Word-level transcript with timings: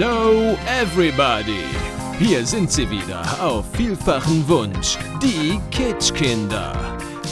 Hello 0.00 0.56
everybody! 0.80 1.66
Hier 2.18 2.46
sind 2.46 2.72
sie 2.72 2.88
wieder 2.88 3.20
auf 3.38 3.66
vielfachen 3.74 4.48
Wunsch, 4.48 4.96
die 5.22 5.60
Kitschkinder. 5.70 6.72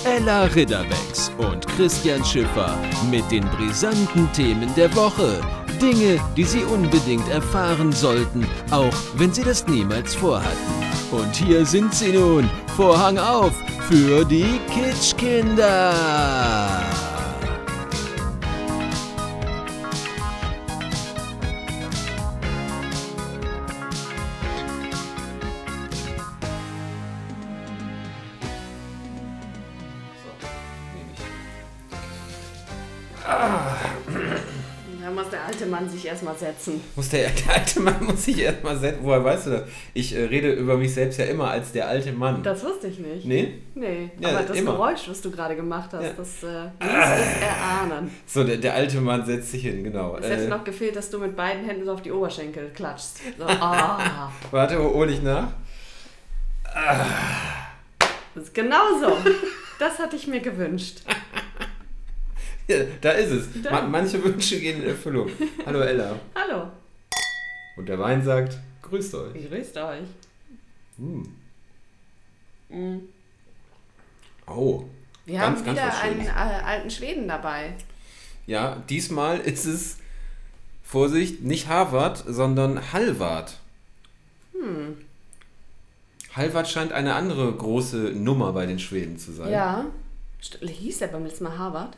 Ella 0.05 0.45
Ridderbecks 0.45 1.33
und 1.39 1.66
Christian 1.66 2.23
Schiffer 2.23 2.77
mit 3.11 3.25
den 3.30 3.48
brisanten 3.52 4.30
Themen 4.34 4.69
der 4.77 4.95
Woche. 4.95 5.41
Dinge, 5.80 6.20
die 6.37 6.45
Sie 6.45 6.62
unbedingt 6.62 7.27
erfahren 7.30 7.91
sollten, 7.91 8.46
auch 8.71 8.93
wenn 9.14 9.32
Sie 9.32 9.45
das 9.45 9.66
niemals 9.66 10.14
vorhatten. 10.14 10.75
Und 11.11 11.35
hier 11.37 11.64
sind 11.64 11.95
sie 11.95 12.12
nun, 12.12 12.50
Vorhang 12.77 13.16
auf 13.16 13.55
für 13.89 14.27
die 14.27 14.61
Kitschkinder. 14.75 15.95
Erstmal 36.09 36.37
setzen. 36.37 36.80
Muss 36.97 37.09
der, 37.11 37.29
der 37.47 37.55
alte 37.55 37.80
Mann 37.80 38.05
muss 38.05 38.25
sich 38.25 38.39
erstmal 38.41 38.77
setzen. 38.77 38.98
Woher 39.03 39.23
weißt 39.25 39.47
du 39.47 39.51
das? 39.51 39.62
Ich 39.95 40.15
äh, 40.15 40.25
rede 40.25 40.53
über 40.53 40.77
mich 40.77 40.93
selbst 40.93 41.19
ja 41.19 41.27
immer 41.27 41.51
als 41.51 41.73
der 41.73 41.87
alte 41.89 42.12
Mann. 42.12 42.43
Das 42.43 42.65
wusste 42.65 42.89
ich 42.89 42.98
nicht. 42.98 43.25
nee? 43.25 43.55
Nee, 43.75 44.11
Ja, 44.21 44.31
aber 44.31 44.43
das 44.43 44.57
immer. 44.57 44.73
Geräusch, 44.73 45.09
was 45.09 45.21
du 45.21 45.31
gerade 45.31 45.55
gemacht 45.57 45.91
hast, 45.93 46.03
Ja. 46.03 46.12
das 46.17 46.43
äh, 46.43 46.65
ließ 46.84 47.27
es 47.37 47.43
erahnen. 47.43 48.11
So, 48.27 48.42
der, 48.45 48.56
der 48.56 48.75
alte 48.75 49.00
Mann 49.00 49.25
setzt 49.25 49.53
sich 49.53 49.62
hin, 49.62 49.84
genau. 49.84 50.17
Es 50.17 50.27
hätte 50.28 50.45
Äh, 50.45 50.48
noch 50.48 50.65
gefehlt, 50.65 50.97
dass 50.97 51.09
du 51.11 51.19
mit 51.19 51.37
beiden 51.37 51.65
Händen 51.65 51.84
so 51.84 51.92
auf 51.92 52.03
die 52.03 52.11
Oberschenkel 52.12 52.70
klatschst. 52.75 53.20
So, 53.39 53.45
ah, 53.47 54.31
warte, 54.50 54.78
hol 54.83 55.09
ich 55.11 55.22
nach. 55.22 55.48
das 58.34 58.45
ist 58.45 58.55
genau 58.55 58.98
so. 59.00 59.17
Das 59.78 59.98
hatte 59.98 60.17
ich 60.17 60.27
mir 60.27 60.41
gewünscht. 60.41 61.03
Da 63.00 63.11
ist 63.12 63.30
es. 63.30 63.62
Da. 63.62 63.70
Ma 63.70 63.83
manche 63.83 64.22
Wünsche 64.22 64.61
gehen 64.61 64.83
in 64.83 64.88
Erfüllung. 64.88 65.30
Hallo 65.64 65.80
Ella. 65.80 66.19
Hallo, 66.34 66.69
Und 67.77 67.88
der 67.88 67.98
Wein 67.98 68.22
sagt, 68.22 68.58
grüßt 68.83 69.14
euch. 69.14 69.48
grüßt 69.48 69.77
euch? 69.78 70.05
Hm. 70.98 71.34
Mhm. 72.69 73.00
Oh. 74.47 74.84
Wir 75.25 75.38
Ganz, 75.38 75.60
haben 75.60 75.66
ganz 75.66 75.78
wieder 75.78 76.02
einen 76.02 76.27
äh, 76.27 76.30
alten 76.30 76.91
Schweden 76.91 77.28
dabei. 77.28 77.75
Ja, 78.47 78.82
diesmal 78.88 79.38
ist 79.41 79.66
es, 79.66 79.98
Vorsicht, 80.82 81.42
nicht 81.42 81.69
Harvard, 81.69 82.25
sondern 82.27 82.92
Halvard. 82.92 83.58
Hm. 84.53 84.97
Halvard 86.34 86.69
scheint 86.69 86.92
eine 86.92 87.14
andere 87.14 87.53
große 87.53 88.12
Nummer 88.14 88.53
bei 88.53 88.64
den 88.66 88.78
Schweden 88.78 89.19
zu 89.19 89.32
sein. 89.32 89.50
Ja. 89.53 89.86
Hieß 90.60 90.98
der 90.98 91.08
beim 91.08 91.25
letzten 91.25 91.44
Mal 91.44 91.58
Harvard? 91.58 91.97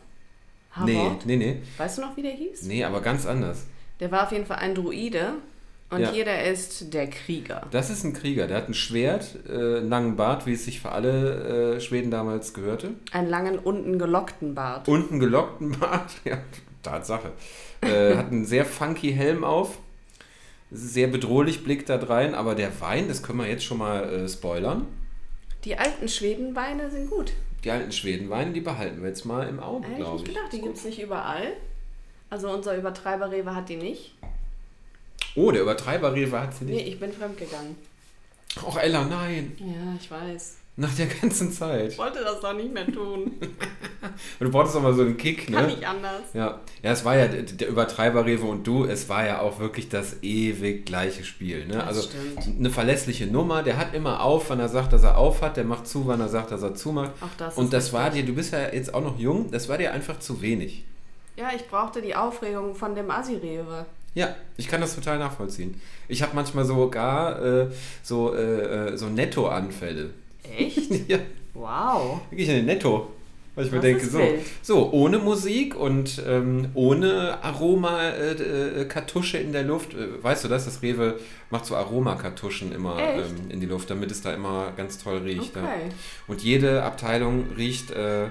Nee, 0.84 0.96
Harvard? 0.96 1.26
nee, 1.26 1.36
nee. 1.36 1.56
Weißt 1.78 1.98
du 1.98 2.02
noch, 2.02 2.16
wie 2.16 2.22
der 2.22 2.32
hieß? 2.32 2.62
Nee, 2.62 2.84
aber 2.84 3.00
ganz 3.00 3.26
anders. 3.26 3.66
Der 3.98 4.10
war 4.12 4.24
auf 4.24 4.32
jeden 4.32 4.46
Fall 4.46 4.58
ein 4.58 4.74
Druide. 4.74 5.34
Und 5.90 6.00
Ja. 6.02 6.12
hier 6.12 6.24
der 6.24 6.44
ist 6.52 6.94
der 6.94 7.08
Krieger. 7.10 7.66
Das 7.72 7.90
ist 7.90 8.04
ein 8.04 8.12
Krieger, 8.12 8.46
der 8.46 8.58
hat 8.58 8.68
ein 8.68 8.74
Schwert, 8.74 9.34
äh, 9.48 9.78
einen 9.78 9.88
langen 9.88 10.14
Bart, 10.14 10.46
wie 10.46 10.52
es 10.52 10.64
sich 10.64 10.80
für 10.80 10.92
alle 10.92 11.74
äh, 11.77 11.80
Schweden 11.80 12.12
damals 12.12 12.54
gehörte. 12.54 12.92
Einen 13.10 13.28
langen, 13.28 13.58
unten 13.58 13.98
gelockten 13.98 14.54
Bart. 14.54 14.86
Und 14.86 15.10
einen 15.10 15.18
gelockten 15.18 15.72
Bart, 15.80 16.12
ja, 16.24 16.38
Tatsache. 16.84 17.32
Äh, 17.82 18.14
hat 18.14 18.30
einen 18.30 18.44
sehr 18.46 18.64
funky 18.64 19.12
Helm 19.12 19.42
auf. 19.42 19.78
Sehr 20.70 21.08
bedrohlich 21.08 21.64
blickt 21.64 21.89
da 21.89 21.96
rein, 21.96 22.36
aber 22.36 22.55
der 22.55 22.80
Wein, 22.80 23.08
das 23.08 23.24
können 23.24 23.39
wir 23.40 23.48
jetzt 23.48 23.64
schon 23.64 23.78
mal 23.78 24.05
äh, 24.08 24.28
spoilern. 24.28 24.86
Die 25.64 25.77
alten 25.77 26.08
Schwedenweine 26.08 26.89
sind 26.92 27.11
gut. 27.11 27.33
Die 27.64 27.70
alten 27.70 27.92
Schwedenweine, 27.92 28.52
die 28.52 28.60
behalten 28.60 29.02
wir 29.02 29.08
jetzt 29.08 29.24
mal 29.24 29.46
im 29.48 29.60
Auge, 29.60 29.84
Hätte 29.88 29.92
ich 29.92 29.98
glaube 29.98 30.16
nicht 30.18 30.28
ich. 30.28 30.34
gedacht, 30.34 30.52
die 30.52 30.60
gibt 30.62 30.76
es 30.76 30.84
nicht 30.84 31.00
überall. 31.02 31.52
Also 32.30 32.50
unser 32.50 32.76
Übertreiber 32.76 33.30
Rewe 33.30 33.54
hat 33.54 33.68
die 33.68 33.76
nicht. 33.76 34.14
Oh, 35.34 35.50
der 35.50 35.62
Übertreiber 35.62 36.14
Rewe 36.14 36.40
hat 36.40 36.54
sie 36.54 36.64
Nee, 36.64 36.72
nicht. 36.76 36.88
ich 36.88 37.00
bin 37.00 37.12
fremdgegangen. 37.12 37.76
Och, 38.64 38.78
Ella, 38.78 39.04
nein. 39.04 39.56
Ja, 39.58 39.94
ich 40.00 40.10
weiß. 40.10 40.56
Nach 40.80 40.95
der 40.95 41.08
ganzen 41.08 41.52
Zeit. 41.52 41.92
Ich 41.92 41.98
wollte 41.98 42.24
das 42.24 42.41
doch 42.41 42.55
nicht 42.55 42.73
mehr 42.73 42.86
tun. 42.86 43.33
Und 44.41 44.46
du 44.46 44.51
brauchst 44.51 44.74
doch 44.74 44.80
mal 44.80 44.95
so 44.95 45.02
einen 45.02 45.18
Kick, 45.18 45.51
ne? 45.51 45.58
Kann 45.58 45.67
nicht 45.67 45.86
anders. 45.86 46.23
Ja, 46.33 46.61
ja, 46.83 46.91
es 46.91 47.05
war 47.05 47.18
ja 47.18 47.29
der 47.29 47.68
Übertreiber 47.68 48.24
Rewe 48.24 48.46
und 48.46 48.67
du, 48.67 48.86
es 48.86 49.11
war 49.11 49.27
ja 49.27 49.40
auch 49.40 49.61
wirklich 49.61 49.90
das 49.90 50.23
ewig 50.23 50.86
gleiche 50.86 51.23
Spiel. 51.24 51.67
Ne? 51.67 51.74
Das 51.74 51.86
also 51.86 52.02
stimmt. 52.08 52.58
eine 52.58 52.70
verlässliche 52.70 53.27
Nummer, 53.27 53.63
der 53.63 53.77
hat 53.77 53.95
immer 53.95 54.23
auf, 54.23 54.48
wann 54.48 54.58
er 54.58 54.70
sagt, 54.70 54.95
dass 54.95 55.02
er 55.02 55.19
auf 55.19 55.42
hat, 55.42 55.58
der 55.58 55.64
macht 55.64 55.86
zu, 55.86 56.07
wann 56.07 56.19
er 56.19 56.30
sagt, 56.30 56.51
dass 56.51 56.63
er 56.63 56.74
zumacht. 56.74 57.13
Auch 57.20 57.36
das 57.36 57.58
und 57.58 57.74
das 57.74 57.92
war 57.92 58.08
dir, 58.08 58.24
du 58.24 58.33
bist 58.33 58.55
ja 58.55 58.73
jetzt 58.73 58.95
auch 58.95 59.02
noch 59.02 59.19
jung, 59.19 59.51
das 59.51 59.69
war 59.69 59.77
dir 59.77 59.92
einfach 59.92 60.19
zu 60.19 60.40
wenig. 60.40 60.85
Ja, 61.36 61.51
ich 61.55 61.69
brauchte 61.69 62.01
die 62.01 62.14
Aufregung 62.14 62.74
von 62.74 62.95
dem 62.95 63.11
Assi-Rewe. 63.11 63.85
Ja, 64.14 64.35
ich 64.57 64.67
kann 64.67 64.80
das 64.80 64.95
total 64.95 65.19
nachvollziehen. 65.19 65.79
Ich 66.08 66.23
habe 66.23 66.35
manchmal 66.35 66.64
sogar 66.64 67.42
äh, 67.45 67.67
so, 68.02 68.35
äh, 68.35 68.92
äh, 68.92 68.96
so 68.96 69.11
Nettoanfälle. 69.11 70.11
Echt? 70.56 70.90
ja, 71.08 71.18
Wow. 71.55 72.20
wirklich 72.30 72.50
eine 72.50 72.62
Netto. 72.62 73.11
Weil 73.56 73.66
ich 73.66 73.72
mir 73.72 73.78
Das 73.78 73.84
denke, 73.84 74.06
so, 74.06 74.18
wild. 74.18 74.40
so, 74.62 74.92
ohne 74.92 75.18
Musik 75.18 75.74
und 75.74 76.22
ähm, 76.27 76.68
ohne 76.74 77.42
Aromakartusche 77.42 79.39
in 79.39 79.52
der 79.52 79.64
Luft. 79.64 79.92
Äh, 79.94 80.22
weißt 80.22 80.44
du 80.44 80.48
das? 80.48 80.64
Das 80.66 80.83
Rewe 80.83 81.18
macht 81.50 81.66
so 81.66 81.74
Aromakartuschen 81.77 82.72
immer 82.72 82.98
ähm, 82.98 83.50
in 83.50 83.60
die 83.60 83.66
Luft, 83.66 83.90
damit 83.90 84.10
es 84.10 84.22
da 84.22 84.33
immer 84.34 84.72
ganz 84.77 84.98
toll 85.02 85.18
riecht. 85.18 85.56
Ja. 85.56 85.62
Okay. 85.62 85.90
Und 86.28 86.42
jede 86.42 86.83
Abteilung 86.83 87.46
riecht. 87.56 87.90
Äh, 87.90 88.28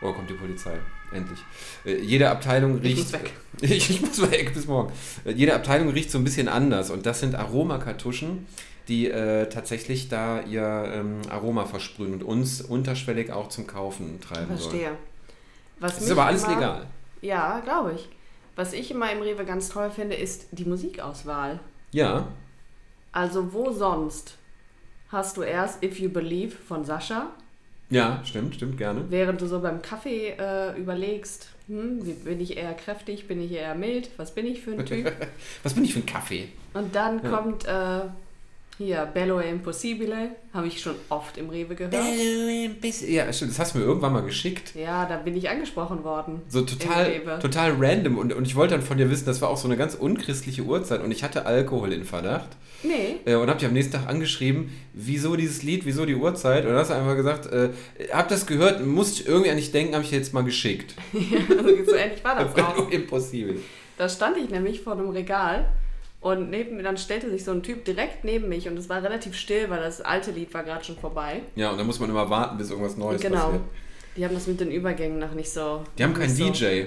oh, 0.00 0.12
kommt 0.12 0.30
die 0.30 0.34
Polizei. 0.34 0.72
Endlich. 1.12 1.40
Äh, 1.84 2.00
jede 2.00 2.30
Abteilung 2.30 2.78
Ich 2.78 2.84
riecht. 2.84 2.98
muss 2.98 3.12
weg. 3.12 3.30
ich, 3.60 3.90
ich 3.90 4.00
muss 4.00 4.30
weg, 4.30 4.52
bis 4.54 4.66
morgen. 4.66 4.90
Äh, 5.26 5.32
jede 5.32 5.54
Abteilung 5.54 5.90
riecht 5.90 6.10
so 6.10 6.16
ein 6.18 6.24
bisschen 6.24 6.48
anders. 6.48 6.90
Und 6.90 7.04
das 7.04 7.20
sind 7.20 7.34
Aromakartuschen, 7.34 8.46
die 8.88 9.10
äh, 9.10 9.48
tatsächlich 9.48 10.08
da 10.08 10.40
ihr 10.42 10.62
ähm, 10.94 11.20
Aroma 11.30 11.64
versprühen 11.66 12.14
und 12.14 12.22
uns 12.22 12.60
unterschwellig 12.60 13.30
auch 13.32 13.48
zum 13.48 13.66
Kaufen 13.66 14.20
treiben 14.20 14.56
sollen. 14.56 14.58
Verstehe. 14.58 14.90
Was 15.80 15.94
Das 15.96 16.04
ist 16.04 16.10
aber 16.10 16.26
alles 16.26 16.44
immer, 16.44 16.54
legal. 16.54 16.86
Ja, 17.20 17.60
glaube 17.60 17.92
ich. 17.94 18.08
Was 18.56 18.72
ich 18.72 18.90
immer 18.90 19.10
im 19.12 19.22
Rewe 19.22 19.44
ganz 19.44 19.68
toll 19.68 19.90
finde, 19.90 20.14
ist 20.16 20.46
die 20.52 20.64
Musikauswahl. 20.64 21.58
Ja, 21.92 22.28
Also 23.12 23.52
wo 23.52 23.70
sonst 23.72 24.36
hast 25.08 25.36
du 25.36 25.42
erst 25.42 25.82
If 25.84 25.98
You 26.00 26.08
Believe 26.10 26.54
von 26.56 26.84
Sascha, 26.84 27.30
ja, 27.90 28.22
stimmt, 28.24 28.54
stimmt, 28.54 28.78
gerne. 28.78 29.04
während 29.10 29.40
du 29.42 29.46
so 29.46 29.60
beim 29.60 29.82
Kaffee 29.82 30.30
äh, 30.38 30.74
überlegst, 30.80 31.50
hm, 31.66 31.98
bin 32.24 32.40
ich 32.40 32.56
eher 32.56 32.72
kräftig, 32.72 33.28
bin 33.28 33.42
ich 33.42 33.52
eher 33.52 33.74
mild, 33.74 34.08
was 34.16 34.34
bin 34.34 34.46
ich 34.46 34.62
für 34.62 34.72
ein 34.72 34.86
Typ? 34.86 35.12
Was 35.62 35.74
bin 35.74 35.84
ich 35.84 35.92
für 35.92 36.00
ein 36.00 36.06
Kaffee? 36.06 36.48
Und 36.72 36.94
dann 36.94 37.22
Ja. 37.22 37.28
kommt 37.30 37.66
äh, 37.66 38.00
hier 38.78 39.08
Bello 39.12 39.40
e 39.40 39.50
Impossibile, 39.50 40.30
habe 40.52 40.66
ich 40.66 40.80
schon 40.80 40.94
oft 41.08 41.36
im 41.38 41.50
Rewe 41.50 41.74
gehört. 41.74 41.94
Ja, 41.94 43.32
stimmt, 43.32 43.52
das 43.52 43.58
hast 43.58 43.74
du 43.74 43.78
mir 43.78 43.84
irgendwann 43.84 44.12
mal 44.12 44.22
geschickt. 44.22 44.74
Ja, 44.74 45.04
da 45.06 45.16
bin 45.16 45.36
ich 45.36 45.48
angesprochen 45.48 46.04
worden. 46.04 46.42
So 46.48 46.62
total, 46.62 47.38
total 47.40 47.74
random. 47.78 48.18
Und, 48.18 48.32
und 48.32 48.46
ich 48.46 48.56
wollte 48.56 48.74
dann 48.74 48.82
von 48.82 48.98
dir 48.98 49.10
wissen, 49.10 49.26
das 49.26 49.40
war 49.40 49.50
auch 49.50 49.56
so 49.56 49.68
eine 49.68 49.76
ganz 49.76 49.94
unchristliche 49.94 50.62
Uhrzeit 50.62 51.02
und 51.02 51.10
ich 51.10 51.22
hatte 51.22 51.46
Alkohol 51.46 51.92
in 51.92 52.04
Verdacht. 52.04 52.48
Nee, 52.82 53.20
Äh, 53.26 53.36
und 53.36 53.48
hab 53.48 53.58
dich 53.58 53.68
am 53.68 53.74
nächsten 53.74 53.92
Tag 53.92 54.08
angeschrieben, 54.08 54.72
wieso 54.92 55.36
dieses 55.36 55.62
Lied, 55.62 55.84
wieso 55.86 56.04
die 56.04 56.16
Uhrzeit? 56.16 56.64
Und 56.64 56.70
dann 56.70 56.78
hast 56.80 56.90
du 56.90 56.94
einfach 56.94 57.14
gesagt, 57.14 57.46
äh, 57.46 57.70
hab 58.12 58.28
das 58.28 58.46
gehört, 58.46 58.84
musste 58.84 59.22
ich 59.22 59.28
irgendwie 59.28 59.50
an 59.50 59.56
dich 59.56 59.70
denken, 59.70 59.94
habe 59.94 60.02
ich 60.02 60.10
dir 60.10 60.16
jetzt 60.16 60.34
mal 60.34 60.42
geschickt. 60.42 60.94
also 61.12 61.84
so 61.84 61.94
ähnlich 61.94 62.24
war 62.24 62.36
das 62.44 62.56
auch. 62.56 62.90
Impossible. 62.90 63.60
Da 63.96 64.08
stand 64.08 64.36
ich 64.38 64.50
nämlich 64.50 64.80
vor 64.80 64.94
einem 64.94 65.10
Regal 65.10 65.70
und 66.22 66.48
neben 66.50 66.76
mir, 66.76 66.82
dann 66.82 66.96
stellte 66.96 67.28
sich 67.30 67.44
so 67.44 67.50
ein 67.50 67.62
Typ 67.62 67.84
direkt 67.84 68.24
neben 68.24 68.48
mich 68.48 68.68
und 68.68 68.78
es 68.78 68.88
war 68.88 69.02
relativ 69.02 69.34
still, 69.34 69.68
weil 69.68 69.80
das 69.80 70.00
alte 70.00 70.30
Lied 70.30 70.54
war 70.54 70.62
gerade 70.64 70.84
schon 70.84 70.96
vorbei. 70.96 71.42
Ja, 71.56 71.70
und 71.70 71.78
dann 71.78 71.86
muss 71.86 72.00
man 72.00 72.08
immer 72.08 72.30
warten, 72.30 72.56
bis 72.56 72.70
irgendwas 72.70 72.96
Neues 72.96 73.20
genau. 73.20 73.44
passiert. 73.46 73.62
Die 74.16 74.24
haben 74.24 74.34
das 74.34 74.46
mit 74.46 74.60
den 74.60 74.70
Übergängen 74.70 75.18
noch 75.18 75.32
nicht 75.34 75.50
so. 75.50 75.82
Die 75.98 76.04
haben 76.04 76.14
keinen 76.14 76.34
nicht 76.34 76.60
DJ. 76.60 76.84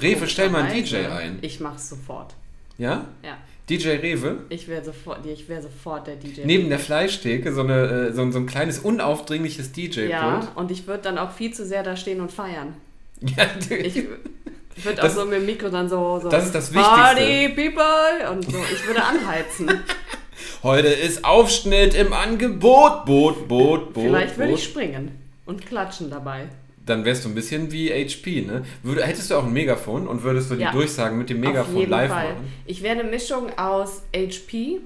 Rewe, 0.00 0.26
stell 0.28 0.48
mal 0.48 0.62
einen 0.62 0.82
DJ 0.84 0.96
ein. 1.06 1.38
Ich 1.42 1.60
mach's 1.60 1.88
sofort. 1.88 2.34
Ja? 2.78 3.06
Ja. 3.24 3.36
DJ 3.68 3.90
Rewe? 3.90 4.38
Ich 4.48 4.68
wäre 4.68 4.84
sofort, 4.84 5.24
ich 5.26 5.48
wäre 5.48 5.60
sofort 5.62 6.06
der 6.06 6.16
DJ. 6.16 6.42
Neben 6.44 6.68
der 6.68 6.78
Fleischtheke 6.78 7.52
so, 7.52 7.60
eine, 7.62 8.08
äh, 8.08 8.12
so, 8.12 8.22
ein- 8.22 8.32
so 8.32 8.38
ein 8.38 8.46
kleines, 8.46 8.78
unaufdringliches 8.78 9.72
DJ-Pult. 9.72 10.10
Ja, 10.10 10.52
und 10.54 10.70
ich 10.70 10.86
würde 10.86 11.02
dann 11.02 11.18
auch 11.18 11.32
viel 11.32 11.52
zu 11.52 11.64
sehr 11.66 11.82
da 11.82 11.96
stehen 11.96 12.20
und 12.20 12.32
feiern. 12.32 12.74
Ja, 13.20 13.46
Ich 13.76 14.04
würde 14.76 15.02
auch 15.04 15.10
so 15.10 15.24
mit 15.24 15.34
dem 15.34 15.46
Mikro 15.46 15.68
dann 15.68 15.88
so, 15.88 16.18
so 16.22 16.28
Das 16.28 16.46
ist 16.46 16.54
das 16.54 16.72
Wichtigste. 16.72 16.94
Party 16.94 17.48
People 17.50 18.30
und 18.30 18.44
so. 18.50 18.58
Ich 18.72 18.86
würde 18.86 19.02
anheizen. 19.04 19.68
Heute 20.62 20.88
ist 20.88 21.24
Aufschnitt 21.24 21.94
im 21.94 22.12
Angebot. 22.12 23.04
Boot, 23.04 23.48
Boot, 23.48 23.92
Boot. 23.92 24.04
Vielleicht 24.04 24.38
würde 24.38 24.52
ich 24.52 24.64
springen 24.64 25.18
und 25.46 25.66
klatschen 25.66 26.10
dabei. 26.10 26.48
dann 26.86 27.04
wärst 27.04 27.24
du 27.24 27.28
ein 27.28 27.34
bisschen 27.34 27.70
wie 27.70 27.90
HP, 27.90 28.42
ne? 28.42 28.64
Würde, 28.82 29.04
hättest 29.04 29.30
du 29.30 29.36
auch 29.36 29.44
ein 29.44 29.52
Megafon 29.52 30.08
und 30.08 30.22
würdest 30.24 30.50
du 30.50 30.54
die 30.56 30.62
Ja. 30.62 30.72
Durchsagen 30.72 31.16
mit 31.18 31.30
dem 31.30 31.38
Auf 31.38 31.48
Megafon 31.48 31.76
jeden 31.76 31.90
live 31.90 32.10
Fall. 32.10 32.28
machen? 32.32 32.52
Ich 32.66 32.82
wäre 32.82 32.98
eine 32.98 33.08
Mischung 33.08 33.56
aus 33.56 34.02
HP 34.14 34.80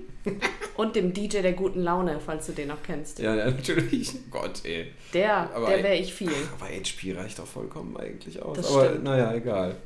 und 0.76 0.96
dem 0.96 1.12
DJ 1.12 1.40
der 1.40 1.52
guten 1.52 1.82
Laune, 1.82 2.20
falls 2.24 2.46
du 2.46 2.52
den 2.52 2.68
noch 2.68 2.82
kennst. 2.82 3.18
Ja, 3.18 3.34
natürlich. 3.34 4.12
Gott, 4.30 4.64
ey. 4.64 4.92
Der, 5.12 5.50
Aber 5.54 5.68
der 5.68 5.82
wäre 5.82 5.96
ich 5.96 6.12
viel. 6.12 6.32
Aber 6.58 6.66
HP 6.68 7.12
reicht 7.12 7.38
doch 7.38 7.46
vollkommen 7.46 7.96
eigentlich 7.96 8.42
aus. 8.42 8.56
Das 8.56 8.70
Aber 8.70 8.86
stimmt. 8.86 9.04
naja, 9.04 9.34
egal. 9.34 9.76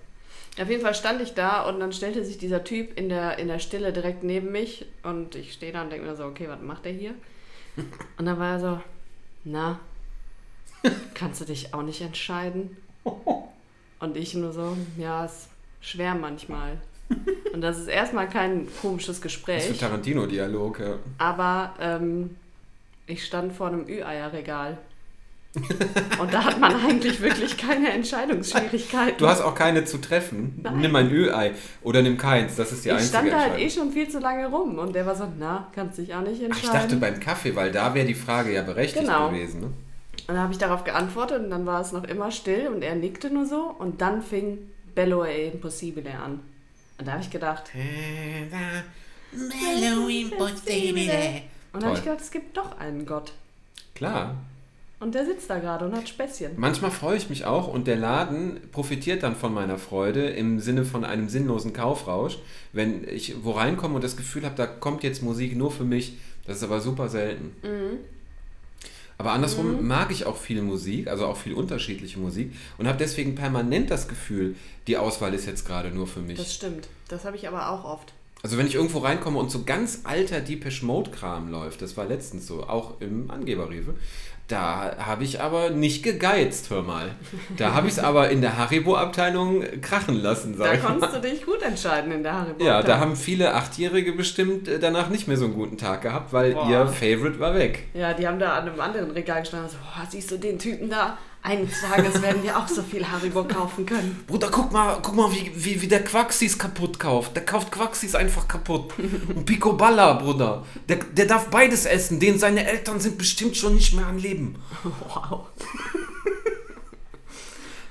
Auf 0.60 0.68
jeden 0.68 0.82
Fall 0.82 0.94
stand 0.94 1.22
ich 1.22 1.34
da 1.34 1.62
und 1.68 1.80
dann 1.80 1.92
stellte 1.92 2.24
sich 2.24 2.36
dieser 2.36 2.64
Typ 2.64 2.98
in 2.98 3.08
der, 3.08 3.38
in 3.38 3.48
der 3.48 3.60
Stille 3.60 3.92
direkt 3.92 4.24
neben 4.24 4.50
mich 4.50 4.84
und 5.02 5.34
ich 5.34 5.52
stehe 5.52 5.72
da 5.72 5.82
und 5.82 5.90
denke 5.90 6.06
mir 6.06 6.16
so, 6.16 6.24
okay, 6.24 6.48
was 6.48 6.60
macht 6.60 6.84
der 6.84 6.92
hier? 6.92 7.14
Und 8.18 8.26
dann 8.26 8.38
war 8.38 8.54
er 8.54 8.60
so, 8.60 8.80
na, 9.44 9.78
kannst 11.14 11.40
du 11.40 11.44
dich 11.44 11.72
auch 11.72 11.82
nicht 11.82 12.00
entscheiden? 12.00 12.76
Und 14.00 14.16
ich 14.16 14.34
nur 14.34 14.52
so, 14.52 14.76
ja, 14.98 15.24
ist 15.24 15.48
schwer 15.80 16.14
manchmal. 16.14 16.78
Und 17.52 17.60
das 17.60 17.78
ist 17.78 17.88
erstmal 17.88 18.28
kein 18.28 18.68
komisches 18.80 19.06
Das 19.08 19.16
ist 19.16 19.22
Gespräch, 19.22 19.78
Tarantino-Dialog, 19.78 20.80
ja. 20.80 20.94
aber 21.18 21.74
ähm, 21.80 22.36
ich 23.06 23.24
stand 23.24 23.52
vor 23.52 23.68
einem 23.68 23.86
Ü-Eierregal. 23.88 24.78
Und 26.20 26.32
da 26.32 26.44
hat 26.44 26.60
man 26.60 26.76
eigentlich 26.76 27.20
wirklich 27.20 27.56
keine 27.56 27.90
Entscheidungsschwierigkeiten. 27.90 29.18
Du 29.18 29.26
hast 29.26 29.40
auch 29.40 29.56
keine 29.56 29.84
zu 29.84 29.98
treffen. 29.98 30.60
Nein. 30.62 30.78
Nimm 30.78 30.94
ein 30.94 31.10
Ü-Ei 31.10 31.52
oder 31.82 32.02
nimm 32.02 32.16
keins. 32.16 32.54
Das 32.54 32.70
ist 32.70 32.84
die 32.84 32.90
ich 32.90 32.94
einzige 32.94 33.08
stand 33.08 33.32
da 33.32 33.40
halt 33.40 33.58
eh 33.58 33.68
schon 33.68 33.90
viel 33.90 34.08
zu 34.08 34.20
lange 34.20 34.46
rum 34.46 34.78
und 34.78 34.94
der 34.94 35.06
war 35.06 35.16
so, 35.16 35.26
na, 35.38 35.66
kannst 35.74 35.98
dich 35.98 36.14
auch 36.14 36.20
nicht 36.20 36.40
Ach, 36.40 36.44
entscheiden. 36.44 36.56
ich 36.62 36.70
dachte 36.70 36.96
beim 36.96 37.18
Kaffee, 37.18 37.56
weil 37.56 37.72
da 37.72 37.92
wäre 37.94 38.06
die 38.06 38.14
Frage 38.14 38.52
ja 38.52 38.62
berechtigt 38.62 39.04
Genau. 39.04 39.30
gewesen. 39.30 39.60
Ne? 39.62 39.66
und 40.30 40.34
dann 40.36 40.44
habe 40.44 40.52
ich 40.52 40.58
darauf 40.58 40.84
geantwortet 40.84 41.42
und 41.42 41.50
dann 41.50 41.66
war 41.66 41.80
es 41.80 41.90
noch 41.90 42.04
immer 42.04 42.30
still 42.30 42.68
und 42.68 42.82
er 42.82 42.94
nickte 42.94 43.30
nur 43.30 43.46
so 43.46 43.74
und 43.78 44.00
dann 44.00 44.22
fing 44.22 44.58
Bello 44.94 45.24
e 45.24 45.48
Impossibile 45.48 46.12
an. 46.12 46.40
Und 47.00 47.06
da 47.06 47.12
habe 47.12 47.22
ich 47.22 47.30
gedacht, 47.30 47.64
und 47.74 48.52
dann 51.72 51.84
habe 51.84 51.96
ich 51.96 52.04
gedacht, 52.04 52.20
es 52.20 52.30
gibt 52.30 52.54
doch 52.58 52.78
einen 52.78 53.06
Gott. 53.06 53.32
Klar. 53.94 54.36
Und 54.98 55.14
der 55.14 55.24
sitzt 55.24 55.48
da 55.48 55.58
gerade 55.58 55.86
und 55.86 55.96
hat 55.96 56.10
Späßchen. 56.10 56.52
Manchmal 56.58 56.90
freue 56.90 57.16
ich 57.16 57.30
mich 57.30 57.46
auch 57.46 57.68
und 57.68 57.86
der 57.86 57.96
Laden 57.96 58.60
profitiert 58.70 59.22
dann 59.22 59.34
von 59.34 59.54
meiner 59.54 59.78
Freude 59.78 60.28
im 60.28 60.60
Sinne 60.60 60.84
von 60.84 61.06
einem 61.06 61.30
sinnlosen 61.30 61.72
Kaufrausch. 61.72 62.36
Wenn 62.74 63.08
ich 63.08 63.42
wo 63.44 63.52
reinkomme 63.52 63.94
und 63.94 64.04
das 64.04 64.18
Gefühl 64.18 64.44
habe, 64.44 64.56
da 64.56 64.66
kommt 64.66 65.02
jetzt 65.02 65.22
Musik 65.22 65.56
nur 65.56 65.70
für 65.70 65.84
mich, 65.84 66.18
das 66.44 66.58
ist 66.58 66.64
aber 66.64 66.82
super 66.82 67.08
selten. 67.08 67.56
Aber 69.20 69.32
andersrum 69.32 69.86
mag 69.86 70.10
ich 70.12 70.24
auch 70.24 70.38
viel 70.38 70.62
Musik, 70.62 71.06
also 71.06 71.26
auch 71.26 71.36
viel 71.36 71.52
unterschiedliche 71.52 72.18
Musik 72.18 72.54
und 72.78 72.88
habe 72.88 72.96
deswegen 72.96 73.34
permanent 73.34 73.90
das 73.90 74.08
Gefühl, 74.08 74.56
die 74.86 74.96
Auswahl 74.96 75.34
ist 75.34 75.44
jetzt 75.44 75.66
gerade 75.66 75.90
nur 75.90 76.06
für 76.06 76.20
mich. 76.20 76.38
Das 76.38 76.54
stimmt. 76.54 76.88
Das 77.08 77.26
habe 77.26 77.36
ich 77.36 77.46
aber 77.46 77.68
auch 77.68 77.84
oft. 77.84 78.14
Also 78.42 78.56
wenn 78.56 78.66
ich 78.66 78.76
irgendwo 78.76 79.00
reinkomme 79.00 79.38
und 79.38 79.50
so 79.50 79.64
ganz 79.64 80.00
alter 80.04 80.40
Deepish 80.40 80.82
Mode 80.82 81.10
Kram 81.10 81.50
läuft, 81.50 81.82
das 81.82 81.98
war 81.98 82.06
letztens 82.06 82.46
so, 82.46 82.62
auch 82.62 82.98
im 83.02 83.30
Angeberrewe, 83.30 83.94
da 84.50 84.96
habe 84.98 85.24
ich 85.24 85.40
aber 85.40 85.70
nicht 85.70 86.02
gegeizt, 86.02 86.70
hör 86.70 86.82
mal. 86.82 87.10
Da 87.56 87.72
habe 87.74 87.86
ich 87.86 87.94
es 87.94 87.98
aber 87.98 88.30
in 88.30 88.40
der 88.40 88.58
Haribo-Abteilung 88.58 89.64
krachen 89.80 90.16
lassen, 90.16 90.56
Da 90.58 90.64
sag 90.64 90.74
ich 90.76 90.82
mal. 90.82 90.88
konntest 90.90 91.14
du 91.16 91.20
dich 91.20 91.44
gut 91.46 91.62
entscheiden 91.62 92.12
in 92.12 92.22
der 92.22 92.34
Haribo. 92.34 92.64
Ja, 92.64 92.82
da 92.82 92.98
haben 92.98 93.16
viele 93.16 93.54
Achtjährige 93.54 94.12
bestimmt 94.12 94.68
äh, 94.68 94.78
danach 94.78 95.08
nicht 95.08 95.28
mehr 95.28 95.36
so 95.36 95.44
einen 95.46 95.54
guten 95.54 95.78
Tag 95.78 96.02
gehabt, 96.02 96.32
weil 96.32 96.54
Boah. 96.54 96.68
ihr 96.68 96.86
Favorite 96.88 97.38
war 97.40 97.54
weg. 97.54 97.88
Ja, 97.94 98.12
die 98.14 98.26
haben 98.26 98.38
da 98.38 98.54
an 98.58 98.68
einem 98.68 98.80
anderen 98.80 99.10
Regal 99.12 99.40
gestanden 99.40 99.66
und 99.68 99.72
so, 99.72 99.78
boah, 99.78 100.06
siehst 100.08 100.30
du 100.30 100.36
den 100.38 100.58
Typen 100.58 100.90
da? 100.90 101.16
Eines 101.42 101.80
Tages 101.80 102.20
werden 102.20 102.42
wir 102.42 102.56
auch 102.58 102.68
so 102.68 102.82
viel 102.82 103.06
Haribo 103.08 103.44
kaufen 103.44 103.86
können. 103.86 104.22
Bruder, 104.26 104.48
guck 104.50 104.70
mal, 104.72 104.98
guck 105.02 105.16
mal, 105.16 105.30
wie, 105.32 105.50
wie, 105.54 105.80
wie 105.80 105.88
der 105.88 106.04
Quaxis 106.04 106.58
kaputt 106.58 106.98
kauft. 106.98 107.34
Der 107.34 107.44
kauft 107.46 107.72
Quaxis 107.72 108.14
einfach 108.14 108.46
kaputt. 108.46 108.92
Und 108.98 109.46
Picoballa, 109.46 110.12
Bruder. 110.14 110.66
Der, 110.88 110.96
der 110.96 111.24
darf 111.26 111.46
beides 111.48 111.86
essen, 111.86 112.20
denn 112.20 112.38
seine 112.38 112.66
Eltern 112.68 113.00
sind 113.00 113.16
bestimmt 113.16 113.56
schon 113.56 113.74
nicht 113.74 113.94
mehr 113.94 114.06
am 114.06 114.18
Leben. 114.18 114.56
Wow. 115.08 115.46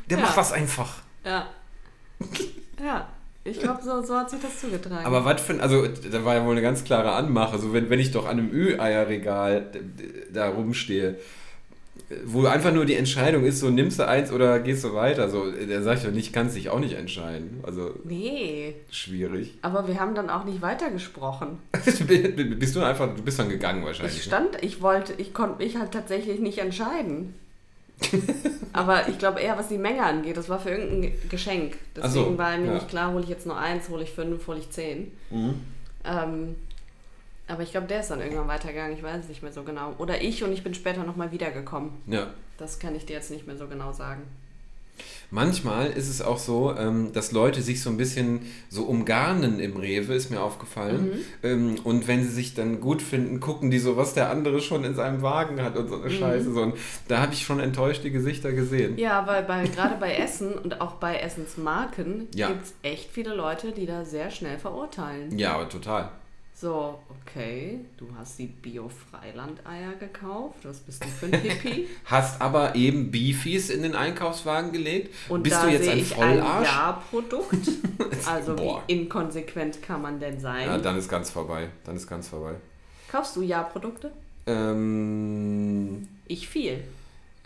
Der 0.10 0.18
Ja. 0.20 0.24
macht 0.26 0.38
das 0.38 0.52
einfach. 0.52 0.98
Ja. 1.26 1.48
Ja. 2.84 3.08
Ich 3.44 3.60
glaube, 3.60 3.82
so, 3.84 4.04
so 4.04 4.16
hat 4.16 4.30
sich 4.30 4.40
das 4.42 4.60
zugetragen. 4.60 5.06
Aber 5.06 5.26
was 5.26 5.42
für 5.42 5.54
ein, 5.54 5.62
also 5.62 5.88
da 5.88 6.24
war 6.26 6.36
ja 6.36 6.46
wohl 6.46 6.52
eine 6.52 6.62
ganz 6.62 6.84
klare 6.84 7.14
Anmache. 7.14 7.54
Also 7.54 7.74
wenn, 7.74 7.90
wenn 7.90 8.00
ich 8.00 8.12
doch 8.12 8.26
an 8.26 8.38
einem 8.38 8.52
Ü-Eierregal 8.52 9.72
da 10.32 10.50
rumstehe, 10.50 11.18
wo 12.26 12.46
einfach 12.46 12.74
nur 12.74 12.86
die 12.86 12.96
Entscheidung 12.96 13.44
ist, 13.46 13.60
so 13.60 13.70
nimmst 13.70 14.00
du 14.00 14.08
eins 14.08 14.32
oder 14.32 14.60
gehst 14.60 14.84
du 14.84 14.94
weiter, 14.94 15.30
so, 15.30 15.46
da 15.52 15.82
sag 15.84 15.98
ich 15.98 16.04
doch 16.04 16.12
nicht, 16.12 16.34
kannst 16.34 16.56
dich 16.56 16.70
auch 16.70 16.80
nicht 16.80 16.94
entscheiden. 16.94 17.60
Also 17.64 17.92
Nee. 18.04 18.76
schwierig. 18.90 19.58
Aber 19.62 19.88
wir 19.88 20.00
haben 20.00 20.16
dann 20.16 20.30
auch 20.30 20.44
nicht 20.44 20.62
weitergesprochen. 20.62 21.60
bist 21.72 22.76
du 22.76 22.82
einfach, 22.82 23.16
du 23.16 23.22
bist 23.22 23.38
dann 23.38 23.50
gegangen 23.50 23.86
wahrscheinlich. 23.86 24.18
Ich 24.18 24.26
ne? 24.26 24.28
stand, 24.28 24.64
ich 24.64 24.82
wollte, 24.82 25.14
ich 25.18 25.34
konnte 25.34 25.64
mich 25.64 25.78
halt 25.78 25.92
tatsächlich 25.92 26.40
nicht 26.40 26.58
entscheiden. 26.58 27.36
Aber 28.74 29.08
ich 29.10 29.20
glaube 29.20 29.42
eher, 29.42 29.58
was 29.58 29.68
die 29.68 29.78
Menge 29.78 30.04
angeht, 30.04 30.38
das 30.38 30.50
war 30.50 30.60
für 30.60 30.70
irgendein 30.70 31.14
Geschenk. 31.30 31.78
Deswegen 31.96 32.32
so, 32.32 32.38
war 32.38 32.58
mir 32.58 32.68
ja. 32.68 32.74
nicht 32.76 32.88
klar, 32.88 33.14
hole 33.14 33.24
ich 33.24 33.30
jetzt 33.30 33.46
nur 33.46 33.58
eins, 33.58 33.90
hole 33.90 34.04
ich 34.04 34.12
fünf, 34.12 34.48
hole 34.48 34.60
ich 34.60 34.70
zehn. 34.72 35.12
Mhm. 35.30 35.56
Ähm, 36.06 36.56
aber 37.50 37.64
ich 37.64 37.72
glaube, 37.72 37.88
der 37.88 38.00
ist 38.00 38.12
dann 38.12 38.22
irgendwann 38.22 38.48
weitergegangen, 38.48 38.96
ich 38.96 39.04
weiß 39.04 39.24
es 39.24 39.30
nicht 39.30 39.44
mehr 39.44 39.52
so 39.52 39.64
genau. 39.64 39.94
Oder 39.98 40.22
ich 40.22 40.44
und 40.44 40.54
ich 40.54 40.64
bin 40.64 40.74
später 40.74 41.04
nochmal 41.04 41.32
wiedergekommen. 41.32 41.92
Ja. 42.08 42.28
Das 42.58 42.80
kann 42.80 42.96
ich 42.96 43.06
dir 43.06 43.14
jetzt 43.14 43.32
nicht 43.32 43.48
mehr 43.48 43.58
so 43.58 43.68
genau 43.68 43.92
sagen. 43.92 44.22
Manchmal 45.32 45.92
ist 45.92 46.10
es 46.10 46.22
auch 46.22 46.40
so, 46.40 46.76
ähm, 46.76 47.14
dass 47.14 47.32
Leute 47.32 47.62
sich 47.62 47.82
so 47.82 47.90
ein 47.90 47.98
bisschen 47.98 48.42
so 48.70 48.84
umgarnen 48.84 49.60
im 49.60 49.78
Rewe, 49.78 50.14
ist 50.14 50.32
mir 50.32 50.42
aufgefallen. 50.42 51.24
Ähm, 51.44 51.76
und 51.84 52.08
wenn 52.08 52.24
sie 52.24 52.30
sich 52.32 52.56
dann 52.56 52.82
gut 52.82 53.02
finden, 53.02 53.40
gucken 53.40 53.70
die 53.70 53.80
so, 53.80 53.96
was 53.96 54.14
der 54.14 54.30
andere 54.30 54.60
schon 54.60 54.84
in 54.84 54.96
seinem 54.96 55.22
Wagen 55.22 55.62
hat 55.62 55.78
und 55.78 55.88
so 55.88 56.02
eine 56.02 56.10
Scheiße. 56.10 56.52
So. 56.52 56.62
Und 56.62 56.76
da 57.08 57.22
habe 57.22 57.34
ich 57.34 57.46
schon 57.46 57.60
enttäuschte 57.60 58.10
Gesichter 58.12 58.52
gesehen. 58.54 58.98
Ja, 58.98 59.26
weil 59.28 59.44
bei, 59.44 59.68
gerade 59.68 59.96
bei 60.00 60.16
Essen 60.16 60.54
und 60.54 60.82
auch 60.82 60.94
bei 60.96 61.18
Essensmarken 61.18 62.28
Ja. 62.34 62.48
gibt 62.48 62.66
es 62.66 62.74
echt 62.82 63.12
viele 63.12 63.36
Leute, 63.36 63.72
die 63.72 63.86
da 63.86 64.04
sehr 64.06 64.32
schnell 64.32 64.58
verurteilen. 64.58 65.38
Ja, 65.38 65.54
aber 65.54 65.70
total. 65.70 66.10
So, 66.60 67.00
okay, 67.22 67.80
du 67.96 68.08
hast 68.18 68.38
die 68.38 68.48
Bio-Freiland-Eier 68.48 69.94
gekauft. 69.98 70.58
Was 70.64 70.80
bist 70.80 71.02
du 71.02 71.08
für 71.08 71.28
ein 71.28 71.42
Hippie? 71.42 71.88
Hast 72.06 72.42
aber 72.42 72.76
eben 72.76 73.12
Beefies 73.12 73.70
in 73.70 73.82
den 73.82 73.96
Einkaufswagen 73.96 74.74
gelegt. 74.74 75.16
Und 75.30 75.44
Bist 75.44 75.56
da 75.56 75.64
du 75.68 75.72
jetzt 75.72 75.88
ein 75.88 76.00
ich 76.00 76.18
ein 76.18 76.38
Vollarsch? 76.40 76.68
Ja-Produkt. 76.68 77.56
Also 78.26 78.56
Boah. 78.58 78.84
wie 78.88 78.94
inkonsequent 78.94 79.82
kann 79.82 80.02
man 80.02 80.20
denn 80.20 80.40
sein? 80.42 80.66
Ja, 80.68 80.78
dann 80.78 80.98
ist 80.98 81.08
ganz 81.08 81.30
vorbei. 81.32 81.70
Dann 81.86 81.96
ist 81.96 82.06
ganz 82.08 82.28
vorbei. 82.28 82.56
Kaufst 83.10 83.36
du 83.38 83.42
Ja-Produkte? 83.42 84.12
Ähm, 84.46 86.08
Ich 86.28 86.50
viel. 86.50 86.84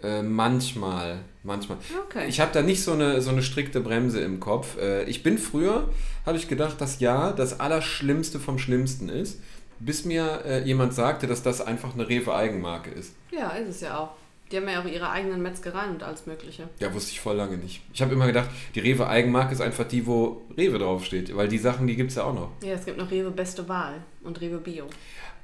äh, 0.01 0.23
manchmal, 0.23 1.19
manchmal. 1.43 1.77
Okay. 2.05 2.27
Ich 2.27 2.39
habe 2.39 2.51
da 2.53 2.61
nicht 2.61 2.83
so 2.83 2.93
eine, 2.93 3.21
so 3.21 3.29
eine 3.29 3.43
strikte 3.43 3.79
Bremse 3.81 4.19
im 4.21 4.39
Kopf. 4.39 4.77
Äh, 4.77 5.03
ich 5.03 5.23
bin 5.23 5.37
früher, 5.37 5.89
habe 6.25 6.37
ich 6.37 6.47
gedacht, 6.47 6.79
dass 6.81 6.99
ja 6.99 7.31
das 7.31 7.59
Allerschlimmste 7.59 8.39
vom 8.39 8.57
Schlimmsten 8.59 9.09
ist, 9.09 9.39
bis 9.79 10.05
mir 10.05 10.41
äh, 10.45 10.63
jemand 10.63 10.93
sagte, 10.93 11.27
dass 11.27 11.43
das 11.43 11.61
einfach 11.61 11.93
eine 11.93 12.07
Rewe-Eigenmarke 12.07 12.89
ist. 12.89 13.13
ja, 13.31 13.49
ist 13.51 13.69
es 13.69 13.81
ja 13.81 13.97
auch. 13.97 14.09
Die 14.51 14.57
haben 14.57 14.69
ja 14.69 14.81
auch 14.81 14.85
ihre 14.85 15.09
eigenen 15.09 15.41
Metzgereien 15.41 15.91
und 15.95 16.03
alles 16.03 16.27
Mögliche. 16.27 16.69
Ja, 16.79 16.93
wusste 16.93 17.11
ich 17.11 17.19
voll 17.19 17.35
lange 17.35 17.57
nicht. 17.57 17.81
Ich 17.91 18.03
habe 18.03 18.13
immer 18.13 18.27
gedacht, 18.27 18.49
die 18.75 18.81
Rewe-Eigenmarke 18.81 19.51
ist 19.53 19.61
einfach 19.61 19.87
die, 19.87 20.05
wo 20.05 20.43
Rewe 20.55 20.77
draufsteht, 20.77 21.35
weil 21.35 21.47
die 21.47 21.57
Sachen, 21.57 21.87
die 21.87 21.95
gibt 21.95 22.11
es 22.11 22.17
ja 22.17 22.23
auch 22.25 22.35
noch. 22.35 22.49
Ja, 22.61 22.73
es 22.73 22.85
gibt 22.85 22.97
noch 22.99 23.09
Rewe 23.09 23.31
Beste 23.31 23.67
Wahl 23.67 23.95
und 24.21 24.39
Rewe 24.41 24.57
Bio. 24.59 24.85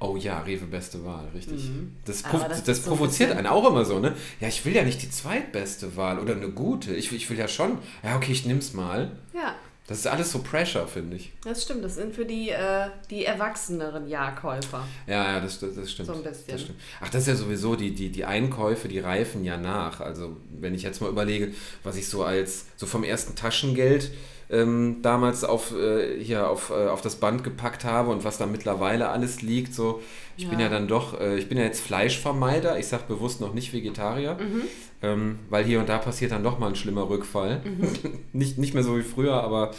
Oh 0.02 0.16
ja, 0.16 0.40
Rewe 0.40 0.64
beste 0.64 1.04
Wahl, 1.04 1.28
richtig. 1.34 1.60
Das, 2.06 2.24
Aber 2.24 2.38
provo- 2.38 2.48
das 2.48 2.64
das, 2.64 2.84
so 2.84 2.90
provoziert 2.90 3.28
bisschen- 3.30 3.38
einen 3.46 3.46
auch 3.54 3.68
immer 3.68 3.84
so, 3.84 3.98
ne? 3.98 4.16
Ja, 4.40 4.48
ich 4.48 4.64
will 4.64 4.74
ja 4.74 4.82
nicht 4.82 5.02
die 5.02 5.10
zweitbeste 5.10 5.94
Wahl 5.96 6.18
oder 6.18 6.34
eine 6.34 6.48
gute. 6.48 6.94
Ich, 6.94 7.10
will- 7.10 7.18
ich 7.18 7.28
will 7.28 7.38
ja 7.38 7.48
schon, 7.48 7.78
ja, 8.02 8.16
okay, 8.16 8.32
ich 8.32 8.46
nimm's 8.46 8.72
mal. 8.72 9.12
Ja, 9.34 9.54
Das 9.86 9.98
ist 9.98 10.06
alles 10.06 10.30
so 10.32 10.38
Pressure, 10.38 10.86
finde 10.86 11.16
ich. 11.16 11.32
das 11.44 11.64
stimmt. 11.64 11.84
Das 11.84 11.96
sind 11.96 12.14
für 12.14 12.24
die, 12.24 12.48
äh, 12.50 12.88
die 13.10 13.24
erwachseneren 13.24 14.06
Ja-Käufer. 14.08 14.86
Ja, 15.08 15.32
ja, 15.32 15.40
das, 15.40 15.58
das, 15.58 15.74
das 15.74 15.90
stimmt. 15.90 16.06
So 16.06 16.14
ein 16.14 16.22
bisschen. 16.22 16.44
Das 16.48 16.60
stimmt. 16.62 16.78
Ach, 17.00 17.08
das 17.10 17.22
ist 17.22 17.28
ja 17.28 17.34
sowieso, 17.34 17.74
die, 17.76 17.92
die, 17.94 18.08
die 18.10 18.24
Einkäufe, 18.24 18.86
die 18.88 19.00
reifen 19.00 19.44
ja 19.44 19.56
nach. 19.56 20.00
Also, 20.00 20.36
wenn 20.60 20.74
ich 20.74 20.82
jetzt 20.84 21.00
mal 21.02 21.10
überlege, 21.10 21.52
was 21.82 21.96
ich 21.96 22.08
so 22.08 22.22
als, 22.24 22.66
so 22.76 22.86
vom 22.86 23.02
ersten 23.04 23.34
Taschengeld 23.34 24.12
ähm, 24.50 24.96
damals 25.02 25.44
auf, 25.44 25.72
äh, 25.76 26.22
hier 26.22 26.48
auf, 26.48 26.70
äh, 26.70 26.88
auf 26.88 27.00
das 27.02 27.16
Band 27.16 27.44
gepackt 27.44 27.84
habe 27.84 28.10
und 28.10 28.24
was 28.24 28.38
da 28.38 28.46
mittlerweile 28.46 29.08
alles 29.08 29.42
liegt, 29.42 29.74
so, 29.74 30.00
ich 30.36 30.48
bin 30.48 30.58
Ja. 30.58 30.66
ja 30.66 30.70
dann 30.72 30.88
doch, 30.88 31.20
äh, 31.20 31.36
ich 31.38 31.48
bin 31.48 31.58
ja 31.58 31.64
jetzt 31.64 31.80
Fleischvermeider, 31.80 32.78
ich 32.78 32.86
sage 32.86 33.04
bewusst 33.08 33.40
noch 33.40 33.54
nicht 33.54 33.72
Vegetarier, 33.72 34.34
Mhm. 34.40 34.62
ähm, 35.02 35.38
weil 35.50 35.64
hier 35.64 35.78
und 35.80 35.88
da 35.88 35.98
passiert 35.98 36.32
dann 36.32 36.42
doch 36.42 36.58
mal 36.58 36.68
ein 36.68 36.76
schlimmer 36.76 37.08
Rückfall. 37.08 37.60
nicht, 38.32 38.58
nicht 38.58 38.74
mehr 38.74 38.82
so 38.82 38.96
wie 38.98 39.02
früher, 39.02 39.34
aber 39.42 39.70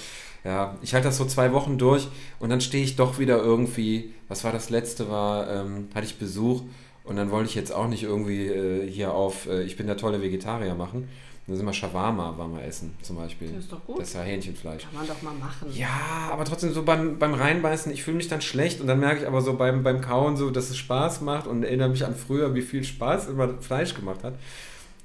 ja, 0.43 0.77
ich 0.81 0.93
halte 0.93 1.07
das 1.07 1.17
so 1.17 1.25
zwei 1.25 1.51
Wochen 1.53 1.77
durch 1.77 2.07
und 2.39 2.49
dann 2.49 2.61
stehe 2.61 2.83
ich 2.83 2.95
doch 2.95 3.19
wieder 3.19 3.37
irgendwie, 3.37 4.13
was 4.27 4.43
war 4.43 4.51
das 4.51 4.69
letzte, 4.69 5.09
war, 5.09 5.49
ähm, 5.49 5.89
hatte 5.93 6.05
ich 6.05 6.17
Besuch 6.17 6.63
Und 7.03 7.15
dann 7.17 7.31
wollte 7.31 7.49
ich 7.49 7.55
jetzt 7.55 7.73
auch 7.73 7.87
nicht 7.87 8.03
irgendwie 8.03 8.45
äh, 8.47 8.87
hier 8.89 9.11
auf, 9.13 9.47
äh, 9.47 9.63
ich 9.63 9.75
bin 9.75 9.87
der 9.87 9.97
tolle 9.97 10.21
Vegetarier 10.21 10.75
machen. 10.75 11.07
Dann 11.48 11.55
sind 11.57 11.65
wir 11.65 11.74
Shawarma, 11.74 12.38
waren 12.38 12.53
wir 12.55 12.63
essen 12.63 12.95
zum 13.01 13.15
Beispiel. 13.15 13.50
Das 13.50 13.63
ist 13.63 13.71
doch 13.71 13.83
gut. 13.86 14.00
Das 14.00 14.10
ist 14.10 14.13
ja 14.13 14.21
Hähnchenfleisch. 14.21 14.83
Kann 14.83 14.93
man 14.93 15.07
doch 15.07 15.21
mal 15.21 15.33
machen. 15.33 15.67
Ja, 15.74 16.29
aber 16.31 16.45
trotzdem 16.45 16.71
so 16.71 16.83
beim, 16.83 17.17
beim 17.17 17.33
Reinbeißen, 17.33 17.91
ich 17.91 18.03
fühle 18.03 18.17
mich 18.17 18.27
dann 18.27 18.41
schlecht 18.41 18.79
und 18.79 18.88
dann 18.88 19.00
merke 19.00 19.21
ich 19.21 19.27
aber 19.27 19.41
so 19.41 19.55
beim, 19.55 19.83
beim 19.83 20.01
Kauen 20.01 20.38
so, 20.38 20.51
dass 20.51 20.69
es 20.69 20.77
Spaß 20.77 21.21
macht 21.21 21.48
und 21.48 21.63
erinnere 21.63 21.89
mich 21.89 22.05
an 22.05 22.15
früher, 22.15 22.53
wie 22.53 22.62
viel 22.62 22.83
Spaß 22.83 23.27
immer 23.27 23.55
Fleisch 23.60 23.95
gemacht 23.95 24.24
hat. 24.24 24.36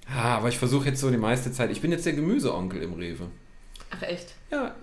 Ja, 0.08 0.36
aber 0.36 0.48
ich 0.48 0.58
versuche 0.58 0.86
jetzt 0.88 1.00
so 1.00 1.10
die 1.10 1.16
meiste 1.16 1.50
Zeit, 1.52 1.70
ich 1.70 1.80
bin 1.80 1.90
jetzt 1.90 2.06
der 2.06 2.12
Gemüseonkel 2.12 2.82
im 2.82 2.92
Rewe. 2.92 3.28
Ach 3.90 4.02
echt? 4.02 4.34
Ja, 4.50 4.74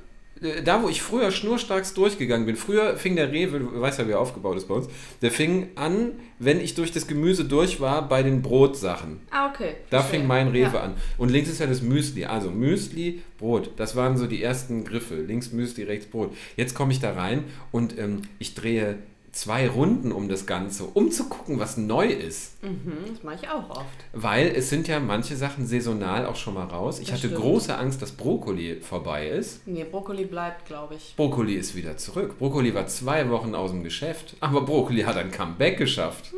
da 0.64 0.84
wo 0.84 0.90
ich 0.90 1.02
früher 1.02 1.32
schnurstracks 1.32 1.94
durchgegangen 1.94 2.46
bin, 2.46 2.56
früher 2.56 2.98
fing 2.98 3.16
der 3.16 3.32
Rewe, 3.32 3.60
du 3.60 3.82
weißt 3.82 4.00
ja, 4.00 4.08
wie 4.08 4.12
er 4.12 4.20
aufgebaut 4.20 4.58
ist 4.58 4.68
bei 4.68 4.76
uns, 4.76 4.88
der 5.22 5.32
fing 5.32 5.70
an, 5.76 6.12
wenn 6.40 6.60
ich 6.60 6.76
durch 6.76 6.92
das 6.92 7.08
Gemüse 7.08 7.46
durch 7.46 7.80
war, 7.80 8.08
bei 8.08 8.24
den 8.24 8.42
Brotsachen. 8.42 9.22
Ah, 9.32 9.50
okay. 9.50 9.76
Da 9.90 10.00
Verstehe. 10.00 10.20
fing 10.20 10.28
mein 10.28 10.50
Rewe 10.50 10.74
ja. 10.74 10.82
an. 10.82 10.96
Und 11.18 11.30
links 11.30 11.50
ist 11.50 11.60
ja 11.60 11.68
das 11.68 11.82
Müsli. 11.82 12.26
Also 12.26 12.52
Müsli, 12.52 13.22
Brot. 13.38 13.72
Das 13.78 13.96
waren 13.96 14.18
so 14.18 14.28
die 14.28 14.44
ersten 14.44 14.84
Griffe. 14.84 15.16
Links 15.16 15.52
Müsli, 15.54 15.84
rechts 15.84 16.08
Brot. 16.08 16.36
Jetzt 16.58 16.76
komme 16.76 16.92
ich 16.92 17.00
da 17.00 17.14
rein 17.14 17.46
und 17.72 17.98
ähm, 17.98 18.24
ich 18.40 18.56
drehe 18.56 18.98
zwei 19.34 19.68
Runden 19.68 20.12
um 20.12 20.30
das 20.30 20.46
Ganze, 20.46 20.86
um 20.86 21.12
zu 21.12 21.28
gucken, 21.28 21.60
was 21.60 21.76
neu 21.76 22.06
ist. 22.08 22.64
Mhm, 22.64 22.94
das 23.10 23.24
mache 23.24 23.36
ich 23.42 23.50
auch 23.50 23.70
oft. 23.70 23.88
Weil 24.14 24.48
es 24.56 24.70
sind 24.70 24.88
ja 24.88 25.00
manche 25.00 25.36
Sachen 25.36 25.66
saisonal 25.66 26.26
auch 26.28 26.36
schon 26.36 26.54
mal 26.54 26.66
raus. 26.66 27.00
Ich 27.00 27.08
Das 27.08 27.16
hatte 27.18 27.28
stimmt. 27.30 27.42
große 27.42 27.76
Angst, 27.78 28.02
dass 28.02 28.12
Brokkoli 28.12 28.80
vorbei 28.82 29.28
ist. 29.28 29.68
Nee, 29.68 29.84
Brokkoli 29.84 30.26
bleibt, 30.26 30.66
glaube 30.68 30.96
ich. 30.96 31.16
Brokkoli 31.18 31.56
ist 31.56 31.76
wieder 31.76 31.98
zurück. 31.98 32.38
Brokkoli 32.38 32.74
war 32.76 32.86
zwei 32.88 33.28
Wochen 33.30 33.56
aus 33.56 33.72
dem 33.72 33.84
Geschäft. 33.84 34.36
Aber 34.40 34.62
Brokkoli 34.62 35.02
hat 35.02 35.18
ein 35.18 35.32
Comeback 35.32 35.78
geschafft. 35.78 36.32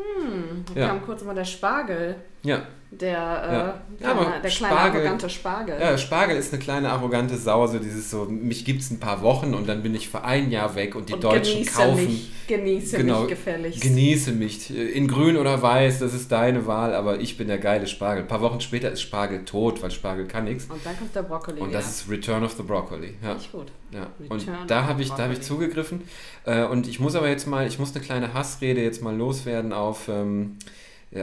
Da 0.74 0.80
Ja. 0.80 0.88
kam 0.88 1.06
kurz 1.06 1.24
mal 1.24 1.36
der 1.36 1.46
Spargel. 1.46 2.16
Ja. 2.46 2.62
Der, 2.92 3.12
Ja. 3.12 3.44
äh, 3.44 4.04
Ja, 4.04 4.12
kleine, 4.14 4.20
der 4.42 4.50
kleine 4.50 4.52
Spargel- 4.52 5.02
arrogante 5.02 5.30
Spargel. 5.30 5.76
Ja, 5.82 5.98
Spargel 5.98 6.38
ist 6.38 6.54
eine 6.54 6.62
kleine 6.64 6.90
arrogante 6.92 7.36
Sau, 7.36 7.68
so 7.68 7.78
dieses 7.80 8.10
so, 8.10 8.24
mich 8.26 8.64
gibt's 8.64 8.90
ein 8.90 9.00
paar 9.02 9.22
Wochen 9.22 9.54
und 9.54 9.68
dann 9.68 9.84
bin 9.84 9.94
ich 9.96 10.08
für 10.08 10.24
ein 10.24 10.50
Jahr 10.50 10.76
weg 10.76 10.96
und 10.96 11.10
die 11.10 11.14
Und 11.14 11.24
Deutschen 11.26 11.56
genieße 11.56 11.74
kaufen. 11.74 12.06
Mich, 12.06 12.32
genieße 12.48 12.98
Genau, 12.98 13.22
mich 13.22 13.30
gefälligst. 13.30 13.82
Genieße 13.82 14.32
mich. 14.32 14.70
In 14.96 15.10
grün 15.10 15.36
oder 15.36 15.62
weiß, 15.62 16.00
das 16.00 16.14
ist 16.14 16.32
deine 16.32 16.68
Wahl, 16.68 16.94
aber 16.94 17.20
ich 17.20 17.36
bin 17.38 17.48
der 17.50 17.58
geile 17.58 17.86
Spargel. 17.88 18.24
Ein 18.24 18.28
paar 18.30 18.42
Wochen 18.42 18.62
später 18.62 18.90
ist 18.92 19.02
Spargel 19.02 19.44
tot, 19.44 19.84
weil 19.84 19.92
Spargel 19.92 20.26
kann 20.26 20.46
nichts. 20.46 20.66
Und 20.70 20.86
dann 20.86 20.98
kommt 20.98 21.14
der 21.14 21.24
Brokkoli. 21.24 21.60
Und 21.60 21.74
das 21.74 21.90
ist 21.90 22.10
Return 22.10 22.46
of 22.46 22.54
the 22.54 22.64
Broccoli. 22.64 23.16
Ja. 23.22 23.34
Nicht 23.34 23.52
gut. 23.52 23.74
Ja, 23.92 24.08
Return 24.22 24.62
und 24.62 24.72
da 24.72 24.86
habe 24.86 25.02
ich, 25.02 25.10
da 25.10 25.24
hab 25.24 25.32
ich 25.32 25.40
Broccoli. 25.40 25.42
zugegriffen. 25.42 26.02
Äh, 26.46 26.64
und 26.64 26.88
ich 26.88 27.02
muss 27.02 27.16
aber 27.16 27.28
jetzt 27.28 27.46
mal, 27.46 27.68
ich 27.68 27.78
muss 27.78 27.94
eine 27.94 28.06
kleine 28.06 28.34
Hassrede 28.34 28.82
jetzt 28.82 29.02
mal 29.02 29.16
loswerden 29.16 29.74
auf, 29.74 30.08
ähm, 30.08 30.58
äh, 30.62 30.70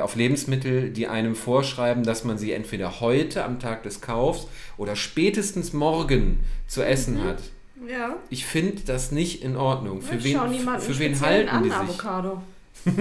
auf 0.01 0.17
Lebensmittel, 0.17 0.91
die 0.91 1.07
einem 1.09 1.35
vorschreiben, 1.35 2.03
dass 2.05 2.25
man 2.25 2.39
sie 2.39 2.53
entweder 2.53 3.01
heute 3.01 3.45
am 3.45 3.61
Tag 3.61 3.83
des 3.83 4.01
Kaufs 4.01 4.47
oder 4.79 4.97
spätestens 4.97 5.73
morgen 5.73 6.41
zu 6.67 6.83
essen 6.83 7.17
Mhm. 7.19 7.25
hat. 7.25 7.43
Ja. 7.89 8.17
Ich 8.31 8.47
finde 8.47 8.83
das 8.87 9.11
nicht 9.11 9.43
in 9.43 9.57
Ordnung. 9.57 10.03
Für 10.03 10.15
ich 10.17 10.25
wen, 10.25 10.37
schau 10.37 10.47
niemanden 10.47 10.81
für 10.83 10.99
wen 10.99 11.21
halten 11.21 11.49
an, 11.49 11.63
die 11.65 11.69
sich? 11.71 11.79
Avocado. 11.79 12.43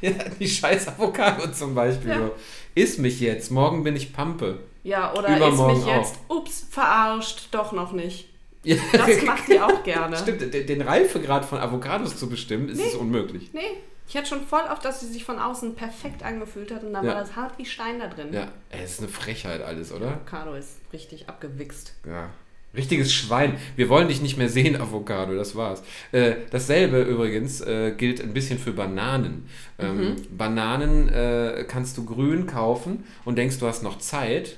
Ja, 0.00 0.10
die 0.38 0.46
scheiß 0.48 0.88
Avocado 0.88 1.50
zum 1.52 1.74
Beispiel. 1.74 2.10
Ja. 2.10 2.30
Iss 2.74 2.98
mich 2.98 3.20
jetzt, 3.20 3.50
morgen 3.50 3.84
bin 3.84 3.96
ich 3.96 4.12
Pampe. 4.12 4.58
Ja, 4.82 5.14
oder 5.14 5.28
ist 5.28 5.36
Übermorgen 5.38 5.78
mich 5.78 5.86
jetzt, 5.86 6.16
ups, 6.28 6.66
verarscht, 6.70 7.48
doch 7.52 7.72
noch 7.72 7.92
nicht. 7.92 8.28
Ja. 8.66 8.76
Das 8.92 9.22
macht 9.24 9.46
die 9.48 9.60
auch 9.60 9.82
gerne. 9.82 10.16
Stimmt, 10.22 10.40
den 10.54 10.80
Reifegrad 10.80 11.44
von 11.44 11.58
Avocados 11.58 12.16
zu 12.16 12.30
bestimmen, 12.30 12.70
ist 12.70 12.80
es 12.80 12.94
unmöglich. 12.94 13.50
Nee, 13.52 13.60
ich 14.06 14.16
hatte 14.16 14.26
schon 14.28 14.46
voll 14.46 14.62
oft, 14.70 14.84
dass 14.84 15.00
sie 15.00 15.06
sich 15.06 15.24
von 15.24 15.38
außen 15.38 15.74
perfekt 15.74 16.22
angefühlt 16.22 16.70
hat 16.72 16.84
und 16.84 16.92
dann 16.92 17.04
Ja. 17.04 17.12
war 17.14 17.20
das 17.20 17.36
hart 17.36 17.58
wie 17.58 17.64
Stein 17.66 17.98
da 18.00 18.06
drin. 18.08 18.32
Ja, 18.32 18.48
es 18.70 18.92
ist 18.92 18.98
eine 19.00 19.08
Frechheit 19.08 19.62
alles, 19.62 19.92
oder? 19.92 20.08
Avocado 20.08 20.54
ist 20.54 20.78
richtig 20.92 21.28
abgewichst. 21.28 21.94
Ja. 22.06 22.30
Richtiges 22.76 23.12
Schwein. 23.14 23.56
Wir 23.76 23.88
wollen 23.88 24.08
dich 24.08 24.20
nicht 24.20 24.36
mehr 24.36 24.48
sehen, 24.48 24.74
Avocado, 24.80 25.34
das 25.36 25.54
war's. 25.54 25.82
Äh, 26.10 26.34
dasselbe 26.50 27.02
übrigens 27.02 27.60
äh, 27.60 27.92
gilt 27.96 28.20
ein 28.20 28.34
bisschen 28.34 28.58
für 28.58 28.72
Bananen. 28.72 29.48
Ähm, 29.78 30.16
Bananen 30.36 31.08
äh, 31.08 31.64
kannst 31.68 31.96
du 31.98 32.04
grün 32.04 32.46
kaufen 32.48 33.04
und 33.24 33.36
denkst, 33.38 33.58
du 33.60 33.66
hast 33.68 33.84
noch 33.84 33.98
Zeit, 33.98 34.56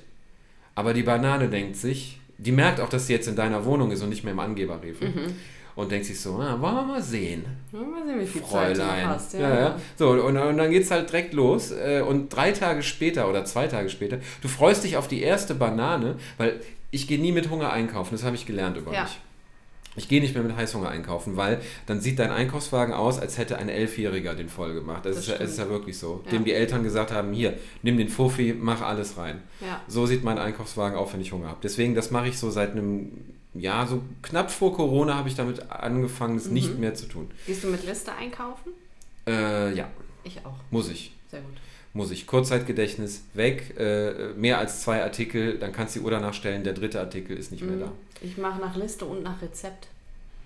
aber 0.74 0.94
die 0.94 1.02
Banane 1.02 1.48
denkt 1.50 1.76
sich, 1.76 2.18
die 2.38 2.52
merkt 2.52 2.80
auch, 2.80 2.88
dass 2.88 3.06
sie 3.06 3.12
jetzt 3.12 3.28
in 3.28 3.36
deiner 3.36 3.64
Wohnung 3.66 3.90
ist 3.90 4.02
und 4.02 4.08
nicht 4.08 4.24
mehr 4.24 4.32
im 4.32 4.40
Angeberrefe. 4.40 5.12
Und 5.76 5.92
denkt 5.92 6.06
sich 6.06 6.18
so, 6.18 6.36
ah, 6.38 6.56
wollen 6.60 6.74
wir 6.74 6.82
mal 6.84 7.02
sehen. 7.02 7.44
Ja, 7.72 7.78
Mal 7.80 8.04
sehen, 8.06 8.18
wie 8.20 8.26
viel 8.26 8.42
Zeit 8.42 8.70
du 8.76 8.80
Fräulein. 8.80 9.06
hast. 9.08 9.34
Ja, 9.34 9.54
ja. 9.60 9.76
So, 9.96 10.08
und, 10.10 10.36
und 10.38 10.56
dann 10.56 10.70
geht's 10.70 10.90
halt 10.90 11.08
direkt 11.10 11.34
los. 11.34 11.70
äh, 11.70 12.00
Und 12.00 12.30
drei 12.34 12.52
Tage 12.52 12.82
später 12.82 13.28
oder 13.28 13.44
zwei 13.44 13.66
Tage 13.66 13.90
später, 13.90 14.18
du 14.40 14.48
freust 14.48 14.84
dich 14.84 14.96
auf 14.96 15.06
die 15.06 15.20
erste 15.22 15.54
Banane, 15.54 16.16
weil 16.38 16.60
ich 16.90 17.06
gehe 17.06 17.20
nie 17.20 17.30
mit 17.32 17.50
Hunger 17.50 17.70
einkaufen, 17.72 18.10
das 18.14 18.24
habe 18.24 18.36
ich 18.36 18.46
gelernt 18.46 18.78
über 18.78 18.92
Ja. 18.94 19.02
mich. 19.02 19.18
Ich 19.98 20.08
gehe 20.08 20.20
nicht 20.20 20.34
mehr 20.34 20.42
mit 20.42 20.54
Heißhunger 20.56 20.90
einkaufen, 20.90 21.36
weil 21.38 21.58
dann 21.86 22.00
sieht 22.02 22.18
dein 22.18 22.30
Einkaufswagen 22.30 22.92
aus, 22.94 23.18
als 23.18 23.38
hätte 23.38 23.56
ein 23.58 23.70
Elfjähriger 23.70 24.34
den 24.34 24.50
voll 24.50 24.74
gemacht. 24.74 25.04
Das, 25.06 25.14
Das 25.16 25.24
ist, 25.24 25.30
ja, 25.30 25.44
es 25.44 25.50
ist 25.52 25.58
ja 25.58 25.68
wirklich 25.70 25.98
so. 25.98 26.20
Ja. 26.26 26.32
Dem 26.32 26.44
die 26.44 26.52
Eltern 26.52 26.82
gesagt 26.84 27.12
haben, 27.12 27.32
hier, 27.32 27.54
nimm 27.82 27.96
den 27.96 28.08
Fuffi, 28.10 28.54
mach 28.58 28.82
alles 28.82 29.16
rein. 29.16 29.42
Ja. 29.62 29.80
So 29.88 30.04
sieht 30.04 30.22
mein 30.22 30.38
Einkaufswagen 30.38 30.98
auch, 30.98 31.12
wenn 31.14 31.20
ich 31.22 31.32
Hunger 31.32 31.48
habe. 31.48 31.58
Deswegen, 31.62 31.94
das 31.94 32.10
mache 32.10 32.28
ich 32.28 32.38
so 32.38 32.50
seit 32.50 32.72
einem 32.72 33.10
Jahr, 33.60 33.86
so 33.86 34.02
knapp 34.22 34.50
vor 34.50 34.74
Corona 34.74 35.14
habe 35.16 35.28
ich 35.28 35.34
damit 35.34 35.70
angefangen, 35.70 36.36
es 36.36 36.46
Mhm. 36.46 36.52
nicht 36.54 36.78
mehr 36.78 36.94
zu 36.94 37.06
tun. 37.06 37.30
Gehst 37.46 37.64
du 37.64 37.68
mit 37.68 37.84
Liste 37.86 38.12
einkaufen? 38.12 38.72
Äh, 39.26 39.74
ja, 39.74 39.88
Ich 40.24 40.38
auch. 40.44 40.54
muss 40.70 40.88
ich. 40.90 41.12
Sehr 41.30 41.40
gut. 41.40 41.54
Muss 41.92 42.10
ich. 42.10 42.26
Kurzzeitgedächtnis 42.26 43.22
weg, 43.34 43.74
äh, 43.78 44.28
mehr 44.36 44.58
als 44.58 44.82
zwei 44.82 45.02
Artikel, 45.02 45.58
dann 45.58 45.72
kannst 45.72 45.94
du 45.96 46.00
die 46.00 46.04
Uhr 46.04 46.10
danach 46.10 46.34
stellen, 46.34 46.62
der 46.62 46.74
dritte 46.74 47.00
Artikel 47.00 47.36
ist 47.36 47.50
nicht 47.52 47.64
mehr 47.64 47.78
da. 47.78 47.92
Ich 48.20 48.36
mache 48.36 48.60
nach 48.60 48.76
Liste 48.76 49.04
und 49.06 49.22
nach 49.22 49.40
Rezept. 49.42 49.88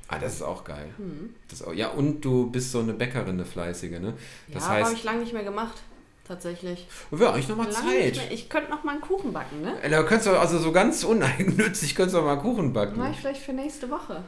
Ah, 0.09 0.19
das 0.19 0.35
ist 0.35 0.43
auch 0.43 0.64
geil. 0.64 0.88
Mhm. 0.99 1.31
Das 1.49 1.62
auch, 1.62 1.73
ja, 1.73 1.88
und 1.88 2.21
du 2.25 2.50
bist 2.50 2.73
so 2.73 2.81
eine 2.81 2.93
Bäckerin, 2.95 3.31
eine 3.35 3.45
fleißige, 3.45 4.00
ne? 4.00 4.14
Das 4.52 4.64
ja, 4.64 4.71
habe 4.81 4.93
ich 4.93 5.05
lange 5.05 5.21
nicht 5.21 5.33
mehr 5.33 5.45
gemacht. 5.45 5.76
Tatsächlich. 6.31 6.87
ja, 7.11 7.33
eigentlich 7.33 7.49
nochmal 7.49 7.73
Zeit. 7.73 8.21
Ich 8.31 8.49
könnte 8.49 8.71
noch 8.71 8.85
mal 8.85 8.93
einen 8.93 9.01
Kuchen 9.01 9.33
backen, 9.33 9.63
ne? 9.63 9.83
Äh, 9.83 9.91
Da 9.91 10.05
könntest 10.05 10.29
du 10.29 10.39
also 10.39 10.59
so 10.59 10.71
ganz 10.71 11.03
uneigennützig 11.03 11.97
könntest 11.97 12.17
du 12.17 12.23
mal 12.23 12.37
Kuchen 12.37 12.73
backen. 12.73 12.95
Mach 12.97 13.11
ich 13.11 13.17
vielleicht 13.17 13.43
für 13.43 13.53
nächste 13.53 13.91
Woche. 13.91 14.23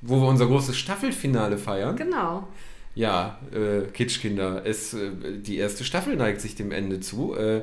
Wo 0.00 0.22
wir 0.22 0.26
unser 0.26 0.46
großes 0.46 0.78
Staffelfinale 0.78 1.58
feiern. 1.58 1.96
Genau. 1.96 2.48
Ja, 2.94 3.38
äh, 3.52 3.82
Kitschkinder, 3.92 4.64
es, 4.64 4.94
äh, 4.94 5.10
die 5.36 5.58
erste 5.58 5.84
Staffel 5.84 6.16
neigt 6.16 6.40
sich 6.40 6.54
dem 6.54 6.72
Ende 6.72 7.00
zu. 7.00 7.34
Äh, 7.36 7.62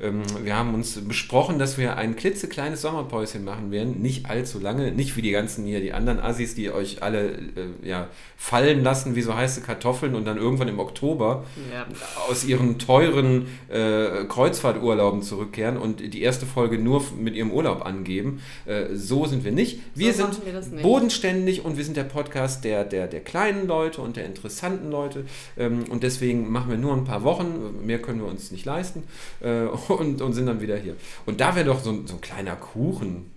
ähm, 0.00 0.22
wir 0.42 0.56
haben 0.56 0.74
uns 0.74 0.96
besprochen, 1.06 1.58
dass 1.58 1.78
wir 1.78 1.96
ein 1.96 2.16
klitzekleines 2.16 2.82
Sommerpäuschen 2.82 3.44
machen 3.44 3.70
werden. 3.70 4.02
Nicht 4.02 4.26
allzu 4.28 4.58
lange, 4.58 4.92
nicht 4.92 5.16
wie 5.16 5.22
die 5.22 5.30
ganzen 5.30 5.64
hier, 5.64 5.80
die 5.80 5.92
anderen 5.92 6.20
Assis, 6.20 6.54
die 6.54 6.70
euch 6.70 7.02
alle 7.02 7.30
äh, 7.32 7.88
ja, 7.88 8.08
fallen 8.36 8.82
lassen 8.82 9.14
wie 9.16 9.22
so 9.22 9.34
heiße 9.34 9.62
Kartoffeln 9.62 10.14
und 10.14 10.24
dann 10.26 10.36
irgendwann 10.36 10.68
im 10.68 10.78
Oktober 10.78 11.44
Ja. 11.72 11.86
aus 12.28 12.44
ihren 12.44 12.78
teuren 12.78 13.46
äh, 13.68 14.24
Kreuzfahrturlauben 14.28 15.22
zurückkehren 15.22 15.76
und 15.76 16.00
die 16.14 16.22
erste 16.22 16.46
Folge 16.46 16.78
nur 16.78 17.02
mit 17.18 17.34
ihrem 17.34 17.50
Urlaub 17.50 17.84
angeben. 17.84 18.40
Äh, 18.66 18.94
so 18.94 19.26
sind 19.26 19.44
wir 19.44 19.52
nicht. 19.52 19.80
Wir 19.94 20.12
So 20.12 20.26
sind 20.30 20.44
wir 20.44 20.52
nicht. 20.60 20.82
bodenständig 20.82 21.64
und 21.64 21.76
wir 21.76 21.84
sind 21.84 21.96
der 21.96 22.04
Podcast 22.04 22.64
der, 22.64 22.84
der, 22.84 23.06
der 23.06 23.20
kleinen 23.20 23.66
Leute 23.66 24.00
und 24.02 24.16
der 24.16 24.26
interessanten 24.26 24.90
Leute. 24.90 25.24
Ähm, 25.58 25.84
und 25.90 26.02
deswegen 26.02 26.50
machen 26.52 26.70
wir 26.70 26.78
nur 26.78 26.92
ein 26.94 27.04
paar 27.04 27.22
Wochen. 27.24 27.86
Mehr 27.86 28.00
können 28.00 28.20
wir 28.20 28.28
uns 28.28 28.50
nicht 28.50 28.64
leisten. 28.64 29.04
Äh, 29.40 29.66
und, 29.88 30.20
und 30.22 30.32
sind 30.32 30.46
dann 30.46 30.60
wieder 30.60 30.76
hier. 30.76 30.96
Und 31.26 31.40
da 31.40 31.54
wäre 31.54 31.66
doch 31.66 31.80
so, 31.80 31.90
ein- 31.90 32.06
so 32.06 32.14
ein 32.14 32.20
kleiner 32.20 32.56
Kuchen. 32.56 33.30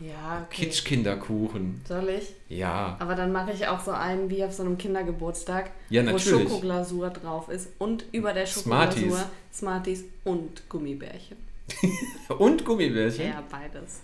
Ja, 0.00 0.46
okay. 0.46 0.64
Kitschkinderkuchen. 0.66 1.80
Soll 1.86 2.08
ich? 2.10 2.32
Ja. 2.48 2.96
Aber 3.00 3.16
dann 3.16 3.32
mache 3.32 3.50
ich 3.52 3.66
auch 3.66 3.80
so 3.80 3.90
einen 3.90 4.30
wie 4.30 4.44
auf 4.44 4.52
so 4.52 4.62
einem 4.62 4.78
Kindergeburtstag, 4.78 5.70
Ja, 5.90 6.08
wo. 6.12 6.18
Schokoglasur 6.18 7.10
drauf 7.10 7.48
ist 7.48 7.68
und 7.78 8.04
über 8.12 8.32
der 8.32 8.46
Smarties. 8.46 9.02
Schokoglasur 9.02 9.30
Smarties 9.52 10.04
und 10.24 10.68
Gummibärchen. 10.68 11.36
Und 12.38 12.64
Gummibärchen. 12.64 13.26
Ja, 13.26 13.42
beides. 13.50 14.00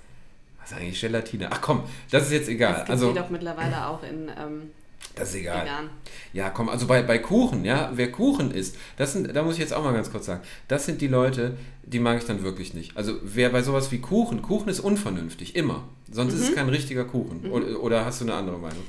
Was 0.60 0.70
ist 0.72 0.76
eigentlich 0.76 1.00
Gelatine? 1.00 1.48
Ach 1.50 1.60
komm, 1.62 1.84
das 2.10 2.24
ist 2.24 2.32
jetzt 2.32 2.48
egal. 2.50 2.72
Das 2.72 2.78
gibt 2.80 2.90
Also, 2.90 3.08
es 3.10 3.14
doch 3.14 3.30
mittlerweile 3.30 3.86
auch 3.86 4.02
in 4.02 4.28
ähm, 4.38 4.70
das 5.14 5.30
ist 5.30 5.36
egal. 5.36 5.62
vegan. 5.64 5.90
Ja, 6.32 6.50
komm, 6.50 6.68
also 6.68 6.86
bei, 6.86 7.02
bei 7.02 7.18
Kuchen, 7.18 7.64
ja, 7.64 7.90
wer 7.94 8.10
Kuchen 8.10 8.50
isst, 8.50 8.76
das 8.96 9.12
sind, 9.12 9.34
da 9.34 9.42
muss 9.42 9.54
ich 9.54 9.60
jetzt 9.60 9.72
auch 9.72 9.84
mal 9.84 9.92
ganz 9.92 10.10
kurz 10.10 10.26
sagen, 10.26 10.42
das 10.68 10.86
sind 10.86 11.00
die 11.00 11.08
Leute, 11.08 11.56
die 11.84 11.98
mag 12.00 12.18
ich 12.18 12.24
dann 12.24 12.42
wirklich 12.42 12.74
nicht. 12.74 12.96
Also 12.96 13.14
wer 13.22 13.50
bei 13.50 13.62
sowas 13.62 13.92
wie 13.92 13.98
Kuchen, 14.00 14.42
Kuchen 14.42 14.68
ist 14.68 14.80
unvernünftig, 14.80 15.54
immer. 15.56 15.84
Sonst 16.10 16.34
ist 16.34 16.48
es 16.48 16.54
kein 16.54 16.68
richtiger 16.68 17.04
Kuchen. 17.04 17.50
Oder, 17.50 17.80
oder 17.80 18.04
hast 18.04 18.20
du 18.20 18.24
eine 18.24 18.34
andere 18.34 18.58
Meinung? 18.58 18.82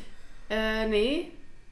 Äh, 0.50 0.88
nee. 0.88 1.28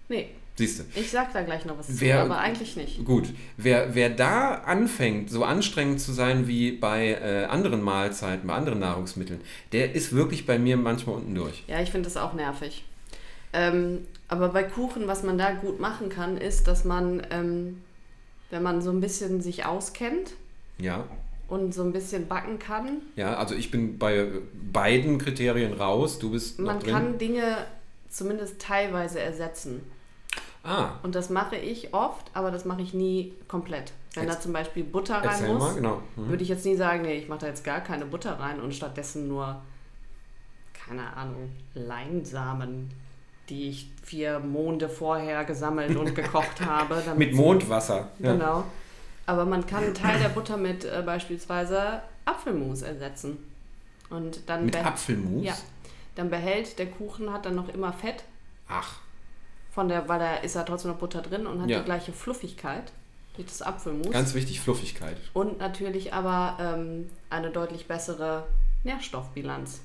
Nee. 0.09 0.29
Siehst 0.55 0.79
du. 0.79 0.83
Ich 0.99 1.09
sag 1.09 1.33
da 1.33 1.41
gleich 1.41 1.65
noch 1.65 1.79
was 1.79 1.87
Wer- 1.99 2.17
zu, 2.17 2.21
aber 2.25 2.37
eigentlich 2.37 2.75
nicht. 2.75 3.03
Gut, 3.05 3.29
wer, 3.57 3.95
wer 3.95 4.11
da 4.11 4.53
anfängt, 4.65 5.31
so 5.31 5.43
anstrengend 5.43 5.99
zu 5.99 6.11
sein 6.13 6.47
wie 6.47 6.71
bei 6.73 7.09
äh, 7.13 7.45
anderen 7.45 7.81
Mahlzeiten, 7.81 8.47
bei 8.47 8.53
anderen 8.53 8.79
Nahrungsmitteln, 8.79 9.41
der 9.71 9.95
ist 9.95 10.13
wirklich 10.13 10.45
bei 10.45 10.59
mir 10.59 10.77
manchmal 10.77 11.15
unten 11.15 11.33
durch. 11.33 11.63
Ja, 11.67 11.81
ich 11.81 11.89
finde 11.89 12.05
das 12.07 12.17
auch 12.17 12.33
nervig. 12.33 12.83
Ähm, 13.53 14.05
aber 14.27 14.49
bei 14.49 14.63
Kuchen, 14.63 15.07
was 15.07 15.23
man 15.23 15.37
da 15.37 15.51
gut 15.53 15.79
machen 15.79 16.09
kann, 16.09 16.37
ist, 16.37 16.67
dass 16.67 16.85
man, 16.85 17.21
ähm, 17.29 17.81
wenn 18.49 18.63
man 18.63 18.81
so 18.81 18.89
ein 18.91 18.99
bisschen 18.99 19.41
sich 19.41 19.65
auskennt 19.65 20.33
Ja. 20.79 21.03
und 21.47 21.73
so 21.73 21.83
ein 21.83 21.91
bisschen 21.93 22.27
backen 22.27 22.57
kann, 22.59 23.01
Ja, 23.15 23.35
also 23.35 23.53
ich 23.55 23.69
bin 23.71 23.99
bei 23.99 24.27
beiden 24.71 25.17
Kriterien 25.19 25.73
raus. 25.73 26.17
Du 26.19 26.31
bist 26.31 26.59
man 26.59 26.81
kann 26.81 27.17
Dinge 27.19 27.57
zumindest 28.09 28.59
teilweise 28.61 29.19
ersetzen. 29.19 29.81
ah, 30.63 30.91
Und 31.03 31.13
das 31.15 31.29
mache 31.29 31.55
ich 31.57 31.93
oft, 31.93 32.31
aber 32.33 32.49
das 32.49 32.65
mache 32.65 32.81
ich 32.81 32.93
nie 32.93 33.33
komplett. 33.47 33.91
Wenn 34.15 34.25
Ex- 34.25 34.35
da 34.35 34.41
zum 34.41 34.53
Beispiel 34.53 34.83
Butter 34.83 35.15
rein 35.15 35.25
erzähl 35.25 35.53
muss, 35.55 35.75
genau. 35.75 36.01
Mhm. 36.15 36.29
würde 36.29 36.43
ich 36.43 36.49
jetzt 36.49 36.65
nie 36.65 36.75
sagen, 36.75 37.01
nee, 37.03 37.17
ich 37.17 37.27
mache 37.27 37.39
da 37.41 37.47
jetzt 37.47 37.63
gar 37.63 37.81
keine 37.81 38.05
Butter 38.05 38.39
rein 38.39 38.59
und 38.61 38.73
stattdessen 38.73 39.27
nur, 39.27 39.61
keine 40.73 41.15
Ahnung, 41.17 41.49
Leinsamen, 41.73 42.89
die 43.49 43.69
ich 43.69 43.89
vier 44.03 44.39
Monde 44.39 44.89
vorher 44.89 45.43
gesammelt 45.45 45.95
und 45.95 46.13
gekocht 46.15 46.61
habe. 46.65 47.01
damit 47.05 47.17
Mit 47.29 47.33
Mondwasser. 47.35 48.09
Ja. 48.19 48.33
Genau. 48.33 48.63
Aber 49.25 49.45
man 49.45 49.65
kann 49.65 49.83
einen 49.83 49.93
Teil 49.93 50.19
der 50.19 50.29
Butter 50.29 50.57
mit 50.57 50.83
äh, 50.85 51.01
beispielsweise 51.05 52.01
Apfelmus 52.25 52.81
ersetzen. 52.81 53.37
Und 54.09 54.47
dann, 54.49 54.65
Mit 54.65 54.75
Apfelmus? 54.75 55.43
Ja. 55.45 55.53
dann 56.15 56.29
behält 56.29 56.77
der 56.77 56.87
Kuchen, 56.87 57.31
hat 57.33 57.45
dann 57.45 57.55
noch 57.55 57.69
immer 57.69 57.91
Fett, 57.93 58.23
Ach, 58.67 58.97
von 59.71 59.87
der, 59.89 60.07
weil 60.07 60.19
da 60.19 60.35
ist 60.35 60.55
ja 60.55 60.63
trotzdem 60.63 60.91
noch 60.91 60.97
Butter 60.99 61.21
drin 61.21 61.47
und 61.47 61.61
hat 61.61 61.69
Ja. 61.69 61.79
die 61.79 61.85
gleiche 61.85 62.11
Fluffigkeit 62.13 62.91
wie 63.37 63.43
das 63.43 63.61
Apfelmus. 63.63 64.11
ganz 64.11 64.35
wichtig, 64.35 64.59
Fluffigkeit. 64.61 65.17
und 65.33 65.57
natürlich 65.57 66.13
aber 66.13 66.57
ähm, 66.59 67.09
eine 67.31 67.49
deutlich 67.49 67.87
bessere 67.87 68.45
Nährstoffbilanz. 68.83 69.81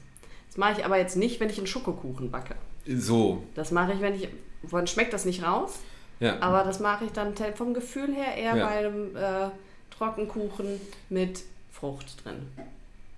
Das 0.49 0.57
mache 0.59 0.81
ich 0.81 0.85
aber 0.85 0.99
jetzt 0.99 1.17
nicht, 1.17 1.41
wenn 1.41 1.49
ich 1.49 1.57
einen 1.59 1.67
Schokokuchen 1.67 2.31
backe. 2.31 2.57
So, 2.97 3.43
Das 3.55 3.71
mache 3.71 3.93
ich, 3.93 4.01
wenn 4.01 4.15
ich, 4.15 4.29
dann 4.71 4.87
schmeckt 4.87 5.13
das 5.13 5.25
nicht 5.25 5.43
raus, 5.43 5.75
ja. 6.21 6.41
aber 6.41 6.65
das 6.65 6.81
mache 6.81 7.05
ich 7.05 7.13
dann 7.13 7.35
vom 7.55 7.75
Gefühl 7.75 8.15
her 8.15 8.35
eher 8.37 8.57
Ja. 8.57 8.67
bei 8.67 8.79
einem 8.79 9.17
äh, 9.17 9.51
Trockenkuchen 9.97 10.81
mit 11.11 11.43
Frucht 11.71 12.25
drin. 12.25 12.37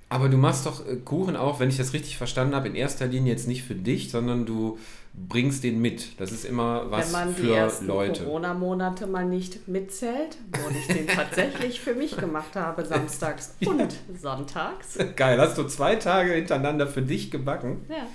Aber 0.08 0.28
du 0.28 0.36
machst 0.36 0.66
doch 0.66 0.84
äh, 0.86 0.96
Kuchen 0.96 1.36
auch, 1.36 1.60
wenn 1.60 1.68
ich 1.68 1.76
das 1.76 1.92
richtig 1.92 2.16
verstanden 2.18 2.54
habe, 2.54 2.66
in 2.68 2.74
erster 2.74 3.06
Linie 3.06 3.32
jetzt 3.32 3.46
nicht 3.46 3.62
für 3.62 3.76
dich, 3.76 4.10
sondern 4.10 4.44
du 4.44 4.76
bringst 5.14 5.62
den 5.62 5.80
mit. 5.80 6.20
Das 6.20 6.32
ist 6.32 6.44
immer 6.44 6.90
was 6.90 7.06
wenn 7.06 7.12
man 7.26 7.34
die 7.36 7.42
für 7.42 7.54
ersten 7.54 7.86
Leute. 7.86 8.24
Corona-Monate 8.24 9.06
mal 9.06 9.24
nicht 9.24 9.68
mitzählt, 9.68 10.36
wo 10.52 10.68
ich 10.76 10.86
den 10.88 11.06
tatsächlich 11.16 11.80
für 11.80 11.94
mich 11.94 12.16
gemacht 12.16 12.56
habe, 12.56 12.84
samstags 12.84 13.54
und 13.66 13.94
sonntags. 14.20 14.98
Geil, 15.14 15.40
hast 15.40 15.56
du 15.58 15.64
zwei 15.64 15.94
Tage 15.96 16.32
hintereinander 16.32 16.86
für 16.88 17.02
dich 17.02 17.30
gebacken? 17.30 17.84
Ja, 17.88 18.06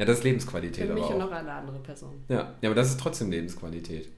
Ja, 0.00 0.06
das 0.06 0.18
ist 0.18 0.24
Lebensqualität 0.24 0.86
für 0.88 0.94
mich 0.94 1.02
aber 1.04 1.14
und 1.14 1.22
auch. 1.22 1.26
noch 1.30 1.32
eine 1.36 1.52
andere 1.52 1.78
Person. 1.78 2.14
Ja, 2.28 2.54
ja, 2.62 2.68
aber 2.70 2.74
das 2.74 2.88
ist 2.88 2.98
trotzdem 2.98 3.30
Lebensqualität. 3.30 4.08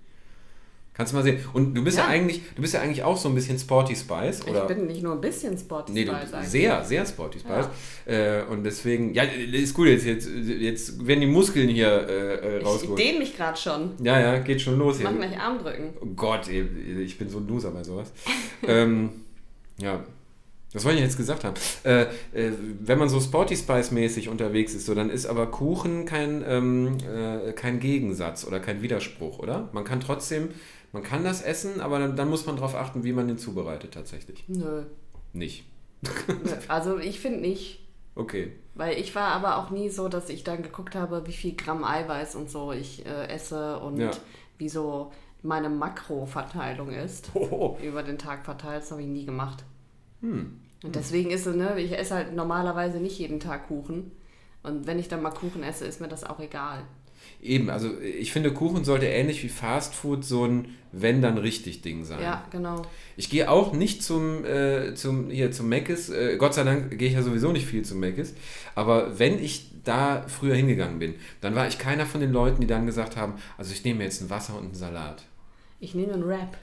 Kannst 0.95 1.13
du 1.13 1.17
mal 1.17 1.23
sehen. 1.23 1.39
Und 1.55 1.75
du 1.75 1.83
bist 1.83 1.97
ja, 1.97 2.05
Ja. 2.05 2.11
eigentlich, 2.11 2.43
du 2.55 2.61
bist 2.61 2.75
ja 2.75 2.81
eigentlich 2.83 3.03
auch 3.03 3.17
so 3.17 3.29
ein 3.31 3.35
bisschen 3.35 3.59
Sporty 3.59 3.97
Spice, 3.97 4.47
oder? 4.47 4.69
Ich 4.69 4.77
bin 4.77 4.87
nicht 4.87 5.03
nur 5.03 5.15
ein 5.15 5.21
bisschen 5.23 5.57
Sporty 5.57 5.91
Nee, 5.93 6.05
du, 6.05 6.13
Spice 6.13 6.35
eigentlich. 6.35 6.51
sehr, 6.51 6.85
sehr 6.85 7.07
Sporty 7.07 7.39
Spice. 7.41 7.67
Äh, 8.05 8.43
und 8.43 8.63
deswegen, 8.63 9.15
ja, 9.15 9.23
ist 9.23 9.73
gut, 9.75 9.89
jetzt, 9.89 10.05
jetzt, 10.05 10.29
jetzt 10.29 11.07
werden 11.07 11.23
die 11.23 11.27
Muskeln 11.27 11.71
hier 11.71 11.89
äh, 12.09 12.35
äh, 12.35 12.59
Ich 12.61 12.65
rausgeholt. 12.67 12.99
dehne 13.01 13.19
mich 13.21 13.35
gerade 13.37 13.57
schon. 13.59 13.93
Ja, 14.03 14.21
ja, 14.21 14.39
geht 14.41 14.61
schon 14.61 14.79
los 14.79 14.99
Ich 14.99 15.03
mach 15.05 15.13
hier. 15.13 15.21
gleich 15.21 15.41
Armdrücken. 15.41 15.95
Oh 16.01 16.07
Gott, 16.15 16.47
ey, 16.49 16.61
ich 17.03 17.17
bin 17.19 17.29
so 17.31 17.39
ein 17.39 17.49
Loser 17.49 17.71
bei 17.71 17.83
sowas. 17.83 18.13
ähm, 18.69 19.09
ja, 19.79 20.05
was 20.75 20.85
wollte 20.85 20.99
ich 20.99 21.05
jetzt 21.05 21.17
gesagt 21.17 21.45
haben? 21.45 21.55
Äh, 21.85 22.03
äh, 22.33 22.53
wenn 22.81 22.99
man 22.99 23.09
so 23.09 23.21
Sporty 23.21 23.57
Spice-mäßig 23.57 24.29
unterwegs 24.29 24.75
ist, 24.75 24.87
so, 24.87 24.95
dann 24.95 25.11
ist 25.11 25.27
aber 25.27 25.47
Kuchen 25.51 26.05
kein, 26.07 26.43
ähm, 26.47 26.99
äh, 27.07 27.53
kein 27.53 27.79
Gegensatz 27.81 28.47
oder 28.47 28.61
kein 28.61 28.81
Widerspruch, 28.83 29.39
oder? 29.39 29.69
Man 29.73 29.85
kann 29.85 30.01
trotzdem, 30.01 30.49
man 30.93 31.03
kann 31.03 31.25
das 31.25 31.43
essen, 31.43 31.81
aber 31.81 31.99
dann, 31.99 32.17
dann 32.17 32.29
muss 32.31 32.47
man 32.47 32.57
darauf 32.57 32.75
achten, 32.75 33.05
wie 33.05 33.13
man 33.13 33.29
den 33.29 33.39
zubereitet 33.39 33.93
tatsächlich. 33.95 34.45
Nö. 34.49 34.85
Nicht. 35.33 35.65
Also 36.69 36.99
ich 36.99 37.21
finde 37.21 37.41
nicht. 37.41 37.81
Okay. 38.15 38.53
Weil 38.75 38.99
ich 38.99 39.15
war 39.15 39.29
aber 39.29 39.57
auch 39.59 39.71
nie 39.71 39.89
so, 39.89 40.09
dass 40.09 40.29
ich 40.29 40.45
dann 40.45 40.63
geguckt 40.63 40.95
habe, 40.95 41.27
wie 41.27 41.33
viel 41.33 41.55
Gramm 41.55 41.85
Eiweiß 41.85 42.35
und 42.35 42.51
so 42.51 42.73
ich 42.73 43.07
äh, 43.07 43.29
esse 43.29 43.79
und 43.79 43.99
Ja. 43.99 44.11
wie 44.59 44.69
so 44.69 45.13
meine 45.43 45.69
Makroverteilung 45.71 46.91
ist. 46.91 47.31
Oh, 47.35 47.77
Über 47.83 48.03
den 48.03 48.19
Tag 48.19 48.45
verteilt, 48.45 48.83
das 48.83 48.91
habe 48.91 49.03
ich 49.03 49.09
nie 49.09 49.25
gemacht. 49.27 49.65
hm. 50.21 50.61
Und 50.83 50.97
deswegen 50.97 51.31
ist 51.31 51.47
es, 51.47 51.55
ne, 51.55 51.81
ich 51.81 51.97
esse 51.97 52.15
halt 52.15 52.35
normalerweise 52.35 52.99
nicht 52.99 53.19
jeden 53.19 53.41
Tag 53.41 53.69
Kuchen. 53.69 54.11
Und 54.63 54.87
wenn 54.87 54.99
ich 54.99 55.09
dann 55.09 55.23
mal 55.23 55.31
Kuchen 55.31 55.63
esse, 55.63 55.85
ist 55.87 56.01
mir 56.01 56.09
das 56.09 56.25
auch 56.25 56.41
egal. 56.41 56.83
Eben, 57.41 57.71
also 57.71 58.01
ich 58.01 58.33
finde, 58.33 58.53
Kuchen 58.53 58.85
sollte 58.85 59.07
ähnlich 59.07 59.43
wie 59.43 59.49
Fast 59.49 59.95
Food 59.95 60.25
so 60.25 60.45
ein 60.45 60.69
wenn 60.93 61.23
dann 61.23 61.39
richtig 61.39 61.81
Ding 61.81 62.05
sein. 62.05 62.23
Ja, 62.23 62.45
genau. 62.51 62.83
Ich 63.17 63.31
gehe 63.31 63.51
auch 63.51 63.73
nicht 63.73 64.03
zum, 64.03 64.45
äh, 64.45 64.95
zum, 64.95 65.31
hier, 65.31 65.51
zum 65.51 65.69
Mc's. 65.69 66.11
Äh, 66.11 66.37
Gott 66.37 66.55
sei 66.55 66.65
Dank 66.65 66.97
gehe 66.99 67.09
ich 67.09 67.15
ja 67.15 67.23
sowieso 67.23 67.51
nicht 67.51 67.67
viel 67.67 67.83
zum 67.83 67.99
Mc's. 67.99 68.35
Aber 68.75 69.19
wenn 69.19 69.43
ich 69.43 69.71
da 69.85 70.25
früher 70.29 70.55
hingegangen 70.55 70.99
bin, 70.99 71.15
dann 71.41 71.55
war 71.55 71.67
ich 71.67 71.79
keiner 71.79 72.07
von 72.07 72.21
den 72.21 72.31
Leuten, 72.31 72.61
die 72.61 72.67
dann 72.67 72.87
gesagt 72.87 73.17
haben, 73.17 73.35
also 73.57 73.73
ich 73.73 73.85
nehme 73.85 74.05
jetzt 74.05 74.21
ein 74.21 74.31
Wasser 74.31 74.57
und 74.57 74.65
einen 74.65 74.75
Salat. 74.75 75.23
Ich 75.81 75.95
nehme 75.95 76.13
einen 76.13 76.27
Wrap. 76.29 76.57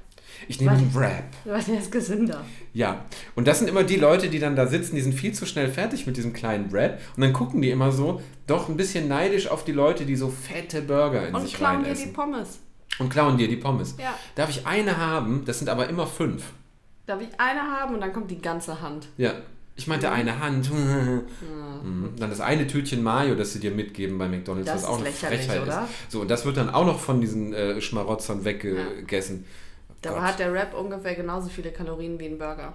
Ich 0.48 0.60
nehme 0.60 0.72
einen 0.72 0.94
Wrap. 0.96 1.26
Weil 1.46 1.62
der 1.64 1.80
ist 1.80 1.92
gesünder. 1.92 2.46
Ja. 2.74 3.06
Und 3.36 3.48
das 3.48 3.60
sind 3.60 3.68
immer 3.68 3.84
die 3.84 3.98
Leute, 3.98 4.30
die 4.30 4.40
dann 4.40 4.56
da 4.56 4.68
sitzen, 4.68 4.96
die 4.96 5.02
sind 5.02 5.14
viel 5.14 5.34
zu 5.34 5.46
schnell 5.46 5.70
fertig 5.70 6.08
mit 6.08 6.18
diesem 6.18 6.34
kleinen 6.34 6.72
Wrap. 6.72 7.00
Und 7.16 7.22
dann 7.22 7.34
gucken 7.34 7.62
die 7.62 7.70
immer 7.72 7.92
so, 7.92 8.22
doch 8.48 8.70
ein 8.70 8.78
bisschen 8.78 9.08
neidisch 9.08 9.48
auf 9.48 9.66
die 9.66 9.72
Leute, 9.74 10.06
die 10.06 10.16
so 10.16 10.30
fette 10.30 10.82
Burger 10.82 11.28
in 11.28 11.36
Und 11.36 11.42
sich 11.44 11.54
klauen 11.54 11.84
rein 11.84 11.84
dir 11.86 11.94
die. 11.94 12.12
Pommes. 12.12 12.60
Und 13.00 13.10
klauen 13.10 13.38
dir 13.38 13.48
die 13.48 13.58
Pommes. 13.58 13.96
Ja. 14.00 14.14
Darf 14.36 14.50
ich 14.50 14.66
eine 14.66 14.98
haben? 14.98 15.44
Das 15.46 15.60
sind 15.60 15.70
aber 15.70 15.88
immer 15.90 16.08
fünf. 16.08 16.44
Darf 17.06 17.22
ich 17.22 17.30
eine 17.40 17.62
haben 17.62 17.96
und 17.96 18.02
dann 18.02 18.14
kommt 18.14 18.30
die 18.32 18.42
ganze 18.42 18.82
Hand. 18.82 19.08
Ja. 19.18 19.34
Ich 19.76 19.88
meinte 19.88 20.12
eine 20.12 20.40
Hand. 20.42 20.70
Mhm. 20.74 21.24
Dann 22.18 22.30
das 22.30 22.42
eine 22.42 22.68
Tütchen 22.68 23.02
Mayo, 23.02 23.36
das 23.36 23.54
sie 23.54 23.60
dir 23.62 23.72
mitgeben 23.72 24.18
bei 24.18 24.28
McDonalds, 24.28 24.68
Das 24.70 24.84
was 24.84 24.90
auch 24.90 25.00
eine 25.00 25.10
Frechheit 25.10 25.62
oder? 25.62 25.84
ist. 25.84 26.12
So, 26.12 26.20
und 26.22 26.30
das 26.30 26.46
wird 26.46 26.58
dann 26.58 26.70
auch 26.70 26.86
noch 26.86 27.00
von 27.00 27.22
diesen 27.22 27.54
äh, 27.54 27.80
Schmarotzern 27.80 28.44
weggegessen. 28.44 29.46
Da 30.02 30.12
Gott. 30.12 30.22
hat 30.22 30.40
der 30.40 30.54
Wrap 30.54 30.74
ungefähr 30.74 31.16
genauso 31.16 31.50
viele 31.50 31.72
Kalorien 31.72 32.20
wie 32.20 32.26
ein 32.26 32.38
Burger. 32.38 32.74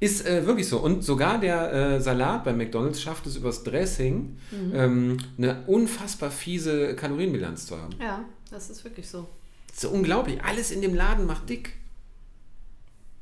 Ist 0.00 0.26
äh, 0.26 0.44
wirklich 0.46 0.68
so. 0.68 0.78
Und 0.78 1.04
sogar 1.04 1.38
der 1.38 1.72
äh, 1.72 2.00
Salat 2.00 2.42
bei 2.44 2.52
McDonalds 2.52 3.00
schafft 3.00 3.26
es 3.26 3.36
übers 3.36 3.62
Dressing, 3.62 4.36
Mhm. 4.50 4.72
ähm, 4.74 5.16
eine 5.38 5.62
unfassbar 5.66 6.30
fiese 6.30 6.96
Kalorienbilanz 6.96 7.66
zu 7.66 7.78
haben. 7.80 7.94
Ja, 8.00 8.24
das 8.50 8.68
ist 8.70 8.82
wirklich 8.84 9.08
so. 9.08 9.28
Das 9.68 9.84
ist 9.84 9.90
unglaublich. 9.90 10.42
Alles 10.42 10.70
in 10.70 10.82
dem 10.82 10.94
Laden 10.94 11.26
macht 11.26 11.48
dick. 11.48 11.74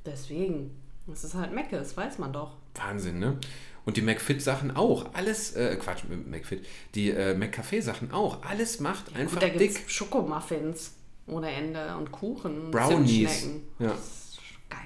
Deswegen. 0.07 0.71
Das 1.07 1.25
ist 1.25 1.35
halt 1.35 1.53
Mecke, 1.53 1.77
das 1.77 1.97
weiß 1.97 2.19
man 2.19 2.33
doch. 2.33 2.57
Wahnsinn, 2.75 3.19
ne? 3.19 3.37
Und 3.85 3.97
die 3.97 4.03
McFit-Sachen 4.03 4.77
auch. 4.77 5.13
Alles, 5.15 5.57
äh, 5.57 5.75
Quatsch, 5.77 6.05
McFit. 6.27 6.65
Die 6.95 7.11
äh, 7.11 7.35
McCafé-Sachen 7.35 8.13
auch. 8.13 8.43
Alles 8.45 8.79
macht 8.81 9.15
einfach 9.17 9.41
Gut, 9.41 9.51
da 9.51 9.59
dick. 9.59 9.83
Schokomuffins 9.87 10.93
ohne 11.31 11.51
Ende 11.51 11.97
und 11.97 12.11
Kuchen. 12.13 12.61
und 12.67 12.71
Brownies. 12.71 13.47
Ja. 13.79 13.89
Das 13.89 13.99
ist 13.99 14.39
geil. 14.69 14.79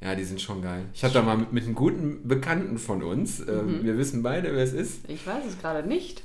Ja, 0.00 0.14
die 0.14 0.24
sind 0.24 0.40
schon 0.40 0.62
geil. 0.62 0.84
Ich 0.94 1.02
hatte 1.04 1.14
da 1.14 1.22
mal 1.22 1.36
mit, 1.36 1.52
mit 1.52 1.64
einem 1.64 1.74
guten 1.74 2.26
Bekannten 2.26 2.78
von 2.78 3.02
uns, 3.02 3.40
Mhm. 3.40 3.48
ähm, 3.48 3.84
wir 3.84 3.98
wissen 3.98 4.22
beide, 4.22 4.54
wer 4.54 4.62
es 4.64 4.72
ist, 4.72 5.00
Ich 5.08 5.26
weiß 5.26 5.44
es 5.46 5.58
gerade 5.58 5.86
nicht. 5.86 6.22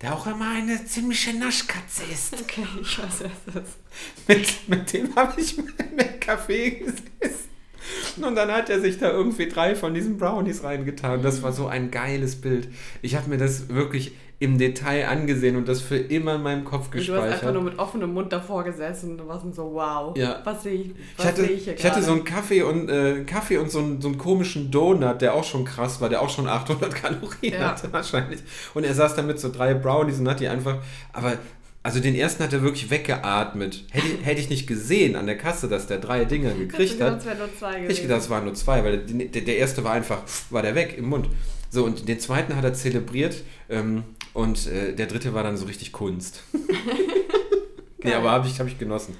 der 0.00 0.14
auch 0.14 0.26
immer 0.26 0.50
eine 0.52 0.84
ziemliche 0.86 1.34
Naschkatze 1.38 2.02
ist. 2.12 2.32
Okay, 2.40 2.66
ich 2.80 2.98
weiß 2.98 3.20
es. 3.22 3.54
ist. 3.54 4.28
Mit, 4.28 4.68
mit 4.68 4.92
dem 4.94 5.14
habe 5.14 5.38
ich 5.40 5.56
mal 5.58 5.66
im 5.78 5.98
Café 6.20 6.78
gesessen. 6.78 7.49
Und 8.22 8.34
dann 8.34 8.50
hat 8.50 8.68
er 8.70 8.80
sich 8.80 8.98
da 8.98 9.10
irgendwie 9.10 9.48
drei 9.48 9.74
von 9.74 9.94
diesen 9.94 10.16
Brownies 10.18 10.62
reingetan. 10.64 11.22
Das 11.22 11.42
war 11.42 11.52
so 11.52 11.66
ein 11.66 11.90
geiles 11.90 12.36
Bild. 12.40 12.68
Ich 13.02 13.16
habe 13.16 13.28
mir 13.30 13.38
das 13.38 13.68
wirklich 13.68 14.12
im 14.42 14.56
Detail 14.56 15.06
angesehen 15.06 15.56
und 15.56 15.68
das 15.68 15.82
für 15.82 15.98
immer 15.98 16.36
in 16.36 16.42
meinem 16.42 16.64
Kopf 16.64 16.86
Und 16.86 16.94
du 16.94 16.98
hast 16.98 17.10
einfach 17.10 17.24
gespeichert. 17.32 17.52
nur 17.54 17.62
mit 17.62 17.78
offenem 17.78 18.14
Mund 18.14 18.32
davor 18.32 18.64
gesessen 18.64 19.20
und 19.20 19.28
warst 19.28 19.44
so, 19.54 19.74
wow, 19.74 20.16
Ja. 20.16 20.40
was 20.44 20.62
sehe 20.62 20.72
ich, 20.72 20.90
was 21.18 21.24
Ich 21.24 21.24
hatte, 21.26 21.40
sehe 21.42 21.50
ich 21.50 21.64
hier 21.64 21.74
ich 21.74 21.84
hatte 21.84 22.02
so 22.02 22.12
einen 22.12 22.24
Kaffee 22.24 22.62
und, 22.62 22.88
äh, 22.88 23.24
Kaffee 23.24 23.58
und 23.58 23.70
so 23.70 23.80
einen, 23.80 24.00
so 24.00 24.08
einen 24.08 24.16
komischen 24.16 24.70
Donut, 24.70 25.20
der 25.20 25.34
auch 25.34 25.44
schon 25.44 25.66
krass 25.66 26.00
war, 26.00 26.08
der 26.08 26.22
auch 26.22 26.30
schon 26.30 26.48
800 26.48 26.94
Kalorien 26.94 27.52
Ja. 27.60 27.68
hatte 27.72 27.92
wahrscheinlich. 27.92 28.40
Und 28.72 28.84
er 28.84 28.94
saß 28.94 29.14
da 29.14 29.20
mit 29.20 29.38
so 29.38 29.52
drei 29.52 29.74
Brownies 29.74 30.18
und 30.20 30.26
hat 30.30 30.40
die 30.40 30.48
einfach, 30.48 30.78
aber 31.12 31.34
also 31.82 32.00
den 32.00 32.14
ersten 32.14 32.42
hat 32.44 32.52
er 32.52 32.62
wirklich 32.62 32.90
weggeatmet. 32.90 33.84
Hätte, 33.90 34.06
ich- 34.06 34.24
hätte 34.26 34.40
ich 34.40 34.50
nicht 34.50 34.66
gesehen 34.66 35.16
an 35.16 35.26
der 35.26 35.38
Kasse, 35.38 35.68
dass 35.68 35.86
der 35.86 35.98
drei 35.98 36.24
Dinger 36.24 36.52
gekriegt 36.52 36.92
gedacht, 36.94 37.10
hat. 37.12 37.18
es 37.20 37.26
wären 37.26 37.38
nur 37.38 37.54
zwei 37.58 37.70
Ich 37.76 37.82
gewesen. 37.82 38.02
gedacht, 38.02 38.20
es 38.20 38.30
waren 38.30 38.44
nur 38.44 38.54
zwei, 38.54 38.84
weil 38.84 38.98
der, 38.98 39.42
der 39.42 39.56
erste 39.58 39.82
war 39.84 39.92
einfach, 39.92 40.22
war 40.50 40.62
der 40.62 40.74
weg 40.74 40.96
im 40.98 41.06
Mund. 41.08 41.28
So, 41.70 41.84
und 41.84 42.08
den 42.08 42.18
zweiten 42.20 42.56
hat 42.56 42.64
er 42.64 42.74
zelebriert 42.74 43.42
ähm, 43.68 44.02
und 44.34 44.66
äh, 44.66 44.92
der 44.94 45.06
dritte 45.06 45.34
war 45.34 45.42
dann 45.42 45.56
so 45.56 45.66
richtig 45.66 45.92
Kunst. 45.92 46.42
nee, 48.02 48.12
aber 48.12 48.30
habe 48.30 48.46
ich, 48.48 48.58
hab 48.60 48.66
ich 48.66 48.78
genossen. 48.78 49.16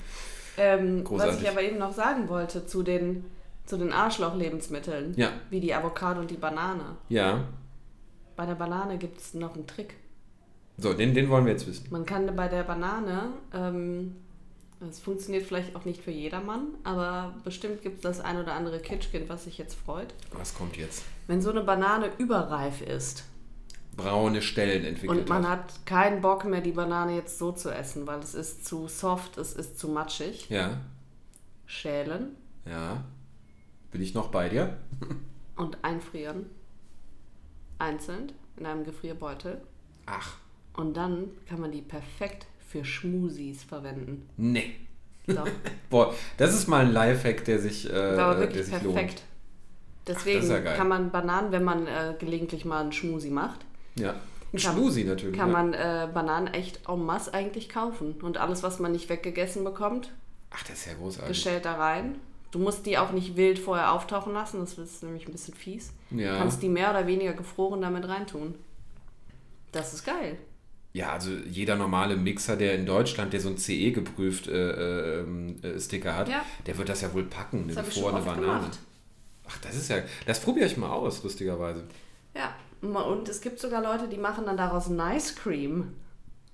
Ähm, 0.59 0.99
was 0.99 1.05
Großartig. 1.05 1.43
ich 1.43 1.49
aber 1.49 1.63
eben 1.63 1.79
noch 1.79 1.95
sagen 1.95 2.29
wollte 2.29 2.67
zu 2.67 2.83
den, 2.83 3.25
zu 3.67 3.77
den 3.79 3.93
Arschloch-Lebensmitteln, 3.93 5.15
Ja. 5.17 5.31
wie 5.49 5.61
die 5.61 5.73
Avocado 5.75 6.21
und 6.21 6.31
die 6.31 6.37
Banane. 6.37 6.97
Ja. 7.09 7.45
Bei 8.37 8.47
der 8.47 8.55
Banane 8.55 8.99
gibt 8.99 9.19
es 9.21 9.35
noch 9.35 9.55
einen 9.55 9.67
Trick. 9.67 9.95
So, 10.81 10.95
den, 10.95 11.15
den 11.15 11.29
wollen 11.29 11.45
wir 11.45 11.53
jetzt 11.53 11.67
wissen. 11.67 11.87
Man 11.91 12.07
kann 12.07 12.35
bei 12.35 12.49
der 12.49 12.63
Banane, 12.65 13.33
ähm, 13.53 14.17
es 14.89 14.99
funktioniert 14.99 15.47
vielleicht 15.47 15.77
auch 15.77 15.85
nicht 15.85 16.03
für 16.03 16.11
jedermann, 16.11 16.69
aber 16.85 17.35
bestimmt 17.45 17.83
gibt 17.83 17.97
es 17.97 18.01
das 18.03 18.21
ein 18.21 18.39
oder 18.39 18.55
andere 18.55 18.81
Kitschkind, 18.81 19.29
was 19.29 19.45
sich 19.45 19.59
jetzt 19.59 19.75
freut. 19.75 20.15
Was 20.33 20.55
kommt 20.55 20.77
jetzt? 20.79 21.05
Wenn 21.27 21.43
so 21.43 21.51
eine 21.51 21.63
Banane 21.63 22.11
überreif 22.19 22.81
ist 22.81 23.25
Braune 23.97 24.41
Stellen 24.41 24.85
entwickelt 24.85 25.21
und 25.21 25.29
man 25.29 25.47
hat. 25.47 25.59
hat 25.65 25.87
keinen 25.87 26.21
Bock 26.23 26.45
mehr, 26.47 26.61
die 26.63 26.73
Banane 26.73 27.17
jetzt 27.17 27.39
so 27.39 27.53
zu 27.53 27.71
essen, 27.71 28.07
weil 28.07 28.21
es 28.21 28.35
ist 28.35 28.65
zu 28.65 28.89
soft, 28.89 29.37
es 29.37 29.53
ist 29.53 29.79
zu 29.79 29.89
matschig, 29.89 30.49
Ja, 30.49 30.81
schälen 31.67 32.37
ja. 32.65 33.05
Bin 33.91 34.01
ich 34.01 34.15
noch 34.15 34.29
bei 34.29 34.49
dir? 34.49 34.79
und 35.57 35.85
einfrieren. 35.85 36.47
Einzeln 37.79 38.33
in 38.57 38.65
einem 38.67 38.85
Gefrierbeutel. 38.85 39.61
Ach, 40.07 40.37
Und 40.81 40.97
dann 40.97 41.29
kann 41.49 41.61
man 41.61 41.71
die 41.71 41.83
perfekt 41.83 42.47
für 42.67 42.85
Schmusis 42.85 43.63
verwenden. 43.65 44.29
nee. 44.37 44.75
So. 45.27 45.45
Boah, 45.91 46.15
das 46.39 46.55
ist 46.55 46.67
mal 46.67 46.87
ein 46.87 46.93
Lifehack, 46.93 47.45
der 47.45 47.61
sich, 47.61 47.89
äh, 47.89 47.93
aber 47.93 48.35
der 48.35 48.41
wirklich 48.41 48.65
sich 48.65 48.75
perfekt. 48.75 48.97
lohnt. 48.97 49.23
Deswegen 50.09 50.41
ist 50.43 50.49
ja 50.49 50.61
kann 50.61 50.89
man 50.89 51.11
Bananen, 51.13 51.53
wenn 51.53 51.63
man 51.63 51.87
äh, 51.87 52.15
gelegentlich 52.19 52.65
mal 52.65 52.81
einen 52.81 52.91
Schmusi 52.93 53.31
macht, 53.31 53.61
Ja. 53.97 54.15
Ein 54.53 54.59
Schmusi 54.59 55.05
natürlich. 55.05 55.37
kann 55.39 55.51
ja. 55.51 55.63
man 55.63 55.75
äh, 55.75 56.09
Bananen 56.13 56.49
echt 56.49 56.89
en 56.89 57.05
masse 57.05 57.33
eigentlich 57.33 57.69
kaufen. 57.69 58.15
Und 58.23 58.39
alles, 58.39 58.65
was 58.65 58.81
man 58.81 58.91
nicht 58.91 59.09
weggegessen 59.09 59.63
bekommt, 59.63 60.11
Ach, 60.51 60.63
das 60.65 60.79
ist 60.79 60.87
ja 60.87 60.95
großartig. 60.95 61.29
gestellt 61.29 61.65
da 61.67 61.75
rein. 61.75 62.17
Du 62.51 62.59
musst 62.59 62.85
die 62.87 62.99
auch 62.99 63.13
nicht 63.13 63.37
wild 63.37 63.61
vorher 63.61 63.93
auftauchen 63.93 64.33
lassen, 64.33 64.59
das 64.59 64.77
ist 64.79 65.05
nämlich 65.05 65.29
ein 65.29 65.33
bisschen 65.33 65.55
fies. 65.55 65.93
Ja. 66.11 66.33
Du 66.33 66.39
kannst 66.39 66.61
die 66.63 66.69
mehr 66.69 66.91
oder 66.91 67.07
weniger 67.07 67.35
gefroren 67.35 67.83
damit 67.83 68.09
reintun. 68.09 68.57
Das 69.71 69.95
ist 69.95 70.05
geil. 70.05 70.39
Ja, 70.93 71.13
also 71.13 71.31
jeder 71.49 71.77
normale 71.77 72.17
Mixer, 72.17 72.57
der 72.57 72.75
in 72.75 72.85
Deutschland, 72.85 73.33
der 73.33 73.41
so 73.41 73.49
ein 73.49 73.57
CE 73.59 73.93
geprüft 73.93 74.49
äh, 74.49 75.21
ähm, 75.21 75.57
äh, 75.63 75.79
Sticker 75.79 76.17
hat, 76.17 76.29
Ja. 76.29 76.43
der 76.67 76.77
wird 76.79 76.89
das 76.89 77.01
ja 77.03 77.13
wohl 77.15 77.25
packen, 77.25 77.65
eine 77.65 77.75
gefrorene 77.75 78.21
Banane. 78.23 78.47
gemacht. 78.47 78.79
Ach, 79.49 79.59
das 79.63 79.77
ist 79.77 79.89
ja. 79.89 79.99
Das 80.27 80.41
probiere 80.41 80.67
ich 80.67 80.77
mal 80.77 80.91
aus, 80.91 81.23
lustigerweise. 81.23 81.85
Ja, 82.35 82.55
und 82.83 83.29
es 83.29 83.41
gibt 83.41 83.59
sogar 83.61 83.83
Leute, 83.83 84.09
die 84.09 84.17
machen 84.19 84.47
dann 84.47 84.57
daraus 84.57 84.89
Nice 84.89 85.35
Cream. 85.37 85.95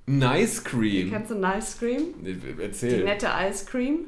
Nice 0.06 0.62
Cream. 0.64 1.10
Kennst 1.10 1.30
du 1.30 1.34
Nice 1.36 1.78
Cream? 1.78 2.14
Nee, 2.22 2.34
Die 2.34 2.62
Erzähl. 2.62 3.04
nette 3.04 3.28
Ice 3.48 3.64
Cream. 3.66 4.00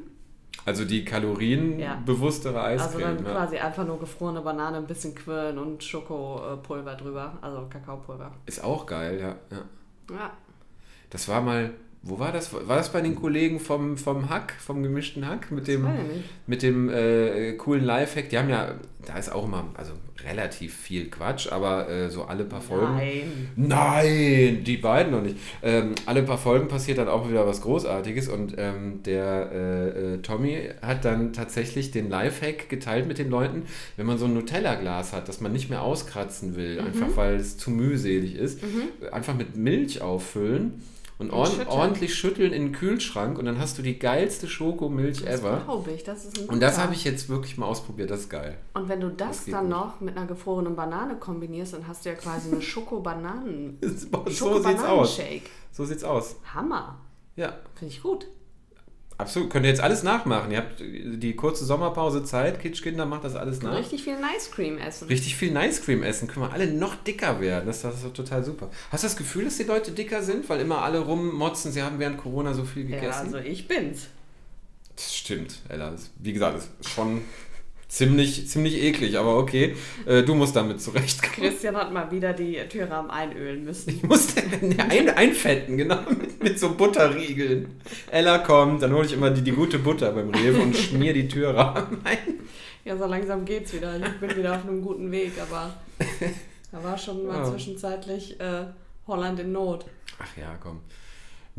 Also 0.65 0.85
die 0.85 1.03
kalorienbewusstere 1.05 2.59
Also 2.61 2.85
Eiscreme. 2.97 3.17
dann 3.17 3.25
ja. 3.25 3.31
quasi 3.31 3.57
einfach 3.57 3.85
nur 3.85 3.99
gefrorene 3.99 4.41
Banane, 4.41 4.77
ein 4.77 4.87
bisschen 4.87 5.15
Quirn 5.15 5.57
und 5.57 5.83
Schokopulver 5.83 6.95
drüber, 6.95 7.37
also 7.41 7.67
Kakaopulver. 7.69 8.31
Ist 8.45 8.63
auch 8.63 8.85
geil, 8.85 9.19
ja. 9.19 9.35
ja. 9.55 9.63
Ja, 10.09 10.31
Das 11.09 11.27
war 11.27 11.41
mal. 11.41 11.73
Wo 12.01 12.17
war 12.17 12.31
das? 12.31 12.53
War 12.53 12.77
das 12.77 12.91
bei 12.91 13.01
den 13.01 13.15
Kollegen 13.15 13.59
vom, 13.59 13.97
vom 13.97 14.29
Hack, 14.29 14.55
vom 14.59 14.83
gemischten 14.83 15.27
Hack? 15.27 15.51
Mit 15.51 15.67
dem, 15.67 15.85
mit 16.47 16.63
dem 16.63 16.89
äh, 16.89 17.53
coolen 17.53 17.83
Lifehack. 17.83 18.29
Die 18.29 18.37
haben 18.37 18.49
ja, 18.49 18.75
da 19.05 19.17
ist 19.17 19.31
auch 19.31 19.45
immer, 19.45 19.65
also 19.75 19.93
relativ 20.25 20.75
viel 20.75 21.09
Quatsch, 21.09 21.51
aber 21.51 21.89
äh, 21.89 22.09
so 22.09 22.23
alle 22.23 22.45
paar 22.45 22.61
Folgen. 22.61 22.95
Nein. 22.95 23.49
Nein, 23.55 24.63
die 24.63 24.77
beiden 24.77 25.11
noch 25.11 25.21
nicht. 25.21 25.37
Ähm, 25.61 25.95
alle 26.05 26.23
paar 26.23 26.37
Folgen 26.37 26.67
passiert 26.67 26.97
dann 26.97 27.07
auch 27.07 27.29
wieder 27.29 27.45
was 27.45 27.61
Großartiges 27.61 28.27
und 28.27 28.55
ähm, 28.57 29.03
der 29.03 29.51
äh, 29.51 30.13
äh, 30.13 30.17
Tommy 30.19 30.69
hat 30.81 31.05
dann 31.05 31.33
tatsächlich 31.33 31.91
den 31.91 32.09
Lifehack 32.09 32.69
geteilt 32.69 33.07
mit 33.07 33.17
den 33.17 33.29
Leuten, 33.29 33.63
wenn 33.97 34.05
man 34.05 34.17
so 34.17 34.25
ein 34.25 34.33
Nutella-Glas 34.33 35.13
hat, 35.13 35.27
das 35.27 35.41
man 35.41 35.51
nicht 35.51 35.69
mehr 35.69 35.81
auskratzen 35.81 36.55
will, 36.55 36.79
einfach 36.79 37.15
weil 37.15 37.35
es 37.35 37.57
zu 37.57 37.71
mühselig 37.71 38.35
ist, 38.35 38.61
einfach 39.11 39.35
mit 39.35 39.55
Milch 39.55 40.01
auffüllen. 40.01 40.81
Und, 41.19 41.31
ordn 41.31 41.51
schütteln. 41.51 41.67
ordentlich 41.67 42.15
schütteln 42.15 42.53
in 42.53 42.63
den 42.67 42.71
Kühlschrank 42.71 43.37
und 43.37 43.43
dann 43.45 43.59
hast 43.59 43.77
du 43.77 43.81
die 43.81 43.99
geilste 43.99 44.47
Schokomilch 44.47 45.21
Das 45.23 45.41
ever. 45.41 45.61
glaube 45.65 45.91
ich, 45.91 46.03
das 46.05 46.23
ist 46.25 46.39
ein 46.39 46.45
Und 46.47 46.61
das 46.61 46.77
habe 46.79 46.93
ich 46.93 47.03
jetzt 47.03 47.27
wirklich 47.29 47.57
mal 47.57 47.65
ausprobiert, 47.67 48.09
das 48.09 48.21
ist 48.21 48.29
geil. 48.29 48.57
Und 48.73 48.87
wenn 48.87 49.01
du 49.01 49.09
das, 49.09 49.43
Das 49.43 49.51
dann 49.51 49.65
gut. 49.65 49.69
noch 49.69 49.99
mit 49.99 50.15
einer 50.17 50.25
gefrorenen 50.27 50.75
Banane 50.77 51.17
kombinierst, 51.17 51.73
dann 51.73 51.87
hast 51.89 52.05
du 52.05 52.09
ja 52.09 52.15
quasi 52.15 52.49
eine 52.51 52.61
Schokobananen. 52.61 53.77
so 54.27 54.63
sieht's 54.63 54.83
aus. 54.83 55.19
So 55.73 55.85
sieht's 55.85 56.03
aus. 56.05 56.37
Hammer. 56.55 56.97
Ja, 57.35 57.53
Finde 57.75 57.93
ich 57.93 58.01
gut. 58.01 58.27
Absolut, 59.19 59.49
könnt 59.49 59.65
ihr 59.65 59.69
jetzt 59.69 59.81
alles 59.81 60.01
nachmachen. 60.01 60.49
Ihr 60.49 60.59
habt 60.59 60.79
die 60.79 61.35
kurze 61.35 61.65
Sommerpause 61.65 62.23
Zeit, 62.23 62.61
Kitschkinder 62.61 63.05
macht 63.05 63.25
das 63.25 63.35
alles 63.35 63.61
nach. 63.61 63.75
Richtig 63.77 64.03
viel 64.05 64.15
Nice 64.17 64.49
Cream 64.49 64.77
essen. 64.77 65.09
Richtig 65.09 65.35
viel 65.35 65.51
Nice 65.51 65.81
Cream 65.81 66.03
essen, 66.03 66.29
können 66.29 66.45
wir 66.45 66.53
alle 66.53 66.67
noch 66.71 66.95
dicker 66.95 67.41
werden. 67.41 67.65
Das, 67.67 67.81
das 67.81 68.01
ist 68.01 68.13
total 68.13 68.45
super. 68.45 68.69
Hast 68.91 69.03
du 69.03 69.07
das 69.07 69.17
Gefühl, 69.17 69.43
dass 69.43 69.57
die 69.57 69.63
Leute 69.63 69.91
dicker 69.91 70.23
sind, 70.23 70.47
weil 70.49 70.61
immer 70.61 70.83
alle 70.83 70.99
rummotzen, 70.99 71.73
sie 71.73 71.83
haben 71.83 71.99
während 71.99 72.17
Corona 72.17 72.53
so 72.53 72.63
viel 72.63 72.89
Ja, 72.89 72.95
gegessen? 72.97 73.25
also 73.25 73.37
ich 73.39 73.67
bin's. 73.67 74.07
Das 74.95 75.13
stimmt, 75.13 75.59
Ella. 75.67 75.93
Wie 76.19 76.31
gesagt, 76.33 76.55
das 76.57 76.69
ist 76.79 76.89
schon 76.89 77.21
ziemlich, 77.89 78.47
ziemlich 78.47 78.81
eklig, 78.81 79.17
aber 79.17 79.37
okay. 79.37 79.75
Äh, 80.05 80.23
du 80.23 80.35
musst 80.35 80.55
damit 80.55 80.81
zurechtkommen. 80.81 81.33
Christian 81.49 81.75
hat 81.75 81.91
mal 81.91 82.09
wieder 82.11 82.31
die 82.31 82.55
Türrahmen 82.69 83.11
einölen 83.11 83.65
müssen. 83.65 83.89
Ich 83.89 84.03
muss 84.03 84.33
den 84.35 84.79
ein, 84.79 85.09
einfetten, 85.09 85.75
genau, 85.77 85.99
mit, 86.09 86.41
mit 86.41 86.59
so 86.59 86.73
Butterriegeln. 86.75 87.81
Ella 88.11 88.37
kommt, 88.37 88.81
dann 88.83 88.93
hole 88.93 89.05
ich 89.05 89.13
immer 89.13 89.31
die, 89.31 89.41
die 89.41 89.51
gute 89.51 89.79
Butter 89.79 90.11
beim 90.13 90.29
Rewe 90.29 90.61
und 90.61 90.77
schmier 90.77 91.13
die 91.13 91.27
Türrahmen 91.27 91.99
ein. 92.05 92.17
Ja, 92.85 92.95
so 92.97 93.05
langsam 93.05 93.43
geht's 93.43 93.73
wieder. 93.73 93.97
Ich 93.97 94.19
bin 94.19 94.37
wieder 94.37 94.55
auf 94.55 94.63
einem 94.65 94.81
guten 94.81 95.11
Weg, 95.11 95.33
aber 95.41 95.73
da 96.71 96.83
war 96.83 96.97
schon 96.97 97.27
mal 97.27 97.39
Ja. 97.39 97.51
zwischenzeitlich 97.51 98.39
äh, 98.39 98.65
Holland 99.07 99.39
in 99.41 99.51
Not. 99.51 99.85
Ach 100.17 100.37
ja, 100.37 100.57
komm. 100.61 100.79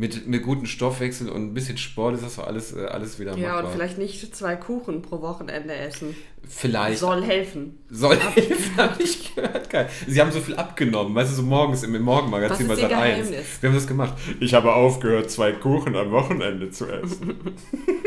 Mit, 0.01 0.27
mit 0.27 0.43
gutem 0.43 0.65
Stoffwechsel 0.65 1.29
und 1.29 1.43
ein 1.51 1.53
bisschen 1.53 1.77
Sport 1.77 2.15
ist 2.15 2.25
das 2.25 2.37
doch 2.37 2.47
alles, 2.47 2.75
äh, 2.75 2.87
alles 2.87 3.19
wieder 3.19 3.37
Ja, 3.37 3.49
machbar. 3.53 3.65
und 3.67 3.73
vielleicht 3.73 3.99
nicht 3.99 4.35
zwei 4.35 4.57
Kuchen 4.57 5.03
pro 5.03 5.21
Wochenende 5.21 5.75
essen. 5.75 6.17
Vielleicht 6.49 7.01
Soll 7.01 7.23
helfen. 7.23 7.79
soll 7.91 8.19
helfen, 8.35 8.77
habe 8.79 9.03
ich 9.03 9.35
gehört. 9.35 9.69
Geil. 9.69 9.91
Sie 10.09 10.19
haben 10.19 10.33
so 10.33 10.41
viel 10.41 10.57
abgenommen, 10.57 11.15
weißt 11.15 11.33
du, 11.33 11.37
so 11.37 11.43
morgens 11.43 11.83
im, 11.83 12.01
Morgenmagazin 12.01 12.67
Was 12.67 12.77
bei 12.81 12.89
Sat 12.89 12.93
1. 12.95 13.29
Geheimnis? 13.29 13.47
Wir 13.61 13.69
haben 13.69 13.77
das 13.77 13.87
gemacht. 13.87 14.15
Ich 14.41 14.55
habe 14.55 14.73
aufgehört, 14.75 15.31
zwei 15.31 15.53
Kuchen 15.53 15.95
am 15.95 16.11
Wochenende 16.13 16.71
zu 16.71 16.87
essen. 16.87 17.39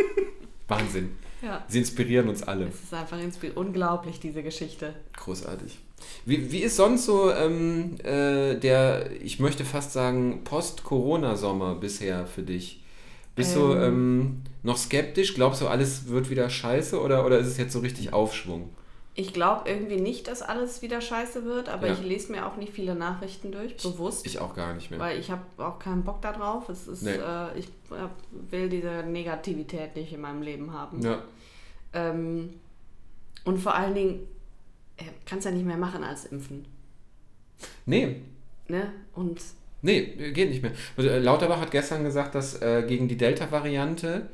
Wahnsinn. 0.67 1.11
Ja. 1.43 1.63
Sie 1.67 1.79
inspirieren 1.79 2.29
uns 2.29 2.41
alle. 2.43 2.67
Es 2.67 2.83
ist 2.83 2.93
einfach 2.93 3.17
unglaublich, 3.55 4.19
diese 4.19 4.41
Geschichte. 4.43 4.93
Großartig. 5.17 5.77
Wie, 6.25 6.51
wie 6.51 6.59
ist 6.59 6.75
sonst 6.75 7.05
so 7.05 7.31
ähm, 7.31 7.95
äh, 8.03 8.55
der, 8.55 9.11
ich 9.21 9.39
möchte 9.39 9.65
fast 9.65 9.93
sagen, 9.93 10.43
Post-Corona-Sommer 10.43 11.75
bisher 11.75 12.25
für 12.27 12.43
dich? 12.43 12.81
Bist 13.35 13.55
du 13.55 13.73
Ähm. 13.73 13.81
ähm, 13.83 14.41
noch 14.63 14.77
skeptisch? 14.77 15.33
Glaubst 15.33 15.61
du, 15.61 15.67
alles 15.67 16.07
wird 16.07 16.29
wieder 16.29 16.49
scheiße 16.49 16.99
oder, 17.01 17.25
oder 17.25 17.39
ist 17.39 17.47
es 17.47 17.57
jetzt 17.57 17.73
so 17.73 17.79
richtig 17.79 18.13
Aufschwung? 18.13 18.69
Ich 19.15 19.31
glaube 19.33 19.69
irgendwie 19.69 19.97
nicht, 20.01 20.27
dass 20.27 20.41
alles 20.41 20.81
wieder 20.81 20.99
scheiße 20.99 21.45
wird, 21.45 21.69
aber 21.69 21.87
Ja. 21.87 21.93
ich 21.93 22.01
lese 22.03 22.31
mir 22.31 22.47
auch 22.47 22.57
nicht 22.57 22.73
viele 22.73 22.95
Nachrichten 22.95 23.51
durch, 23.51 23.77
bewusst. 23.77 24.25
Ich 24.25 24.39
auch 24.39 24.55
gar 24.55 24.73
nicht 24.73 24.89
mehr. 24.89 24.99
weil 24.99 25.19
ich 25.19 25.29
habe 25.29 25.41
auch 25.57 25.77
keinen 25.77 26.03
Bock 26.03 26.21
darauf. 26.23 26.67
Es 26.69 26.87
ist, 26.87 27.03
Nee. 27.03 27.11
äh, 27.11 27.57
ich 27.57 27.65
äh, 27.91 28.07
will 28.51 28.69
diese 28.69 29.03
Negativität 29.07 29.95
nicht 29.95 30.13
in 30.13 30.21
meinem 30.21 30.41
Leben 30.41 30.73
haben. 30.73 31.01
Ja. 31.03 31.19
Ähm, 31.93 32.53
und 33.45 33.59
vor 33.59 33.75
allen 33.75 33.93
Dingen 33.93 34.27
äh, 34.97 35.03
kannst 35.25 35.45
ja 35.45 35.51
nicht 35.51 35.65
mehr 35.65 35.77
machen 35.77 36.03
als 36.03 36.25
impfen. 36.25 36.65
Nee, 37.85 38.21
Ne? 38.67 38.91
Und 39.13 39.41
Nee, 39.81 40.31
geht 40.31 40.49
nicht 40.49 40.63
mehr. 40.63 40.71
Lauterbach 41.19 41.59
hat 41.59 41.71
gestern 41.71 42.05
gesagt, 42.05 42.35
dass 42.35 42.61
äh, 42.61 42.85
gegen 42.87 43.09
die 43.09 43.17
Delta-Variante 43.17 44.29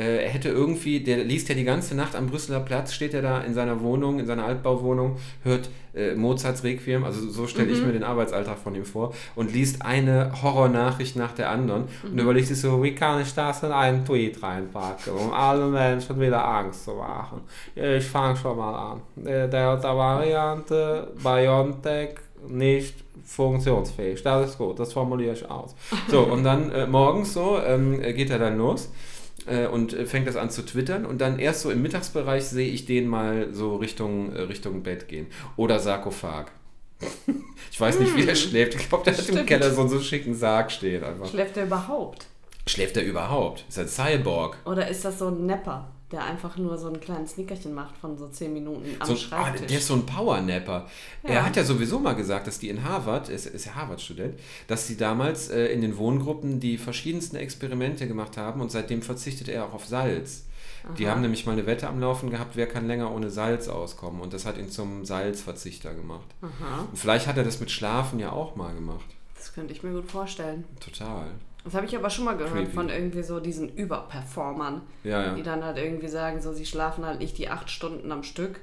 er 0.00 0.28
hätte 0.28 0.48
irgendwie, 0.48 1.00
der 1.00 1.18
liest 1.18 1.48
ja 1.48 1.54
die 1.54 1.64
ganze 1.64 1.94
Nacht 1.94 2.16
am 2.16 2.26
Brüsseler 2.26 2.60
Platz, 2.60 2.92
steht 2.92 3.14
er 3.14 3.22
da 3.22 3.40
in 3.42 3.54
seiner 3.54 3.80
Wohnung, 3.80 4.18
in 4.18 4.26
seiner 4.26 4.44
Altbauwohnung, 4.44 5.18
hört 5.44 5.70
äh, 5.94 6.14
Mozarts 6.14 6.64
Requiem, 6.64 7.04
also 7.04 7.30
so 7.30 7.46
stelle 7.46 7.70
ich 7.70 7.80
mir 7.80 7.92
den 7.92 8.02
Arbeitsalltag 8.02 8.58
von 8.58 8.74
ihm 8.74 8.84
vor, 8.84 9.14
und 9.36 9.52
liest 9.52 9.82
eine 9.82 10.32
Horrornachricht 10.42 11.14
nach 11.14 11.32
der 11.32 11.50
anderen 11.50 11.84
und 12.02 12.18
überlegt 12.18 12.48
sich 12.48 12.60
so, 12.60 12.82
wie 12.82 12.94
kann 12.94 13.22
ich 13.22 13.34
das 13.34 13.62
in 13.62 13.70
einen 13.70 14.04
Tweet 14.04 14.42
reinpacken, 14.42 15.12
um 15.12 15.32
allen 15.32 15.70
Menschen 15.70 16.20
wieder 16.20 16.44
Angst 16.44 16.84
zu 16.84 16.94
machen. 16.94 17.42
Ich 17.76 18.04
fange 18.04 18.36
schon 18.36 18.56
mal 18.56 18.92
an. 18.92 19.24
Äh, 19.24 19.48
Delta-Variante, 19.48 21.12
BioNTech, 21.22 22.16
nicht 22.48 22.94
funktionsfähig. 23.24 24.22
Das 24.22 24.50
ist 24.50 24.58
gut, 24.58 24.78
das 24.78 24.92
formuliere 24.92 25.34
ich 25.34 25.48
aus. 25.48 25.74
So, 26.08 26.22
und 26.22 26.42
dann 26.42 26.70
äh, 26.72 26.86
morgens 26.86 27.32
so 27.32 27.58
ähm, 27.64 28.02
äh, 28.02 28.12
geht 28.12 28.30
er 28.30 28.38
dann 28.38 28.58
los 28.58 28.90
äh, 29.46 29.66
und 29.66 29.92
äh, 29.92 30.06
fängt 30.06 30.26
das 30.26 30.36
an 30.36 30.50
zu 30.50 30.62
twittern 30.62 31.04
und 31.06 31.20
dann 31.20 31.38
erst 31.38 31.62
so 31.62 31.70
im 31.70 31.82
Mittagsbereich 31.82 32.44
sehe 32.44 32.68
ich 32.70 32.86
den 32.86 33.08
mal 33.08 33.48
so 33.52 33.76
Richtung, 33.76 34.32
äh, 34.34 34.42
Richtung 34.42 34.82
Bett 34.82 35.08
gehen. 35.08 35.26
Oder 35.56 35.78
Sarkophag. 35.78 36.46
Ich 37.70 37.80
weiß 37.80 37.98
nicht, 37.98 38.14
wie 38.16 38.24
der 38.24 38.36
schläft. 38.36 38.76
Ich 38.76 38.88
glaube, 38.88 39.02
der 39.02 39.16
hat 39.16 39.28
im. 39.28 39.46
Keller 39.46 39.68
so 39.72 39.80
einen 39.80 39.90
so 39.90 39.98
schicken 39.98 40.32
Sarg 40.32 40.70
stehen 40.70 41.02
einfach. 41.02 41.28
schläft 41.28 41.56
er 41.56 41.64
überhaupt? 41.64 42.26
Schläft 42.68 42.96
er 42.96 43.02
überhaupt? 43.02 43.64
Ist 43.68 43.76
er 43.78 43.84
ein 43.84 43.88
Cyborg? 43.88 44.58
Oder 44.64 44.86
ist 44.86 45.04
das 45.04 45.18
so 45.18 45.26
ein 45.26 45.44
Nepper, 45.44 45.90
der 46.14 46.24
einfach 46.24 46.56
nur 46.56 46.78
so 46.78 46.86
ein 46.86 47.00
kleines 47.00 47.36
Nickerchen 47.36 47.74
macht 47.74 47.96
von 47.96 48.16
so 48.16 48.28
10 48.28 48.52
Minuten 48.52 48.86
am 49.00 49.06
So, 49.08 49.14
ah, 49.14 49.16
Schreibtisch. 49.16 49.66
der 49.66 49.78
ist 49.78 49.88
so 49.88 49.94
ein 49.94 50.06
Powernapper. 50.06 50.86
Ja. 51.24 51.28
Er 51.30 51.44
hat 51.44 51.56
ja 51.56 51.64
sowieso 51.64 51.98
mal 51.98 52.14
gesagt, 52.14 52.46
dass 52.46 52.60
die 52.60 52.68
in 52.68 52.84
Harvard, 52.84 53.28
er 53.28 53.34
ist, 53.34 53.46
ist 53.46 53.64
ja 53.66 53.74
Harvard-Student, 53.74 54.38
dass 54.68 54.86
sie 54.86 54.96
damals 54.96 55.48
äh, 55.50 55.66
in 55.66 55.80
den 55.80 55.96
Wohngruppen 55.98 56.60
die 56.60 56.78
verschiedensten 56.78 57.34
Experimente 57.34 58.06
gemacht 58.06 58.36
haben 58.36 58.60
und 58.60 58.70
seitdem 58.70 59.02
verzichtet 59.02 59.48
er 59.48 59.64
auch 59.66 59.74
auf 59.74 59.86
Salz. 59.86 60.44
Die 60.98 61.08
haben 61.08 61.22
nämlich 61.22 61.46
mal 61.46 61.52
eine 61.52 61.66
Wette 61.66 61.88
am 61.88 61.98
Laufen 61.98 62.28
gehabt, 62.30 62.56
wer 62.56 62.66
kann 62.68 62.86
länger 62.86 63.10
ohne 63.10 63.30
Salz 63.30 63.68
auskommen. 63.68 64.20
Und 64.20 64.34
das 64.34 64.44
hat 64.46 64.58
ihn 64.58 64.68
zum 64.70 65.04
Salzverzichter 65.04 65.94
gemacht. 65.94 66.26
Aha, 66.42 66.86
Und 66.90 66.98
vielleicht 66.98 67.26
hat 67.26 67.38
er 67.38 67.42
das 67.44 67.58
mit 67.58 67.70
Schlafen 67.70 68.20
ja 68.20 68.30
auch 68.32 68.54
mal 68.54 68.72
gemacht. 68.74 69.06
das 69.34 69.52
könnte 69.54 69.72
ich 69.72 69.82
mir 69.82 69.92
gut 69.92 70.10
vorstellen. 70.10 70.64
Total. 70.80 71.26
Das 71.64 71.74
habe 71.74 71.86
ich 71.86 71.96
aber 71.96 72.10
schon 72.10 72.26
mal 72.26 72.36
gehört 72.36 72.52
Creepy. 72.54 72.72
von 72.72 72.88
irgendwie 72.90 73.22
so 73.22 73.40
diesen 73.40 73.70
Überperformern, 73.74 74.82
Ja, 75.02 75.32
die 75.32 75.38
ja. 75.38 75.44
dann 75.44 75.64
halt 75.64 75.78
irgendwie 75.78 76.08
sagen, 76.08 76.40
so 76.42 76.52
sie 76.52 76.66
schlafen 76.66 77.06
halt 77.06 77.20
nicht 77.20 77.38
die 77.38 77.48
acht 77.48 77.70
Stunden 77.70 78.12
am 78.12 78.22
Stück, 78.22 78.60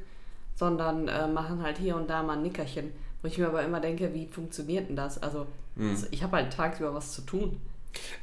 sondern 0.56 1.08
äh, 1.08 1.28
machen 1.28 1.64
halt 1.64 1.80
hier 1.80 1.96
und 1.96 2.10
da 2.10 2.22
mal 2.22 2.38
ein 2.38 2.44
Nickerchen. 2.44 2.92
Wo 3.22 3.28
ich 3.28 3.38
mir 3.38 3.48
aber 3.48 3.64
immer 3.64 3.80
denke, 3.80 4.14
wie 4.14 4.28
funktioniert 4.28 4.90
denn 4.90 4.96
das? 4.96 5.22
Also, 5.22 5.48
also 5.80 6.08
ich 6.12 6.22
habe 6.24 6.38
halt 6.38 6.54
tagsüber 6.54 6.94
was 6.94 7.12
zu 7.14 7.22
tun. 7.22 7.60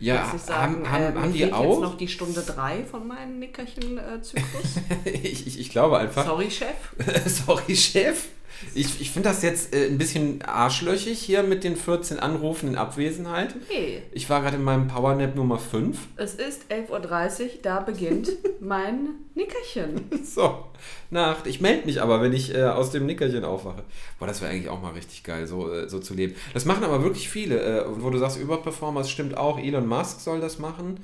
Ja, 0.01 0.33
sagen, 0.39 0.89
haben, 0.89 0.91
haben, 0.91 1.17
äh, 1.17 1.21
haben 1.21 1.33
die 1.33 1.53
auch? 1.53 1.71
jetzt 1.73 1.81
noch 1.81 1.97
die 1.97 2.09
Stunde 2.09 2.41
drei 2.43 2.85
von 2.85 3.07
meinem 3.07 3.39
Nickerchen-Zyklus. 3.39 4.77
ich, 5.05 5.47
ich, 5.47 5.61
ich 5.61 5.71
glaube 5.71 5.99
einfach. 5.99 6.25
Sorry, 6.25 6.51
Chef. 6.51 6.95
Sorry, 7.27 7.77
Chef. 7.77 8.29
Ich, 8.75 9.01
ich 9.01 9.11
finde 9.11 9.29
das 9.29 9.43
jetzt 9.43 9.75
äh, 9.75 9.87
ein 9.87 9.99
bisschen 9.99 10.43
arschlöchig 10.43 11.19
hier 11.19 11.43
mit 11.43 11.65
den 11.65 11.77
14 11.77 12.19
Anrufen 12.19 12.69
in 12.71 12.77
Abwesenheit. 12.77 13.55
Hey, 13.69 14.03
Ich 14.13 14.29
war 14.29 14.41
gerade 14.43 14.57
in 14.57 14.65
meinem 14.65 14.89
Powernap 14.89 15.35
Nummer 15.37 15.59
5. 15.59 15.97
es 16.17 16.35
ist 16.35 16.63
11.30 16.71 17.43
Uhr, 17.43 17.49
da 17.63 17.81
beginnt 17.81 18.31
mein 18.61 19.11
Nickerchen. 19.35 20.01
So, 20.25 20.65
Nacht. 21.11 21.47
Ich 21.47 21.61
melde 21.61 21.87
mich 21.87 22.03
aber, 22.03 22.21
wenn 22.21 22.33
ich 22.33 22.55
äh, 22.55 22.65
aus 22.65 22.91
dem 22.91 23.07
Nickerchen 23.07 23.45
aufwache. 23.45 23.85
Boah, 24.19 24.27
das 24.27 24.41
wäre 24.43 24.51
eigentlich 24.53 24.69
auch 24.69 24.83
mal 24.83 24.93
richtig 24.93 25.23
geil, 25.25 25.47
so, 25.47 25.73
äh, 25.73 25.89
so 25.89 25.99
zu 26.01 26.15
leben. 26.15 26.35
Das 26.55 26.65
machen 26.65 26.85
aber 26.85 27.03
wirklich 27.03 27.29
viele. 27.29 27.61
Äh, 27.61 27.85
wo 27.89 28.11
du 28.11 28.19
sagst, 28.19 28.39
Überperformers 28.39 29.11
stimmt 29.11 29.37
auch. 29.37 29.59
Elon 29.59 29.87
Musk 29.87 30.21
soll 30.21 30.41
das 30.41 30.59
machen. 30.59 31.01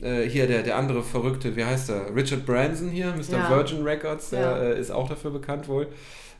Äh, 0.00 0.22
hier 0.28 0.46
der, 0.46 0.62
der 0.62 0.76
andere 0.76 1.02
Verrückte, 1.02 1.56
wie 1.56 1.64
heißt 1.64 1.88
er? 1.90 2.14
Richard 2.14 2.44
Branson 2.44 2.88
hier, 2.90 3.14
Mr. 3.16 3.32
Ja. 3.38 3.50
Virgin 3.50 3.82
Records, 3.82 4.30
der 4.30 4.40
Ja. 4.40 4.58
äh, 4.62 4.80
ist 4.80 4.90
auch 4.90 5.08
dafür 5.08 5.30
bekannt 5.30 5.68
wohl. 5.68 5.86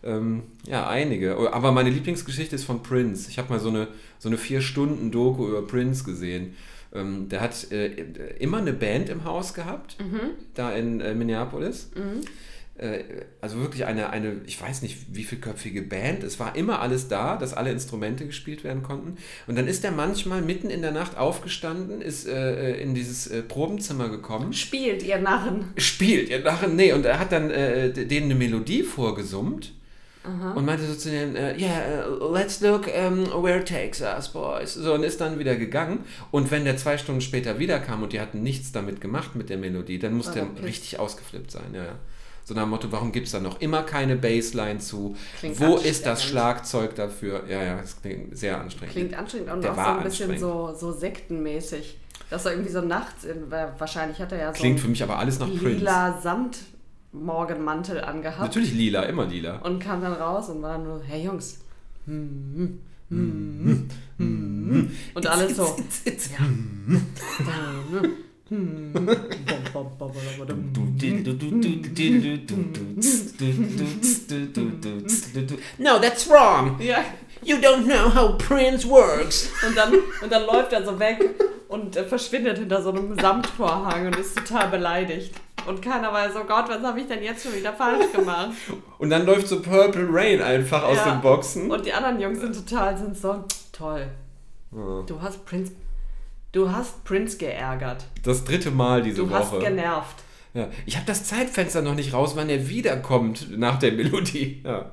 Ähm, 0.05 0.43
ja, 0.67 0.89
einige. 0.89 1.39
Oh, 1.39 1.49
Aber 1.49 1.73
meine 1.73 1.91
Lieblingsgeschichte 1.91 2.55
ist 2.55 2.65
von 2.65 2.83
Prince. 2.83 3.31
Ich 3.31 3.39
habe 3.39 3.53
mal 3.53 3.61
so 3.61 3.69
eine, 3.69 3.89
so 4.19 4.29
eine 4.29 4.39
vier-Stunden-Doku 4.39 5.49
über 5.49 5.67
Prince 5.67 6.05
gesehen. 6.05 6.55
Ähm, 6.95 7.29
der 7.29 7.41
hat 7.41 7.71
äh, 7.73 7.89
immer 8.39 8.59
eine 8.59 8.73
Band 8.73 9.09
im 9.09 9.25
Haus 9.25 9.55
gehabt, 9.55 9.97
da 10.55 10.73
in 10.73 11.01
äh, 11.01 11.15
Minneapolis. 11.15 11.91
Äh, 12.79 13.05
also 13.41 13.59
wirklich 13.61 13.87
eine, 13.87 14.11
eine, 14.11 14.41
ich 14.47 14.61
weiß 14.61 14.83
nicht, 14.83 14.99
wie 15.13 15.25
vielköpfige 15.25 15.83
Band. 15.83 16.23
Es 16.23 16.39
war 16.39 16.55
immer 16.57 16.81
alles 16.81 17.09
da, 17.09 17.37
dass 17.37 17.55
alle 17.55 17.71
Instrumente 17.71 18.27
gespielt 18.27 18.65
werden 18.65 18.83
konnten. 18.83 19.17
Und 19.47 19.57
dann 19.57 19.67
ist 19.67 19.85
er 19.85 19.93
manchmal 19.93 20.43
mitten 20.43 20.69
in 20.71 20.83
der 20.83 20.93
Nacht 20.93 21.17
aufgestanden, 21.17 22.03
ist 22.03 22.27
äh, 22.27 22.77
in 22.81 22.95
dieses 22.95 23.27
äh, 23.29 23.43
Probenzimmer 23.43 24.09
gekommen 24.09 24.53
Spielt, 24.53 25.03
ihr 25.03 25.19
Narren. 25.19 25.73
spielt. 25.79 26.29
Ja, 26.29 26.39
nachher, 26.39 26.69
nee, 26.69 26.93
und 26.93 27.07
er 27.07 27.19
hat 27.19 27.33
dann 27.33 27.51
äh, 27.51 27.91
denen 27.93 28.27
eine 28.27 28.35
Melodie 28.35 28.83
vorgesummt 28.83 29.73
und 30.55 30.65
meinte 30.65 30.85
so 30.87 30.95
zu 30.95 31.11
äh, 31.11 31.57
yeah, 31.59 32.07
uh, 32.09 32.33
let's 32.33 32.61
look 32.61 32.87
um, 32.89 33.27
where 33.43 33.61
it 33.61 33.69
takes 33.69 34.01
us, 34.01 34.29
boys. 34.29 34.75
So, 34.75 34.95
und 34.95 35.03
ist 35.05 35.21
dann 35.21 35.39
wieder 35.39 35.57
gegangen. 35.57 36.01
Und 36.31 36.51
wenn 36.51 36.65
der 36.65 36.77
zwei 36.77 36.99
Stunden 36.99 37.21
später 37.21 37.59
wiederkam 37.59 38.03
und 38.03 38.13
die 38.13 38.21
hatten 38.21 38.43
nichts 38.43 38.73
damit 38.73 39.01
gemacht 39.01 39.35
mit 39.37 39.49
der 39.51 39.59
Melodie, 39.59 39.99
dann 39.99 40.15
muss 40.15 40.27
War 40.27 40.35
der 40.35 40.43
der 40.45 40.51
pisst. 40.53 40.65
richtig 40.67 40.99
ausgeflippt 40.99 41.51
sein, 41.51 41.73
ja. 41.75 41.85
So 42.45 42.55
nach 42.55 42.63
dem 42.63 42.71
Motto, 42.71 42.93
warum 42.93 43.11
gibt 43.11 43.27
es 43.27 43.33
da 43.33 43.41
noch 43.41 43.61
immer 43.61 43.83
keine 43.83 44.15
Bassline 44.15 44.79
zu? 44.79 45.17
Klingt 45.41 45.59
Wo 45.59 45.77
ist 45.77 46.07
das. 46.07 46.23
Schlagzeug 46.23 46.95
dafür? 46.95 47.43
Ja, 47.49 47.61
ja, 47.63 47.77
das 47.81 48.01
klingt 48.01 48.39
sehr 48.39 48.61
anstrengend. 48.61 48.93
Klingt 48.95 49.15
anstrengend 49.19 49.51
und 49.53 49.63
Der 49.65 49.73
auch 49.73 49.77
so 49.77 49.83
ein 49.83 50.05
bisschen 50.05 50.39
so, 50.39 50.75
so 50.79 50.93
sektenmäßig. 50.93 51.99
Dass 52.31 52.45
er 52.45 52.53
irgendwie 52.53 52.73
so 52.73 52.81
nachts, 52.81 53.25
in, 53.25 53.51
wahrscheinlich 53.51 54.21
hat 54.21 54.31
er 54.33 54.39
ja 54.39 54.53
so 54.53 54.61
Klingt 54.61 54.81
für 54.81 54.89
mich 54.89 55.03
aber 55.03 55.19
alles 55.19 55.39
nach 55.41 55.49
Prince. 55.49 55.67
lila 55.67 56.21
Samt-Morgenmantel 57.17 58.01
angehabt 58.03 58.41
Natürlich 58.41 58.75
lila, 58.75 59.03
immer 59.05 59.27
lila. 59.27 59.57
und 59.59 59.79
kam 59.81 60.01
dann 60.03 60.13
raus 60.13 60.51
und 60.51 60.63
war 60.63 60.73
dann 60.73 60.85
nur, 60.85 61.03
hey 61.03 61.25
Jungs. 61.25 61.61
Und 62.07 62.81
alles 65.27 65.57
so. 65.57 65.77
No, 75.79 75.99
that's 75.99 76.29
wrong. 76.29 76.81
Ja. 76.81 77.05
You 77.43 77.57
don't 77.57 77.85
know 77.85 78.13
how 78.15 78.37
Prince 78.39 78.89
works. 78.89 79.51
Und 79.67 79.77
dann, 79.77 79.93
und 80.23 80.33
dann 80.33 80.47
läuft 80.47 80.73
er 80.73 80.85
so 80.85 80.99
weg 80.99 81.19
und 81.69 81.97
äh, 81.97 82.05
verschwindet 82.05 82.59
hinter 82.59 82.83
so 82.83 82.91
einem 82.91 83.19
Samtvorhang 83.19 84.07
und 84.07 84.17
ist 84.17 84.37
total 84.37 84.69
beleidigt. 84.69 85.35
Und 85.67 85.83
keiner 85.83 86.13
weiß, 86.13 86.33
oh 86.37 86.45
Gott, 86.47 86.69
was 86.69 86.81
habe 86.83 87.01
ich 87.01 87.09
denn 87.09 87.23
jetzt 87.23 87.43
schon 87.45 87.55
wieder 87.55 87.73
falsch 87.73 88.13
gemacht? 88.13 88.51
Und 88.99 89.11
dann 89.11 89.27
läuft 89.27 89.49
so 89.49 89.61
Purple 89.61 90.07
Rain 90.11 90.41
einfach 90.41 90.83
aus 90.85 90.97
Ja. 90.99 91.11
den 91.13 91.21
Boxen. 91.21 91.71
Und 91.71 91.85
die 91.85 91.93
anderen 91.93 92.21
Jungs 92.21 92.41
sind 92.41 92.55
total, 92.55 92.97
sind 92.97 93.17
so, 93.19 93.45
toll. 93.73 94.07
Ja. 94.73 95.03
Du 95.07 95.21
hast 95.21 95.45
Prince, 95.45 95.73
du 96.53 96.71
hast 96.71 97.03
Prince 97.05 97.37
geärgert. 97.37 98.05
Das 98.23 98.45
dritte 98.45 98.71
Mal 98.71 99.03
diese 99.03 99.17
Du 99.25 99.31
hast 99.31 99.53
Woche. 99.53 99.61
genervt. 99.65 100.17
Ja. 100.55 100.69
Ich 100.87 100.97
habe 100.97 101.07
das 101.07 101.25
Zeitfenster 101.25 101.83
noch 101.83 101.95
nicht 101.95 102.13
raus, 102.15 102.33
wann 102.37 102.49
er 102.49 102.69
wiederkommt 102.69 103.59
nach 103.59 103.79
der 103.79 103.93
Melodie. 103.93 104.63
Ja. 104.65 104.91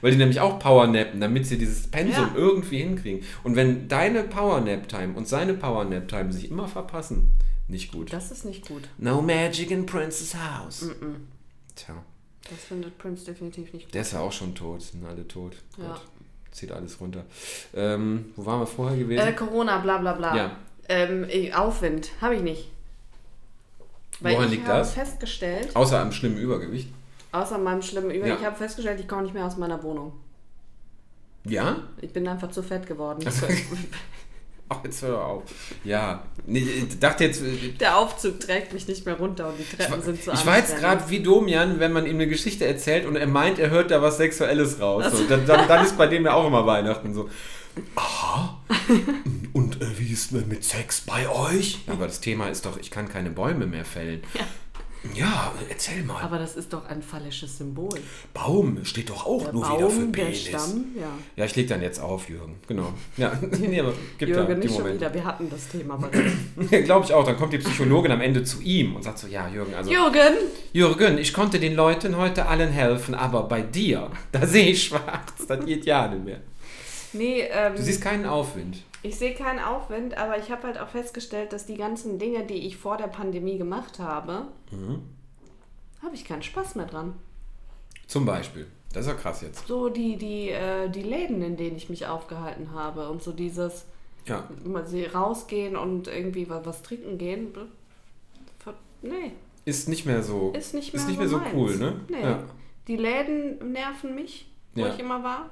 Weil 0.00 0.12
die 0.12 0.16
nämlich 0.18 0.40
auch 0.40 0.58
Powernappen, 0.58 1.20
damit 1.20 1.46
sie 1.46 1.58
dieses 1.58 1.86
Pensum 1.88 2.24
Ja. 2.24 2.30
irgendwie 2.36 2.78
hinkriegen. 2.78 3.22
Und 3.44 3.56
wenn 3.56 3.88
deine 3.88 4.22
Powernap-Time 4.24 5.14
und 5.14 5.26
seine 5.28 5.54
Powernap-Time 5.54 6.32
sich 6.32 6.50
immer 6.50 6.68
verpassen, 6.68 7.30
nicht 7.68 7.92
gut. 7.92 8.12
Das 8.12 8.30
ist 8.30 8.44
nicht 8.44 8.66
gut. 8.66 8.88
No 8.98 9.22
magic 9.22 9.70
in 9.70 9.86
Prince's 9.86 10.34
house. 10.34 10.82
Mm. 10.82 11.16
Tja, 11.76 11.94
Das 12.50 12.64
findet 12.64 12.98
Prince 12.98 13.24
definitiv 13.24 13.72
nicht 13.72 13.84
gut. 13.86 13.94
der 13.94 14.02
ist 14.02 14.12
ja 14.12 14.20
auch 14.20 14.32
schon 14.32 14.54
tot, 14.54 14.82
sind 14.82 15.04
alle 15.06 15.26
tot. 15.28 15.56
Ja. 15.78 15.88
Gott, 15.92 16.00
zieht 16.50 16.72
alles 16.72 17.00
runter. 17.00 17.24
Ähm, 17.74 18.26
wo 18.36 18.44
waren 18.44 18.60
wir 18.60 18.66
vorher 18.66 18.98
gewesen? 18.98 19.26
Äh, 19.26 19.32
Corona, 19.34 19.78
bla 19.78 19.98
bla 19.98 20.14
bla. 20.14 20.36
Ja. 20.36 20.56
Ähm, 20.88 21.26
Aufwind, 21.54 22.10
habe 22.20 22.34
ich 22.34 22.42
nicht. 22.42 22.68
Weil 24.18 24.34
Woran 24.34 24.46
ich 24.46 24.50
liegt 24.56 24.66
habe 24.66 24.80
das? 24.80 24.92
festgestellt, 24.94 25.74
Außer 25.74 26.00
am 26.00 26.10
schlimmen 26.12 26.36
Übergewicht. 26.38 26.88
Außer 27.32 27.58
meinem 27.58 27.82
schlimmen 27.82 28.10
Über, 28.10 28.26
Ja. 28.26 28.36
ich 28.36 28.44
habe 28.44 28.56
festgestellt, 28.56 29.00
ich 29.00 29.08
komme 29.08 29.22
nicht 29.22 29.34
mehr 29.34 29.46
aus 29.46 29.56
meiner 29.56 29.82
Wohnung. 29.82 30.12
Ja? 31.44 31.76
Ich 32.00 32.12
bin 32.12 32.26
einfach 32.28 32.50
zu 32.50 32.62
fett 32.62 32.86
geworden. 32.86 33.26
Ach, 34.68 34.78
jetzt 34.84 35.02
hör 35.02 35.24
auf. 35.24 35.42
Ja, 35.84 36.22
nee, 36.46 36.58
ich 36.60 36.98
dachte 36.98 37.24
jetzt, 37.24 37.42
äh, 37.42 37.72
Der 37.80 37.96
Aufzug 37.96 38.40
trägt 38.40 38.72
mich 38.74 38.86
nicht 38.86 39.06
mehr 39.06 39.16
runter 39.16 39.48
und 39.48 39.58
die 39.58 39.76
Treppen 39.76 40.02
sind 40.02 40.22
zu 40.22 40.32
ich 40.32 40.44
war 40.46 40.58
jetzt 40.58 40.72
anstrengend. 40.72 40.98
gerade 41.00 41.10
wie 41.10 41.20
Domian, 41.22 41.80
wenn 41.80 41.92
man 41.92 42.04
ihm 42.06 42.16
eine 42.16 42.28
Geschichte 42.28 42.66
erzählt 42.66 43.06
und 43.06 43.16
er 43.16 43.26
meint, 43.26 43.58
er 43.58 43.70
hört 43.70 43.90
da 43.90 44.02
was 44.02 44.18
Sexuelles 44.18 44.80
raus. 44.80 45.04
So, 45.12 45.24
dann, 45.24 45.46
dann, 45.46 45.66
dann 45.66 45.84
ist 45.84 45.96
bei 45.96 46.06
dem 46.06 46.24
ja 46.24 46.34
auch 46.34 46.46
immer 46.46 46.66
Weihnachten 46.66 47.14
so. 47.14 47.28
Aha. 47.94 48.60
Und 49.52 49.80
äh, 49.80 49.98
wie 49.98 50.12
ist 50.12 50.32
mit 50.32 50.64
Sex 50.64 51.02
bei 51.02 51.28
euch? 51.28 51.78
Aber 51.86 52.06
das 52.06 52.20
Thema 52.20 52.48
ist 52.48 52.66
doch, 52.66 52.76
ich 52.78 52.90
kann 52.90 53.08
keine 53.08 53.30
Bäume 53.30 53.66
mehr 53.66 53.84
fällen. 53.84 54.22
Ja, 54.34 54.40
erzähl 55.68 56.02
mal. 56.02 56.22
Aber 56.22 56.38
das 56.38 56.56
ist 56.56 56.72
doch 56.72 56.86
ein 56.86 57.02
phallisches 57.02 57.58
Symbol. 57.58 57.88
Baum 58.34 58.84
steht 58.84 59.10
doch 59.10 59.26
auch 59.26 59.44
Der 59.44 59.52
nur 59.52 59.62
wieder 59.64 59.90
für 59.90 60.00
Baum, 60.00 60.12
der 60.12 60.22
Penis. 60.24 60.46
Stamm, 60.46 60.84
ja. 60.98 61.08
Ja, 61.36 61.44
ich 61.44 61.56
leg 61.56 61.68
dann 61.68 61.82
jetzt 61.82 62.00
auf, 62.00 62.28
Jürgen. 62.28 62.56
Genau. 62.68 62.92
Ja, 63.16 63.32
nee, 63.58 63.80
aber 63.80 63.92
gibt 64.18 64.32
da 64.32 64.38
Jürgen, 64.40 64.60
die 64.60 64.66
nicht 64.66 64.74
schon 64.76 64.82
Momente. 64.82 65.00
wieder, 65.00 65.14
wir 65.14 65.24
hatten 65.24 65.48
das 65.50 65.68
Thema 65.68 65.96
bereits. 65.96 66.32
Glaube 66.84 67.04
ich 67.06 67.14
auch. 67.14 67.24
Dann 67.24 67.36
kommt 67.36 67.52
die 67.52 67.58
Psychologin 67.58 68.12
am 68.12 68.20
Ende 68.20 68.44
zu 68.44 68.60
ihm 68.60 68.96
und 68.96 69.02
sagt 69.02 69.18
so, 69.18 69.26
ja, 69.26 69.48
Jürgen, 69.48 69.74
also 69.74 69.90
Jürgen! 69.90 70.34
Jürgen, 70.72 71.18
ich 71.18 71.32
konnte 71.32 71.58
den 71.58 71.74
Leuten 71.74 72.16
heute 72.16 72.46
allen 72.46 72.70
helfen, 72.70 73.14
aber 73.14 73.44
bei 73.44 73.62
dir, 73.62 74.10
da 74.32 74.46
sehe 74.46 74.70
ich 74.70 74.84
schwarz. 74.84 75.46
Das 75.48 75.64
geht 75.64 75.84
ja 75.86 76.08
nicht 76.08 76.24
mehr. 76.24 76.40
Nee, 77.12 77.42
ähm, 77.50 77.74
Du 77.74 77.82
siehst 77.82 78.02
keinen 78.02 78.26
Aufwind. 78.26 78.82
Ich 79.02 79.16
sehe 79.18 79.34
keinen 79.34 79.58
Aufwind, 79.60 80.16
aber 80.18 80.38
ich 80.38 80.50
habe 80.50 80.64
halt 80.64 80.78
auch 80.78 80.88
festgestellt, 80.88 81.52
dass 81.52 81.66
die 81.66 81.76
ganzen 81.76 82.18
Dinge, 82.18 82.44
die 82.44 82.66
ich 82.66 82.76
vor 82.76 82.96
der 82.96 83.06
Pandemie 83.08 83.58
gemacht 83.58 83.98
habe, 83.98 84.48
Mhm. 84.70 85.02
habe 86.02 86.14
ich 86.14 86.24
keinen 86.24 86.42
Spaß 86.42 86.74
mehr 86.76 86.86
dran. 86.86 87.14
Zum 88.06 88.24
Beispiel. 88.26 88.66
Das 88.92 89.06
ist 89.06 89.12
ja 89.12 89.16
krass 89.16 89.40
jetzt. 89.42 89.66
So 89.68 89.88
die, 89.88 90.16
die, 90.16 90.50
äh, 90.50 90.88
die 90.90 91.02
Läden, 91.02 91.42
in 91.42 91.56
denen 91.56 91.76
ich 91.76 91.88
mich 91.88 92.06
aufgehalten 92.08 92.72
habe 92.72 93.08
und 93.08 93.22
so 93.22 93.32
dieses 93.32 93.86
Ja. 94.26 94.48
rausgehen 95.14 95.76
und 95.76 96.08
irgendwie 96.08 96.48
was, 96.50 96.66
was 96.66 96.82
trinken 96.82 97.16
gehen. 97.16 97.52
Nee, 99.02 99.32
Ist 99.64 99.88
nicht 99.88 100.04
mehr 100.04 100.22
so. 100.22 100.52
ist 100.52 100.74
nicht 100.74 100.92
mehr, 100.92 101.00
Ist 101.00 101.08
nicht 101.08 101.18
mehr 101.18 101.28
so 101.28 101.38
meins. 101.38 101.54
cool, 101.54 101.76
ne? 101.78 102.00
Nee. 102.10 102.20
Ja. 102.22 102.42
Die 102.86 102.96
Läden 102.96 103.72
nerven 103.72 104.14
mich, 104.14 104.50
wo 104.74 104.82
Ja. 104.82 104.88
ich 104.92 104.98
immer 104.98 105.22
war. 105.24 105.48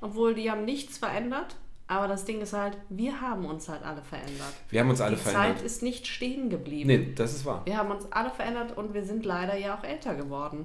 Obwohl 0.00 0.34
die 0.34 0.50
haben 0.50 0.64
nichts 0.64 0.98
verändert. 0.98 1.54
Aber 1.86 2.08
das 2.08 2.24
Ding 2.24 2.40
ist 2.40 2.52
halt, 2.52 2.78
wir 2.88 3.20
haben 3.20 3.44
uns 3.44 3.68
halt 3.68 3.82
alle 3.82 4.02
verändert. 4.02 4.54
Wir 4.70 4.80
haben 4.80 4.90
uns 4.90 5.00
alle 5.00 5.16
Die 5.16 5.22
verändert. 5.22 5.58
Zeit 5.58 5.66
ist 5.66 5.82
nicht 5.82 6.06
stehen 6.06 6.48
geblieben. 6.48 6.86
Nee, 6.86 7.12
das 7.14 7.34
ist 7.34 7.44
wahr. 7.44 7.62
Wir 7.64 7.76
haben 7.76 7.90
uns 7.90 8.10
alle 8.10 8.30
verändert 8.30 8.76
und 8.76 8.94
wir 8.94 9.04
sind 9.04 9.24
leider 9.24 9.56
ja 9.56 9.76
auch 9.76 9.84
älter 9.84 10.14
geworden. 10.14 10.64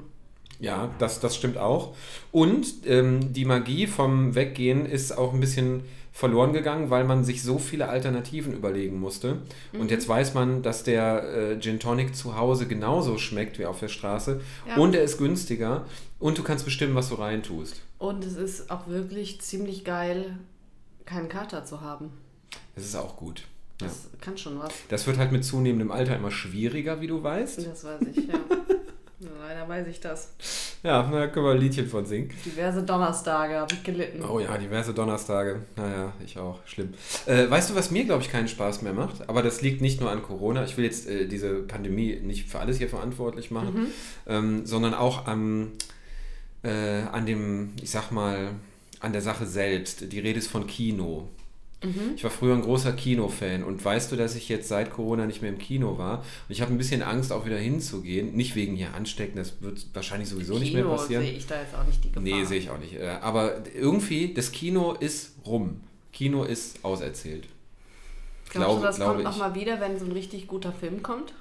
Ja, 0.60 0.90
das, 1.00 1.20
das 1.20 1.36
stimmt 1.36 1.58
auch. 1.58 1.96
Und 2.32 2.86
ähm, 2.86 3.34
die 3.34 3.46
Magie 3.46 3.88
vom 3.88 4.36
Weggehen 4.36 4.86
ist 4.86 5.18
auch 5.18 5.34
ein 5.34 5.40
bisschen 5.40 5.84
verloren 6.12 6.52
gegangen, 6.52 6.90
weil 6.90 7.04
man 7.04 7.24
sich 7.24 7.44
so 7.44 7.60
viele 7.60 7.90
Alternativen 7.90 8.54
überlegen 8.54 9.00
musste. 9.00 9.38
Mhm. 9.72 9.82
Und 9.82 9.92
jetzt 9.92 10.10
weiß 10.10 10.34
man, 10.34 10.64
dass 10.64 10.84
der 10.84 11.24
äh, 11.52 11.60
Gin 11.60 11.80
Tonic 11.80 12.16
zu 12.16 12.36
Hause 12.36 12.66
genauso 12.66 13.20
schmeckt 13.20 13.60
wie 13.60 13.68
auf 13.68 13.80
der 13.80 13.88
Straße. 13.88 14.42
Ja. 14.68 14.78
Und 14.78 14.96
er 14.96 15.04
ist 15.04 15.20
günstiger. 15.20 15.86
Und 16.18 16.40
du 16.40 16.44
kannst 16.44 16.66
bestimmen, 16.66 16.96
was 16.96 17.10
du 17.10 17.16
reintust. 17.16 17.82
Und 18.00 18.26
es 18.26 18.36
ist 18.36 18.72
auch 18.72 18.88
wirklich 18.88 19.42
ziemlich 19.42 19.86
geil, 19.86 20.40
keinen 21.08 21.30
Kater 21.30 21.66
zu 21.66 21.82
haben. 21.82 22.12
Das 22.76 22.86
ist 22.86 22.96
auch 22.96 23.16
gut. 23.16 23.44
Ja. 23.82 23.88
Das 23.88 24.10
kann 24.22 24.38
schon 24.38 24.60
was. 24.60 24.74
Das 24.90 25.08
wird 25.08 25.18
halt 25.18 25.32
mit 25.32 25.44
zunehmendem 25.44 25.92
Alter 25.92 26.16
immer 26.16 26.32
schwieriger, 26.32 27.02
wie 27.02 27.08
du 27.08 27.24
weißt. 27.24 27.66
Das 27.66 27.84
weiß 27.84 28.02
ich, 28.14 28.28
ja. 28.28 28.36
Leider 29.40 29.68
weiß 29.68 29.88
ich 29.88 30.00
das. 30.00 30.34
Ja, 30.84 31.02
da 31.02 31.28
können 31.28 31.46
wir 31.46 31.54
ein 31.54 31.60
Liedchen 31.60 31.88
von 31.88 32.06
singen. 32.06 32.30
Diverse 32.46 32.84
Donnerstage 32.84 33.56
habe 33.56 33.74
ich 33.74 33.84
gelitten. 33.84 34.24
Oh 34.24 34.40
ja, 34.40 34.56
diverse 34.58 34.94
Donnerstage. 34.94 35.64
Naja, 35.76 36.14
ich 36.24 36.38
auch. 36.38 36.60
Schlimm. 36.68 36.94
Äh, 37.26 37.50
weißt 37.50 37.72
du, 37.72 37.76
was 37.76 37.90
mir, 37.90 38.06
glaube 38.06 38.22
ich, 38.22 38.30
keinen 38.30 38.48
Spaß 38.48 38.84
mehr 38.84 38.94
macht? 38.94 39.28
Aber 39.28 39.42
das 39.42 39.62
liegt 39.62 39.82
nicht 39.82 40.02
nur 40.02 40.12
an 40.12 40.22
Corona. 40.22 40.64
Ich 40.66 40.78
will 40.78 40.86
jetzt 40.86 41.08
äh, 41.08 41.28
diese 41.28 41.62
Pandemie 41.64 42.20
nicht 42.22 42.48
für 42.48 42.60
alles 42.60 42.78
hier 42.78 42.90
verantwortlich 42.90 43.50
machen, 43.50 43.88
ähm, 44.28 44.68
sondern 44.68 44.94
auch 44.94 45.26
am, 45.26 45.72
äh, 46.62 47.02
an 47.12 47.26
dem, 47.26 47.74
ich 47.82 47.90
sag 47.90 48.12
mal, 48.12 48.52
an 49.00 49.12
der 49.14 49.22
Sache 49.22 49.46
selbst. 49.46 50.12
Die 50.12 50.20
Rede 50.20 50.40
ist 50.40 50.48
von 50.48 50.68
Kino. 50.68 51.28
Ich 52.16 52.24
war 52.24 52.32
früher 52.32 52.56
ein 52.56 52.64
großer 52.64 52.92
Kinofan 52.94 53.64
und 53.64 53.86
weißt 53.86 54.12
du, 54.12 54.16
dass 54.16 54.34
ich 54.36 54.50
jetzt 54.50 54.68
seit 54.68 54.90
Corona 54.90 55.28
nicht 55.28 55.44
mehr 55.44 55.52
im 55.52 55.60
Kino 55.60 56.00
war? 56.00 56.20
Und 56.20 56.26
ich 56.50 56.62
habe 56.62 56.72
ein 56.74 56.78
bisschen 56.80 57.04
Angst, 57.04 57.32
auch 57.32 57.46
wieder 57.46 57.60
hinzugehen. 57.60 58.36
Nicht 58.36 58.56
wegen 58.56 58.76
hier 58.76 58.96
anstecken, 58.96 59.36
das 59.38 59.62
wird 59.62 59.86
wahrscheinlich 59.94 60.28
sowieso 60.28 60.58
nicht 60.58 60.74
mehr 60.74 60.82
Kino 60.82 60.96
passieren. 60.96 61.24
sehe 61.24 61.34
ich 61.34 61.46
da 61.46 61.62
jetzt 61.62 61.76
auch 61.76 61.86
nicht 61.86 62.04
die 62.04 62.08
Gefahr. 62.12 62.24
Nee, 62.24 62.44
sehe 62.46 62.58
ich 62.58 62.72
auch 62.72 62.80
nicht. 62.80 62.96
Äh, 62.96 63.08
Aber 63.22 63.62
irgendwie, 63.76 64.34
das 64.34 64.52
Kino 64.52 64.94
ist 64.94 65.34
rum. 65.46 65.82
Kino 66.12 66.44
ist 66.46 66.84
auserzählt. 66.84 67.48
Glaubst 68.50 68.54
Glaube- 68.70 68.80
du, 68.80 68.86
das 68.88 68.96
glaube 68.96 69.12
kommt 69.14 69.24
nochmal 69.26 69.54
wieder, 69.54 69.80
wenn 69.80 70.00
so 70.00 70.06
ein 70.06 70.12
richtig 70.14 70.48
guter 70.48 70.72
Film 70.74 71.04
kommt? 71.04 71.34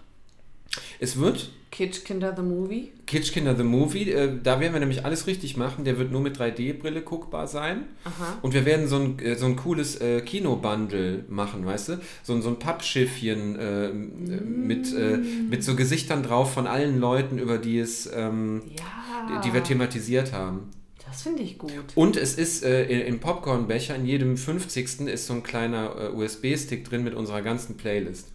Es 1.00 1.18
wird 1.18 1.50
Kitschkinder 1.70 2.34
the 2.34 2.42
Movie? 2.42 2.92
Kitschkinder 3.06 3.54
the 3.54 3.62
Movie, 3.62 4.10
äh, 4.10 4.30
da 4.42 4.60
werden 4.60 4.72
wir 4.72 4.80
nämlich 4.80 5.04
alles 5.04 5.26
richtig 5.26 5.56
machen. 5.56 5.84
Der 5.84 5.98
wird 5.98 6.10
nur 6.10 6.20
mit 6.22 6.38
3D-Brille 6.40 7.02
guckbar 7.02 7.46
sein. 7.48 7.82
Aha. 8.04 8.38
Und 8.40 8.54
wir 8.54 8.64
werden 8.64 8.86
so 8.88 8.96
ein, 8.96 9.18
äh, 9.18 9.34
so 9.36 9.46
ein 9.46 9.56
cooles 9.56 10.00
äh, 10.00 10.22
Kinobundle 10.22 11.24
machen, 11.28 11.66
weißt 11.66 11.88
du? 11.90 12.00
So, 12.22 12.34
ein- 12.34 12.40
so 12.42 12.48
ein 12.48 12.58
Pappschiffchen 12.58 13.56
äh, 13.58 13.88
mit, 13.92 14.92
äh, 14.94 15.18
mit 15.18 15.62
so 15.64 15.76
Gesichtern 15.76 16.22
drauf 16.22 16.52
von 16.54 16.66
allen 16.66 16.98
Leuten, 16.98 17.38
über 17.38 17.58
die 17.58 17.78
es, 17.78 18.08
ähm, 18.14 18.62
Ja. 18.78 19.40
die 19.44 19.52
wir 19.52 19.62
thematisiert 19.62 20.32
haben. 20.32 20.70
Das 21.06 21.22
finde 21.22 21.42
ich 21.42 21.58
gut. 21.58 21.70
Und 21.94 22.16
es 22.16 22.34
ist 22.34 22.64
äh, 22.64 22.84
in- 22.86 23.06
im 23.06 23.20
Popcornbecher, 23.20 23.94
in 23.96 24.06
jedem 24.06 24.36
50. 24.36 25.06
ist 25.08 25.26
so 25.26 25.34
ein 25.34 25.42
kleiner 25.42 25.94
äh, 26.00 26.08
USB-Stick 26.08 26.84
drin 26.88 27.04
mit 27.04 27.14
unserer 27.14 27.42
ganzen 27.42 27.76
Playlist. 27.76 28.28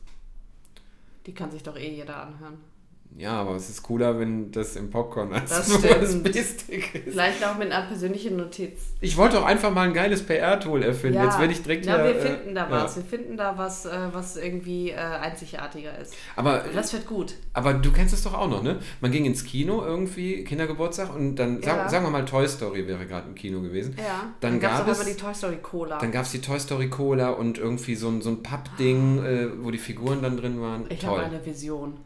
Die 1.26 1.34
kann 1.34 1.52
sich 1.52 1.64
doch 1.64 1.78
eh 1.78 1.90
jeder 1.90 2.18
anhören. 2.18 2.71
Ja, 3.18 3.34
aber 3.34 3.56
es 3.56 3.70
ist 3.70 3.84
cooler, 3.84 4.18
wenn 4.20 4.52
das 4.52 4.76
im 4.78 4.90
Popcorn 4.90 5.32
als 5.34 5.50
Das 5.50 5.68
nur. 5.68 5.78
USB-Stick 6.02 6.96
ist. 6.96 7.12
Vielleicht 7.12 7.46
auch 7.46 7.58
mit 7.58 7.72
einer 7.72 7.86
persönlichen 7.86 8.38
Notiz. 8.38 8.72
Ich 9.00 9.18
wollte 9.18 9.36
doch 9.36 9.46
einfach 9.46 9.72
mal 9.72 9.88
ein 9.88 9.94
geiles 9.94 10.24
PR-Tool 10.26 10.82
erfinden. 10.82 11.22
Jetzt 11.22 11.38
werde 11.40 11.54
ich 11.54 11.62
direkt 11.62 11.86
ja, 11.86 11.96
hier, 11.98 12.06
wir 12.06 12.16
äh, 12.16 12.22
finden 12.22 12.56
da 12.56 12.62
ja. 12.64 12.72
was. 12.72 12.96
Wir 12.96 13.04
finden 13.04 13.38
da 13.38 13.58
was, 13.58 13.86
äh, 13.86 13.90
was 14.14 14.38
irgendwie 14.38 14.92
äh, 14.92 14.96
einzigartiger 14.96 15.98
ist. 16.00 16.16
Aber, 16.36 16.64
Das 16.74 16.94
wird 16.94 17.06
gut. 17.06 17.36
aber 17.54 17.74
du 17.74 17.92
kennst 17.92 18.14
es 18.14 18.24
doch 18.24 18.34
auch 18.34 18.50
noch, 18.50 18.64
ne? 18.64 18.80
Man 19.02 19.12
ging 19.12 19.26
ins 19.26 19.44
Kino 19.44 19.84
irgendwie, 19.86 20.44
Kindergeburtstag, 20.44 21.14
und 21.14 21.36
dann, 21.36 21.62
sag, 21.62 21.78
Ja. 21.78 21.90
sagen 21.90 22.06
wir 22.06 22.12
mal, 22.12 22.26
Toy 22.26 22.48
Story 22.48 22.88
wäre 22.88 23.06
gerade 23.06 23.28
im 23.28 23.36
Kino 23.36 23.62
gewesen. 23.62 23.94
Ja. 23.98 24.32
Dann 24.40 24.60
gab's 24.60 24.78
gab 24.80 24.88
auch 24.88 24.92
es- 24.94 25.02
immer 25.02 25.10
die 25.10 25.18
Toy 25.18 25.34
Story 25.36 25.58
Cola. 25.62 25.98
Dann 26.00 26.12
gab 26.12 26.26
es 26.26 26.32
die 26.32 26.42
Toy 26.42 26.60
Story 26.60 26.90
Cola 26.90 27.30
und 27.32 27.58
irgendwie 27.58 27.96
so 27.96 28.08
ein, 28.08 28.22
so 28.22 28.30
ein 28.30 28.42
Pappding, 28.42 29.24
äh, 29.24 29.48
wo 29.64 29.70
die 29.70 29.78
Figuren 29.78 30.22
dann 30.22 30.38
drin 30.38 30.62
waren. 30.62 30.86
ich 30.90 31.06
habe 31.06 31.20
eine 31.20 31.46
Vision. 31.46 31.98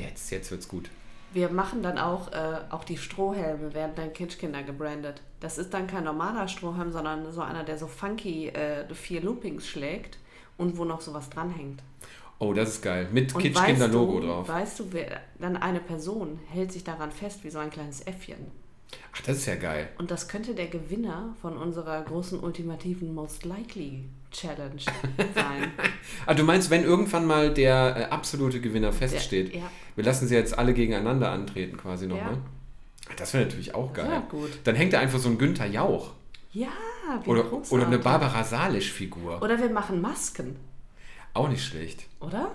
Jetzt, 0.00 0.30
jetzt 0.30 0.50
wird's 0.50 0.68
gut. 0.68 0.90
Wir 1.32 1.50
machen 1.50 1.82
dann 1.82 1.98
auch, 1.98 2.32
äh, 2.32 2.60
auch 2.70 2.84
die 2.84 2.96
Strohhelme 2.96 3.74
werden 3.74 3.92
dann 3.96 4.12
Kitschkinder 4.12 4.62
gebrandet. 4.62 5.20
Das 5.40 5.58
ist 5.58 5.74
dann 5.74 5.88
kein 5.88 6.04
normaler 6.04 6.46
Strohhalm, 6.46 6.92
sondern 6.92 7.30
so 7.32 7.42
einer, 7.42 7.64
der 7.64 7.76
so 7.76 7.88
funky 7.88 8.48
äh, 8.48 8.92
vier 8.94 9.20
Loopings 9.20 9.66
schlägt 9.66 10.18
und 10.56 10.78
wo 10.78 10.84
noch 10.84 11.00
sowas 11.00 11.30
dranhängt. 11.30 11.82
Oh, 12.38 12.52
das 12.52 12.70
ist 12.70 12.82
geil. 12.82 13.08
Mit 13.12 13.36
Kitschkinder-Logo 13.36 14.14
weißt 14.14 14.22
du, 14.22 14.28
drauf. 14.28 14.48
Weißt 14.48 14.80
du, 14.80 14.92
wer, 14.92 15.20
dann 15.38 15.56
eine 15.56 15.80
Person 15.80 16.38
hält 16.50 16.72
sich 16.72 16.84
daran 16.84 17.10
fest 17.10 17.42
wie 17.42 17.50
so 17.50 17.58
ein 17.58 17.70
kleines 17.70 18.06
Äffchen. 18.06 18.50
Ach, 19.12 19.20
das 19.22 19.38
ist 19.38 19.46
ja 19.46 19.56
geil. 19.56 19.88
Und 19.98 20.10
das 20.10 20.28
könnte 20.28 20.54
der 20.54 20.66
Gewinner 20.66 21.34
von 21.40 21.56
unserer 21.56 22.02
großen 22.02 22.38
ultimativen 22.40 23.14
Most 23.14 23.44
Likely 23.44 24.04
Challenge 24.34 24.82
sein. 25.34 25.72
Ah, 26.26 26.34
du 26.34 26.42
meinst, 26.42 26.70
wenn 26.70 26.84
irgendwann 26.84 27.26
mal 27.26 27.52
der 27.52 27.96
äh, 27.96 28.04
absolute 28.12 28.60
Gewinner 28.60 28.92
feststeht, 28.92 29.52
Der- 29.54 29.60
ja. 29.60 29.70
wir 29.94 30.04
lassen 30.04 30.26
sie 30.28 30.34
jetzt 30.34 30.56
alle 30.58 30.72
gegeneinander 30.74 31.30
antreten 31.30 31.76
quasi 31.76 32.06
nochmal. 32.06 32.34
Ja. 32.34 32.40
Ach, 33.10 33.14
Das 33.16 33.32
wäre 33.34 33.44
natürlich 33.44 33.74
auch 33.74 33.92
geil. 33.92 34.08
wär 34.10 34.20
gut. 34.22 34.50
Dann 34.64 34.74
hängt 34.74 34.92
da 34.92 35.00
einfach 35.00 35.18
so 35.18 35.28
ein 35.28 35.38
Günther 35.38 35.66
Jauch. 35.66 36.12
Ja, 36.52 36.68
wie 37.24 37.30
Oder, 37.30 37.42
großartig. 37.42 37.72
oder 37.72 37.86
eine 37.86 37.98
Barbara 37.98 38.44
Salisch-Figur. 38.44 39.42
Oder 39.42 39.58
wir 39.58 39.70
machen 39.70 40.00
Masken, 40.00 40.56
Auch 41.34 41.48
nicht 41.48 41.64
schlecht. 41.64 42.06
oder? 42.20 42.52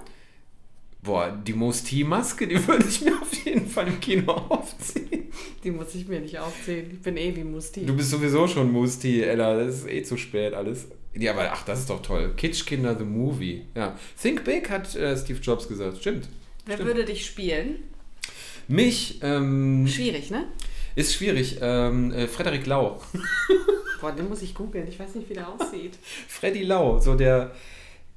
Boah, 1.01 1.31
die 1.31 1.53
Mosti-Maske, 1.53 2.47
die 2.47 2.55
würde 2.67 2.85
ich 2.87 3.01
mir 3.01 3.13
auf 3.21 3.33
jeden 3.45 3.67
Fall 3.67 3.87
im 3.87 3.99
Kino 3.99 4.31
aufziehen. 4.33 5.31
Die 5.63 5.71
muss 5.71 5.93
ich 5.95 6.07
mir 6.07 6.19
nicht 6.21 6.37
aufzählen. 6.39 6.89
Ich 6.91 7.01
bin 7.01 7.17
eh 7.17 7.35
wie 7.35 7.43
Musti. 7.43 7.85
Du 7.85 7.95
bist 7.95 8.09
sowieso 8.09 8.47
schon 8.47 8.71
Musti, 8.71 9.21
Ella. 9.21 9.55
Das 9.57 9.75
ist 9.75 9.87
eh 9.87 10.03
zu 10.03 10.17
spät 10.17 10.53
alles. 10.53 10.87
Ja, 11.13 11.33
aber 11.33 11.51
ach, 11.51 11.63
das 11.63 11.79
ist 11.79 11.89
doch 11.89 12.01
toll. 12.01 12.33
Kitschkinder 12.35 12.97
the 12.97 13.03
Movie. 13.03 13.65
Ja. 13.75 13.97
Think 14.21 14.43
Big 14.43 14.69
hat 14.69 14.95
äh, 14.95 15.17
Steve 15.17 15.39
Jobs 15.39 15.67
gesagt. 15.67 15.97
Stimmt. 15.97 16.29
Wer 16.65 16.75
Stimmt. 16.75 16.87
würde 16.87 17.05
dich 17.05 17.25
spielen? 17.25 17.79
Mich 18.67 19.19
ähm, 19.23 19.87
Schwierig, 19.87 20.29
ne? 20.29 20.45
ist 20.95 21.15
schwierig. 21.15 21.57
Ähm, 21.61 22.11
äh, 22.11 22.27
Frederik 22.27 22.65
Lau. 22.65 23.01
Boah, 24.01 24.11
den 24.11 24.29
muss 24.29 24.41
ich 24.41 24.53
googeln. 24.53 24.87
Ich 24.87 24.99
weiß 24.99 25.15
nicht, 25.15 25.29
wie 25.29 25.33
der 25.33 25.49
aussieht. 25.49 25.97
Freddy 26.27 26.63
Lau, 26.63 26.99
so 26.99 27.15
der 27.15 27.51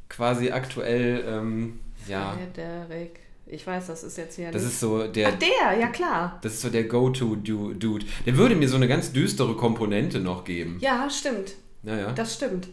quasi 0.09 0.51
aktuell, 0.51 1.25
ähm, 1.27 1.81
ja, 2.07 2.37
Frederik. 2.37 3.21
Ich 3.47 3.67
weiß, 3.67 3.89
das 3.89 4.03
ist 4.03 4.17
jetzt 4.17 4.37
hier 4.37 4.51
das 4.51 4.63
ist 4.63 4.81
so 4.81 5.07
der, 5.07 5.29
Ach, 5.29 5.39
der, 5.39 5.79
ja 5.79 5.89
klar. 5.89 6.39
das 6.43 6.55
ist 6.55 6.63
so 6.63 6.71
der 6.71 6.85
Go-To-Dude. 6.85 8.07
Der 8.25 8.37
würde 8.37 8.55
mir 8.55 8.69
so 8.69 8.77
eine 8.77 8.89
ganz 8.89 9.13
düstere 9.13 9.57
Komponente 9.57 10.21
noch 10.21 10.45
geben. 10.45 10.79
Ja, 10.81 11.11
stimmt. 11.11 11.55
Naja. 11.83 12.13
Das 12.13 12.35
stimmt. 12.35 12.69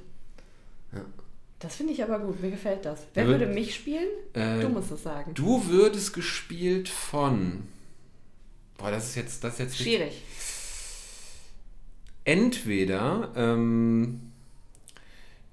Das 1.60 1.76
finde 1.76 1.92
ich 1.94 2.02
aber 2.04 2.20
gut. 2.20 2.42
Mir 2.42 2.52
gefällt 2.52 2.86
das. 2.86 3.02
Wer 3.14 3.28
würde 3.28 3.46
mich 3.48 3.76
spielen? 3.76 4.08
Äh, 4.34 4.62
Du 4.62 4.70
musst 4.70 4.92
es 4.92 5.04
sagen. 5.04 5.34
Du 5.34 5.66
würdest 5.68 6.14
gespielt 6.14 6.88
von. 6.88 7.68
Boah, 8.78 8.92
das 8.92 9.10
ist 9.10 9.16
jetzt, 9.16 9.44
das 9.44 9.54
ist 9.54 9.60
jetzt 9.60 9.80
richtig- 9.80 9.86
Schwierig. 9.98 10.24
Entweder, 12.26 13.32
ähm, 13.36 14.32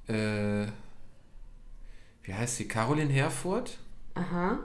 äh, 0.09 0.67
wie 2.23 2.35
heißt 2.35 2.57
sie? 2.57 2.69
Caroline 2.69 3.13
Herfurth? 3.13 3.79
Aha. 4.15 4.59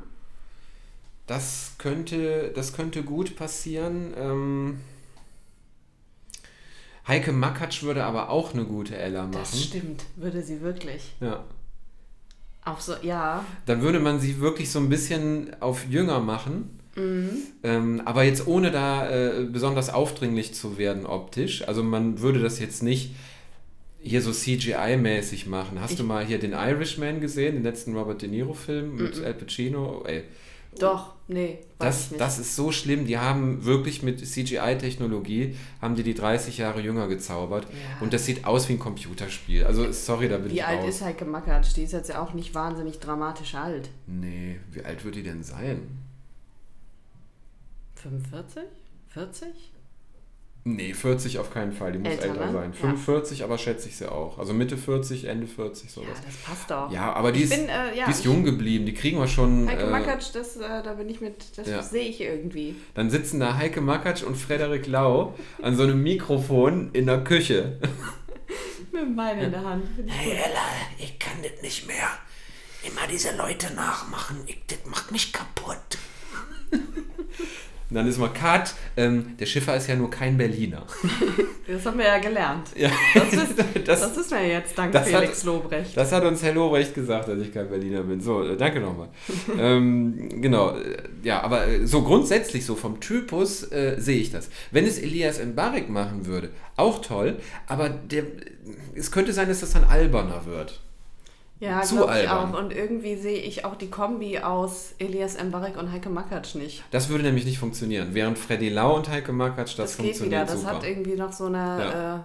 Das 1.27 1.73
könnte, 1.77 2.51
das 2.54 2.73
könnte 2.73 3.04
gut 3.04 3.36
passieren. 3.36 4.13
Ähm, 4.17 4.82
Heike 7.12 7.32
Makatsch 7.34 7.84
würde 7.84 8.04
aber 8.06 8.30
auch 8.30 8.54
eine 8.54 8.63
gute 8.63 8.95
Ella 8.97 9.24
machen. 9.24 9.34
Das 9.34 9.62
stimmt. 9.62 10.04
Würde 10.15 10.41
sie 10.41 10.62
wirklich. 10.62 11.12
Ja. 11.19 11.43
Auch 12.63 12.80
so, 12.80 12.93
ja. 13.02 13.43
Dann 13.65 13.82
würde 13.82 14.00
man 14.00 14.19
sie 14.19 14.39
wirklich 14.39 14.71
so 14.71 14.80
ein 14.80 14.88
bisschen 14.88 15.56
auf 15.62 15.86
jünger 15.89 16.19
machen. 16.19 16.80
Mhm. 16.95 17.30
Ähm, 17.63 18.02
aber 18.06 18.24
jetzt 18.24 18.47
ohne 18.47 18.71
da 18.71 19.10
äh, 19.10 19.43
besonders 19.45 19.89
aufdringlich 19.89 20.54
zu 20.54 20.78
werden 20.78 21.06
optisch. 21.06 21.67
Also 21.67 21.84
man 21.84 22.21
würde 22.21 22.39
das 22.39 22.60
jetzt 22.60 22.82
nicht 22.84 23.12
hier 24.02 24.21
so 24.21 24.32
CGI-mäßig 24.32 25.47
machen. 25.50 25.80
Hast 25.82 25.91
Ich- 25.91 25.97
du 25.97 26.04
mal 26.04 26.26
hier 26.26 26.39
den 26.39 26.54
Irishman 26.54 27.19
gesehen, 27.19 27.56
den 27.56 27.63
letzten 27.63 27.95
Robert 27.95 28.21
De 28.21 28.30
Niro-Film 28.30 28.95
mit 28.95 29.24
Al 29.24 29.34
Pacino? 29.34 30.04
Ey, 30.08 30.23
Doch, 30.80 31.13
nee, 31.28 31.60
das, 31.80 32.10
das 32.17 32.40
ist 32.40 32.56
so 32.56 32.72
schlimm. 32.72 33.06
Die 33.06 33.17
haben 33.17 33.65
wirklich 33.65 34.04
mit 34.04 34.26
CGI-Technologie, 34.26 35.56
haben 35.82 35.96
die 35.96 36.04
die 36.04 36.13
30 36.13 36.58
Jahre 36.58 36.82
jünger 36.82 37.08
gezaubert. 37.08 37.65
Ja. 37.65 38.02
Und 38.02 38.13
das 38.13 38.26
sieht 38.26 38.46
aus 38.46 38.69
wie 38.69 38.74
ein 38.74 38.80
Computerspiel. 38.80 39.65
Also 39.65 39.92
sorry, 39.92 40.30
da 40.30 40.38
bin 40.38 40.52
Wie 40.52 40.56
ich 40.56 40.65
alt 40.65 40.80
raus. 40.80 40.96
ist 40.96 41.02
Heike 41.02 41.26
Makatsch? 41.26 41.76
Die 41.76 41.84
ist 41.84 41.92
jetzt 41.92 42.10
ja 42.10 42.22
auch 42.22 42.34
nicht 42.34 42.56
wahnsinnig 42.56 43.00
dramatisch 43.00 43.56
alt. 43.56 43.90
Nee, 44.08 44.60
wie 44.72 44.84
alt 44.84 45.04
wird 45.04 45.15
die 45.15 45.24
denn 45.24 45.44
sein? 45.44 46.00
45? 47.96 48.63
40? 49.10 49.48
Nee, 50.63 50.93
40 50.93 51.39
auf 51.39 51.51
keinen 51.51 51.71
Fall, 51.71 51.91
die 51.91 51.97
muss 51.97 52.09
Älter, 52.09 52.25
älter, 52.27 52.45
ne? 52.45 52.51
sein. 52.51 52.71
Ja. 52.71 52.77
45, 52.79 53.43
aber 53.43 53.57
schätze 53.57 53.89
ich 53.89 53.95
sie 53.97 54.12
auch. 54.12 54.37
Also 54.37 54.53
Mitte 54.53 54.77
40, 54.77 55.25
Ende 55.25 55.47
40, 55.47 55.85
Ja, 55.85 55.89
sowas. 55.89 56.07
das 56.23 56.35
passt 56.37 56.69
doch. 56.69 56.91
Ja, 56.91 57.13
aber 57.13 57.31
die 57.31 57.39
Ich 57.39 57.45
ist, 57.51 57.57
bin, 57.57 57.67
äh, 57.67 57.97
ja, 57.97 58.05
die 58.05 58.12
ist 58.12 58.23
jung 58.25 58.43
geblieben, 58.43 58.85
die 58.85 58.93
kriegen 58.93 59.17
wir 59.17 59.27
schon. 59.27 59.67
Heike 59.67 59.83
Äh, 59.85 59.89
Makatsch, 59.89 60.27
das, 60.33 60.57
äh, 60.57 60.83
da 60.83 60.93
bin 60.93 61.09
ich 61.09 61.19
mit, 61.19 61.57
das 61.57 61.67
Ja. 61.67 61.81
sehe 61.81 62.03
ich 62.07 62.21
irgendwie. 62.21 62.75
dann 62.93 63.09
sitzen 63.09 63.39
da 63.39 63.55
Heike 63.57 63.81
Makatsch 63.81 64.21
und 64.21 64.35
Frederik 64.37 64.85
Lau 64.85 65.33
an 65.63 65.75
so 65.75 65.81
einem 65.81 66.03
Mikrofon 66.03 66.91
in 66.93 67.07
der 67.07 67.23
Küche. 67.23 67.79
Mit 68.91 69.01
dem 69.01 69.15
Bein 69.15 69.39
in 69.39 69.51
der 69.51 69.63
Hand. 69.63 69.85
Hey. 70.05 70.31
Ella, 70.33 70.65
ich 70.99 71.17
kann 71.17 71.37
das 71.41 71.62
nicht 71.63 71.87
mehr. 71.87 72.09
Immer 72.83 73.07
diese 73.12 73.35
Leute 73.35 73.73
nachmachen, 73.73 74.37
ich, 74.45 74.59
das 74.67 74.79
macht 74.85 75.12
mich 75.12 75.31
kaputt. 75.33 75.77
Und 77.92 77.96
dann 77.96 78.08
ist 78.08 78.17
mal 78.19 78.29
Kat, 78.29 78.73
ähm, 78.96 79.35
der 79.37 79.46
Schiffer 79.46 79.75
ist 79.75 79.87
ja 79.87 79.98
nur 79.98 80.10
kein 80.10 80.37
Berliner. 80.37 80.85
Das 81.67 81.85
haben 81.85 82.00
wir 82.00 82.06
ja 82.06 82.17
gelernt. 82.17 82.67
Ja, 82.75 82.89
Das 83.13 83.31
ist, 83.31 83.54
das, 83.85 84.00
das 84.02 84.17
ist 84.17 84.31
mir 84.31 84.46
jetzt 84.46 84.77
dank 84.77 84.92
das 84.92 85.13
hat- 85.13 85.21
Felix 85.21 85.44
Lobrecht. 85.46 85.96
Das 85.96 86.12
hat 86.12 86.23
uns 86.25 86.44
Herr 86.44 86.54
Lobrecht 86.54 86.94
gesagt, 86.94 87.29
dass 87.29 87.39
ich 87.39 87.54
kein 87.54 87.69
Berliner 87.69 88.02
bin. 88.04 88.19
So, 88.19 88.44
äh, 88.44 88.58
danke 88.58 88.81
nochmal. 88.81 89.08
ähm, 89.58 90.42
genau, 90.42 90.71
äh, 90.75 90.98
ja, 91.23 91.42
aber 91.42 91.67
äh, 91.67 91.85
so 91.87 92.02
grundsätzlich, 92.02 92.65
so 92.65 92.75
vom 92.75 93.00
Typus 93.00 93.71
äh, 93.71 93.96
sehe 94.00 94.19
ich 94.19 94.31
das. 94.31 94.50
Wenn 94.71 94.85
es 94.85 95.00
Elias 95.00 95.39
Mbarek 95.42 95.87
machen 95.89 96.25
würde, 96.25 96.50
auch 96.75 97.00
toll, 97.02 97.37
aber 97.67 97.87
der, 97.87 98.23
es 98.96 99.12
könnte 99.12 99.31
sein, 99.31 99.48
dass 99.48 99.62
das 99.62 99.71
dann 99.71 99.85
alberner 99.85 100.46
wird. 100.46 100.81
Ja, 101.62 101.81
zu 101.83 101.95
glaube 101.97 102.12
ich 102.21 102.27
albern. 102.29 102.53
auch. 102.55 102.59
Und 102.59 102.73
irgendwie 102.73 103.15
sehe 103.15 103.37
ich 103.39 103.63
auch 103.65 103.75
die 103.75 103.89
Kombi 103.89 104.39
aus 104.39 104.95
Elias 104.97 105.41
Mbarek 105.41 105.77
und 105.77 105.91
Heike 105.91 106.09
Makatsch 106.09 106.55
nicht. 106.55 106.83
Das 106.91 107.07
würde 107.07 107.23
nämlich 107.23 107.45
nicht 107.45 107.59
funktionieren. 107.59 108.09
Während 108.13 108.37
Freddy 108.37 108.67
Lau 108.69 108.95
und 108.95 109.07
Heike 109.09 109.31
Makatsch, 109.31 109.77
das, 109.77 109.91
Das, 109.91 109.97
geht 109.97 110.05
wieder. 110.05 110.13
funktioniert 110.15 110.49
Das 110.49 110.62
super. 110.62 110.73
hat 110.75 110.83
irgendwie 110.83 111.13
noch 111.15 111.31
so 111.31 111.45
eine 111.45 111.57
Ja. 111.57 112.15
äh, 112.15 112.19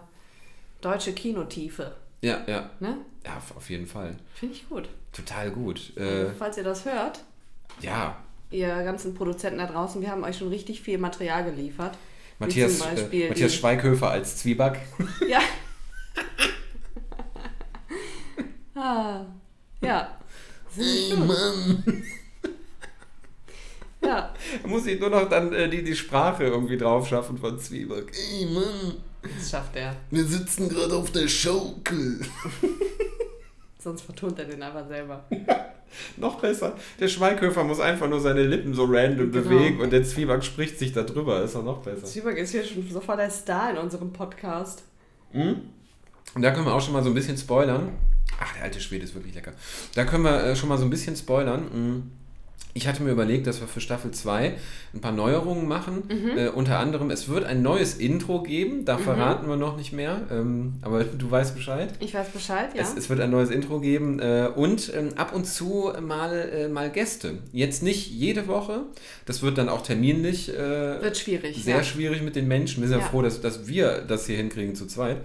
deutsche 0.81 1.13
Kinotiefe. 1.13 1.93
ja, 2.23 2.41
ja, 2.47 2.71
Ne? 2.81 2.97
ja, 3.25 3.37
auf- 3.57 3.69
jeden 3.71 3.87
Fall. 3.87 4.17
Finde 4.35 4.55
ich 4.55 4.69
gut. 4.69 4.89
Total 5.13 5.51
gut. 5.51 5.95
Äh, 5.97 6.31
falls 6.39 6.57
ihr 6.57 6.65
das 6.65 6.85
hört, 6.87 7.21
ja, 7.81 8.17
ihr 8.51 8.69
ganzen 8.85 9.15
Produzenten 9.15 9.59
da 9.59 9.67
draußen, 9.67 10.01
wir 10.01 10.11
haben 10.11 10.25
euch 10.25 10.39
schon 10.39 10.49
richtig 10.49 10.81
viel 10.81 10.97
Material 10.99 11.45
geliefert. 11.45 11.99
Wie 12.39 12.45
Matthias, 12.45 12.79
zum 12.79 12.89
Beispiel 12.91 13.23
äh, 13.25 13.29
Matthias 13.29 13.55
Schweighöfer 13.55 14.11
als 14.11 14.39
Zwieback. 14.39 14.81
Ja. 15.29 15.41
ah, 18.77 19.25
ja. 19.81 20.19
Ey, 20.79 21.17
Mann. 21.17 21.83
Ja. 24.03 24.33
Da 24.63 24.69
muss 24.69 24.87
ich 24.87 25.01
nur 25.01 25.11
noch 25.11 25.29
dann 25.29 25.53
äh, 25.53 25.69
die, 25.69 25.83
die 25.83 25.97
Sprache 25.97 26.45
irgendwie 26.45 26.77
drauf 26.77 27.09
schaffen 27.09 27.39
von 27.39 27.59
Zwieback. 27.59 28.13
Ey, 28.33 28.47
Mann. 28.47 28.95
Das 29.37 29.51
schafft 29.51 29.75
er. 29.77 29.97
Wir 30.11 30.25
sitzen 30.25 30.69
gerade 30.69 30.95
auf 30.95 31.11
der 31.11 31.27
Schaukel. 31.27 32.21
Sonst 33.79 34.03
vertont 34.03 34.39
er 34.39 34.45
den 34.45 34.63
aber 34.63 34.87
selber. 34.87 35.25
Noch 36.17 36.39
besser. 36.41 36.75
Der 37.01 37.09
Schweighöfer 37.09 37.65
muss 37.65 37.81
einfach 37.81 38.09
nur 38.09 38.21
seine 38.21 38.43
Lippen 38.43 38.75
so 38.75 38.85
random 38.85 39.33
Genau. 39.33 39.49
bewegen 39.49 39.81
und 39.81 39.91
der 39.93 40.05
Zwieback 40.05 40.45
spricht 40.45 40.79
sich 40.79 40.93
da 40.93 41.03
drüber. 41.03 41.43
Ist 41.43 41.55
doch 41.55 41.65
noch 41.65 41.79
besser. 41.79 42.05
Zwieback 42.05 42.37
ist 42.39 42.51
hier 42.51 42.65
schon 42.65 42.87
sofort 42.91 43.19
der 43.19 43.31
Star 43.31 43.71
in 43.71 43.79
unserem 43.79 44.13
Podcast. 44.13 44.83
Und 45.33 46.43
da 46.43 46.51
können 46.51 46.67
wir 46.67 46.75
auch 46.75 46.81
schon 46.81 46.93
mal 46.93 47.03
so 47.03 47.09
ein 47.11 47.15
bisschen 47.15 47.39
spoilern. 47.39 47.93
Ach, 48.41 48.53
der 48.55 48.65
alte 48.65 48.81
Schwede 48.81 49.05
ist 49.05 49.15
wirklich 49.15 49.35
lecker. 49.35 49.53
Da 49.95 50.05
können 50.05 50.25
wir 50.25 50.45
äh, 50.45 50.57
schon 50.57 50.69
mal 50.69 50.79
so 50.79 50.85
ein 50.85 50.91
bisschen 50.91 51.17
spoilern. 51.17 52.11
Ich 52.77 52.87
hatte 52.87 53.03
mir 53.03 53.11
überlegt, 53.11 53.47
dass 53.47 53.61
wir 53.63 53.69
für 53.69 53.81
Staffel 53.81 54.11
2 54.11 54.53
ein 54.93 55.01
paar 55.01 55.13
Neuerungen 55.13 55.67
machen. 55.67 56.03
Mhm. 56.09 56.37
Äh, 56.39 56.49
unter 56.49 56.79
anderem, 56.79 57.11
es 57.11 57.27
wird 57.27 57.45
ein 57.45 57.63
neues 57.63 57.95
Intro 57.95 58.43
geben. 58.43 58.85
Da 58.85 58.99
verraten 58.99 59.49
wir 59.49 59.57
noch 59.57 59.79
nicht 59.79 59.95
mehr. 59.95 60.21
Ähm, 60.31 60.75
aber 60.83 61.05
du 61.19 61.31
weißt 61.31 61.55
Bescheid. 61.55 61.95
Ich 62.01 62.13
weiß 62.13 62.29
Bescheid, 62.29 62.69
ja. 62.75 62.83
Es, 62.83 62.95
es 62.95 63.09
wird 63.09 63.21
ein 63.21 63.31
neues 63.31 63.49
Intro 63.51 63.81
geben 63.81 64.21
äh, 64.21 64.51
und 64.55 64.93
ähm, 64.95 65.09
ab 65.17 65.35
und 65.35 65.47
zu 65.47 65.91
mal, 66.03 66.35
äh, 66.37 66.69
mal 66.69 66.91
Gäste. 66.91 67.39
Jetzt 67.51 67.83
nicht 67.83 68.11
jede 68.11 68.47
Woche. 68.47 68.83
Das 69.25 69.41
wird 69.43 69.57
dann 69.57 69.71
auch 69.71 69.81
terminlich 69.81 70.51
äh, 70.53 71.01
Wird 71.01 71.17
schwierig. 71.17 71.65
sehr 71.65 71.77
ja. 71.79 71.83
schwierig 71.83 72.21
mit 72.21 72.37
den 72.37 72.47
Menschen. 72.47 72.83
Wir 72.83 72.89
sind 72.89 72.99
ja, 72.99 73.05
Ja. 73.05 73.11
froh, 73.11 73.23
dass, 73.23 73.41
dass 73.41 73.67
wir 73.67 74.03
das 74.07 74.27
hier 74.27 74.37
hinkriegen 74.37 74.75
zu 74.75 74.87
zweit. 74.87 75.17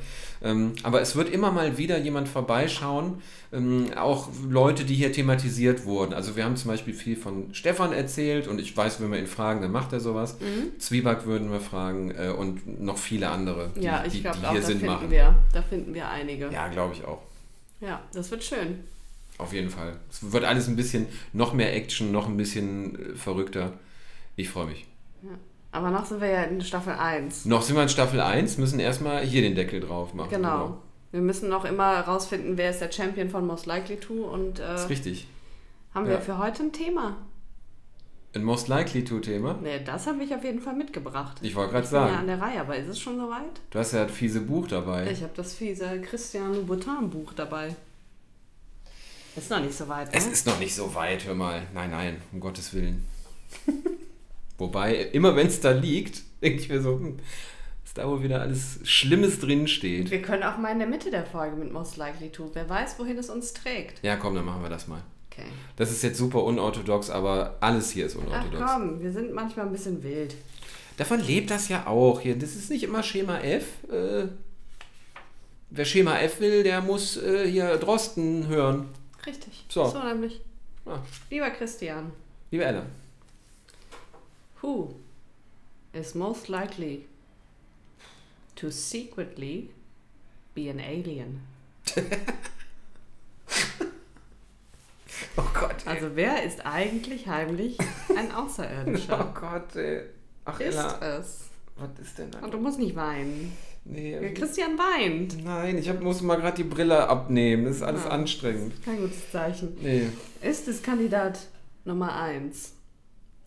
Ähm, 0.44 0.72
aber 0.84 1.02
es 1.02 1.16
wird 1.16 1.30
immer 1.30 1.52
mal 1.52 1.78
wieder 1.78 1.98
jemand 2.00 2.28
vorbeischauen. 2.28 3.22
Ähm, 3.54 3.88
auch 3.96 4.30
Leute, 4.50 4.86
die 4.86 4.96
hier 4.96 5.12
thematisiert 5.12 5.86
wurden. 5.86 6.14
Also 6.14 6.36
wir 6.36 6.46
haben 6.46 6.56
zum 6.56 6.72
Beispiel 6.72 6.94
viel 6.94 7.16
von 7.16 7.41
Stefan 7.54 7.92
erzählt 7.94 8.48
und 8.48 8.60
ich 8.60 8.76
weiß, 8.76 9.02
wenn 9.02 9.12
wir 9.12 9.20
ihn 9.20 9.28
fragen, 9.28 9.62
dann 9.62 9.72
macht 9.72 9.92
er 9.94 10.00
sowas. 10.00 10.38
Mhm. 10.40 10.80
Zwieback 10.80 11.26
würden 11.26 11.52
wir 11.52 11.60
fragen 11.60 12.12
äh, 12.12 12.30
und 12.30 12.82
noch 12.82 12.98
viele 12.98 13.30
andere, 13.30 13.70
die, 13.76 13.82
Ja, 13.82 14.04
ich 14.06 14.14
die, 14.14 14.22
glaube 14.22 14.38
die 14.40 14.46
auch, 14.46 14.52
hier 14.52 14.62
da 14.62 14.68
Sinn 14.68 14.80
finden, 14.80 14.94
machen. 14.94 15.12
wir, 15.12 15.36
da 15.54 15.62
finden 15.62 15.94
wir 15.94 16.08
einige. 16.10 16.46
Ja, 16.46 16.52
Ja, 16.52 16.68
glaube 16.68 16.94
ich 16.94 17.06
auch. 17.06 17.22
das 18.14 18.32
wird 18.32 18.44
schön. 18.44 18.84
Auf 19.38 19.54
jeden 19.54 19.70
Fall. 19.70 19.96
Es 20.12 20.32
wird 20.32 20.44
alles 20.44 20.68
ein 20.68 20.76
bisschen 20.76 21.08
noch 21.34 21.54
mehr 21.54 21.76
Action, 21.76 22.12
noch 22.12 22.28
ein 22.28 22.38
bisschen 22.38 23.14
äh, 23.14 23.16
verrückter. 23.16 23.74
Ich 24.36 24.50
freue 24.50 24.68
mich. 24.68 24.86
Aber 25.74 25.90
noch 25.90 26.06
sind 26.06 26.20
wir 26.22 26.28
ja 26.30 26.44
in 26.44 26.60
Staffel 26.62 26.94
1. 26.94 27.46
Noch 27.46 27.62
sind 27.62 27.76
wir 27.78 27.84
in 27.84 27.90
Staffel 27.90 28.20
1, 28.20 28.58
müssen 28.58 28.80
erstmal 28.80 29.22
hier 29.24 29.42
den 29.42 29.56
Deckel 29.56 29.80
drauf 29.80 30.14
machen. 30.14 30.30
Genau. 30.30 30.78
Wir 31.12 31.22
müssen 31.22 31.50
noch 31.50 31.64
immer 31.66 32.00
rausfinden, 32.02 32.58
wer 32.58 32.70
ist 32.72 32.80
der 32.82 32.92
Champion 32.92 33.30
von 33.30 33.46
Most 33.48 33.66
Likely 33.66 33.98
To 33.98 34.14
und 34.14 34.60
äh, 34.60 34.64
Das 34.64 34.84
ist 34.84 34.90
richtig. 34.90 35.28
haben 35.94 36.06
Ja. 36.06 36.12
wir 36.12 36.22
für 36.22 36.38
heute 36.38 36.64
ein 36.64 36.72
Thema. 36.74 37.18
Ein 38.34 38.44
Most 38.44 38.70
Likely 38.70 39.04
to 39.04 39.20
Thema. 39.20 39.56
Ne, 39.56 39.82
das 39.84 40.08
habe 40.08 40.24
ich 40.24 40.34
auf 40.34 40.44
jeden 40.44 40.62
Fall 40.62 40.76
mitgebracht. 40.76 41.38
Ich 41.42 41.54
wollte 41.54 41.74
gerade 41.74 41.88
bin 41.88 41.96
ja 41.96 42.06
an 42.06 42.12
sagen, 42.14 42.28
der 42.28 42.42
Reihe, 42.42 42.62
aber 42.62 42.78
ist 42.78 42.88
es 42.88 43.00
schon 43.00 43.18
soweit? 43.18 43.60
du 43.70 43.80
hast 43.80 43.92
ja 43.92 44.06
das 44.06 44.14
fiese 44.14 44.40
Buch 44.40 44.68
dabei. 44.68 45.12
Ich 45.12 45.22
habe 45.22 45.34
das 45.36 45.54
fiese 45.54 46.00
Christian 46.00 46.54
Louboutin 46.54 47.10
Buch 47.10 47.34
dabei. 47.34 47.76
Ist 49.36 49.50
noch 49.50 49.60
nicht 49.60 49.74
so 49.74 49.88
weit, 49.90 50.12
ne? 50.12 50.18
Es 50.18 50.28
ist 50.28 50.48
noch 50.48 50.60
nicht 50.60 50.74
so 50.74 50.94
weit, 50.96 51.26
hör 51.26 51.36
mal. 51.36 51.62
Nein, 51.74 51.92
nein, 51.92 52.22
um 52.32 52.40
Gottes 52.40 52.74
Willen. 52.74 53.06
Wobei, 54.58 54.96
immer 54.96 55.36
wenn 55.36 55.48
es 55.48 55.60
da 55.60 55.72
liegt, 55.72 56.22
denke 56.42 56.62
ich 56.62 56.70
mir 56.70 56.82
so, 56.82 56.96
hm, 57.00 57.18
dass 57.84 57.94
da 57.94 58.08
wohl 58.08 58.24
wieder 58.24 58.40
alles 58.40 58.80
Schlimmes 58.84 59.40
drin 59.40 59.68
steht. 59.68 60.10
Wir 60.10 60.22
können 60.22 60.44
auch 60.44 60.58
mal 60.58 60.72
in 60.72 60.80
der 60.80 60.88
Mitte 60.88 61.12
der 61.12 61.26
Folge 61.26 61.58
mit 61.58 61.74
Most 61.74 61.98
Likely 61.98 62.30
To. 62.30 62.50
Wer 62.54 62.70
weiß, 62.70 62.98
wohin 62.98 63.18
es 63.18 63.30
uns 63.30 63.54
trägt. 63.54 64.02
Ja, 64.04 64.16
komm, 64.16 64.36
dann 64.36 64.46
machen 64.46 64.64
wir 64.64 64.70
das 64.70 64.88
mal. 64.88 65.02
Okay. 65.32 65.46
Das 65.78 65.92
ist 65.92 66.04
jetzt 66.04 66.18
super 66.18 66.44
unorthodox, 66.44 67.10
aber 67.10 67.56
alles 67.62 67.92
hier 67.92 68.06
ist 68.06 68.18
Ach 68.18 68.24
unorthodox. 68.26 68.72
komm, 68.72 69.00
wir 69.02 69.12
sind 69.12 69.34
manchmal 69.34 69.66
ein 69.68 69.72
bisschen 69.72 70.04
wild. 70.04 70.36
Davon 70.98 71.22
lebt 71.22 71.50
das 71.50 71.70
ja 71.70 71.88
auch 71.88 72.20
hier. 72.20 72.38
Das 72.38 72.56
ist 72.56 72.70
nicht 72.70 72.84
immer 72.84 73.02
Schema 73.02 73.40
F. 73.40 73.66
Äh, 73.90 74.28
wer 75.70 75.86
Schema 75.86 76.20
F 76.20 76.40
will, 76.42 76.64
der 76.64 76.82
muss 76.82 77.18
äh, 77.18 77.50
hier 77.50 77.78
Drosten 77.78 78.48
hören. 78.48 78.90
Richtig. 79.26 79.66
So. 79.70 79.88
So 79.90 80.04
nämlich. 80.04 80.42
Ah, 80.86 81.00
Lieber 81.30 81.50
Christian, 81.52 82.12
liebe 82.50 82.66
Ella. 82.66 82.84
who 84.62 84.94
is 85.94 86.14
most 86.16 86.48
likely 86.50 87.06
to 88.56 88.70
secretly 88.72 89.70
be 90.56 90.70
an 90.70 90.80
alien? 90.80 91.42
Oh 95.38 95.44
Gott. 95.54 95.76
Also 95.86 96.12
wer 96.16 96.44
ist 96.44 96.66
eigentlich 96.66 97.28
heimlich 97.28 97.78
ein 98.16 98.30
Oh 98.36 98.42
Außerirdischer? 98.44 99.34
Gott, 99.40 99.76
ey. 99.76 100.02
Ach, 100.46 100.60
ist 100.60 100.76
Ella. 100.76 101.18
es. 101.20 101.50
Was 101.78 101.90
ist 102.00 102.18
denn 102.18 102.30
Und 102.42 102.54
du 102.54 102.58
musst 102.60 102.80
nicht 102.80 102.96
weinen. 102.96 103.52
Nee, 103.84 104.20
Der 104.20 104.34
Christian 104.36 104.78
weint. 104.78 105.44
nein, 105.44 105.78
ich 105.78 105.90
hab, 105.90 106.02
muss 106.02 106.22
mal 106.22 106.36
gerade 106.36 106.58
die 106.58 106.64
Brille 106.70 107.08
abnehmen. 107.10 107.66
Das 107.66 107.78
ist 107.78 107.82
alles 107.84 108.04
Ja. 108.04 108.10
anstrengend. 108.12 108.84
Kein 108.86 108.98
gutes 109.02 109.32
Zeichen. 109.32 109.76
Nee. 109.82 110.10
Ist 110.42 110.68
es 110.68 110.84
Kandidat 110.84 111.40
Nummer 111.86 112.14
1, 112.22 112.74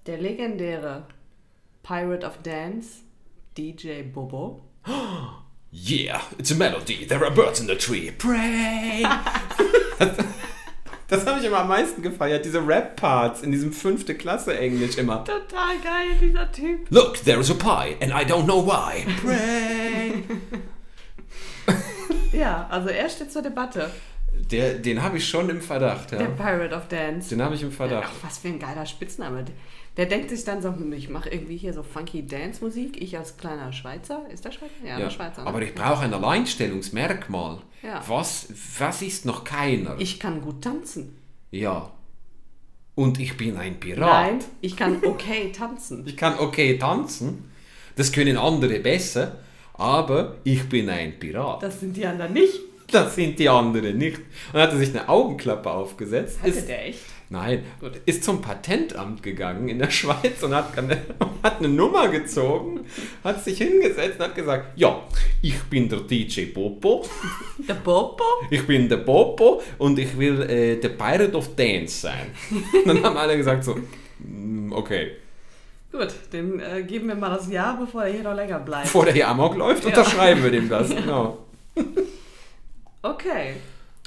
der 0.06 0.18
legendäre 0.18 1.06
Pirate 1.84 2.26
of 2.26 2.38
Dance, 2.42 2.98
DJ 3.56 4.02
Bobo? 4.02 4.62
Yeah, 5.76 6.20
it's 6.38 6.52
a 6.52 6.54
melody. 6.54 7.04
There 7.04 7.24
are 7.26 7.32
birds 7.34 7.58
in 7.58 7.66
the 7.66 7.74
tree. 7.74 8.12
Pray. 8.12 9.04
Das 11.08 11.26
habe 11.26 11.38
ich 11.38 11.44
immer 11.46 11.58
am 11.60 11.68
meisten 11.68 12.00
gefeiert, 12.02 12.44
diese 12.44 12.66
Rap-Parts 12.66 13.42
in 13.42 13.52
diesem 13.52 13.72
fünfte 13.72 14.14
Klasse 14.14 14.58
Englisch 14.58 14.96
immer. 14.96 15.24
Total 15.24 15.76
geil, 15.82 16.16
dieser 16.20 16.50
Typ. 16.50 16.86
Look, 16.90 17.22
there 17.24 17.38
is 17.40 17.50
a 17.50 17.54
pie, 17.54 17.96
and 18.02 18.10
I 18.12 18.24
don't 18.24 18.44
know 18.44 18.64
why. 18.66 19.04
Pray. 19.20 20.24
Ja, 22.32 22.66
also 22.68 22.88
er 22.88 23.08
steht 23.08 23.32
zur 23.32 23.42
Debatte. 23.42 23.90
Der, 24.50 24.74
den 24.74 25.00
habe 25.02 25.18
ich 25.18 25.28
schon 25.28 25.48
im 25.48 25.60
Verdacht, 25.60 26.10
Der 26.10 26.22
ja. 26.22 26.26
Pirate 26.26 26.74
of 26.74 26.88
Dance. 26.88 27.28
Den 27.28 27.40
habe 27.40 27.54
ich 27.54 27.62
im 27.62 27.68
Ach, 27.72 27.76
Verdacht. 27.76 28.12
was 28.22 28.38
für 28.38 28.48
ein 28.48 28.58
geiler 28.58 28.84
Spitzname. 28.84 29.44
Der 29.96 30.06
denkt 30.06 30.30
sich 30.30 30.44
dann 30.44 30.60
so, 30.60 30.70
hm, 30.70 30.92
ich 30.92 31.08
mache 31.08 31.28
irgendwie 31.30 31.56
hier 31.56 31.72
so 31.72 31.82
funky 31.84 32.26
Dance-Musik. 32.26 33.00
Ich 33.00 33.16
als 33.16 33.36
kleiner 33.36 33.72
Schweizer. 33.72 34.22
Ist 34.32 34.44
der 34.44 34.50
Schweizer? 34.50 34.72
Ja, 34.84 34.98
der 34.98 35.10
Schweizer. 35.10 35.42
Ne? 35.42 35.48
Aber 35.48 35.62
ich 35.62 35.74
brauche 35.74 36.02
ein 36.04 36.12
Alleinstellungsmerkmal. 36.12 37.58
Ja. 37.82 38.02
Was, 38.08 38.48
was 38.78 39.02
ist 39.02 39.24
noch 39.24 39.44
keiner? 39.44 39.96
ich 39.98 40.18
kann 40.18 40.40
gut 40.40 40.62
tanzen. 40.62 41.16
ja. 41.50 41.90
Und 42.96 43.18
ich 43.18 43.36
bin 43.36 43.56
ein 43.56 43.80
Pirat. 43.80 43.98
Nein, 43.98 44.38
ich 44.60 44.76
kann 44.76 45.02
okay 45.04 45.50
tanzen. 45.56 46.06
Ich 46.06 46.16
kann 46.16 46.38
okay 46.38 46.78
tanzen. 46.78 47.50
Das 47.96 48.12
können 48.12 48.36
andere 48.36 48.78
besser. 48.78 49.38
Aber 49.72 50.36
ich 50.44 50.68
bin 50.68 50.88
ein 50.88 51.18
Pirat. 51.18 51.60
Das 51.60 51.80
sind 51.80 51.96
die 51.96 52.06
anderen 52.06 52.32
nicht. 52.32 52.60
Das 52.92 53.16
sind 53.16 53.36
die 53.40 53.48
anderen 53.48 53.98
nicht. 53.98 54.20
Und 54.52 54.60
hat 54.60 54.70
er 54.70 54.78
sich 54.78 54.90
eine 54.90 55.08
Augenklappe 55.08 55.68
aufgesetzt. 55.72 56.38
Hatte 56.40 56.50
ist, 56.50 56.68
der 56.68 56.86
echt? 56.86 57.00
Nein, 57.34 57.64
ist 58.06 58.22
zum 58.22 58.40
Patentamt 58.40 59.22
gegangen 59.22 59.68
in 59.68 59.78
der 59.80 59.90
Schweiz 59.98 60.40
und 60.42 60.54
hat, 60.54 60.78
eine- 60.78 61.02
hat 61.42 61.58
eine 61.58 61.68
Nummer 61.68 62.08
gezogen, 62.08 62.80
hat 63.24 63.42
sich 63.42 63.58
hingesetzt 63.58 64.18
und 64.20 64.26
hat 64.26 64.34
gesagt, 64.36 64.66
ja, 64.76 65.02
ich 65.42 65.60
bin 65.64 65.88
der 65.88 66.00
DJ 66.00 66.46
Popo, 66.46 67.04
Der 67.68 67.74
Bobo? 67.74 68.22
ich 68.50 68.64
bin 68.66 68.88
der 68.88 68.98
Popo 68.98 69.60
und 69.78 69.98
ich 69.98 70.16
will 70.16 70.42
äh, 70.42 70.76
der 70.76 70.90
Pirate 70.90 71.34
of 71.36 71.54
Dance 71.56 72.02
sein. 72.02 72.26
Und 72.50 72.86
dann 72.86 73.02
haben 73.02 73.16
alle 73.16 73.36
gesagt 73.36 73.64
so, 73.64 73.76
"Mm, 74.20 74.72
okay, 74.72 75.12
Gut, 75.90 76.08
dem 76.32 76.58
äh, 76.60 76.82
geben 76.82 77.06
wir 77.08 77.14
mal 77.14 77.30
das 77.30 77.48
Ja, 77.50 77.72
bevor 77.80 78.02
er 78.04 78.12
hier 78.12 78.22
noch 78.24 78.34
länger 78.34 78.58
bleibt. 78.58 78.84
bevor 78.84 79.04
der 79.04 79.14
hier 79.14 79.28
Amok 79.28 79.56
läuft, 79.56 79.82
Ja. 79.84 79.90
unterschreiben 79.90 80.42
wir 80.42 80.50
dem 80.50 80.68
das. 80.68 80.88
Genau. 80.90 81.38
Okay. 83.02 83.54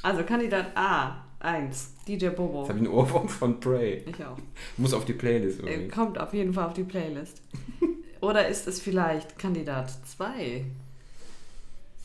Also 0.03 0.23
Kandidat 0.23 0.67
A, 0.75 1.15
1, 1.39 1.93
DJ 2.07 2.27
Bobo. 2.29 2.61
Jetzt 2.61 2.69
habe 2.69 2.79
ich 2.79 2.85
einen 2.85 2.93
Ohrwurm 2.93 3.27
von 3.29 3.59
Prey. 3.59 4.03
Ich 4.05 4.23
auch. 4.23 4.37
Muss 4.77 4.93
auf 4.93 5.05
die 5.05 5.13
Playlist 5.13 5.59
Äh, 5.59 5.61
übrigens. 5.63 5.93
Kommt 5.93 6.19
auf 6.19 6.33
jeden 6.33 6.53
Fall 6.53 6.65
auf 6.67 6.73
die 6.73 6.83
Playlist. 6.83 7.41
Oder 8.21 8.47
ist 8.47 8.67
es 8.67 8.79
vielleicht 8.81 9.37
Kandidat 9.37 9.91
2? 10.07 10.65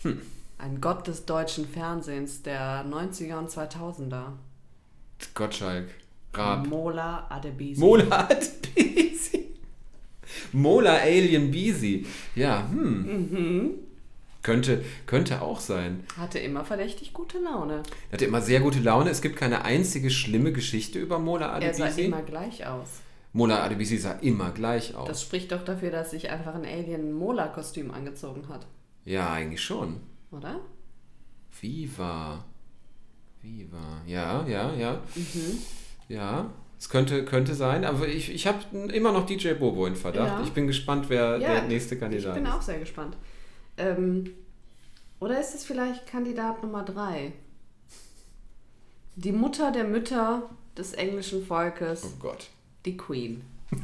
Hm. 0.03 0.21
Ein 0.59 0.81
Gott 0.81 1.07
des 1.07 1.25
deutschen 1.25 1.67
Fernsehens 1.67 2.43
der 2.43 2.85
90er 2.85 3.39
und 3.39 3.51
2000er. 3.51 4.33
Gottschalk. 5.35 5.89
Raab. 6.35 6.67
Mola 6.67 7.27
Adebisi. 7.31 7.81
Mola 7.81 8.29
Beasy. 8.75 9.49
Mola 10.53 10.97
Alien 10.99 11.51
Beasy. 11.51 12.07
Ja, 12.35 12.69
hm. 12.71 13.03
Mhm. 13.31 13.71
Könnte, 14.43 14.85
könnte 15.07 15.41
auch 15.43 15.61
sein. 15.61 16.05
Hatte 16.17 16.39
immer 16.41 16.65
verdächtig 16.65 17.13
gute 17.13 17.39
Laune. 17.39 17.83
Hatte 18.13 18.25
immer 18.25 18.41
sehr 18.41 18.61
gute 18.61 18.81
Laune. 18.81 19.11
Es 19.11 19.23
gibt 19.23 19.37
keine 19.37 19.65
einzige 19.65 20.11
schlimme 20.11 20.53
Geschichte 20.53 20.99
über 20.99 21.19
Mola 21.21 21.59
Er 21.61 21.73
sah 21.75 21.85
Adebisi. 21.85 22.07
immer 22.07 22.23
gleich 22.23 22.67
aus. 22.67 22.89
Mola 23.33 23.63
Adebisi 23.63 23.97
sah 23.99 24.13
immer 24.13 24.51
gleich 24.51 24.95
aus. 24.97 25.07
Das 25.09 25.23
spricht 25.23 25.53
doch 25.53 25.65
dafür, 25.65 25.91
dass 25.91 26.11
sich 26.11 26.29
einfach 26.31 26.55
ein 26.55 26.65
Alien 26.67 27.09
ein 27.09 27.13
Mola-Kostüm 27.13 27.91
angezogen 27.93 28.49
hat. 28.49 28.67
ja, 29.05 29.33
eigentlich 29.33 29.63
schon. 29.63 30.01
Oder? 30.33 30.61
Viva. 31.61 32.45
Viva. 33.41 34.03
Ja, 34.07 34.47
ja, 34.47 34.73
ja. 34.75 35.01
Mhm. 35.15 35.59
Ja, 36.09 36.51
es 36.79 36.89
könnte, 36.89 37.25
könnte 37.25 37.55
sein. 37.55 37.85
Aber 37.85 38.07
ich, 38.09 38.33
ich 38.33 38.47
habe 38.47 38.59
immer 38.93 39.13
noch 39.13 39.27
DJ 39.27 39.53
Bobo 39.55 39.87
in 39.87 39.97
Verdacht. 39.97 40.39
Ja. 40.41 40.43
Ich 40.43 40.53
bin 40.53 40.67
gespannt, 40.67 41.07
wer 41.09 41.39
Ja, 41.39 41.55
der 41.55 41.63
nächste 41.65 41.97
Kandidat 41.99 42.37
Ich 42.37 42.43
bin 42.43 42.47
ist. 42.51 42.53
auch 42.55 42.63
sehr 42.63 42.79
gespannt. 42.79 43.17
Ähm, 43.77 44.35
oder 45.21 45.41
ist 45.41 45.55
es 45.55 45.65
vielleicht 45.65 46.07
Kandidat 46.07 46.63
Nummer 46.63 46.83
3? 46.85 47.33
Die 49.17 49.33
Mutter 49.33 49.71
der 49.73 49.85
Mütter 49.85 50.49
des 50.77 50.95
englischen 50.95 51.45
Volkes, 51.47 52.05
Oh 52.05 52.13
Gott. 52.21 52.49
die 52.85 52.97
Queen. 52.97 53.43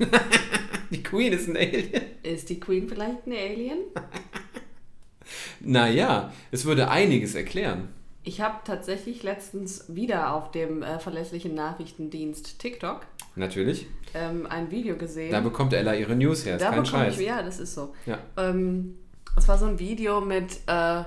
Die 0.91 1.03
Queen 1.03 1.32
ist 1.34 1.49
ein 1.49 1.57
Alien. 1.57 2.03
Ist 2.22 2.49
die 2.49 2.59
Queen 2.61 2.89
vielleicht 2.89 3.26
eine 3.26 3.36
Alien? 3.39 3.78
Naja, 5.61 6.32
es 6.51 6.64
würde 6.64 6.89
einiges 6.91 7.34
erklären. 7.34 7.89
Ich 8.22 8.41
habe 8.41 8.59
tatsächlich 8.64 9.22
letztens 9.22 9.84
wieder 9.89 10.32
auf 10.34 10.51
dem 10.51 10.82
äh, 10.82 10.99
verlässlichen 10.99 11.55
Nachrichtendienst 11.55 12.59
TikTok 12.59 13.07
Natürlich. 13.36 13.86
ähm, 14.14 14.47
ein 14.47 14.70
Video 14.70 14.97
gesehen. 14.97 15.30
Da 15.32 15.41
bekommt 15.41 15.72
Ella 15.72 15.95
ihre 15.95 16.14
News 16.16 16.45
her. 16.47 16.57
Ist 16.57 16.62
Da 16.62 16.70
kein 16.70 16.82
bekomme 16.82 17.05
Scheiß. 17.05 17.18
ich, 17.18 17.26
ja, 17.26 17.43
das 17.43 17.59
ist 17.59 17.74
so. 17.74 17.95
Ja. 18.07 18.18
Ähm, 18.36 18.97
es 19.39 19.49
war 19.49 19.57
so 19.57 19.66
ein 19.66 19.78
Video 19.78 20.20
mit 20.20 20.61
äh, 20.66 21.05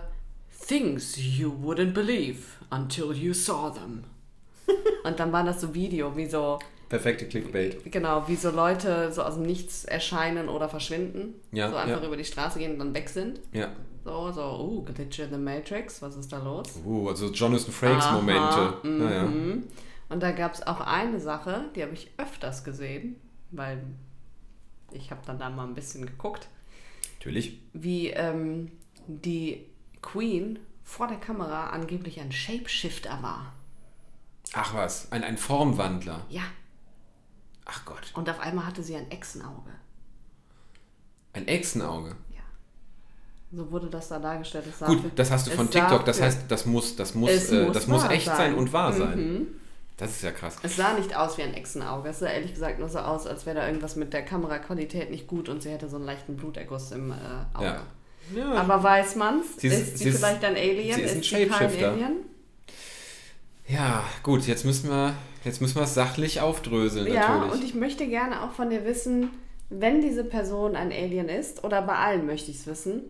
Things 0.67 1.15
you 1.17 1.51
wouldn't 1.51 1.93
believe 1.93 2.39
until 2.69 3.11
you 3.13 3.33
saw 3.33 3.69
them. 3.69 4.03
Und 5.03 5.19
dann 5.19 5.31
war 5.31 5.43
das 5.43 5.61
so 5.61 5.73
Video, 5.73 6.15
wie 6.15 6.25
so, 6.25 6.59
Perfekte 6.87 7.27
Clickbait. 7.27 7.91
genau, 7.91 8.27
wie 8.27 8.35
so 8.35 8.51
Leute 8.51 9.11
so 9.11 9.23
aus 9.23 9.35
dem 9.35 9.43
Nichts 9.43 9.85
erscheinen 9.85 10.49
oder 10.49 10.69
verschwinden. 10.69 11.35
Ja, 11.51 11.69
so 11.69 11.75
einfach 11.75 12.01
ja. 12.01 12.07
über 12.07 12.17
die 12.17 12.25
Straße 12.25 12.59
gehen 12.59 12.73
und 12.73 12.79
dann 12.79 12.93
weg 12.93 13.09
sind. 13.09 13.39
Ja. 13.51 13.71
So, 14.03 14.31
so, 14.31 14.41
uh, 14.41 14.83
Glitch 14.83 15.19
in 15.19 15.29
the 15.29 15.37
Matrix, 15.37 16.01
was 16.01 16.15
ist 16.15 16.31
da 16.31 16.39
los? 16.39 16.67
Uh, 16.85 17.09
also 17.09 17.27
Jonathan 17.31 17.71
Frakes 17.71 18.05
Aha, 18.05 18.15
Momente. 18.15 18.73
Naja. 18.83 19.23
Mhm. 19.23 19.63
Und 20.09 20.23
da 20.23 20.31
gab 20.31 20.53
es 20.53 20.65
auch 20.65 20.81
eine 20.81 21.19
Sache, 21.19 21.65
die 21.75 21.83
habe 21.83 21.93
ich 21.93 22.11
öfters 22.17 22.63
gesehen, 22.63 23.15
weil 23.51 23.83
ich 24.91 25.11
habe 25.11 25.21
dann 25.25 25.37
da 25.37 25.49
mal 25.49 25.67
ein 25.67 25.75
bisschen 25.75 26.05
geguckt. 26.05 26.47
Natürlich. 27.21 27.59
wie 27.73 28.07
ähm, 28.07 28.71
die 29.05 29.67
Queen 30.01 30.57
vor 30.83 31.07
der 31.07 31.17
Kamera 31.17 31.69
angeblich 31.69 32.19
ein 32.19 32.31
Shapeshifter 32.31 33.21
war. 33.21 33.53
Ach 34.53 34.73
was, 34.73 35.11
ein, 35.11 35.23
ein 35.23 35.37
Formwandler. 35.37 36.25
Ja, 36.29 36.41
Ach 37.65 37.85
Gott. 37.85 38.11
und 38.15 38.27
auf 38.27 38.39
einmal 38.39 38.65
hatte 38.65 38.81
sie 38.81 38.95
ein 38.95 39.11
Echsenauge. 39.11 39.69
Ein 41.33 41.47
Echsenauge. 41.47 42.15
Ja. 42.33 42.41
So 43.51 43.71
wurde 43.71 43.87
das 43.87 44.07
da 44.07 44.17
dargestellt. 44.17 44.65
Gut, 44.83 45.11
das 45.15 45.29
hast 45.29 45.45
du 45.45 45.51
von 45.51 45.69
TikTok. 45.69 46.03
Das 46.03 46.19
heißt, 46.19 46.45
das 46.49 46.65
muss, 46.65 46.95
das 46.95 47.13
muss, 47.13 47.51
äh, 47.51 47.71
das 47.71 47.85
muss 47.85 48.03
echt 48.05 48.25
sein. 48.25 48.35
sein. 48.35 48.55
und 48.55 48.73
wahr 48.73 48.93
sein. 48.93 49.47
Das 50.01 50.09
ist 50.09 50.23
ja 50.23 50.31
krass. 50.31 50.57
Es 50.63 50.77
sah 50.77 50.93
nicht 50.93 51.15
aus 51.15 51.37
wie 51.37 51.43
ein 51.43 51.53
Echsenauge. 51.53 52.09
Es 52.09 52.17
sah 52.19 52.25
ehrlich 52.25 52.55
gesagt 52.55 52.79
nur 52.79 52.89
so 52.89 52.97
aus, 52.97 53.27
als 53.27 53.45
wäre 53.45 53.57
da 53.57 53.67
irgendwas 53.67 53.95
mit 53.95 54.13
der 54.13 54.23
Kameraqualität 54.25 55.11
nicht 55.11 55.27
gut 55.27 55.47
und 55.47 55.61
sie 55.61 55.69
hätte 55.69 55.87
so 55.89 55.97
einen 55.97 56.05
leichten 56.05 56.37
Bluterguss 56.37 56.91
im 56.91 57.11
äh, 57.11 57.15
Auge. 57.53 57.65
Ja. 57.65 57.81
ja. 58.35 58.51
Aber 58.53 58.81
weiß 58.81 59.15
man's? 59.17 59.45
Sie 59.57 59.67
ist- 59.67 59.79
ist 59.79 59.97
sie 59.99 60.03
sie 60.05 60.09
ist- 60.09 60.17
vielleicht 60.17 60.43
ein 60.43 60.55
Alien? 60.55 60.95
sie 60.95 61.01
ist 61.03 61.11
ein 61.13 61.19
ist 61.19 61.29
sie 61.29 61.45
kein. 61.45 61.83
Alien? 61.85 62.15
ja, 63.67 64.03
gut, 64.23 64.47
jetzt 64.47 64.65
müssen 64.65 64.89
wir, 64.89 65.13
jetzt 65.43 65.61
müssen 65.61 65.75
wir 65.75 65.83
es 65.83 65.93
sachlich 65.93 66.41
aufdröseln 66.41 67.05
Ja, 67.13 67.37
natürlich. 67.37 67.53
und 67.53 67.63
ich 67.63 67.75
möchte 67.75 68.07
gerne 68.07 68.41
auch 68.41 68.53
von 68.53 68.71
dir 68.71 68.83
wissen, 68.85 69.29
wenn 69.69 70.01
diese 70.01 70.23
Person 70.23 70.75
ein 70.75 70.91
Alien 70.91 71.29
ist, 71.29 71.63
oder 71.63 71.81
bei 71.83 71.95
allen 71.95 72.25
möchte 72.25 72.49
ich 72.49 72.57
es 72.57 72.65
wissen, 72.67 73.03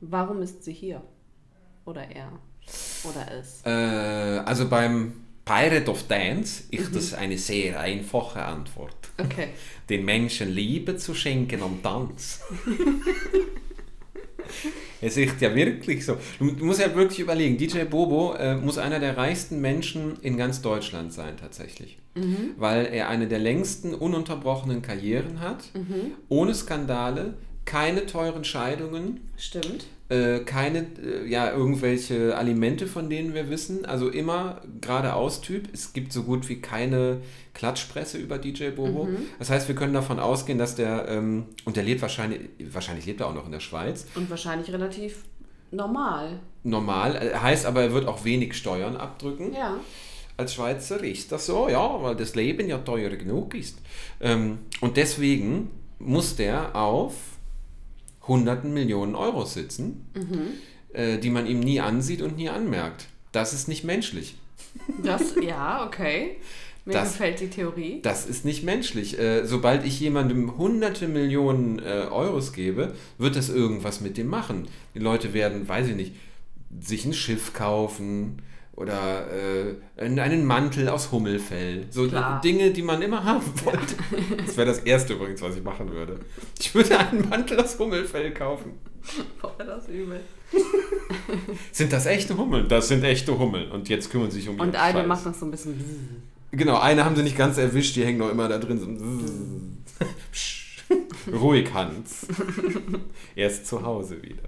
warum 0.00 0.42
ist 0.42 0.64
sie 0.64 0.72
hier? 0.72 1.02
Oder 1.84 2.10
er? 2.10 2.32
Oder 3.04 3.32
es? 3.38 3.62
Äh, 3.64 4.40
also 4.44 4.68
beim 4.68 5.14
Pirate 5.44 5.90
of 5.90 6.06
Dance 6.06 6.64
ist 6.70 6.90
Mhm. 6.90 6.94
das 6.94 7.14
eine 7.14 7.38
sehr 7.38 7.80
einfache 7.80 8.44
Antwort. 8.44 8.94
Okay. 9.18 9.48
Den 9.88 10.04
Menschen 10.04 10.50
Liebe 10.50 10.96
zu 10.96 11.14
schenken 11.14 11.62
am 11.62 11.82
Tanz. 11.82 12.40
es 15.00 15.16
ist 15.16 15.40
ja 15.40 15.54
wirklich 15.54 16.04
so. 16.04 16.16
Du, 16.38 16.64
musst 16.64 16.80
ja 16.80 16.94
wirklich 16.94 17.18
überlegen, 17.20 17.56
DJ 17.58 17.84
Bobo 17.84 18.34
äh, 18.34 18.56
muss 18.56 18.78
einer 18.78 19.00
der 19.00 19.16
reichsten 19.16 19.60
Menschen 19.60 20.16
in 20.22 20.36
ganz 20.36 20.62
Deutschland 20.62 21.12
sein 21.12 21.36
tatsächlich. 21.36 21.98
Weil 22.58 22.86
er 22.92 23.08
eine 23.08 23.26
der 23.26 23.38
längsten 23.38 23.94
ununterbrochenen 23.94 24.82
Karrieren 24.82 25.40
hat, 25.40 25.64
ohne 26.28 26.54
Skandale, 26.54 27.32
keine 27.64 28.04
teuren 28.04 28.44
Scheidungen, 28.44 29.20
Stimmt. 29.38 29.86
Äh, 30.12 30.40
keine, 30.40 30.86
äh, 31.02 31.26
ja, 31.26 31.50
irgendwelche 31.50 32.36
Alimente, 32.36 32.86
von 32.86 33.08
denen 33.08 33.32
wir 33.32 33.48
wissen. 33.48 33.86
Also 33.86 34.10
immer 34.10 34.60
geradeaus 34.80 35.40
Typ. 35.40 35.68
Es 35.72 35.94
gibt 35.94 36.12
so 36.12 36.24
gut 36.24 36.50
wie 36.50 36.60
keine 36.60 37.22
Klatschpresse 37.54 38.18
über 38.18 38.36
DJ 38.36 38.70
Bobo. 38.70 39.08
Das 39.38 39.48
heißt, 39.48 39.68
wir 39.68 39.74
können 39.74 39.94
davon 39.94 40.18
ausgehen, 40.20 40.58
dass 40.58 40.74
der, 40.74 41.08
ähm, 41.08 41.46
und 41.64 41.76
der 41.76 41.84
lebt 41.84 42.02
wahrscheinlich, 42.02 42.42
wahrscheinlich 42.70 43.06
lebt 43.06 43.20
er 43.20 43.28
auch 43.28 43.34
noch 43.34 43.46
in 43.46 43.52
der 43.52 43.60
Schweiz. 43.60 44.06
Und 44.14 44.28
wahrscheinlich 44.28 44.70
relativ 44.70 45.24
normal. 45.70 46.40
Normal, 46.62 47.16
äh, 47.16 47.34
heißt 47.34 47.64
aber, 47.64 47.80
er 47.80 47.94
wird 47.94 48.06
auch 48.06 48.24
wenig 48.24 48.54
Steuern 48.54 48.96
abdrücken. 48.96 49.54
Ja. 49.54 49.78
Als 50.36 50.54
Schweizer 50.54 51.02
ist 51.02 51.32
das 51.32 51.46
so, 51.46 51.70
ja, 51.70 52.02
weil 52.02 52.16
das 52.16 52.34
Leben 52.34 52.68
ja 52.68 52.78
teuer 52.78 53.10
genug 53.10 53.54
ist. 53.54 53.78
Ähm, 54.20 54.58
und 54.82 54.98
deswegen 54.98 55.70
muss 55.98 56.36
der 56.36 56.76
auf 56.76 57.14
hunderten 58.28 58.72
Millionen 58.72 59.14
Euro 59.14 59.44
sitzen, 59.44 60.06
äh, 60.92 61.18
die 61.18 61.30
man 61.30 61.46
ihm 61.46 61.60
nie 61.60 61.80
ansieht 61.80 62.22
und 62.22 62.36
nie 62.36 62.48
anmerkt. 62.48 63.06
Das 63.32 63.52
ist 63.52 63.68
nicht 63.68 63.84
menschlich. 63.84 64.36
Das, 65.02 65.34
ja, 65.42 65.84
okay. 65.86 66.36
Mir 66.84 66.94
Das- 66.94 67.12
gefällt 67.12 67.40
die 67.40 67.48
Theorie. 67.48 68.00
Das 68.02 68.26
ist 68.26 68.44
nicht 68.44 68.64
menschlich. 68.64 69.18
Äh, 69.18 69.44
sobald 69.46 69.84
ich 69.84 70.00
jemandem 70.00 70.56
hunderte 70.58 71.06
Millionen 71.08 71.78
äh, 71.78 72.06
Euros 72.10 72.52
gebe, 72.52 72.94
wird 73.18 73.36
das 73.36 73.48
irgendwas 73.50 74.00
mit 74.00 74.16
dem 74.16 74.26
machen. 74.26 74.66
Die 74.94 74.98
Leute 74.98 75.32
werden, 75.32 75.68
weiß 75.68 75.88
ich 75.88 75.96
nicht, 75.96 76.14
sich 76.80 77.04
ein 77.04 77.12
Schiff 77.12 77.52
kaufen 77.52 78.38
oder 78.74 79.26
äh, 79.30 79.74
einen 80.00 80.46
Mantel 80.46 80.88
aus 80.88 81.12
Hummelfell. 81.12 81.86
So 81.90 82.08
Klar. 82.08 82.40
Dinge, 82.40 82.70
die 82.70 82.82
man 82.82 83.02
immer 83.02 83.22
haben 83.24 83.44
wollte. 83.64 83.94
Das 84.46 84.56
wäre 84.56 84.66
das 84.66 84.80
Erste 84.80 85.12
übrigens, 85.14 85.40
was 85.42 85.56
ich 85.56 85.62
machen 85.62 85.90
würde. 85.90 86.18
Ich 86.58 86.74
würde 86.74 86.98
einen 86.98 87.28
Mantel 87.28 87.60
aus 87.60 87.78
Hummelfell 87.78 88.32
kaufen. 88.32 88.72
Boah, 89.40 89.54
das 89.58 89.88
übel. 89.88 90.20
Sind 91.72 91.92
das 91.92 92.06
echte 92.06 92.36
Hummeln? 92.36 92.68
Das 92.68 92.88
sind 92.88 93.02
echte 93.04 93.38
Hummeln. 93.38 93.70
Und 93.70 93.88
jetzt 93.88 94.10
kümmern 94.10 94.30
sie 94.30 94.40
sich 94.40 94.48
um 94.48 94.60
Und 94.60 94.68
ihren 94.68 94.76
eine 94.76 94.98
Scheiß. 95.00 95.06
macht 95.08 95.26
noch 95.26 95.34
so 95.34 95.46
ein 95.46 95.50
bisschen. 95.50 96.22
Genau, 96.52 96.78
eine 96.78 97.04
haben 97.04 97.16
sie 97.16 97.22
nicht 97.22 97.36
ganz 97.36 97.58
erwischt, 97.58 97.96
die 97.96 98.04
hängen 98.04 98.18
noch 98.18 98.30
immer 98.30 98.48
da 98.48 98.58
drin. 98.58 98.78
So. 98.78 100.06
Ruhig, 101.32 101.72
Hans. 101.72 102.26
er 103.34 103.46
ist 103.48 103.66
zu 103.66 103.82
Hause 103.82 104.22
wieder. 104.22 104.42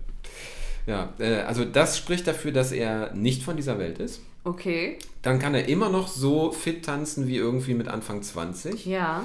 Ja, 0.87 1.12
äh, 1.18 1.37
also 1.43 1.64
das 1.64 1.97
spricht 1.99 2.26
dafür, 2.26 2.53
dass 2.53 2.72
er 2.72 3.12
nicht 3.14 3.43
von 3.43 3.57
dieser 3.57 3.78
Welt 3.78 3.99
ist. 3.99 4.20
Okay. 4.45 4.99
Dann 5.22 5.39
kann 5.39 5.55
er 5.55 5.68
immer 5.68 5.89
noch 5.89 6.09
so 6.09 6.53
fit 6.53 6.85
tanzen 6.85 7.26
wie 7.26 7.37
irgendwie 7.37 7.74
mit 7.74 7.89
Anfang 7.89 8.22
20. 8.22 8.85
Ja. 8.85 9.24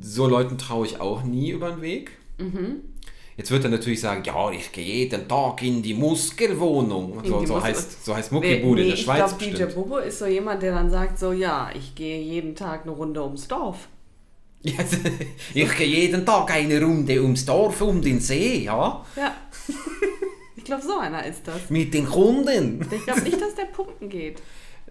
So 0.00 0.26
Leuten 0.26 0.56
traue 0.58 0.86
ich 0.86 1.00
auch 1.00 1.22
nie 1.24 1.50
über 1.50 1.70
den 1.70 1.82
Weg. 1.82 2.12
Mhm. 2.38 2.76
Jetzt 3.36 3.50
wird 3.50 3.64
er 3.64 3.70
natürlich 3.70 4.00
sagen, 4.00 4.22
ja, 4.24 4.50
ich 4.52 4.70
gehe 4.72 4.84
jeden 4.84 5.26
Tag 5.28 5.60
in 5.62 5.82
die 5.82 5.92
Muskelwohnung. 5.94 7.18
In 7.24 7.30
So, 7.30 7.40
die 7.40 7.46
so, 7.46 7.54
Muskel- 7.54 7.62
heißt, 7.68 8.04
so 8.04 8.14
heißt 8.14 8.32
Muckibude 8.32 8.82
in 8.82 8.88
der 8.88 8.96
ich 8.96 9.02
Schweiz 9.02 9.36
glaube, 9.36 9.56
DJ. 9.56 9.64
Bobo 9.74 9.98
ist 9.98 10.18
so 10.20 10.26
jemand, 10.26 10.62
der 10.62 10.72
dann 10.72 10.88
sagt 10.88 11.18
so, 11.18 11.32
ja, 11.32 11.68
ich 11.76 11.94
gehe 11.94 12.22
jeden 12.22 12.54
Tag 12.54 12.82
eine 12.82 12.92
Runde 12.92 13.22
ums 13.22 13.48
Dorf. 13.48 13.88
Ja, 14.62 14.72
ich 15.52 15.76
gehe 15.76 15.86
jeden 15.86 16.24
Tag 16.24 16.50
eine 16.50 16.82
Runde 16.82 17.20
ums 17.22 17.44
Dorf, 17.44 17.82
um 17.82 18.00
den 18.00 18.18
See, 18.20 18.64
ja, 18.64 19.04
Ja. 19.16 19.34
ich 20.64 20.66
glaube, 20.66 20.82
so 20.82 20.98
einer 20.98 21.24
ist 21.26 21.46
das. 21.46 21.68
mit 21.70 21.92
den 21.92 22.06
Kunden. 22.06 22.80
Ich 22.90 23.04
glaube 23.04 23.20
nicht, 23.22 23.40
dass 23.40 23.54
der 23.54 23.64
pumpen 23.66 24.08
geht. 24.08 24.40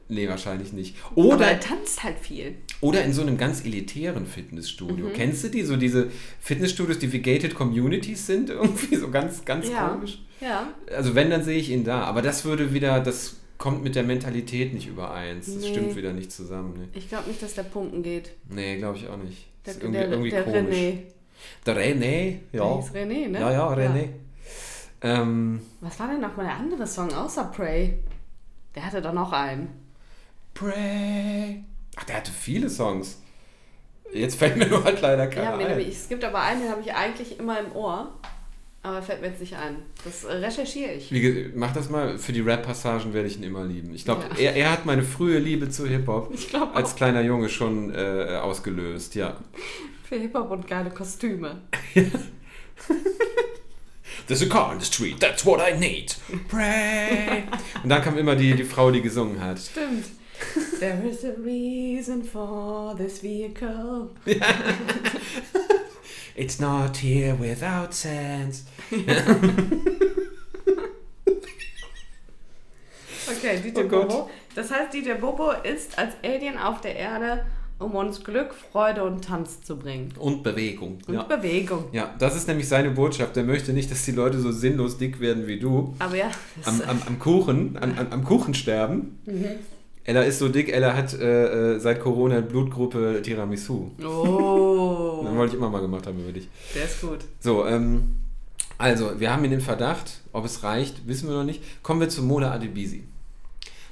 Nee, 0.10 0.28
wahrscheinlich 0.28 0.74
nicht. 0.74 0.96
Aber 1.12 1.18
Oder, 1.36 1.48
er 1.48 1.60
tanzt 1.60 2.04
halt 2.04 2.20
viel. 2.20 2.56
oder 2.82 3.04
in 3.04 3.14
so 3.14 3.22
einem 3.22 3.38
ganz 3.38 3.64
elitären 3.66 4.28
Fitnessstudio. 4.28 5.08
Mhm. 5.08 5.14
Kennst 5.14 5.44
du 5.46 5.48
die? 5.48 5.64
So 5.64 5.78
diese 5.78 6.12
Fitnessstudios, 6.42 7.00
die 7.00 7.12
wie 7.14 7.20
gated 7.22 7.56
Communities 7.56 8.28
sind, 8.28 8.50
irgendwie 8.52 8.96
so 8.98 9.10
ganz, 9.10 9.44
ganz 9.46 9.70
Ja. 9.70 9.88
komisch. 9.90 10.20
Ja. 10.42 10.68
Also 10.96 11.16
wenn, 11.16 11.30
dann 11.30 11.44
sehe 11.44 11.58
ich 11.58 11.70
ihn 11.72 11.84
da. 11.86 12.04
Aber 12.04 12.22
das 12.22 12.44
würde 12.46 12.74
wieder, 12.74 13.00
das 13.00 13.38
kommt 13.58 13.82
mit 13.84 13.96
der 13.96 14.04
Mentalität 14.04 14.74
nicht 14.74 14.88
überein. 14.88 15.38
Das 15.40 15.48
Nee. 15.48 15.70
stimmt 15.70 15.96
wieder 15.96 16.12
nicht 16.14 16.32
zusammen. 16.34 16.74
Nee, 16.80 17.00
Ich 17.00 17.08
glaube 17.10 17.30
nicht, 17.30 17.42
dass 17.42 17.54
der 17.56 17.64
pumpen 17.64 18.04
geht. 18.04 18.32
nee 18.50 18.78
glaube 18.78 18.98
ich 18.98 19.08
auch 19.08 19.18
nicht. 19.18 19.48
Der, 19.66 19.74
Das 19.74 19.76
ist 19.78 19.82
irgendwie, 19.84 20.00
der, 20.00 20.10
irgendwie 20.12 20.30
der 20.32 20.44
komisch. 20.44 20.76
René. 20.76 20.98
Der 21.66 21.76
René, 21.78 22.38
Der 22.52 22.60
ja. 22.62 22.76
hieß 22.82 22.92
René, 22.92 23.28
ne? 23.30 23.40
Ja, 23.40 23.52
ja, 23.54 23.74
René. 23.74 24.10
Ähm, 25.04 25.62
Was 25.82 26.00
war 26.00 26.08
denn 26.08 26.22
noch 26.22 26.36
mal 26.38 26.44
der 26.46 26.56
andere 26.56 26.88
Song 26.88 27.14
außer 27.14 27.46
Pray? 27.56 28.00
Der 28.76 28.86
hatte 28.86 29.02
doch 29.02 29.14
noch 29.14 29.32
einen. 29.34 29.70
Pray. 30.54 31.64
Ach, 31.96 32.04
der 32.06 32.18
hatte 32.18 32.32
viele 32.32 32.70
Songs. 32.70 33.20
Jetzt 34.14 34.36
fällt 34.38 34.58
mir 34.58 34.68
nur 34.70 34.84
halt 34.84 35.02
leider 35.02 35.24
Ja, 35.24 35.30
keiner 35.30 35.58
mir 35.58 35.66
ein. 35.68 35.78
nämlich, 35.78 35.96
es 35.98 36.08
gibt 36.10 36.24
aber 36.24 36.40
einen, 36.42 36.62
den 36.62 36.70
habe 36.72 36.82
ich 36.82 36.94
eigentlich 36.94 37.40
immer 37.40 37.60
im 37.60 37.72
Ohr. 37.74 38.14
Aber 38.86 39.02
fällt 39.02 39.22
mir 39.22 39.28
jetzt 39.28 39.40
nicht 39.40 39.56
ein. 39.56 39.78
Das 40.04 40.26
äh, 40.26 40.34
recherchiere 40.34 40.92
ich. 40.92 41.10
Wie, 41.12 41.52
mach 41.56 41.72
das 41.72 41.90
mal, 41.90 42.18
für 42.18 42.34
die 42.34 42.42
Rap-Passagen 42.42 43.14
werde 43.14 43.28
ich 43.30 43.38
ihn 43.38 43.44
immer 43.44 43.64
lieben. 43.64 43.94
Ich 43.96 44.04
glaube, 44.04 44.24
Ja. 44.38 44.50
er, 44.52 44.56
er 44.58 44.72
hat 44.74 44.86
meine 44.86 45.04
frühe 45.04 45.40
Liebe 45.40 45.70
zu 45.70 45.88
Hip-Hop 45.88 46.34
Ich 46.34 46.54
als 46.54 46.96
kleiner 46.96 47.22
Junge 47.22 47.48
schon 47.48 47.94
äh, 47.96 48.40
ausgelöst, 48.42 49.16
ja. 49.16 49.38
Für 50.04 50.18
Hip-Hop 50.18 50.52
und 50.52 50.68
geile 50.68 50.90
Kostüme. 50.90 51.62
There's 54.28 54.42
a 54.42 54.48
car 54.48 54.72
in 54.74 54.80
the 54.80 54.86
street, 54.86 55.20
that's 55.20 55.46
what 55.46 55.60
I 55.60 55.78
need. 55.78 56.16
Pray. 56.48 57.44
Und 57.84 57.90
dann 57.90 58.02
kam 58.02 58.18
immer 58.18 58.36
die, 58.36 58.54
die 58.56 58.64
Frau, 58.64 58.90
die 58.92 59.02
gesungen 59.02 59.42
hat. 59.42 59.60
Stimmt. 59.60 60.06
There 60.80 61.02
is 61.08 61.24
a 61.24 61.34
reason 61.44 62.24
for 62.24 62.96
this 62.98 63.22
vehicle. 63.22 64.10
It's 66.36 66.60
not 66.60 66.98
here 66.98 67.36
without 67.40 67.94
sense. 67.94 68.64
Okay, 73.30 73.60
DJ 73.62 73.80
Oh. 73.80 73.88
Bobo. 73.88 74.30
Das 74.56 74.70
heißt, 74.72 74.94
DJ 74.94 75.14
Bobo 75.14 75.52
ist 75.52 75.98
als 75.98 76.14
Alien 76.24 76.58
auf 76.58 76.82
der 76.82 76.96
Erde, 76.96 77.46
um 77.84 77.96
uns 77.96 78.24
Glück, 78.24 78.54
Freude 78.72 79.04
und 79.04 79.24
Tanz 79.26 79.62
zu 79.62 79.78
bringen. 79.78 80.10
Und 80.18 80.44
Bewegung. 80.44 80.98
Und 81.08 81.14
Ja. 81.16 81.24
Bewegung. 81.24 81.86
ja, 81.92 82.14
das 82.20 82.36
ist 82.36 82.48
nämlich 82.48 82.68
seine 82.68 82.92
Botschaft. 82.92 83.36
Er 83.38 83.44
möchte 83.44 83.74
nicht, 83.74 83.92
dass 83.92 84.06
die 84.06 84.12
Leute 84.12 84.40
so 84.40 84.52
sinnlos 84.52 84.98
dick 84.98 85.20
werden 85.20 85.48
wie 85.48 85.60
du. 85.60 85.94
Aber 86.00 86.16
ja, 86.16 86.32
Am, 86.66 86.82
am, 86.88 87.02
am 87.06 87.20
Kuchen, 87.20 87.78
am, 87.80 87.98
am, 87.98 88.08
am 88.10 88.24
Kuchen 88.24 88.54
sterben. 88.54 89.20
Mhm. 89.26 89.46
Ella 90.06 90.24
ist 90.24 90.40
so 90.40 90.50
dick, 90.50 90.68
Ella 90.74 90.96
hat 90.96 91.14
äh, 91.14 91.76
äh, 91.76 91.80
seit 91.80 92.02
Corona 92.02 92.42
Blutgruppe 92.42 93.22
Tiramisu. 93.24 93.92
Oh, 94.04 95.26
wollte 95.36 95.54
ich 95.54 95.58
immer 95.60 95.70
mal 95.70 95.80
gemacht 95.82 96.06
haben 96.08 96.20
über 96.20 96.32
dich. 96.32 96.50
der 96.76 96.84
ist 96.86 97.02
gut. 97.02 97.20
So, 97.40 97.66
ähm, 97.66 98.16
also, 98.78 99.20
wir 99.20 99.32
haben 99.32 99.46
ihn 99.46 99.52
den 99.52 99.62
Verdacht. 99.62 100.20
Ob 100.34 100.44
es 100.46 100.64
reicht, 100.64 101.08
wissen 101.08 101.30
wir 101.30 101.36
noch 101.36 101.44
nicht. 101.46 101.62
Kommen 101.84 102.02
wir 102.02 102.10
zu 102.10 102.22
Mola 102.24 102.52
Adebisi. 102.52 103.04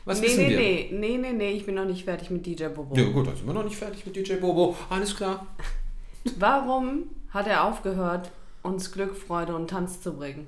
Was 0.06 0.20
nee, 0.20 0.28
wissen 0.28 0.44
nee, 0.44 0.50
wir? 0.50 0.58
nee, 0.58 0.90
nee, 0.92 1.18
nee, 1.18 1.34
nee, 1.34 1.52
ich 1.52 1.66
bin 1.66 1.76
noch 1.76 1.86
nicht 1.86 2.04
fertig 2.06 2.30
mit 2.30 2.46
DJ 2.46 2.68
Bobo. 2.68 2.96
Ja, 2.96 3.10
gut, 3.10 3.28
dann 3.28 3.36
sind 3.36 3.46
wir 3.46 3.54
noch 3.54 3.64
nicht 3.64 3.76
fertig 3.76 4.06
mit 4.06 4.16
DJ 4.16 4.36
Bobo. 4.36 4.76
Alles 4.90 5.16
klar. 5.16 5.46
Warum 6.38 7.04
hat 7.30 7.48
er 7.48 7.66
aufgehört, 7.66 8.32
uns 8.64 8.92
Glück, 8.92 9.16
Freude 9.16 9.56
und 9.56 9.70
Tanz 9.70 10.02
zu 10.02 10.14
bringen? 10.14 10.48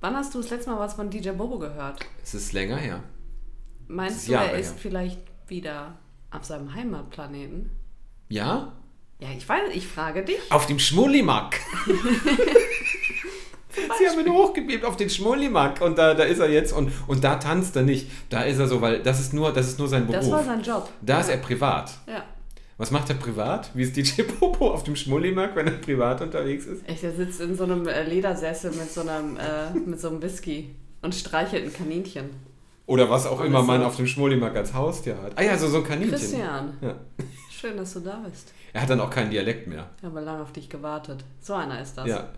Wann 0.00 0.16
hast 0.16 0.34
du 0.34 0.40
das 0.40 0.50
letzte 0.50 0.70
Mal 0.70 0.80
was 0.80 0.94
von 0.94 1.10
DJ 1.10 1.30
Bobo 1.30 1.58
gehört? 1.58 2.04
Es 2.22 2.34
ist 2.34 2.52
länger 2.52 2.76
her. 2.76 3.04
Meinst 3.86 4.28
du, 4.28 4.32
er 4.32 4.58
ist 4.58 4.72
her. 4.72 4.78
vielleicht 4.80 5.20
wieder 5.46 5.96
auf 6.32 6.44
seinem 6.44 6.74
Heimatplaneten? 6.74 7.70
Ja? 8.28 8.72
Ja, 9.20 9.28
ich 9.36 9.48
weiß, 9.48 9.70
ich 9.74 9.86
frage 9.86 10.24
dich. 10.24 10.40
Auf 10.50 10.66
dem 10.66 10.80
Schmullimack. 10.80 11.60
Sie 13.98 14.08
haben 14.08 14.20
ihn 14.26 14.32
hochgebebt 14.32 14.84
auf 14.84 14.96
den 14.96 15.08
Schmullimack 15.10 15.80
und 15.80 15.96
da, 15.98 16.14
da 16.14 16.24
ist 16.24 16.38
er 16.40 16.50
jetzt 16.50 16.72
und, 16.72 16.90
und 17.06 17.24
da 17.24 17.36
tanzt 17.36 17.74
er 17.76 17.82
nicht. 17.82 18.08
Da 18.30 18.42
ist 18.42 18.58
er 18.58 18.68
so, 18.68 18.80
weil 18.80 19.02
das 19.02 19.20
ist 19.20 19.32
nur, 19.32 19.52
das 19.52 19.68
ist 19.68 19.78
nur 19.78 19.88
sein 19.88 20.06
Beruf. 20.06 20.20
Das 20.20 20.30
war 20.30 20.44
sein 20.44 20.62
Job. 20.62 20.88
da 21.00 21.20
ist 21.20 21.28
er 21.30 21.38
privat. 21.38 21.90
Ja. 22.06 22.22
Was 22.78 22.90
macht 22.90 23.08
er 23.10 23.14
privat? 23.16 23.70
Wie 23.74 23.82
ist 23.82 23.96
DJ 23.96 24.22
Popo 24.22 24.70
auf 24.72 24.82
dem 24.84 24.96
Schmullimarkt, 24.96 25.54
wenn 25.56 25.66
er 25.66 25.74
privat 25.74 26.20
unterwegs 26.20 26.64
ist? 26.66 26.86
Echt, 26.88 27.04
er 27.04 27.12
sitzt 27.12 27.40
in 27.40 27.56
so 27.56 27.64
einem 27.64 27.86
äh, 27.86 28.02
Ledersessel 28.04 28.72
mit 28.72 28.90
so 28.90 29.02
einem, 29.02 29.36
äh, 29.36 29.72
mit 29.86 30.00
so 30.00 30.08
einem 30.08 30.20
Whisky 30.22 30.74
und 31.02 31.14
streichelt 31.14 31.64
ein 31.64 31.72
Kaninchen. 31.72 32.30
Oder 32.86 33.08
was 33.08 33.26
auch 33.26 33.38
Und 33.40 33.46
immer 33.46 33.62
man 33.62 33.80
so- 33.82 33.86
auf 33.86 33.96
dem 33.96 34.06
Schmullimarkt 34.08 34.56
als 34.56 34.74
Haustier 34.74 35.16
hat. 35.22 35.32
Ah 35.36 35.42
ja, 35.42 35.56
so, 35.56 35.68
so 35.68 35.78
ein 35.78 35.84
Kaninchen. 35.84 36.10
Christian, 36.18 36.76
Ja. 36.80 36.96
schön, 37.50 37.76
dass 37.76 37.94
du 37.94 38.00
da 38.00 38.20
bist. 38.28 38.52
Er 38.72 38.82
hat 38.82 38.90
dann 38.90 39.00
auch 39.00 39.10
keinen 39.10 39.30
Dialekt 39.30 39.68
mehr. 39.68 39.88
Ich 39.98 40.04
habe 40.04 40.20
lange 40.20 40.42
auf 40.42 40.52
dich 40.52 40.68
gewartet. 40.68 41.22
So 41.40 41.54
einer 41.54 41.80
ist 41.80 41.96
das. 41.96 42.08
Ja. 42.08 42.28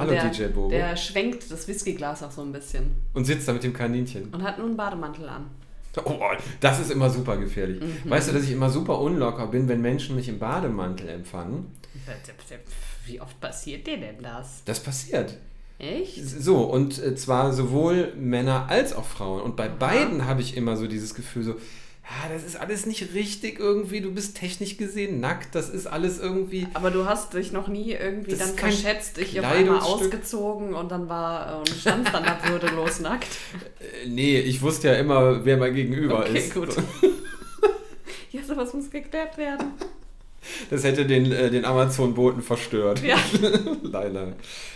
Hallo 0.00 0.12
der, 0.12 0.30
DJ 0.30 0.44
Bobo. 0.44 0.70
Der 0.70 0.96
schwenkt 0.96 1.50
das 1.50 1.68
Whiskyglas 1.68 2.22
auch 2.22 2.30
so 2.30 2.40
ein 2.40 2.52
bisschen 2.52 2.90
Und 3.12 3.26
sitzt 3.26 3.46
da 3.46 3.52
mit 3.52 3.62
dem 3.62 3.74
Kaninchen. 3.74 4.30
und 4.32 4.42
hat 4.42 4.56
nur 4.56 4.66
einen 4.66 4.76
Bademantel 4.76 5.28
an. 5.28 5.50
Oh, 6.04 6.20
das 6.60 6.80
ist 6.80 6.90
immer 6.90 7.10
super 7.10 7.36
gefährlich. 7.36 7.82
Mhm. 7.82 8.08
Weißt 8.10 8.28
du, 8.28 8.32
dass 8.32 8.44
ich 8.44 8.52
immer 8.52 8.70
super 8.70 8.98
unlocker 8.98 9.48
bin, 9.48 9.68
wenn 9.68 9.82
Menschen 9.82 10.16
mich 10.16 10.28
im 10.28 10.38
Bademantel 10.38 11.08
empfangen? 11.08 11.66
Wie 13.04 13.20
oft 13.20 13.38
passiert 13.40 13.86
dir 13.86 13.98
denn 13.98 14.22
das? 14.22 14.62
Das 14.64 14.80
passiert. 14.80 15.36
Echt? 15.78 16.16
So, 16.16 16.62
und 16.62 16.98
äh, 17.02 17.14
zwar 17.14 17.52
sowohl 17.52 18.14
Männer 18.14 18.66
als 18.68 18.94
auch 18.94 19.04
Frauen. 19.04 19.42
Und 19.42 19.56
bei 19.56 19.68
beiden 19.68 20.26
habe 20.26 20.40
ich 20.40 20.56
immer 20.56 20.76
so 20.76 20.86
dieses 20.86 21.14
Gefühl, 21.14 21.42
so, 21.42 21.56
ja, 22.10 22.32
das 22.34 22.44
ist 22.44 22.56
alles 22.56 22.86
nicht 22.86 23.14
richtig 23.14 23.60
irgendwie, 23.60 24.00
du 24.00 24.12
bist 24.12 24.36
technisch 24.36 24.76
gesehen 24.76 25.20
nackt, 25.20 25.54
das 25.54 25.68
ist 25.68 25.86
alles 25.86 26.18
irgendwie. 26.18 26.66
Aber 26.74 26.90
du 26.90 27.06
hast 27.06 27.34
dich 27.34 27.52
noch 27.52 27.68
nie 27.68 27.92
irgendwie 27.92 28.34
dann 28.34 28.48
verschätzt, 28.54 29.16
dich 29.18 29.38
auf 29.38 29.46
einmal 29.46 29.78
ausgezogen 29.78 30.74
und 30.74 30.90
dann 30.90 31.08
war 31.08 31.58
und 31.60 31.68
stand 31.68 32.12
dann 32.12 32.24
da 32.24 32.38
würdelos 32.48 33.00
nackt. 33.00 33.28
Äh, 33.80 34.08
nee, 34.08 34.38
ich 34.40 34.60
wusste 34.60 34.88
ja 34.88 34.94
immer, 34.94 35.44
wer 35.44 35.56
mein 35.56 35.74
Gegenüber 35.74 36.20
Okay, 36.20 36.38
ist. 36.38 36.54
gut. 36.54 36.68
Ja, 38.32 38.42
sowas 38.44 38.72
muss 38.74 38.90
geklärt 38.90 39.36
werden. 39.38 39.72
Das 40.70 40.84
hätte 40.84 41.06
den, 41.06 41.30
äh, 41.32 41.50
den 41.50 41.64
Amazon-Boten 41.64 42.42
verstört. 42.42 43.02
Ja. 43.02 43.16
Leider. 43.82 44.34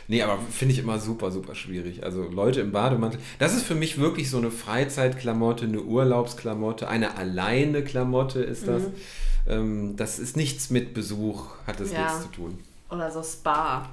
Nee, 0.09 0.23
aber 0.23 0.39
finde 0.51 0.75
ich 0.75 0.81
immer 0.81 0.99
super, 0.99 1.31
super 1.31 1.55
schwierig. 1.55 2.05
Also 2.05 2.23
Leute 2.25 2.61
im 2.61 2.73
Bademantel. 2.73 3.21
Das 3.39 3.55
ist 3.55 3.65
für 3.65 3.75
mich 3.75 3.99
wirklich 3.99 4.29
so 4.31 4.37
eine 4.39 4.51
Freizeitklamotte, 4.51 5.65
eine 5.65 5.81
Urlaubsklamotte, 5.81 6.89
eine 6.89 7.17
alleine 7.17 7.83
Klamotte 7.83 8.41
ist 8.41 8.69
das. 8.69 8.83
Mhm. 8.83 8.93
Ähm, 9.47 9.97
das 9.97 10.19
ist 10.19 10.37
nichts 10.37 10.71
mit 10.71 10.95
Besuch, 10.95 11.47
hat 11.67 11.81
das 11.81 11.93
Ja. 11.93 12.05
nichts 12.05 12.23
zu 12.23 12.29
tun. 12.29 12.59
Oder 12.91 13.11
so 13.11 13.23
Spa. 13.23 13.89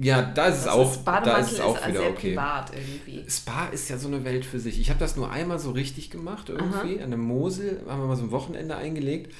Ja, 0.00 0.22
da 0.22 0.46
ist 0.46 0.58
es 0.58 0.64
Das 0.64 0.72
auch, 0.74 0.92
ist, 0.92 1.02
da 1.04 1.12
Bademantel 1.12 1.44
ist 1.44 1.52
es 1.54 1.60
auch 1.60 1.76
ist 1.76 1.88
wieder 1.88 2.00
sehr 2.00 2.10
okay. 2.10 2.30
privat 2.30 2.70
irgendwie. 2.72 3.28
Spa 3.28 3.66
ist 3.72 3.88
ja 3.90 3.98
so 3.98 4.06
eine 4.06 4.24
Welt 4.24 4.44
für 4.44 4.60
sich. 4.60 4.80
Ich 4.80 4.90
habe 4.90 5.00
das 5.00 5.16
nur 5.16 5.30
einmal 5.30 5.58
so 5.58 5.72
richtig 5.72 6.10
gemacht 6.10 6.50
irgendwie. 6.50 7.02
An 7.02 7.10
der 7.10 7.18
Mosel 7.18 7.80
haben 7.88 8.00
wir 8.02 8.06
mal 8.06 8.16
so 8.16 8.22
ein 8.22 8.30
Wochenende 8.30 8.76
eingelegt. 8.76 9.32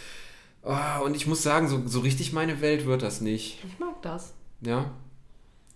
Oh, 0.71 1.05
und 1.05 1.16
ich 1.16 1.27
muss 1.27 1.43
sagen, 1.43 1.66
so, 1.66 1.81
so 1.87 2.01
richtig 2.01 2.33
meine 2.35 2.61
Welt 2.61 2.85
wird 2.85 3.01
das 3.03 3.23
nicht. 3.23 3.59
Ich 3.66 3.79
mag 3.79 4.03
das. 4.03 4.35
Ja, 4.61 4.91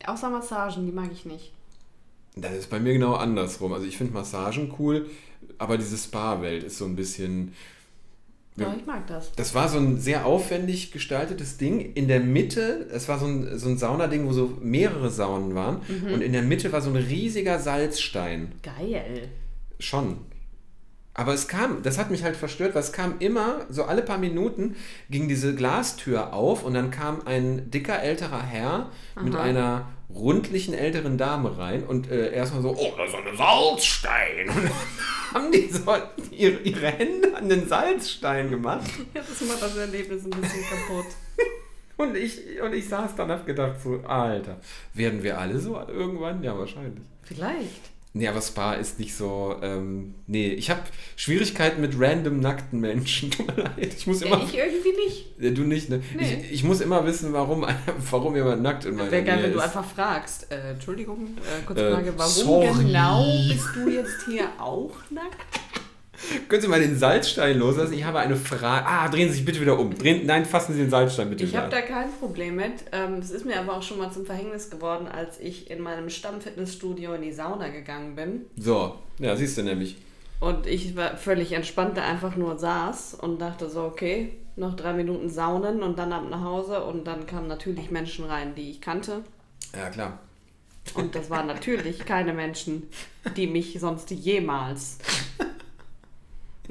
Außer 0.04 0.28
Massagen, 0.30 0.84
die 0.84 0.92
mag 0.92 1.10
ich 1.12 1.24
nicht. 1.24 1.52
das 2.36 2.52
ist 2.54 2.68
bei 2.70 2.78
mir 2.80 2.92
genau 2.92 3.14
andersrum. 3.14 3.72
Also 3.72 3.86
ich 3.86 3.96
finde 3.96 4.12
Massagen 4.12 4.74
cool, 4.78 5.08
aber 5.58 5.78
diese 5.78 5.96
Spa-Welt 5.96 6.64
ist 6.64 6.76
so 6.78 6.84
ein 6.86 6.96
bisschen... 6.96 7.54
Ja, 8.56 8.66
Ja. 8.66 8.74
ich 8.78 8.84
mag 8.84 9.06
das. 9.06 9.32
Das 9.32 9.54
war 9.54 9.68
so 9.68 9.78
ein 9.78 9.98
sehr 9.98 10.26
aufwendig 10.26 10.90
gestaltetes 10.92 11.56
Ding. 11.56 11.92
In 11.94 12.06
der 12.08 12.20
Mitte, 12.20 12.86
es 12.92 13.08
war 13.08 13.18
so 13.18 13.26
ein, 13.26 13.58
so 13.58 13.68
ein 13.68 13.78
Saunading, 13.78 14.26
wo 14.26 14.32
so 14.32 14.58
mehrere 14.60 15.08
Saunen 15.08 15.54
waren. 15.54 15.80
Und 16.12 16.20
in 16.20 16.32
der 16.32 16.42
Mitte 16.42 16.70
war 16.72 16.82
so 16.82 16.90
ein 16.90 16.96
riesiger 16.96 17.58
Salzstein. 17.60 18.52
Geil. 18.62 19.28
Schon. 19.78 20.18
Aber 21.14 21.34
es 21.34 21.46
kam, 21.46 21.82
das 21.82 21.98
hat 21.98 22.10
mich 22.10 22.24
halt 22.24 22.36
verstört, 22.36 22.74
weil 22.74 22.82
es 22.82 22.92
kam 22.92 23.16
immer, 23.18 23.66
so 23.68 23.84
alle 23.84 24.02
paar 24.02 24.16
Minuten 24.16 24.76
ging 25.10 25.28
diese 25.28 25.54
Glastür 25.54 26.32
auf 26.32 26.64
und 26.64 26.72
dann 26.72 26.90
kam 26.90 27.22
ein 27.26 27.70
dicker 27.70 28.02
älterer 28.02 28.42
Herr 28.42 28.90
mit 29.22 29.36
einer 29.36 29.88
rundlichen 30.14 30.74
älteren 30.74 31.18
Dame 31.18 31.56
rein 31.58 31.84
und 31.84 32.10
äh, 32.10 32.32
erstmal 32.32 32.62
so, 32.62 32.74
oh, 32.76 32.92
da 32.96 33.04
ist 33.04 33.14
ein 33.14 33.36
Salzstein. 33.36 34.48
Und 34.48 34.56
dann 34.56 34.72
haben 35.34 35.52
die 35.52 35.68
so 35.68 35.84
ihre, 36.30 36.60
ihre 36.60 36.86
Hände 36.86 37.34
an 37.36 37.48
den 37.48 37.66
Salzstein 37.66 38.50
gemacht. 38.50 38.90
Ja, 39.14 39.20
das 39.20 39.40
macht 39.48 39.62
das 39.62 39.76
Erlebnis 39.76 40.24
ein 40.24 40.30
bisschen 40.30 40.64
kaputt. 40.64 41.06
Und 41.98 42.16
ich, 42.16 42.60
und 42.60 42.72
ich 42.72 42.88
saß 42.88 43.14
dann 43.14 43.30
und 43.30 43.36
hab 43.36 43.46
gedacht 43.46 43.80
so, 43.80 44.00
Alter, 44.04 44.58
werden 44.94 45.22
wir 45.22 45.38
alle 45.38 45.56
so 45.58 45.78
irgendwann? 45.78 46.42
Ja, 46.42 46.58
wahrscheinlich. 46.58 47.04
Vielleicht. 47.22 47.91
Nee, 48.14 48.28
aber 48.28 48.42
Spa 48.42 48.74
ist 48.74 48.98
nicht 48.98 49.14
so. 49.14 49.56
Ähm, 49.62 50.14
nee, 50.26 50.48
ich 50.52 50.68
habe 50.68 50.82
Schwierigkeiten 51.16 51.80
mit 51.80 51.94
random 51.98 52.40
nackten 52.40 52.78
Menschen. 52.78 53.30
Tut 53.32 53.46
mir 53.56 53.62
leid. 53.62 53.94
Ich 53.96 54.06
muss 54.06 54.20
Ja, 54.20 54.26
immer. 54.26 54.44
ich 54.44 54.54
irgendwie 54.54 54.92
nicht. 55.06 55.26
Ja, 55.38 55.50
du 55.50 55.62
nicht, 55.62 55.88
ne? 55.88 56.02
Nee. 56.14 56.42
Ich, 56.44 56.52
ich 56.52 56.64
muss 56.64 56.82
immer 56.82 57.06
wissen, 57.06 57.32
warum, 57.32 57.64
warum 58.10 58.36
jemand 58.36 58.60
nackt 58.62 58.84
in 58.84 58.96
meiner 58.96 59.10
Wäre 59.10 59.24
geil, 59.24 59.42
wenn 59.42 59.52
du 59.54 59.60
einfach 59.60 59.84
fragst. 59.84 60.52
Äh, 60.52 60.72
Entschuldigung, 60.72 61.28
äh, 61.38 61.64
kurze 61.64 61.88
Äh, 61.88 61.92
Frage, 61.94 62.12
warum 62.16 62.30
sorry. 62.32 62.84
genau 62.84 63.24
bist 63.48 63.68
du 63.74 63.88
jetzt 63.88 64.26
hier 64.26 64.44
auch 64.60 64.92
nackt? 65.08 65.36
Können 66.48 66.62
Sie 66.62 66.68
mal 66.68 66.80
den 66.80 66.96
Salzstein 66.96 67.58
loslassen? 67.58 67.94
Ich 67.94 68.04
habe 68.04 68.18
eine 68.20 68.36
Frage. 68.36 68.86
Ah, 68.86 69.08
drehen 69.08 69.28
Sie 69.28 69.34
sich 69.36 69.44
bitte 69.44 69.60
wieder 69.60 69.78
um. 69.78 69.96
Drehen, 69.96 70.26
nein, 70.26 70.44
fassen 70.44 70.74
Sie 70.74 70.80
den 70.80 70.90
Salzstein 70.90 71.30
bitte 71.30 71.44
Ich 71.44 71.56
habe 71.56 71.68
da 71.68 71.80
kein 71.80 72.10
Problem 72.12 72.56
mit. 72.56 72.72
Ähm, 72.92 73.18
Es 73.20 73.30
ist 73.30 73.44
mir 73.44 73.58
aber 73.58 73.76
auch 73.76 73.82
schon 73.82 73.98
mal 73.98 74.10
zum 74.12 74.24
Verhängnis 74.24 74.70
geworden, 74.70 75.08
als 75.08 75.40
ich 75.40 75.70
in 75.70 75.80
meinem 75.80 76.10
Stammfitnessstudio 76.10 77.14
in 77.14 77.22
die 77.22 77.32
Sauna 77.32 77.68
gegangen 77.68 78.14
bin. 78.14 78.46
So, 78.56 78.96
ja, 79.18 79.34
siehst 79.36 79.58
du 79.58 79.62
nämlich. 79.62 79.96
Und 80.40 80.66
ich 80.66 80.96
war 80.96 81.16
völlig 81.16 81.52
entspannt, 81.52 81.96
da 81.96 82.02
einfach 82.02 82.36
nur 82.36 82.58
saß 82.58 83.14
und 83.14 83.40
dachte 83.40 83.70
so, 83.70 83.82
okay, 83.82 84.34
noch 84.56 84.74
drei 84.74 84.92
Minuten 84.92 85.28
saunen 85.28 85.82
und 85.82 85.98
dann 85.98 86.12
ab 86.12 86.24
nach 86.28 86.42
Hause. 86.42 86.82
Und 86.84 87.06
dann 87.06 87.26
kamen 87.26 87.46
natürlich 87.46 87.90
Menschen 87.90 88.24
rein, 88.24 88.54
die 88.54 88.70
ich 88.70 88.80
kannte. 88.80 89.22
Ja, 89.76 89.88
klar. 89.90 90.18
Und 90.94 91.14
das 91.14 91.30
waren 91.30 91.46
natürlich 91.46 92.04
keine 92.04 92.32
Menschen, 92.32 92.88
die 93.36 93.46
mich 93.46 93.78
sonst 93.78 94.10
jemals 94.10 94.98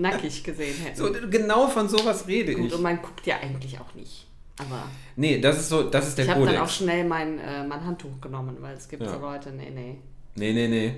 nackig 0.02 0.44
gesehen 0.44 0.76
hätten. 0.84 0.98
So, 0.98 1.12
genau 1.30 1.68
von 1.68 1.88
sowas 1.88 2.28
rede 2.28 2.54
Gut, 2.56 2.68
ich. 2.68 2.74
und 2.76 2.82
man 2.82 3.02
guckt 3.02 3.26
ja 3.26 3.36
eigentlich 3.42 3.80
auch 3.80 3.94
nicht. 3.96 4.28
Aber 4.58 4.84
Nee, 5.16 5.40
das 5.40 5.60
ist 5.60 5.70
so, 5.70 5.84
das 5.84 6.08
ist 6.10 6.18
der 6.18 6.26
ich 6.26 6.32
habe 6.32 6.46
dann 6.46 6.58
auch 6.58 6.70
schnell 6.70 7.06
mein, 7.06 7.40
äh, 7.40 7.66
mein 7.66 7.84
Handtuch 7.86 8.20
genommen, 8.22 8.58
weil 8.60 8.76
es 8.76 8.88
gibt 8.90 9.04
Ja. 9.04 9.10
so 9.14 9.20
Leute, 9.20 9.52
nee, 9.52 9.72
nee. 9.74 9.98
Nee, 10.36 10.54
nee, 10.54 10.68
nee. 10.68 10.94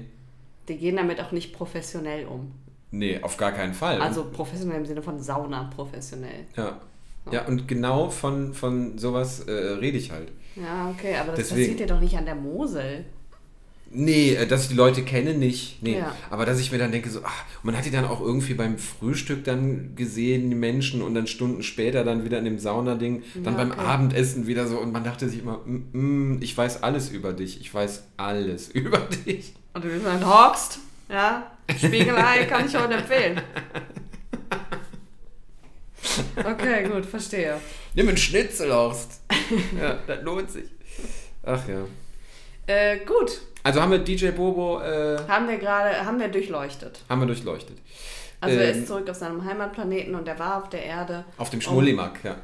Die 0.68 0.78
gehen 0.78 0.96
damit 0.98 1.20
auch 1.22 1.32
nicht 1.32 1.54
professionell 1.54 2.26
um. 2.26 2.52
Nee, 2.92 3.20
auf 3.22 3.38
gar 3.38 3.52
keinen 3.52 3.74
Fall. 3.74 4.00
Also 4.02 4.26
professionell 4.32 4.78
im 4.80 4.86
Sinne 4.86 5.02
von 5.02 5.20
Sauna 5.20 5.70
professionell. 5.76 6.46
Ja. 6.56 6.80
Ja, 7.32 7.46
und 7.46 7.68
genau 7.70 8.10
von, 8.10 8.54
von 8.54 8.98
sowas 8.98 9.40
äh, 9.42 9.52
rede 9.52 9.98
ich 9.98 10.12
halt. 10.12 10.30
Ja, 10.58 10.90
okay, 10.90 11.16
aber 11.16 11.32
das 11.32 11.40
Deswegen- 11.50 11.72
passiert 11.72 11.90
ja 11.90 11.96
doch 11.96 12.02
nicht 12.02 12.18
an 12.18 12.26
der 12.26 12.36
Mosel. 12.36 13.06
Nee, 13.96 14.34
äh, 14.34 14.48
dass 14.48 14.64
ich 14.64 14.70
die 14.70 14.76
Leute 14.76 15.04
kenne, 15.04 15.34
nicht. 15.34 15.82
Nee. 15.82 15.98
Ja. 15.98 16.16
Aber 16.30 16.46
dass 16.46 16.60
ich 16.60 16.72
mir 16.72 16.78
dann 16.80 16.92
denke, 16.92 17.10
so, 17.10 17.22
ach, 17.24 17.44
man 17.62 17.78
hat 17.78 17.86
die 17.86 17.92
dann 17.92 18.06
auch 18.06 18.22
irgendwie 18.22 18.56
beim 18.56 18.78
Frühstück 18.78 19.44
dann 19.44 19.96
gesehen, 19.96 20.50
die 20.50 20.56
Menschen, 20.56 21.02
und 21.02 21.14
dann 21.14 21.28
Stunden 21.28 21.64
später 21.64 22.04
dann 22.04 22.26
wieder 22.26 22.40
in 22.40 22.46
dem 22.46 22.60
Saunading, 22.60 23.24
dann 23.36 23.54
Ja, 23.54 23.64
beim 23.64 23.72
okay. 23.72 23.82
Abendessen 23.82 24.48
wieder 24.48 24.68
so, 24.68 24.80
und 24.80 24.92
man 24.92 25.04
dachte 25.04 25.30
sich 25.30 25.40
immer, 25.40 25.62
mm, 25.66 26.34
mm, 26.34 26.42
ich 26.42 26.58
weiß 26.58 26.82
alles 26.82 27.10
über 27.10 27.34
dich, 27.34 27.62
ich 27.62 27.74
weiß 27.74 28.04
alles 28.18 28.70
über 28.74 29.00
dich. 29.26 29.54
Und 29.74 29.84
du 29.86 29.90
bist 29.90 30.06
dann 30.06 30.26
hockst, 30.28 30.80
ja, 31.10 31.52
Spiegelei 31.78 32.46
kann 32.46 32.66
ich 32.66 32.76
heute 32.76 32.96
empfehlen. 32.96 33.42
Okay, 36.36 36.84
gut, 36.90 37.06
verstehe. 37.06 37.60
Nimm 37.94 38.08
einen 38.10 38.18
Schnitzelhorst. 38.18 39.22
ja, 39.80 40.00
das 40.06 40.24
lohnt 40.24 40.52
sich. 40.52 40.66
Ach 41.44 41.62
ja. 41.68 41.86
Äh, 42.68 43.00
gut, 43.06 43.42
Also 43.64 43.82
haben 43.82 43.92
wir 43.92 44.00
DJ 44.00 44.30
Bobo, 44.32 44.82
äh, 44.82 45.18
haben 45.28 45.48
wir 45.48 45.58
gerade, 45.58 46.06
haben 46.06 46.20
wir 46.20 46.28
durchleuchtet. 46.28 47.00
haben 47.10 47.22
wir 47.22 47.28
durchleuchtet. 47.28 47.78
Also 48.42 48.58
er 48.60 48.74
Ähm, 48.74 48.80
ist 48.82 48.88
zurück 48.88 49.10
auf 49.10 49.16
seinem 49.16 49.46
Heimatplaneten 49.46 50.14
und 50.16 50.28
er 50.28 50.38
war 50.38 50.58
auf 50.62 50.70
der 50.70 50.84
Erde. 50.84 51.24
Auf 51.38 51.50
dem 51.50 51.62
Schmullimack, 51.62 52.20
ja. 52.26 52.36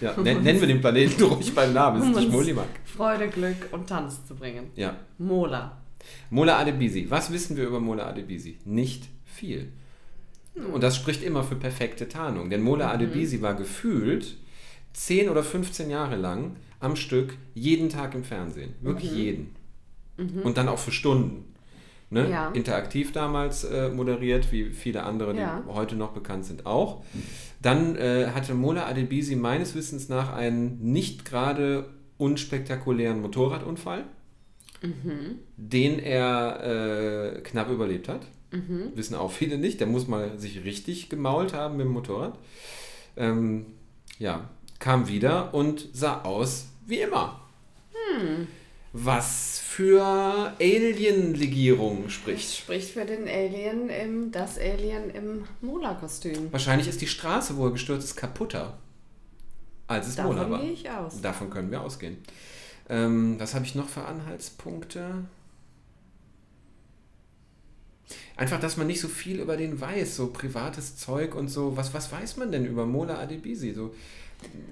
ja. 0.00 0.12
Nen- 0.22 0.42
Nennen 0.42 0.60
wir 0.60 0.66
den 0.66 0.80
Planeten 0.80 1.22
ruhig 1.30 1.54
beim 1.54 1.74
Namen, 1.74 1.98
es 1.98 2.02
Um 2.04 2.08
ist 2.12 2.16
der 2.16 2.24
uns 2.24 2.32
Schmullimack. 2.34 2.68
Freude, 2.86 3.28
Glück 3.28 3.68
und 3.72 3.86
Tanz 3.86 4.26
zu 4.26 4.34
bringen. 4.34 4.70
Ja. 4.76 4.96
Mola. 5.18 5.76
Mola 6.30 6.58
Adebisi. 6.58 7.06
Was 7.10 7.30
wissen 7.30 7.56
wir 7.58 7.66
über 7.66 7.80
Mola 7.80 8.06
Adebisi? 8.06 8.58
Nicht 8.64 9.04
viel. 9.26 9.70
Und 10.72 10.82
das 10.82 10.96
spricht 10.96 11.22
immer 11.22 11.44
für 11.44 11.56
perfekte 11.56 12.08
Tarnung. 12.08 12.48
Denn 12.48 12.62
Mola 12.62 12.90
Adebisi 12.90 13.42
war 13.42 13.54
gefühlt 13.54 14.36
10 14.94 15.28
oder 15.28 15.42
15 15.42 15.90
Jahre 15.90 16.16
lang 16.16 16.56
am 16.80 16.96
Stück 16.96 17.34
jeden 17.54 17.90
Tag 17.90 18.14
im 18.14 18.24
Fernsehen. 18.24 18.74
Wirklich 18.80 19.12
jeden. 19.12 19.54
Und 20.16 20.56
dann 20.56 20.68
auch 20.68 20.78
für 20.78 20.92
Stunden. 20.92 21.44
Ne? 22.10 22.28
Ja. 22.30 22.50
Interaktiv 22.50 23.12
damals 23.12 23.64
äh, 23.64 23.88
moderiert, 23.88 24.52
wie 24.52 24.70
viele 24.70 25.02
andere, 25.04 25.32
die 25.32 25.40
Ja. 25.40 25.62
heute 25.68 25.96
noch 25.96 26.12
bekannt 26.12 26.44
sind, 26.44 26.66
auch. 26.66 27.02
Dann 27.62 27.96
äh, 27.96 28.28
hatte 28.34 28.54
Mola 28.54 28.86
Adebisi 28.86 29.34
meines 29.36 29.74
Wissens 29.74 30.08
nach 30.08 30.32
einen 30.32 30.78
nicht 30.92 31.24
gerade 31.24 31.86
unspektakulären 32.18 33.20
Motorradunfall 33.22 34.04
den 35.56 36.00
er 36.00 37.34
äh, 37.36 37.40
knapp 37.42 37.70
überlebt 37.70 38.08
hat. 38.08 38.26
Wissen 38.96 39.14
auch 39.14 39.30
viele 39.30 39.56
nicht. 39.56 39.78
Der 39.80 39.86
muss 39.86 40.08
mal 40.08 40.38
sich 40.38 40.64
richtig 40.64 41.08
gemault 41.08 41.54
haben 41.54 41.76
mit 41.76 41.86
dem 41.86 41.92
Motorrad. 41.92 42.36
Ähm, 43.16 43.66
ja, 44.18 44.50
kam 44.80 45.06
wieder 45.08 45.54
und 45.54 45.88
sah 45.92 46.22
aus 46.22 46.66
wie 46.84 46.98
immer. 46.98 47.40
Was 48.92 49.51
für 49.72 50.52
Alien-Legierung 50.60 52.04
Das 52.04 52.12
spricht. 52.12 52.54
spricht 52.56 52.90
für 52.90 53.06
den 53.06 53.26
Alien 53.26 53.88
im, 53.88 54.30
das 54.30 54.58
Alien 54.58 55.08
im 55.10 55.44
Mola-Kostüm. 55.62 56.52
Wahrscheinlich 56.52 56.88
ist 56.88 57.00
die 57.00 57.06
Straße, 57.06 57.56
wo 57.56 57.64
er 57.66 57.72
gestürzt 57.72 58.04
ist, 58.04 58.16
kaputter, 58.16 58.78
als 59.86 60.08
es 60.08 60.18
Mola 60.18 60.34
Davon 60.40 60.50
war. 60.50 60.60
gehe 60.60 60.72
ich 60.72 60.90
aus. 60.90 61.20
Davon 61.22 61.48
können 61.48 61.70
wir 61.70 61.80
ausgehen. 61.80 62.18
Ähm, 62.90 63.36
was 63.38 63.54
habe 63.54 63.64
ich 63.64 63.74
noch 63.74 63.88
für 63.88 64.04
Anhaltspunkte? 64.04 65.24
Einfach, 68.36 68.58
dass 68.60 68.76
man 68.76 68.86
nicht 68.86 69.00
so 69.00 69.08
viel 69.08 69.40
über 69.40 69.56
den 69.56 69.80
weiß, 69.80 70.16
so 70.16 70.28
privates 70.28 70.96
Zeug 70.96 71.34
und 71.34 71.48
so. 71.48 71.76
Was, 71.76 71.92
was 71.92 72.10
weiß 72.10 72.38
man 72.38 72.50
denn 72.50 72.64
über 72.64 72.86
Mola 72.86 73.18
Adebisi? 73.18 73.74
So, 73.74 73.94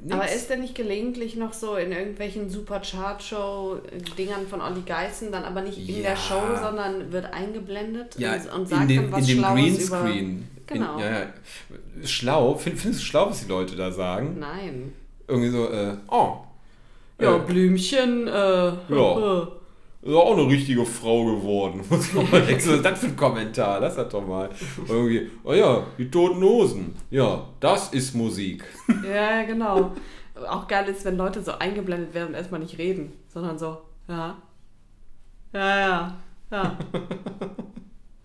nix. 0.02 0.14
Aber 0.14 0.32
ist 0.32 0.48
der 0.48 0.56
nicht 0.56 0.74
gelegentlich 0.74 1.36
noch 1.36 1.52
so 1.52 1.76
in 1.76 1.92
irgendwelchen 1.92 2.48
Super-Chart-Show-Dingern 2.48 4.46
von 4.48 4.62
Olli 4.62 4.80
Geißen, 4.86 5.30
dann 5.30 5.44
aber 5.44 5.60
nicht 5.60 5.78
in 5.78 5.96
Ja. 5.96 6.10
der 6.10 6.16
Show, 6.16 6.40
sondern 6.60 7.12
wird 7.12 7.26
eingeblendet 7.32 8.16
ja, 8.18 8.32
und, 8.34 8.50
und 8.52 8.60
in 8.62 8.66
sagt 8.66 8.90
dem, 8.90 9.02
dann 9.02 9.12
was 9.12 9.20
in 9.20 9.26
dem 9.26 9.38
Schlaues 9.38 9.86
über... 9.86 10.00
Greenscreen. 10.00 10.48
Genau. 10.66 10.94
In, 10.94 11.00
ja, 11.00 11.10
ja. 11.10 11.26
Schlau. 12.04 12.54
Find, 12.54 12.78
findest 12.78 13.02
du 13.02 13.06
schlau, 13.06 13.28
was 13.28 13.40
die 13.42 13.48
Leute 13.48 13.76
da 13.76 13.92
sagen? 13.92 14.38
Nein. 14.38 14.92
Irgendwie 15.28 15.50
so, 15.50 15.68
äh, 15.68 15.96
oh. 16.08 16.38
Ja, 17.20 17.36
äh, 17.36 17.40
Blümchen, 17.40 18.26
äh... 18.26 18.72
Ja. 18.88 19.48
Ist 20.02 20.14
auch 20.14 20.32
eine 20.32 20.46
richtige 20.46 20.86
Frau 20.86 21.26
geworden. 21.26 21.82
Was 21.90 22.06
ist 22.08 22.84
das 22.84 23.00
für 23.00 23.06
ein 23.06 23.16
Kommentar? 23.16 23.80
Lass 23.80 23.96
das 23.96 24.08
doch 24.08 24.26
mal. 24.26 24.48
Irgendwie, 24.88 25.30
oh 25.44 25.52
ja, 25.52 25.82
die 25.98 26.10
toten 26.10 26.42
Hosen. 26.42 26.94
Ja, 27.10 27.46
das 27.60 27.92
ist 27.92 28.14
Musik. 28.14 28.64
Ja, 29.06 29.42
genau. 29.42 29.92
Auch 30.48 30.66
geil 30.66 30.88
ist, 30.88 31.04
wenn 31.04 31.18
Leute 31.18 31.42
so 31.42 31.52
eingeblendet 31.52 32.14
werden 32.14 32.28
und 32.28 32.34
erstmal 32.34 32.60
nicht 32.60 32.78
reden, 32.78 33.12
sondern 33.28 33.58
so, 33.58 33.78
ja. 34.08 34.36
Ja, 35.52 35.78
ja, 35.80 36.16
ja. 36.50 36.78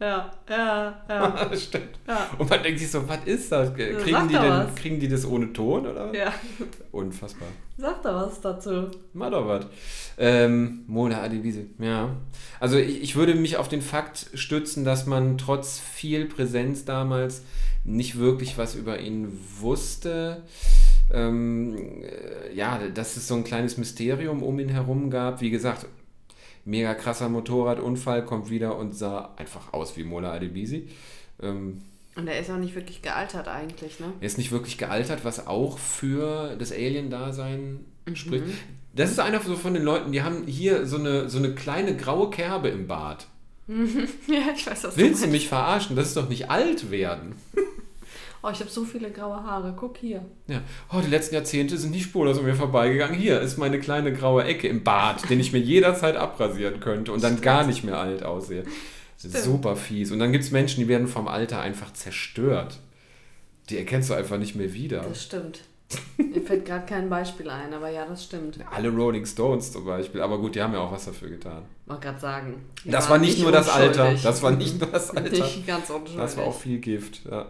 Ja, 0.05 0.31
ja, 0.47 1.03
ja. 1.09 1.49
Stimmt. 1.57 1.97
Ja. 2.07 2.29
Und 2.37 2.47
man 2.47 2.61
denkt 2.61 2.79
sich 2.79 2.91
so, 2.91 3.07
was 3.07 3.25
ist 3.25 3.51
das? 3.51 3.73
Kriegen 3.73 4.11
sag 4.11 4.27
die, 4.27 4.35
denn, 4.35 4.43
was. 4.51 4.75
kriegen 4.75 4.99
die 4.99 5.07
das 5.07 5.25
ohne 5.25 5.51
Ton 5.51 5.87
oder? 5.87 6.13
Ja, 6.13 6.31
Unfassbar. 6.91 7.47
sag 7.75 8.03
da 8.03 8.15
was 8.15 8.39
dazu. 8.39 8.91
Mal 9.13 9.31
doch 9.31 9.47
was. 9.47 9.65
Ähm, 10.19 10.83
Mona 10.85 11.23
Adebise, 11.23 11.65
ja. 11.79 12.15
Also 12.59 12.77
ich, 12.77 13.01
ich 13.01 13.15
würde 13.15 13.33
mich 13.33 13.57
auf 13.57 13.67
den 13.67 13.81
Fakt 13.81 14.27
stützen, 14.35 14.85
dass 14.85 15.07
man 15.07 15.39
trotz 15.39 15.79
viel 15.79 16.25
Präsenz 16.25 16.85
damals 16.85 17.43
nicht 17.83 18.19
wirklich 18.19 18.59
was 18.59 18.75
über 18.75 18.99
ihn 18.99 19.35
wusste. 19.59 20.43
Ähm, 21.11 22.03
äh, 22.03 22.53
ja, 22.53 22.79
dass 22.93 23.17
es 23.17 23.27
so 23.27 23.33
ein 23.35 23.43
kleines 23.43 23.77
Mysterium 23.77 24.43
um 24.43 24.59
ihn 24.59 24.69
herum 24.69 25.09
gab. 25.09 25.41
Wie 25.41 25.49
gesagt, 25.49 25.87
mega 26.65 26.93
krasser 26.95 27.29
Motorradunfall, 27.29 28.25
kommt 28.25 28.49
wieder 28.49 28.77
und 28.77 28.93
sah 28.95 29.33
einfach 29.37 29.71
aus 29.73 29.95
wie 29.97 30.03
Mola 30.03 30.31
Adebisi. 30.33 30.89
Ähm, 31.41 31.81
Und 32.15 32.27
er 32.27 32.39
ist 32.39 32.49
auch 32.49 32.57
nicht 32.57 32.75
wirklich 32.75 33.01
gealtert 33.01 33.47
eigentlich, 33.47 33.99
ne? 33.99 34.07
er 34.19 34.25
ist 34.25 34.37
nicht 34.37 34.51
wirklich 34.51 34.77
gealtert, 34.77 35.23
was 35.23 35.47
auch 35.47 35.77
für 35.77 36.55
das 36.57 36.71
Alien-Dasein 36.71 37.79
Mhm. 38.07 38.15
spricht. 38.15 38.43
Das 38.93 39.09
ist 39.11 39.19
einer 39.19 39.41
so 39.41 39.55
von 39.55 39.73
den 39.73 39.83
Leuten, 39.83 40.11
die 40.11 40.21
haben 40.21 40.45
hier 40.45 40.85
so 40.85 40.97
eine, 40.97 41.27
so 41.29 41.39
eine 41.39 41.55
kleine 41.55 41.95
graue 41.97 42.29
Kerbe 42.29 42.69
im 42.69 42.87
Bart. 42.87 43.27
Ja, 43.67 44.53
ich 44.55 44.65
weiß, 44.67 44.83
was 44.83 44.95
Willst 44.97 45.21
du 45.21 45.25
meinst. 45.27 45.31
mich 45.31 45.47
verarschen? 45.47 45.95
Das 45.95 46.09
ist 46.09 46.17
doch 46.17 46.29
nicht 46.29 46.49
alt 46.51 46.91
werden. 46.91 47.33
Oh, 48.45 48.51
ich 48.51 48.59
habe 48.59 48.69
so 48.69 48.83
viele 48.83 49.09
graue 49.09 49.43
Haare. 49.43 49.73
Guck 49.75 49.97
hier. 49.97 50.23
Ja. 50.47 50.61
Oh, 50.93 50.99
die 51.03 51.09
letzten 51.09 51.33
Jahrzehnte 51.33 51.77
sind 51.79 51.89
nicht 51.89 52.03
spurlos 52.03 52.37
an 52.37 52.45
mir 52.45 52.53
vorbeigegangen. 52.53 53.17
Hier 53.17 53.41
ist 53.41 53.57
meine 53.57 53.79
kleine 53.79 54.13
graue 54.13 54.43
Ecke 54.43 54.67
im 54.67 54.83
Bart, 54.83 55.27
den 55.31 55.39
ich 55.39 55.51
mir 55.51 55.57
jederzeit 55.59 56.15
abrasieren 56.15 56.79
könnte 56.79 57.11
und 57.11 57.23
dann 57.23 57.41
gar 57.41 57.65
nicht 57.65 57.83
mehr 57.83 57.97
alt 57.97 58.21
aussehe. 58.21 58.63
Das 59.15 59.33
ist 59.33 59.45
super 59.45 59.75
fies. 59.75 60.11
Und 60.11 60.19
dann 60.19 60.31
gibt 60.31 60.43
es 60.43 60.51
Menschen, 60.51 60.81
die 60.81 60.87
werden 60.87 61.07
vom 61.07 61.27
Alter 61.27 61.59
einfach 61.59 61.91
zerstört. 61.93 62.77
Die 63.71 63.79
erkennst 63.79 64.11
du 64.11 64.13
einfach 64.13 64.37
nicht 64.37 64.55
mehr 64.55 64.73
wieder. 64.73 65.01
Das 65.01 65.23
stimmt. 65.23 65.61
Mir 66.17 66.41
fällt 66.41 66.65
gerade 66.65 66.85
kein 66.85 67.09
Beispiel 67.09 67.49
ein, 67.49 67.73
aber 67.73 67.89
ja, 67.89 68.05
das 68.05 68.25
stimmt. 68.25 68.59
Alle 68.71 68.89
Rolling 68.89 69.25
Stones 69.25 69.71
zum 69.71 69.85
Beispiel. 69.85 70.21
Aber 70.21 70.37
gut, 70.37 70.53
die 70.53 70.61
haben 70.61 70.73
ja 70.73 70.79
auch 70.79 70.91
was 70.91 71.05
dafür 71.05 71.29
getan. 71.29 71.63
Wollte 71.87 72.03
gerade 72.03 72.19
sagen. 72.19 72.65
die 72.83 72.91
Das 72.91 73.09
war 73.09 73.17
nicht 73.17 73.39
nur 73.39 73.51
das 73.51 73.69
Alter. 73.69 74.13
Das 74.21 74.43
war 74.43 74.51
nicht 74.51 74.79
nur 74.79 74.89
das 74.89 75.09
Alter. 75.09 75.31
Nicht 75.31 75.65
ganz 75.65 75.89
unschuldig. 75.89 76.17
Das 76.17 76.37
war 76.37 76.45
auch 76.45 76.59
viel 76.59 76.77
Gift, 76.79 77.21
ja. 77.25 77.47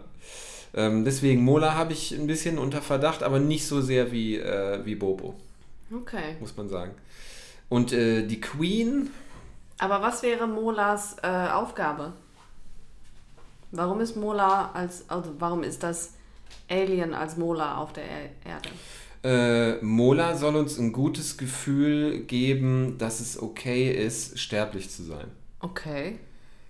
Ähm, 0.76 1.04
deswegen, 1.04 1.42
Mola 1.42 1.74
habe 1.74 1.92
ich 1.94 2.12
ein 2.12 2.26
bisschen 2.26 2.58
unter 2.58 2.82
Verdacht, 2.82 3.22
aber 3.22 3.38
nicht 3.38 3.66
so 3.66 3.80
sehr 3.80 4.12
wie, 4.12 4.36
äh, 4.36 4.84
wie 4.84 4.94
Bobo, 4.94 5.34
Okay. 5.92 6.36
muss 6.40 6.56
man 6.56 6.68
sagen. 6.68 6.92
Und 7.68 7.92
äh, 7.92 8.26
die 8.26 8.40
Queen, 8.40 9.10
Aber 9.78 10.02
was 10.02 10.22
wäre 10.22 10.46
Molas 10.46 11.16
äh, 11.22 11.26
Aufgabe? 11.28 12.12
Warum 13.72 14.00
ist 14.00 14.16
Mola 14.16 14.70
als, 14.72 15.08
also 15.10 15.34
warum 15.38 15.62
ist 15.62 15.82
das 15.82 16.14
Alien 16.68 17.14
als 17.14 17.36
Mola 17.36 17.78
auf 17.78 17.92
der 17.92 18.04
er 18.04 18.30
Erde? 18.44 18.68
äh, 19.24 19.84
Mola 19.84 20.36
soll 20.36 20.56
uns 20.56 20.78
ein 20.78 20.92
gutes 20.92 21.36
Gefühl 21.36 22.20
geben, 22.20 22.96
dass 22.98 23.20
es 23.20 23.40
okay 23.40 23.90
ist, 23.90 24.38
sterblich 24.38 24.90
zu 24.90 25.02
sein. 25.02 25.28
Okay. 25.60 26.18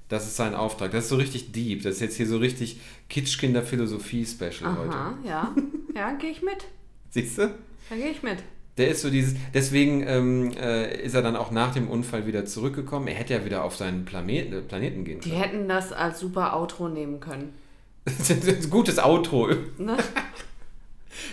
Das 0.08 0.26
ist 0.26 0.36
sein 0.36 0.54
Auftrag. 0.54 0.92
Das 0.92 1.04
ist 1.04 1.10
so 1.10 1.16
richtig 1.16 1.52
deep. 1.52 1.82
Das 1.82 1.94
ist 1.96 2.00
jetzt 2.00 2.16
hier 2.16 2.26
so 2.28 2.38
richtig 2.38 2.78
Kitschkinder-Philosophie-Special 3.08 4.76
heute. 4.78 4.96
Ja. 5.28 5.54
Ja, 5.94 6.12
gehe 6.12 6.28
ich 6.30 6.42
mit. 6.42 6.66
Siehst 7.08 7.38
du? 7.38 7.48
Da 7.88 7.96
gehe 7.96 8.10
ich 8.10 8.22
mit. 8.22 8.36
Der 8.76 8.88
ist 8.90 9.00
so 9.00 9.08
dieses, 9.08 9.34
deswegen 9.54 10.06
ähm, 10.06 10.52
äh, 10.60 11.02
ist 11.02 11.14
er 11.14 11.22
dann 11.22 11.36
auch 11.36 11.50
nach 11.50 11.72
dem 11.72 11.88
Unfall 11.88 12.26
wieder 12.26 12.44
zurückgekommen. 12.44 13.08
Er 13.08 13.14
hätte 13.14 13.32
ja 13.32 13.46
wieder 13.46 13.64
auf 13.64 13.74
seinen 13.76 14.04
Planet, 14.04 14.52
äh, 14.52 14.60
Planeten 14.60 15.04
gehen 15.06 15.20
Die 15.20 15.30
können. 15.30 15.40
hätten 15.40 15.68
das 15.68 15.94
als 15.94 16.20
super 16.20 16.54
Outro 16.54 16.88
nehmen 16.88 17.18
können. 17.20 17.54
Das 18.04 18.28
ist 18.28 18.64
ein 18.66 18.70
gutes 18.70 18.98
Outro. 18.98 19.48
Ne? 19.78 19.96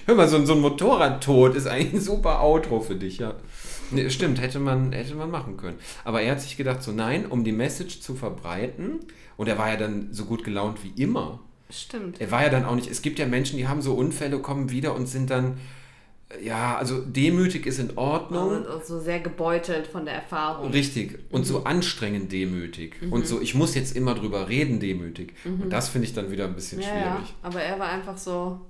Hör 0.05 0.15
mal, 0.15 0.29
so, 0.29 0.37
ein- 0.37 0.45
so 0.45 0.53
ein 0.53 0.61
Motorradtod 0.61 1.55
ist 1.57 1.67
eigentlich 1.67 1.93
ein 1.95 1.99
super 2.01 2.41
Outro 2.41 2.79
für 2.79 2.95
dich, 2.95 3.17
ja. 3.17 3.33
Nee, 3.93 4.09
stimmt, 4.09 4.41
hätte 4.41 4.59
man, 4.59 4.91
hätte 4.91 5.15
man 5.15 5.29
machen 5.31 5.57
können. 5.57 5.77
Aber 6.03 6.21
er 6.21 6.31
hat 6.31 6.41
sich 6.41 6.57
gedacht, 6.57 6.81
so 6.83 6.91
nein, 6.91 7.25
um 7.25 7.43
die 7.43 7.51
Message 7.51 8.01
zu 8.01 8.15
verbreiten, 8.15 8.99
und 9.37 9.47
er 9.47 9.57
war 9.57 9.69
ja 9.69 9.77
dann 9.77 10.09
so 10.11 10.25
gut 10.25 10.43
gelaunt 10.43 10.79
wie 10.83 11.01
immer. 11.01 11.39
Stimmt. 11.69 12.21
Er 12.21 12.29
war 12.29 12.43
ja 12.43 12.49
dann 12.49 12.65
auch 12.65 12.75
nicht, 12.75 12.89
es 12.89 13.01
gibt 13.01 13.17
ja 13.19 13.25
Menschen, 13.25 13.57
die 13.57 13.67
haben 13.67 13.81
so 13.81 13.95
Unfälle, 13.95 14.39
kommen 14.39 14.69
wieder 14.69 14.93
und 14.93 15.07
sind 15.07 15.31
dann, 15.31 15.57
äh, 16.29 16.45
ja, 16.45 16.77
also 16.77 17.01
demütig 17.01 17.65
ist 17.65 17.79
in 17.79 17.97
Ordnung. 17.97 18.63
Und 18.63 18.85
so 18.85 18.99
sehr 18.99 19.19
gebeutelt 19.21 19.87
von 19.87 20.05
der 20.05 20.13
Erfahrung. 20.13 20.69
Richtig. 20.71 21.17
Und 21.31 21.45
so 21.45 21.63
anstrengend 21.63 22.31
demütig. 22.31 22.97
Und 23.09 23.25
so, 23.25 23.41
ich 23.41 23.55
muss 23.55 23.73
jetzt 23.73 23.95
immer 23.95 24.13
drüber 24.13 24.49
reden, 24.49 24.79
demütig. 24.79 25.33
Und 25.45 25.71
das 25.71 25.89
finde 25.89 26.07
ich 26.07 26.13
dann 26.13 26.29
wieder 26.29 26.45
ein 26.45 26.53
bisschen 26.53 26.79
Ja, 26.79 26.87
schwierig. 26.87 27.29
ja. 27.29 27.35
Aber 27.41 27.61
er 27.61 27.79
war 27.79 27.89
einfach 27.89 28.17
so. 28.17 28.61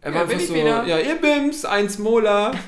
Er 0.00 0.10
Ja, 0.12 0.18
war 0.20 0.26
bin 0.26 0.38
einfach 0.38 0.48
so, 0.48 0.56
ja, 0.56 0.98
ihr 0.98 1.16
Bims, 1.16 1.64
eins 1.64 1.98
Mola. 1.98 2.52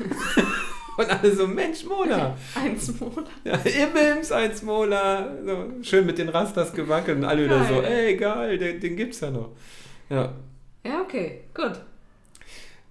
Und 0.99 1.09
alle 1.11 1.34
so, 1.34 1.47
Mensch, 1.47 1.84
Mola. 1.84 2.36
Eins 2.55 3.01
Monat. 3.01 3.26
Ja, 3.45 3.59
ihr 3.64 3.86
Bims, 3.86 4.30
eins 4.30 4.62
Mola. 4.62 5.34
So, 5.45 5.70
schön 5.82 6.05
mit 6.07 6.18
den 6.18 6.28
Rastas 6.28 6.72
gewackelt 6.74 7.18
und 7.18 7.24
alle 7.24 7.45
wieder 7.45 7.64
so, 7.64 7.80
Geil. 7.80 7.84
ey, 8.09 8.16
geil, 8.16 8.59
den, 8.59 8.78
den 8.80 8.97
gibt's 8.97 9.20
ja 9.20 9.30
noch. 9.30 9.51
Ja. 10.11 10.32
Ja, 10.84 11.01
okay. 11.01 11.40
Gut. 11.55 11.80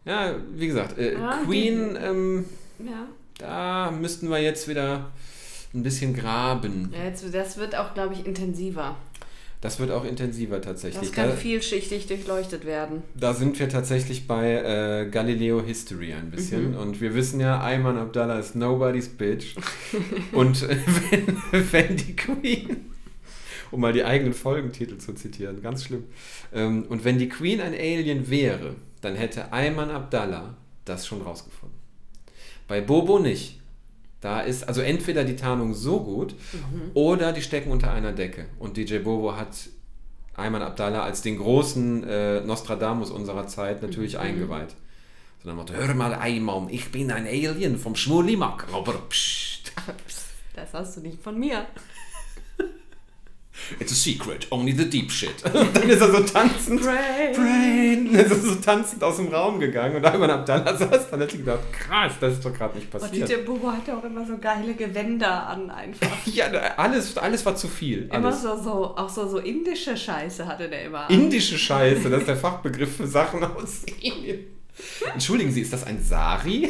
Ja, 0.06 0.34
wie 0.54 0.68
gesagt, 0.68 0.98
äh, 0.98 1.14
Ja, 1.14 1.42
Queen, 1.46 1.96
ähm, 2.02 2.46
Ja. 2.80 3.06
da 3.38 3.92
müssten 3.92 4.30
wir 4.30 4.40
jetzt 4.40 4.68
wieder 4.68 5.12
ein 5.74 5.84
bisschen 5.84 6.16
graben. 6.16 6.92
ja 6.98 7.06
jetzt, 7.06 7.24
das 7.34 7.58
wird 7.58 7.76
auch, 7.76 7.94
glaube 7.94 8.14
ich, 8.16 8.26
intensiver. 8.26 8.96
Das 9.62 9.80
wird 9.80 9.92
auch 9.92 10.04
intensiver 10.04 10.60
tatsächlich. 10.60 11.10
Das 11.10 11.12
kann 11.12 11.30
Da, 11.30 11.36
vielschichtig 11.36 12.08
durchleuchtet 12.08 12.66
werden. 12.66 13.04
da 13.14 13.36
sind 13.36 13.60
wir 13.60 13.70
tatsächlich 13.70 14.26
bei 14.26 14.56
äh, 14.56 15.10
Galileo 15.10 15.62
History 15.64 16.14
ein 16.14 16.32
bisschen. 16.32 16.72
Mhm. 16.72 16.78
Und 16.78 17.00
wir 17.00 17.14
wissen 17.14 17.40
ja, 17.40 17.62
Ayman 17.62 17.96
Abdallah 17.98 18.40
ist 18.40 18.56
nobody's 18.56 19.08
bitch. 19.08 19.56
Und 20.32 20.64
äh, 20.64 20.78
wenn, 21.12 21.72
wenn 21.72 21.96
die 21.96 22.16
Queen, 22.16 22.90
um 23.70 23.82
mal 23.82 23.94
die 23.94 24.04
eigenen 24.04 24.34
Folgentitel 24.34 24.98
zu 24.98 25.14
zitieren, 25.14 25.62
ganz 25.62 25.86
schlimm. 25.86 26.06
Ähm, 26.54 26.86
und 26.90 27.06
wenn 27.06 27.20
die 27.20 27.30
Queen 27.30 27.62
ein 27.62 27.74
Alien 27.74 28.30
wäre, 28.30 28.76
dann 29.02 29.16
hätte 29.16 29.54
Ayman 29.54 29.92
Abdallah 29.92 30.58
das 30.86 31.08
schon 31.08 31.22
rausgefunden. 31.22 31.78
Bei 32.68 32.82
Bobo 32.82 33.20
nicht. 33.20 33.61
Da 34.22 34.42
ist 34.42 34.68
also 34.68 34.82
entweder 34.82 35.24
die 35.24 35.36
Tarnung 35.36 35.74
so 35.74 36.00
gut 36.00 36.36
oder 36.94 37.34
die 37.34 37.42
stecken 37.42 37.72
unter 37.72 37.92
einer 37.92 38.12
Decke. 38.12 38.46
Und 38.60 38.78
DJ 38.78 39.00
Bobo 39.00 39.36
hat 39.36 39.56
Ayman 40.36 40.62
Abdallah 40.62 41.04
als 41.04 41.22
den 41.22 41.38
großen 41.38 42.04
äh, 42.04 42.42
Nostradamus 42.42 43.10
unserer 43.10 43.48
Zeit 43.48 43.82
natürlich 43.82 44.20
eingeweiht. 44.20 44.76
So 45.42 45.48
dann 45.50 45.58
Motto, 45.58 45.74
hör 45.74 45.94
mal 45.96 46.14
Ayman, 46.14 46.70
ich 46.70 46.92
bin 46.92 47.12
ein 47.12 47.26
Alien 47.26 47.78
vom 47.80 47.96
Schmurlimak, 47.96 48.68
aber 48.72 48.94
psst, 49.10 49.74
Das 50.54 50.74
hast 50.74 50.98
du 50.98 51.02
nicht 51.02 51.22
von 51.22 51.40
mir. 51.40 51.66
It's 53.80 53.92
a 53.92 53.96
secret, 53.96 54.48
only 54.52 54.72
the 54.76 54.90
deep 54.90 55.12
shit. 55.12 55.44
Und 55.54 55.76
dann 55.76 55.90
ist 55.90 56.02
er 56.02 56.12
so 56.12 56.20
tanzend, 56.22 56.82
Brain. 56.82 57.34
Brain, 57.34 58.14
dann 58.14 58.26
ist 58.26 58.32
er 58.32 58.38
so 58.40 58.56
tanzend 58.56 59.04
aus 59.04 59.18
dem 59.18 59.28
Raum 59.30 59.60
gegangen 59.60 59.96
und 59.98 60.06
Ayman 60.06 60.30
Abdallah 60.30 60.76
saß 60.76 61.10
dann 61.10 61.22
hat 61.22 61.32
sich 61.32 61.40
gedacht, 61.40 61.60
krass, 61.72 62.14
das 62.20 62.34
ist 62.34 62.46
doch 62.46 62.54
gerade 62.54 62.78
nicht 62.78 62.94
Und 62.94 63.02
passiert. 63.02 63.30
DJ 63.30 63.36
Bobo 63.46 63.72
hatte 63.72 63.96
auch 63.96 64.04
immer 64.04 64.26
so 64.26 64.38
geile 64.38 64.74
Gewänder 64.74 65.48
an 65.48 65.70
einfach. 65.70 66.08
Ja, 66.26 66.46
alles, 66.78 67.18
alles 67.18 67.46
war 67.46 67.56
zu 67.56 67.68
viel. 67.68 68.04
Immer 68.14 68.28
Alles. 68.28 68.42
so, 68.42 68.56
so, 68.62 68.96
auch 68.96 69.10
so, 69.10 69.28
so 69.28 69.38
indische 69.40 69.98
Scheiße 69.98 70.46
hatte 70.46 70.70
der 70.70 70.86
immer. 70.86 71.10
Indische 71.10 71.58
Scheiße, 71.58 72.10
das 72.10 72.22
ist 72.22 72.28
der 72.28 72.38
Fachbegriff 72.38 72.96
für 72.98 73.08
Sachen 73.08 73.44
aus 73.44 73.84
Indien. 74.02 74.46
Entschuldigen 75.14 75.52
Sie, 75.52 75.62
ist 75.62 75.74
das 75.74 75.84
ein 75.86 76.02
Sari? 76.02 76.70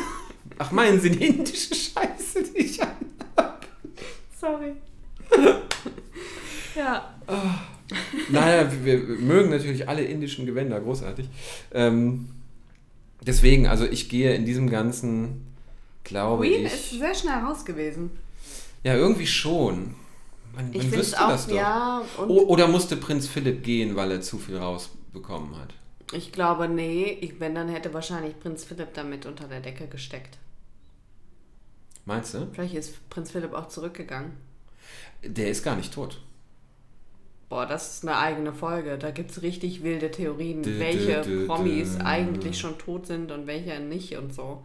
Ach, 0.57 0.71
meinen 0.71 0.99
Sie 0.99 1.11
die 1.11 1.25
indische 1.27 1.75
Scheiße, 1.75 2.43
die 2.55 2.57
ich 2.57 2.81
an? 2.81 2.89
Sorry. 4.39 4.73
Ja. 6.75 7.13
Naja, 8.29 8.71
wir 8.83 9.07
wir 9.07 9.17
mögen 9.17 9.49
natürlich 9.49 9.87
alle 9.89 10.03
indischen 10.03 10.45
Gewänder, 10.45 10.79
großartig. 10.79 11.27
Ähm, 11.73 12.29
deswegen, 13.25 13.67
also 13.67 13.85
ich 13.85 14.09
gehe 14.09 14.33
in 14.33 14.45
diesem 14.45 14.69
Ganzen, 14.69 15.45
glaube 16.03 16.45
Queen 16.45 16.65
ich. 16.65 16.73
ist 16.73 16.91
sehr 16.91 17.13
schnell 17.15 17.39
raus 17.39 17.65
gewesen. 17.65 18.11
ja, 18.83 18.95
irgendwie 18.95 19.27
schon. 19.27 19.95
Man, 20.55 20.73
Ich 20.73 20.83
man 20.83 20.93
wüsste 20.93 21.21
auch, 21.21 21.29
das 21.29 21.47
doch. 21.47 21.55
ja. 21.55 22.01
Oder 22.27 22.67
musste 22.67 22.97
Prinz 22.97 23.27
Philipp 23.27 23.63
gehen, 23.63 23.95
weil 23.95 24.11
er 24.11 24.21
zu 24.21 24.37
viel 24.39 24.57
rausbekommen 24.57 25.55
hat? 25.57 25.73
ich 26.13 26.31
glaube, 26.33 26.67
nee, 26.67 27.05
ich, 27.21 27.39
wenn, 27.39 27.55
dann 27.55 27.69
hätte 27.69 27.93
wahrscheinlich 27.93 28.37
Prinz 28.39 28.65
Philipp 28.65 28.93
damit 28.93 29.25
unter 29.25 29.47
der 29.47 29.61
Decke 29.61 29.87
gesteckt. 29.87 30.37
Meinst 32.05 32.33
du? 32.33 32.47
Vielleicht 32.51 32.73
ist 32.73 33.09
Prinz 33.09 33.31
Philipp 33.31 33.53
auch 33.53 33.69
zurückgegangen. 33.69 34.33
Der 35.23 35.49
ist 35.49 35.63
gar 35.63 35.75
nicht 35.75 35.93
tot. 35.93 36.19
Boah, 37.51 37.65
das 37.65 37.95
ist 37.95 38.03
eine 38.07 38.17
eigene 38.17 38.53
Folge. 38.53 38.97
Da 38.97 39.11
gibt 39.11 39.31
es 39.31 39.41
richtig 39.41 39.83
wilde 39.83 40.09
Theorien, 40.09 40.63
Dü, 40.63 40.79
welche 40.79 41.21
dü, 41.21 41.41
dü, 41.41 41.47
Promis 41.47 41.97
eigentlich 41.99 42.57
schon 42.57 42.77
tot 42.77 43.07
sind 43.07 43.29
und 43.29 43.45
welche 43.45 43.77
nicht 43.81 44.15
und 44.17 44.33
so. 44.33 44.63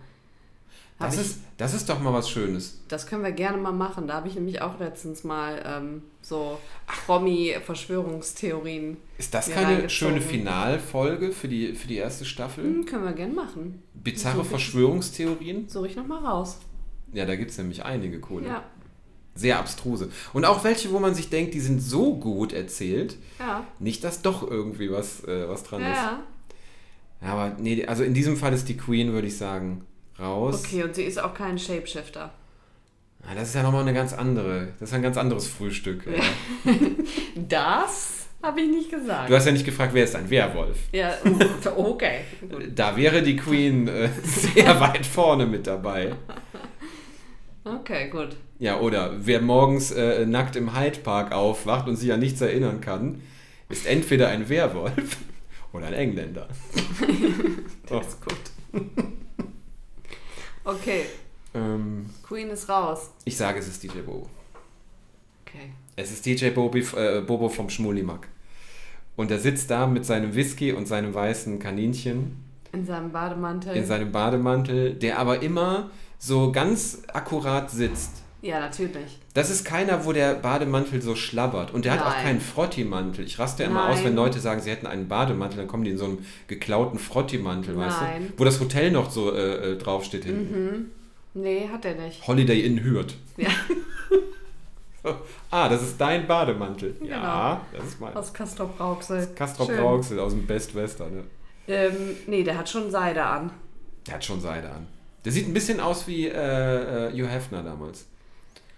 Hab 1.01 1.09
Das 1.11 1.16
ich, 1.16 1.20
ist, 1.22 1.41
das 1.59 1.74
ist 1.74 1.89
doch 1.89 1.99
mal 1.99 2.12
was 2.12 2.30
Schönes. 2.30 2.80
das 2.87 3.09
können 3.09 3.24
wir 3.24 3.32
gerne 3.32 3.59
mal 3.59 3.72
machen. 3.72 4.07
Da 4.07 4.14
habe 4.14 4.28
ich 4.28 4.37
nämlich 4.37 4.62
auch 4.62 4.78
letztens 4.78 5.24
mal 5.24 5.61
ähm, 5.66 6.03
so 6.22 6.61
Promi-Verschwörungstheorien. 7.07 8.97
Ist 9.18 9.34
das 9.34 9.51
keine 9.51 9.91
schöne 9.91 10.20
Finalfolge 10.20 11.32
für 11.32 11.49
die, 11.49 11.74
für 11.74 11.89
die 11.89 11.97
erste 11.97 12.24
Staffel? 12.24 12.62
Hm, 12.62 12.87
können 12.87 13.05
wir 13.05 13.14
gerne 13.14 13.34
machen. 13.34 13.82
Bizarre 13.95 14.37
so 14.37 14.45
Verschwörungstheorien? 14.45 15.68
Suche 15.68 15.89
ich 15.89 15.97
nochmal 15.97 16.24
raus. 16.24 16.61
Ja, 17.12 17.26
da 17.26 17.34
gibt 17.34 17.51
es 17.51 17.59
nämlich 17.59 17.84
einige 17.84 18.20
coole. 18.20 18.47
Ja, 18.47 18.62
Sehr 19.37 19.59
abstruse. 19.59 20.11
Und 20.32 20.45
auch 20.45 20.64
welche, 20.64 20.91
wo 20.91 20.99
man 20.99 21.14
sich 21.14 21.30
denkt, 21.30 21.55
die 21.55 21.61
sind 21.61 21.80
so 21.80 22.16
gut 22.16 22.53
erzählt, 22.53 23.16
ja, 23.39 23.64
nicht, 23.78 24.03
dass 24.03 24.22
doch 24.22 24.49
irgendwie 24.49 24.91
was, 24.91 25.22
äh, 25.24 25.49
was 25.49 25.62
dran 25.62 25.82
ja. 25.82 25.93
ist. 25.93 27.28
aber 27.28 27.57
nee, 27.59 27.87
also 27.87 28.03
in 28.03 28.14
diesem 28.14 28.37
Fall 28.37 28.53
ist 28.53 28.68
die 28.68 28.76
Queen, 28.76 29.12
würde 29.12 29.28
ich 29.28 29.37
sagen, 29.37 29.84
raus. 30.18 30.64
Okay, 30.64 30.82
und 30.82 30.95
sie 30.95 31.05
ist 31.05 31.18
auch 31.22 31.34
kein 31.34 31.59
Shapeshifter. 31.59 32.32
Ah, 33.22 33.34
das 33.34 33.49
ist 33.49 33.55
ja 33.55 33.62
nochmal 33.62 33.82
eine 33.82 33.95
ganz 33.95 34.12
andere, 34.12 34.68
das 34.78 34.91
ist 34.91 34.95
ein 34.95 35.03
ganz 35.03 35.16
anderes 35.16 35.47
Frühstück. 35.49 36.07
Ja. 36.07 36.72
Das 37.49 38.26
habe 38.43 38.61
ich 38.62 38.68
nicht 38.68 38.91
gesagt. 38.91 39.28
Du 39.28 39.34
hast 39.34 39.45
ja 39.45 39.53
nicht 39.53 39.64
gefragt, 39.64 39.93
wer 39.93 40.05
ist 40.05 40.14
ein 40.14 40.30
Werwolf. 40.30 40.78
ja, 40.93 41.14
uh, 41.24 41.91
okay. 41.91 42.20
Gut. 42.41 42.68
Da 42.74 42.97
wäre 42.97 43.22
die 43.22 43.37
Queen 43.37 43.89
äh, 43.89 44.09
sehr 44.22 44.80
weit 44.80 45.05
vorne 45.05 45.47
mit 45.47 45.66
dabei. 45.66 46.14
Okay, 47.64 48.09
gut. 48.09 48.37
Ja, 48.59 48.80
oder 48.80 49.12
wer 49.18 49.40
morgens 49.42 49.90
äh, 49.90 50.24
nackt 50.26 50.57
im 50.57 50.74
Hyde 50.78 51.00
Park 51.00 51.32
aufwacht 51.32 51.88
und 51.88 51.96
sich 51.96 52.12
an 52.12 52.20
nichts 52.20 52.40
erinnern 52.40 52.80
kann, 52.80 53.20
ist 53.68 53.86
entweder 53.86 54.28
ein 54.28 54.48
Werwolf 54.48 55.18
oder 55.72 55.86
ein 55.86 55.94
Engländer. 55.94 56.48
Oh. 57.88 58.00
Das 58.00 58.09
ist 58.09 58.20
gut. 58.20 58.34
Okay, 60.64 61.02
Ähm, 61.54 62.07
Queen 62.24 62.48
ist 62.50 62.68
raus. 62.68 63.11
ich 63.24 63.36
sage, 63.36 63.61
es 63.61 63.68
ist 63.68 63.80
DJ 63.82 64.00
Bobo. 64.00 64.28
Okay. 65.46 65.70
Es 65.94 66.11
ist 66.11 66.26
DJ 66.26 66.50
Bobi, 66.50 66.80
äh, 66.96 67.20
Bobo 67.20 67.48
vom 67.48 67.70
Schmulimack. 67.70 68.26
Und 69.14 69.30
er 69.30 69.38
sitzt 69.38 69.70
da 69.70 69.86
mit 69.86 70.04
seinem 70.04 70.34
Whisky 70.34 70.72
und 70.72 70.86
seinem 70.86 71.14
weißen 71.14 71.61
Kaninchen 71.61 72.42
In 72.72 72.84
seinem 72.84 73.12
Bademantel. 73.12 73.76
in 73.76 73.86
seinem 73.86 74.11
Bademantel, 74.11 74.94
der 74.94 75.18
aber 75.20 75.40
immer 75.42 75.90
so 76.18 76.50
ganz 76.50 77.02
akkurat 77.12 77.70
sitzt. 77.70 78.24
Ja, 78.47 78.61
natürlich. 78.61 79.18
Das 79.34 79.51
ist 79.51 79.64
keiner, 79.64 80.05
wo 80.05 80.12
der 80.12 80.34
Bademantel 80.34 81.03
so 81.03 81.14
schlabbert. 81.14 81.72
Und 81.74 81.84
der 81.84 81.92
hat 81.92 82.01
auch 82.03 82.14
Nein. 82.14 82.24
keinen 82.24 82.40
Frotti-Mantel. 82.40 83.24
Ich 83.24 83.38
raste 83.38 83.62
ja 83.64 83.68
immer 83.68 83.88
aus, 83.88 83.97
Nein. 83.97 84.07
wenn 84.07 84.16
Leute 84.16 84.40
sagen, 84.40 84.61
sie 84.61 84.70
hätten 84.70 84.86
einen 84.86 85.09
Bademantel, 85.09 85.59
dann 85.59 85.68
kommen 85.68 85.84
die 85.84 85.90
in 85.90 85.99
so 85.99 86.05
einem 86.07 86.18
geklauten 86.47 86.99
Frotti-Mantel, 86.99 87.76
weißt 87.76 88.01
Nein. 88.01 88.22
Mhm. 88.22 88.26
du? 88.28 88.32
Wo 88.38 88.44
das 88.44 88.61
Hotel 88.61 88.90
noch 88.90 89.11
so 89.11 89.32
äh, 89.34 89.72
äh, 89.72 89.76
draufsteht 89.78 90.24
hinten. 90.24 90.92
Nee, 91.34 91.68
hat 91.70 91.84
er 91.84 91.94
nicht. 91.94 92.26
Holiday 92.26 92.61
Inn 92.61 92.82
Hürth. 92.82 93.14
Ja. 93.36 93.51
Ah, 95.51 95.68
das 95.68 95.82
ist 95.82 96.01
dein 96.01 96.26
Bademantel. 96.26 96.97
Ja, 97.01 97.61
Genau. 97.70 97.78
das 97.78 97.92
ist 97.92 98.01
mein. 98.01 98.16
Aus 98.16 98.32
Castor 98.34 98.66
Brauxel. 98.66 99.26
Castrop. 99.36 99.70
Rauxel 99.70 100.18
aus 100.18 100.32
dem 100.32 100.47
Best 100.47 100.74
Western. 100.74 101.14
Ne? 101.14 101.24
Ähm, 101.68 101.94
nee, 102.26 102.42
der 102.42 102.59
hat 102.59 102.68
schon 102.68 102.90
Seide 102.90 103.24
an. 103.24 103.51
Der 104.07 104.14
hat 104.14 104.24
schon 104.24 104.40
Seide 104.40 104.68
an. 104.70 104.88
Der 105.24 105.32
sieht 105.32 105.47
ein 105.49 105.55
bisschen 105.55 105.78
aus 105.80 106.07
wie 106.09 106.26
äh, 106.26 107.09
äh, 107.09 107.12
Hugh 107.12 107.28
Hefner 107.28 107.62
damals. 107.62 108.07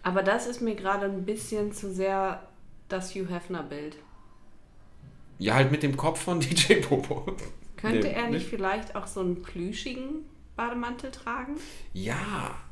Aber 0.08 0.22
das 0.22 0.46
ist 0.46 0.60
mir 0.62 0.74
gerade 0.74 1.06
ein 1.06 1.24
bisschen 1.24 1.72
zu 1.72 1.92
sehr 1.92 2.48
das 2.88 3.14
Hugh 3.14 3.28
Hefner-Bild. 3.32 3.96
Ja, 5.38 5.54
halt 5.54 5.70
mit 5.70 5.82
dem 5.82 5.96
Kopf 5.96 6.22
von 6.22 6.40
DJ 6.40 6.74
Popo. 6.80 7.26
Könnte 7.76 8.08
Nee, 8.08 8.12
er 8.12 8.28
nicht 8.28 8.46
vielleicht 8.48 8.94
auch 8.96 9.06
so 9.06 9.20
einen 9.20 9.42
plüschigen 9.42 10.24
Bademantel 10.56 11.10
tragen? 11.10 11.56
Ja. 11.92 12.62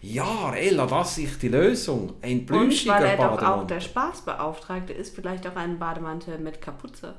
Ja, 0.00 0.54
Ella, 0.54 0.86
das 0.86 1.18
ist 1.18 1.42
die 1.42 1.48
Lösung. 1.48 2.14
Ein 2.22 2.46
Und 2.50 2.80
plüschiger 2.80 2.94
weil 3.00 3.04
er 3.04 3.16
doch 3.18 3.42
auch 3.42 3.66
Bademantel. 3.66 3.66
der 3.66 3.80
Spaßbeauftragte 3.80 4.92
ist, 4.92 5.14
vielleicht 5.14 5.46
auch 5.46 5.56
einen 5.56 5.78
Bademantel 5.78 6.38
mit 6.38 6.60
Kapuze. 6.60 7.16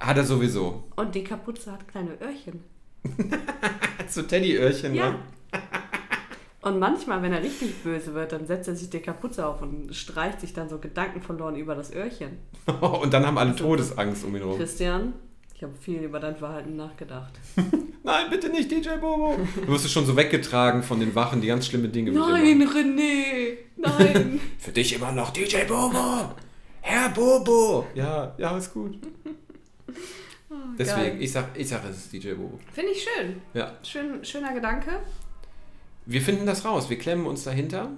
Hat 0.00 0.16
er 0.16 0.24
sowieso. 0.24 0.84
Und 0.96 1.14
die 1.14 1.24
Kapuze 1.24 1.72
hat 1.72 1.86
kleine 1.88 2.18
Öhrchen. 2.20 2.64
So 4.08 4.22
Teddyöhrchen, 4.22 4.94
Ja. 4.94 5.10
ne? 5.10 5.18
Und 6.66 6.80
manchmal, 6.80 7.22
wenn 7.22 7.32
er 7.32 7.44
richtig 7.44 7.76
böse 7.84 8.12
wird, 8.12 8.32
dann 8.32 8.44
setzt 8.48 8.66
er 8.66 8.74
sich 8.74 8.90
die 8.90 8.98
Kapuze 8.98 9.46
auf 9.46 9.62
und 9.62 9.94
streicht 9.94 10.40
sich 10.40 10.52
dann 10.52 10.68
so 10.68 10.78
gedankenverloren 10.78 11.54
über 11.54 11.76
das 11.76 11.92
Öhrchen. 11.92 12.38
Und 12.80 13.14
dann 13.14 13.24
haben 13.24 13.38
alle 13.38 13.54
Todesangst 13.54 14.24
um 14.24 14.34
ihn 14.34 14.42
herum. 14.42 14.58
Christian, 14.58 15.12
ich 15.54 15.62
habe 15.62 15.74
viel 15.80 16.00
über 16.00 16.18
dein 16.18 16.34
Verhalten 16.34 16.74
nachgedacht. 16.74 17.34
Nein, 18.02 18.30
bitte 18.30 18.48
nicht, 18.48 18.68
DJ 18.68 18.96
Bobo. 19.00 19.38
Du 19.64 19.68
wirst 19.68 19.88
schon 19.92 20.06
so 20.06 20.16
weggetragen 20.16 20.82
von 20.82 20.98
den 20.98 21.14
Wachen, 21.14 21.40
die 21.40 21.46
ganz 21.46 21.66
schlimme 21.66 21.88
Dinge 21.88 22.10
Nein, 22.10 22.58
machen. 22.58 22.98
René! 22.98 23.58
Nein! 23.76 24.40
Für 24.58 24.72
dich 24.72 24.92
immer 24.92 25.12
noch 25.12 25.30
DJ 25.30 25.58
Bobo. 25.68 26.34
Herr 26.80 27.10
Bobo. 27.10 27.86
Ja, 27.94 28.34
ja, 28.38 28.56
ist 28.56 28.74
gut. 28.74 28.98
Deswegen, 30.76 31.10
geil. 31.10 31.16
ich 31.20 31.30
sag, 31.30 31.44
ich 31.54 31.68
sag, 31.68 31.88
es 31.88 31.96
ist 31.96 32.12
DJ 32.12 32.32
Bobo. 32.32 32.58
Finde 32.72 32.90
ich 32.90 33.04
schön. 33.04 33.40
Ja. 33.54 33.70
schön. 33.84 34.24
Schöner 34.24 34.52
Gedanke. 34.52 34.98
Wir 36.06 36.22
finden 36.22 36.46
das 36.46 36.64
raus. 36.64 36.88
Wir 36.88 36.98
klemmen 36.98 37.26
uns 37.26 37.42
dahinter. 37.42 37.90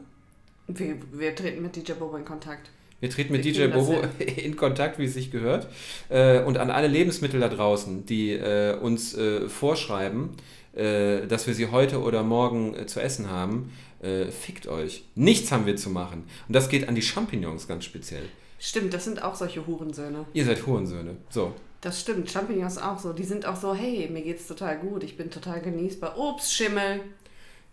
Wir, 0.67 0.97
wir 1.13 1.37
treten 1.37 1.63
mit 1.63 1.77
DJ 1.77 1.93
Bobo 1.93 2.17
in 2.17 2.25
Kontakt. 2.25 2.71
Wir 3.01 3.11
treten 3.11 3.33
mit 3.33 3.45
Wir 3.45 3.53
DJ 3.53 3.67
Bobo 3.67 4.03
in 4.19 4.57
Kontakt, 4.57 4.99
wie 4.99 5.05
es 5.05 5.15
sich 5.15 5.31
gehört. 5.31 5.69
Äh, 6.09 6.43
und 6.43 6.57
an 6.57 6.71
alle 6.71 6.89
Lebensmittel 6.89 7.39
da 7.39 7.49
draußen, 7.49 8.07
die 8.07 8.33
äh, 8.33 8.77
uns 8.77 9.15
äh, 9.15 9.49
vorschreiben, 9.49 10.31
dass 10.75 11.49
wir 11.49 11.55
sie 11.55 11.73
heute 11.73 12.01
oder 12.03 12.23
morgen 12.23 12.87
zu 12.87 13.01
essen 13.01 13.31
haben, 13.31 13.73
fickt 14.01 14.69
euch. 14.69 15.03
Nichts 15.17 15.51
haben 15.51 15.67
wir 15.67 15.75
zu 15.75 15.91
machen. 15.91 16.23
Und 16.47 16.55
das 16.55 16.69
geht 16.69 16.89
an 16.89 16.95
die 16.95 17.03
Champignons 17.03 17.67
ganz 17.67 17.85
speziell. 17.85 18.23
Stimmt, 18.61 18.95
das 18.95 19.05
sind 19.05 19.25
auch 19.25 19.35
solche 19.35 19.67
Hurensöhne. 19.67 20.27
Ihr 20.35 20.45
seid 20.45 20.65
Hurensöhne. 20.65 21.17
So. 21.31 21.53
Das 21.81 22.01
stimmt, 22.01 22.31
Champignons 22.31 22.79
auch 22.79 22.99
so. 22.99 23.13
Die 23.13 23.25
sind 23.25 23.47
auch 23.47 23.57
so, 23.57 23.75
hey, 23.75 24.09
mir 24.13 24.23
geht's 24.23 24.47
total 24.47 24.79
gut, 24.79 25.03
ich 25.03 25.17
bin 25.17 25.31
total 25.31 25.61
genießbar. 25.61 26.17
Ups, 26.17 26.53
Schimmel. 26.53 27.01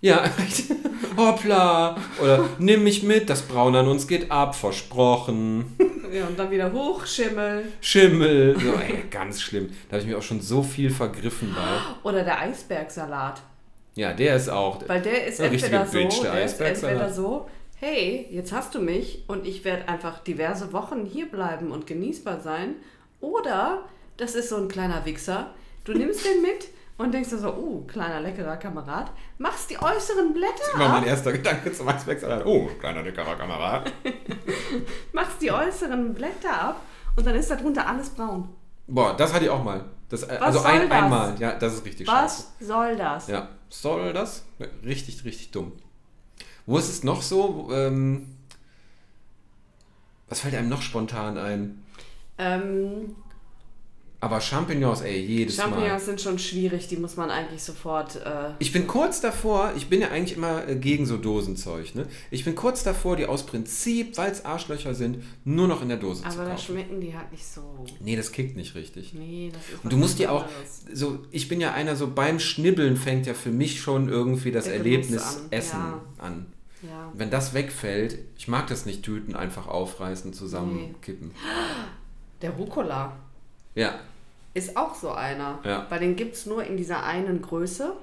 Ja, 0.06 0.24
hoppla. 1.18 1.98
Oder 2.22 2.48
nimm 2.60 2.84
mich 2.84 3.02
mit, 3.02 3.28
das 3.28 3.42
Braun 3.42 3.76
an 3.76 3.88
uns 3.88 4.08
geht 4.08 4.30
ab, 4.30 4.54
versprochen. 4.54 5.76
Ja, 6.14 6.28
und 6.28 6.38
dann 6.38 6.52
wieder 6.52 6.72
hoch, 6.72 7.08
Schimmel. 7.08 7.64
Schimmel. 7.82 8.56
So, 8.60 8.74
ey, 8.74 9.06
ganz 9.10 9.42
schlimm. 9.42 9.70
Da 9.90 9.94
habe 9.94 10.02
ich 10.02 10.08
mich 10.08 10.16
auch 10.16 10.22
schon 10.22 10.42
so 10.42 10.62
viel 10.62 10.92
vergriffen 10.92 11.56
bei. 11.56 12.08
Oder 12.08 12.24
der 12.24 12.40
Eisbergsalat. 12.40 13.42
Ja, 13.96 14.14
der 14.14 14.36
ist 14.36 14.48
auch. 14.48 14.88
Weil 14.88 15.02
der 15.02 15.26
ist 15.26 15.40
entweder 15.40 15.88
so, 15.88 15.98
Bitch, 15.98 16.22
der 16.22 16.34
der 16.34 16.46
ist 16.46 16.62
entweder 16.62 17.12
so, 17.12 17.50
hey, 17.78 18.28
jetzt 18.30 18.52
hast 18.52 18.76
du 18.76 18.82
mich 18.82 19.24
und 19.26 19.48
ich 19.48 19.66
werde 19.66 19.90
einfach 19.90 20.20
diverse 20.20 20.72
Wochen 20.72 21.06
hier 21.06 21.26
bleiben 21.26 21.72
und 21.72 21.88
genießbar 21.88 22.42
sein. 22.42 22.76
Oder 23.22 23.82
das 24.18 24.36
ist 24.36 24.50
so 24.50 24.58
ein 24.58 24.68
kleiner 24.68 25.04
Wichser. 25.06 25.56
Du 25.84 25.94
nimmst 25.94 26.24
den 26.24 26.44
mit 26.44 26.75
und 26.98 27.14
denkst 27.14 27.30
dir 27.30 27.38
so, 27.38 27.54
uh, 27.54 27.86
kleiner 27.86 28.22
leckerer 28.22 28.58
Kamerad, 28.58 29.12
machst 29.38 29.70
die 29.70 29.78
äußeren 29.78 30.34
Blätter 30.34 30.74
Immer 30.74 30.90
mein 30.90 31.04
ab, 31.04 31.08
erster 31.08 31.34
Gedanke 31.34 31.72
zum 31.74 31.88
Eisbergsalat. 31.88 32.46
Oh, 32.46 32.70
kleiner 32.80 33.04
leckerer 33.04 33.36
Kamerad. 33.36 33.92
machst 35.14 35.42
die 35.42 35.52
äußeren 35.52 36.14
Blätter 36.14 36.62
ab 36.62 36.82
und 37.16 37.26
dann 37.26 37.36
ist 37.36 37.52
darunter 37.52 37.88
alles 37.88 38.10
braun. 38.10 38.50
Boah, 38.88 39.16
das 39.16 39.34
hatte 39.34 39.46
ich 39.46 39.52
auch 39.52 39.64
mal. 39.64 39.84
Das, 40.10 40.24
äh, 40.24 40.38
Was 40.40 40.56
also 40.56 40.62
ein, 40.62 40.90
das? 40.90 40.92
einmal. 40.92 41.36
Ja, 41.40 41.54
das 41.54 41.74
ist 41.74 41.86
richtig 41.86 42.08
scheiße. 42.08 42.46
Was 42.60 42.68
soll 42.68 42.96
das? 42.96 43.28
Ja, 43.28 43.50
soll 43.70 44.14
das? 44.14 44.46
Richtig, 44.84 45.26
richtig 45.26 45.52
dumm. 45.52 45.74
Wo 46.66 46.78
ist 46.78 46.90
es 46.90 47.04
noch 47.04 47.22
so? 47.22 47.70
Ähm, 47.72 48.36
was 50.30 50.40
fällt 50.40 50.56
einem 50.56 50.70
noch 50.70 50.82
spontan 50.82 51.38
ein? 51.38 51.84
Ähm, 52.38 53.16
Aber 54.26 54.42
Champignons, 54.42 55.02
ey, 55.02 55.20
jedes 55.20 55.58
Mal. 55.58 55.66
Champignons 55.66 56.06
sind 56.06 56.20
schon 56.20 56.40
schwierig, 56.40 56.88
die 56.88 56.98
muss 56.98 57.16
man 57.16 57.30
eigentlich 57.30 57.62
sofort. 57.62 58.16
Äh, 58.16 58.54
Ich 58.58 58.72
bin 58.74 58.88
kurz 58.88 59.22
davor, 59.22 59.74
ich 59.78 59.88
bin 59.88 60.02
ja 60.02 60.10
eigentlich 60.10 60.36
immer 60.36 60.68
äh, 60.68 60.76
gegen 60.78 61.06
so 61.06 61.18
Dosenzeug, 61.18 61.94
ne? 61.94 62.08
Ich 62.32 62.44
bin 62.44 62.56
kurz 62.56 62.82
davor, 62.82 63.18
die 63.18 63.28
aus 63.28 63.46
Prinzip, 63.46 64.18
weil 64.18 64.32
es 64.32 64.44
Arschlöcher 64.44 64.96
sind, 64.96 65.24
nur 65.44 65.68
noch 65.68 65.84
in 65.84 65.90
der 65.90 66.00
Dose 66.00 66.24
zu 66.24 66.28
aber 66.28 66.46
da 66.46 66.56
kaufen. 66.56 66.66
schmecken 66.74 67.00
die 67.02 67.16
halt 67.16 67.32
nicht 67.32 67.46
so. 67.46 67.86
Nee, 68.00 68.16
das 68.16 68.32
kickt 68.32 68.58
nicht 68.58 68.74
richtig. 68.74 69.14
Nee, 69.14 69.52
das 69.54 69.62
ist 69.76 69.84
Und 69.84 69.94
du 69.94 69.98
musst 69.98 70.18
ganz 70.18 70.32
auch, 70.32 70.46
so, 70.92 71.20
ich 71.30 71.48
bin 71.48 71.62
ja 71.62 71.74
einer, 71.74 71.96
so 71.96 72.10
beim 72.10 72.40
Schnibbeln 72.40 72.98
fängt 72.98 73.28
ja 73.28 73.36
für 73.36 73.52
mich 73.52 73.80
schon 73.80 74.10
irgendwie 74.10 74.52
das 74.52 74.66
Der 74.66 74.74
Erlebnis 74.78 75.22
an, 75.22 75.36
Essen 75.52 75.78
ja. 75.80 76.02
an. 76.18 76.46
Ja. 76.82 77.12
Wenn 77.14 77.30
das 77.30 77.54
wegfällt, 77.54 78.18
ich 78.38 78.48
mag 78.48 78.66
das 78.68 78.88
nicht, 78.88 79.04
Tüten 79.04 79.36
einfach 79.36 79.68
aufreißen, 79.68 80.34
zusammenkippen. 80.34 81.30
Der 82.42 82.50
Rucola 82.50 83.14
Ja, 83.76 84.00
ist 84.56 84.76
auch 84.76 84.96
so 84.96 85.12
einer. 85.12 85.60
Ja. 85.64 85.86
Weil 85.90 86.00
den 86.00 86.16
gibt 86.16 86.34
es 86.36 86.48
nur 86.48 86.64
in 86.64 86.78
dieser 86.78 87.04
einen 87.04 87.42
Größe. 87.44 87.94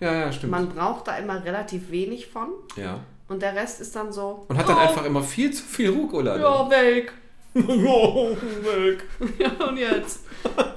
ja, 0.00 0.12
ja, 0.12 0.32
stimmt. 0.32 0.50
Man 0.50 0.68
braucht 0.68 1.08
da 1.08 1.16
immer 1.16 1.42
relativ 1.42 1.90
wenig 1.90 2.26
von. 2.26 2.48
ja. 2.76 3.00
Und 3.28 3.42
der 3.42 3.54
Rest 3.54 3.80
ist 3.80 3.94
dann 3.94 4.12
so. 4.12 4.44
Und 4.48 4.58
hat 4.58 4.68
dann 4.68 4.76
oh, 4.76 4.80
einfach 4.80 5.04
immer 5.04 5.22
viel 5.22 5.52
zu 5.52 5.62
viel 5.62 5.90
Rucola. 5.90 6.36
Ja, 6.40 6.68
weg. 6.68 7.12
ja, 7.54 7.62
weg. 7.64 9.04
Ja, 9.38 9.66
und 9.68 9.76
jetzt? 9.76 10.24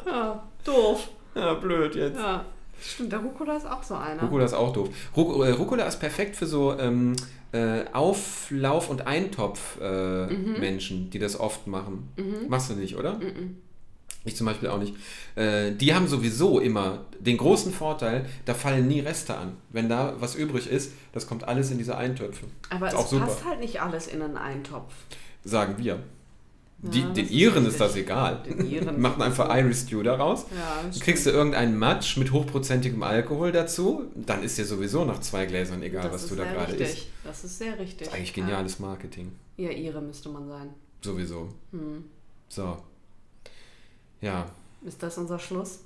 Ja, 0.06 0.44
doof. 0.64 1.10
Ja, 1.34 1.56
blöd 1.56 1.96
jetzt. 1.96 2.16
Ja. 2.20 2.46
Stimmt, 2.80 3.12
der 3.12 3.20
Rucola 3.20 3.58
ist 3.58 3.66
auch 3.66 3.82
so 3.82 3.96
einer. 3.96 4.22
Rucola 4.22 4.46
ist 4.46 4.54
auch 4.54 4.72
doof. 4.72 4.90
Ruc 5.18 5.44
äh, 5.48 5.50
Rucola 5.50 5.86
ist 5.86 6.00
perfekt 6.00 6.36
für 6.36 6.46
so 6.46 6.78
ähm, 6.78 7.16
äh, 7.54 7.86
Auflauf- 7.92 8.90
und 8.92 9.08
Eintopf-Menschen, 9.08 10.56
äh, 10.56 10.60
Menschen, 10.60 11.10
die 11.10 11.18
das 11.18 11.40
oft 11.40 11.66
machen. 11.66 12.10
Machst 12.50 12.70
du 12.70 12.76
nicht, 12.76 12.98
oder? 12.98 13.20
Ich 14.26 14.36
zum 14.38 14.46
Beispiel 14.46 14.70
auch 14.70 14.80
nicht. 14.80 14.96
Äh, 15.36 15.72
die 15.74 15.94
haben 15.94 16.08
sowieso 16.08 16.60
immer 16.60 17.06
den 17.20 17.38
großen 17.38 17.74
Vorteil, 17.74 18.26
da 18.46 18.54
fallen 18.54 18.88
nie 18.88 19.02
Reste 19.02 19.36
an. 19.36 19.58
Wenn 19.70 19.90
da 19.90 20.16
was 20.20 20.36
übrig 20.36 20.70
ist, 20.70 20.94
das 21.12 21.28
kommt 21.28 21.46
alles 21.46 21.72
in 21.72 21.78
diese 21.78 21.98
Eintöpfe. 21.98 22.46
Aber 22.70 22.88
ist 22.88 22.94
es 22.94 23.00
auch 23.00 23.08
super. 23.08 23.26
passt 23.26 23.46
halt 23.46 23.60
nicht 23.60 23.82
alles 23.82 24.08
in 24.08 24.22
einen 24.22 24.38
Eintopf. 24.38 24.94
Sagen 25.44 25.76
wir. 25.78 26.00
Die, 26.86 27.00
Ja, 27.00 27.08
den 27.08 27.26
ist 27.26 27.32
Iren 27.32 27.66
ist 27.66 27.80
das 27.80 27.96
egal. 27.96 28.44
Machen 28.98 29.22
einfach 29.22 29.56
Irish 29.56 29.80
Stew 29.80 30.04
daraus. 30.04 30.46
Ja, 30.52 31.00
kriegst 31.00 31.26
du 31.26 31.30
irgendeinen 31.30 31.78
Matsch 31.78 32.18
mit 32.18 32.34
hochprozentigem 32.34 33.02
Alkohol 33.04 33.54
dazu, 33.54 34.04
dann 34.16 34.44
ist 34.44 34.58
dir 34.58 34.66
sowieso 34.66 35.06
nach 35.06 35.22
zwei 35.22 35.46
Gläsern 35.46 35.82
egal, 35.82 36.04
das 36.04 36.14
was 36.14 36.28
du 36.28 36.36
da 36.36 36.44
gerade 36.44 36.74
isst. 36.74 37.08
Das 37.24 37.44
ist 37.46 37.58
sehr 37.58 37.80
richtig. 37.80 38.00
Das 38.00 38.08
ist 38.10 38.14
eigentlich 38.14 38.34
geniales 38.34 38.80
Marketing. 38.80 39.32
Ja, 39.56 39.70
ihre 39.70 40.02
müsste 40.02 40.28
man 40.28 40.48
sein. 40.50 40.70
Sowieso. 41.02 41.48
Hm. 41.72 42.04
So. 42.50 42.78
Ja, 44.24 44.46
Ist 44.86 45.04
das 45.04 45.18
unser 45.18 45.38
Schluss? 45.38 45.80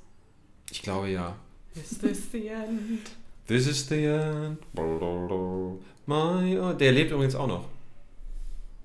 ich 0.70 0.84
glaube 0.84 1.10
ja. 1.10 1.36
Is 1.74 1.98
this 2.00 2.32
the 2.32 2.48
end? 2.48 3.02
This 3.48 3.68
is 3.68 3.88
the 3.90 4.06
end. 4.06 4.60
My, 6.06 6.60
oh, 6.60 6.74
der 6.74 6.92
lebt 6.92 7.12
übrigens 7.12 7.34
auch 7.34 7.48
noch. 7.48 7.66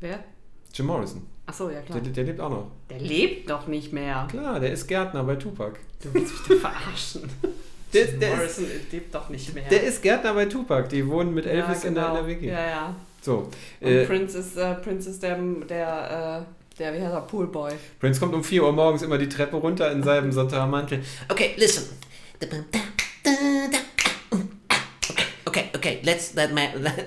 Wer? 0.00 0.24
Jim 0.72 0.86
Morrison. 0.86 1.26
Achso, 1.44 1.68
ja 1.68 1.82
klar. 1.82 2.00
Der, 2.00 2.12
der 2.12 2.24
lebt 2.24 2.40
auch 2.40 2.48
noch. 2.48 2.70
Der 2.88 3.00
lebt 3.00 3.50
doch 3.50 3.66
nicht 3.66 3.92
mehr. 3.92 4.26
Klar, 4.30 4.58
der 4.58 4.72
ist 4.72 4.86
Gärtner 4.86 5.22
bei 5.24 5.36
Tupac. 5.36 5.78
Du 6.02 6.14
willst 6.14 6.32
mich 6.32 6.48
doch 6.48 6.70
verarschen. 6.70 7.28
Der, 7.92 8.06
der, 8.06 8.32
ist, 8.32 8.58
Morrison 8.58 8.64
lebt 8.90 9.14
doch 9.14 9.28
nicht 9.28 9.54
mehr. 9.54 9.68
der 9.68 9.82
ist 9.82 10.02
Gärtner 10.02 10.32
bei 10.32 10.46
Tupac. 10.46 10.88
Die 10.88 11.06
wohnen 11.06 11.34
mit 11.34 11.44
ja, 11.44 11.52
Elvis 11.52 11.84
in, 11.84 11.94
der, 11.94 12.06
in 12.06 12.10
genau. 12.14 12.26
der 12.26 12.26
WG. 12.26 12.46
Ja, 12.48 12.66
ja. 12.66 12.96
So. 13.20 13.50
Und 13.80 13.86
Äh, 13.86 14.06
Prince 14.06 14.38
ist, 14.38 14.56
äh, 14.56 14.74
Prince 14.76 15.10
ist 15.10 15.22
der, 15.22 15.36
der, 15.68 16.46
äh, 16.48 16.61
der, 16.78 16.94
wie 16.94 17.00
heißt 17.00 17.12
er, 17.12 17.20
Poolboy. 17.22 17.72
Prince 18.00 18.20
kommt 18.20 18.34
um 18.34 18.42
4 18.44 18.62
Uhr 18.62 18.72
morgens 18.72 19.02
immer 19.02 19.18
die 19.18 19.28
Treppe 19.28 19.56
runter 19.56 19.90
in 19.92 20.02
seinem 20.02 20.32
Satinmantel. 20.32 21.02
Okay, 21.28 21.52
listen. 21.56 21.96
Okay, 24.24 25.24
okay, 25.44 25.64
okay. 25.76 26.00
Let's 26.02 26.34
that 26.34 26.50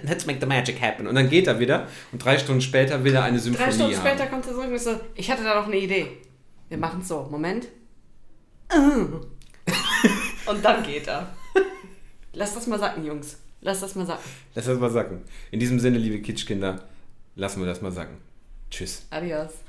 let's 0.03 0.26
make 0.26 0.39
the 0.39 0.45
magic 0.45 0.82
happen. 0.82 1.07
Und 1.07 1.16
dann 1.16 1.30
geht 1.30 1.47
er 1.47 1.59
wieder 1.59 1.88
und 2.11 2.24
drei 2.24 2.38
Stunden 2.38 2.61
später 2.61 3.03
will 3.03 3.16
er 3.16 3.24
eine 3.24 3.39
Symphonie 3.39 3.66
Drei 3.66 3.72
Stunden 3.74 3.97
haben. 3.97 4.07
später 4.07 4.28
kommt 4.28 4.45
er 4.45 4.53
zurück 4.53 4.72
und 4.72 4.80
so, 4.80 4.99
ich 5.16 5.30
hatte 5.30 5.43
da 5.43 5.55
noch 5.55 5.68
eine 5.68 5.78
Idee. 5.78 6.07
Wir 6.70 6.78
machen 6.78 7.01
es 7.01 7.07
so. 7.07 7.28
Moment. 7.30 7.68
Und 10.45 10.63
dann 10.63 10.84
geht 10.84 11.07
er. 11.07 11.28
Lass 12.34 12.53
das 12.53 12.68
mal 12.68 12.80
sacken, 12.80 13.05
Jungs. 13.05 13.38
Lass 13.61 13.80
das 13.80 13.95
mal 13.95 14.05
sacken. 14.05 14.30
Lass 14.53 14.66
das 14.66 14.80
mal 14.80 14.89
sacken. 14.89 15.22
In 15.51 15.59
diesem 15.59 15.80
Sinne, 15.80 15.97
liebe 15.97 16.22
Kitschkinder, 16.22 16.84
lassen 17.36 17.61
wir 17.61 17.68
das 17.68 17.82
mal 17.82 17.91
sacken. 17.91 18.18
Tschüss. 18.70 19.05
Adios. 19.09 19.64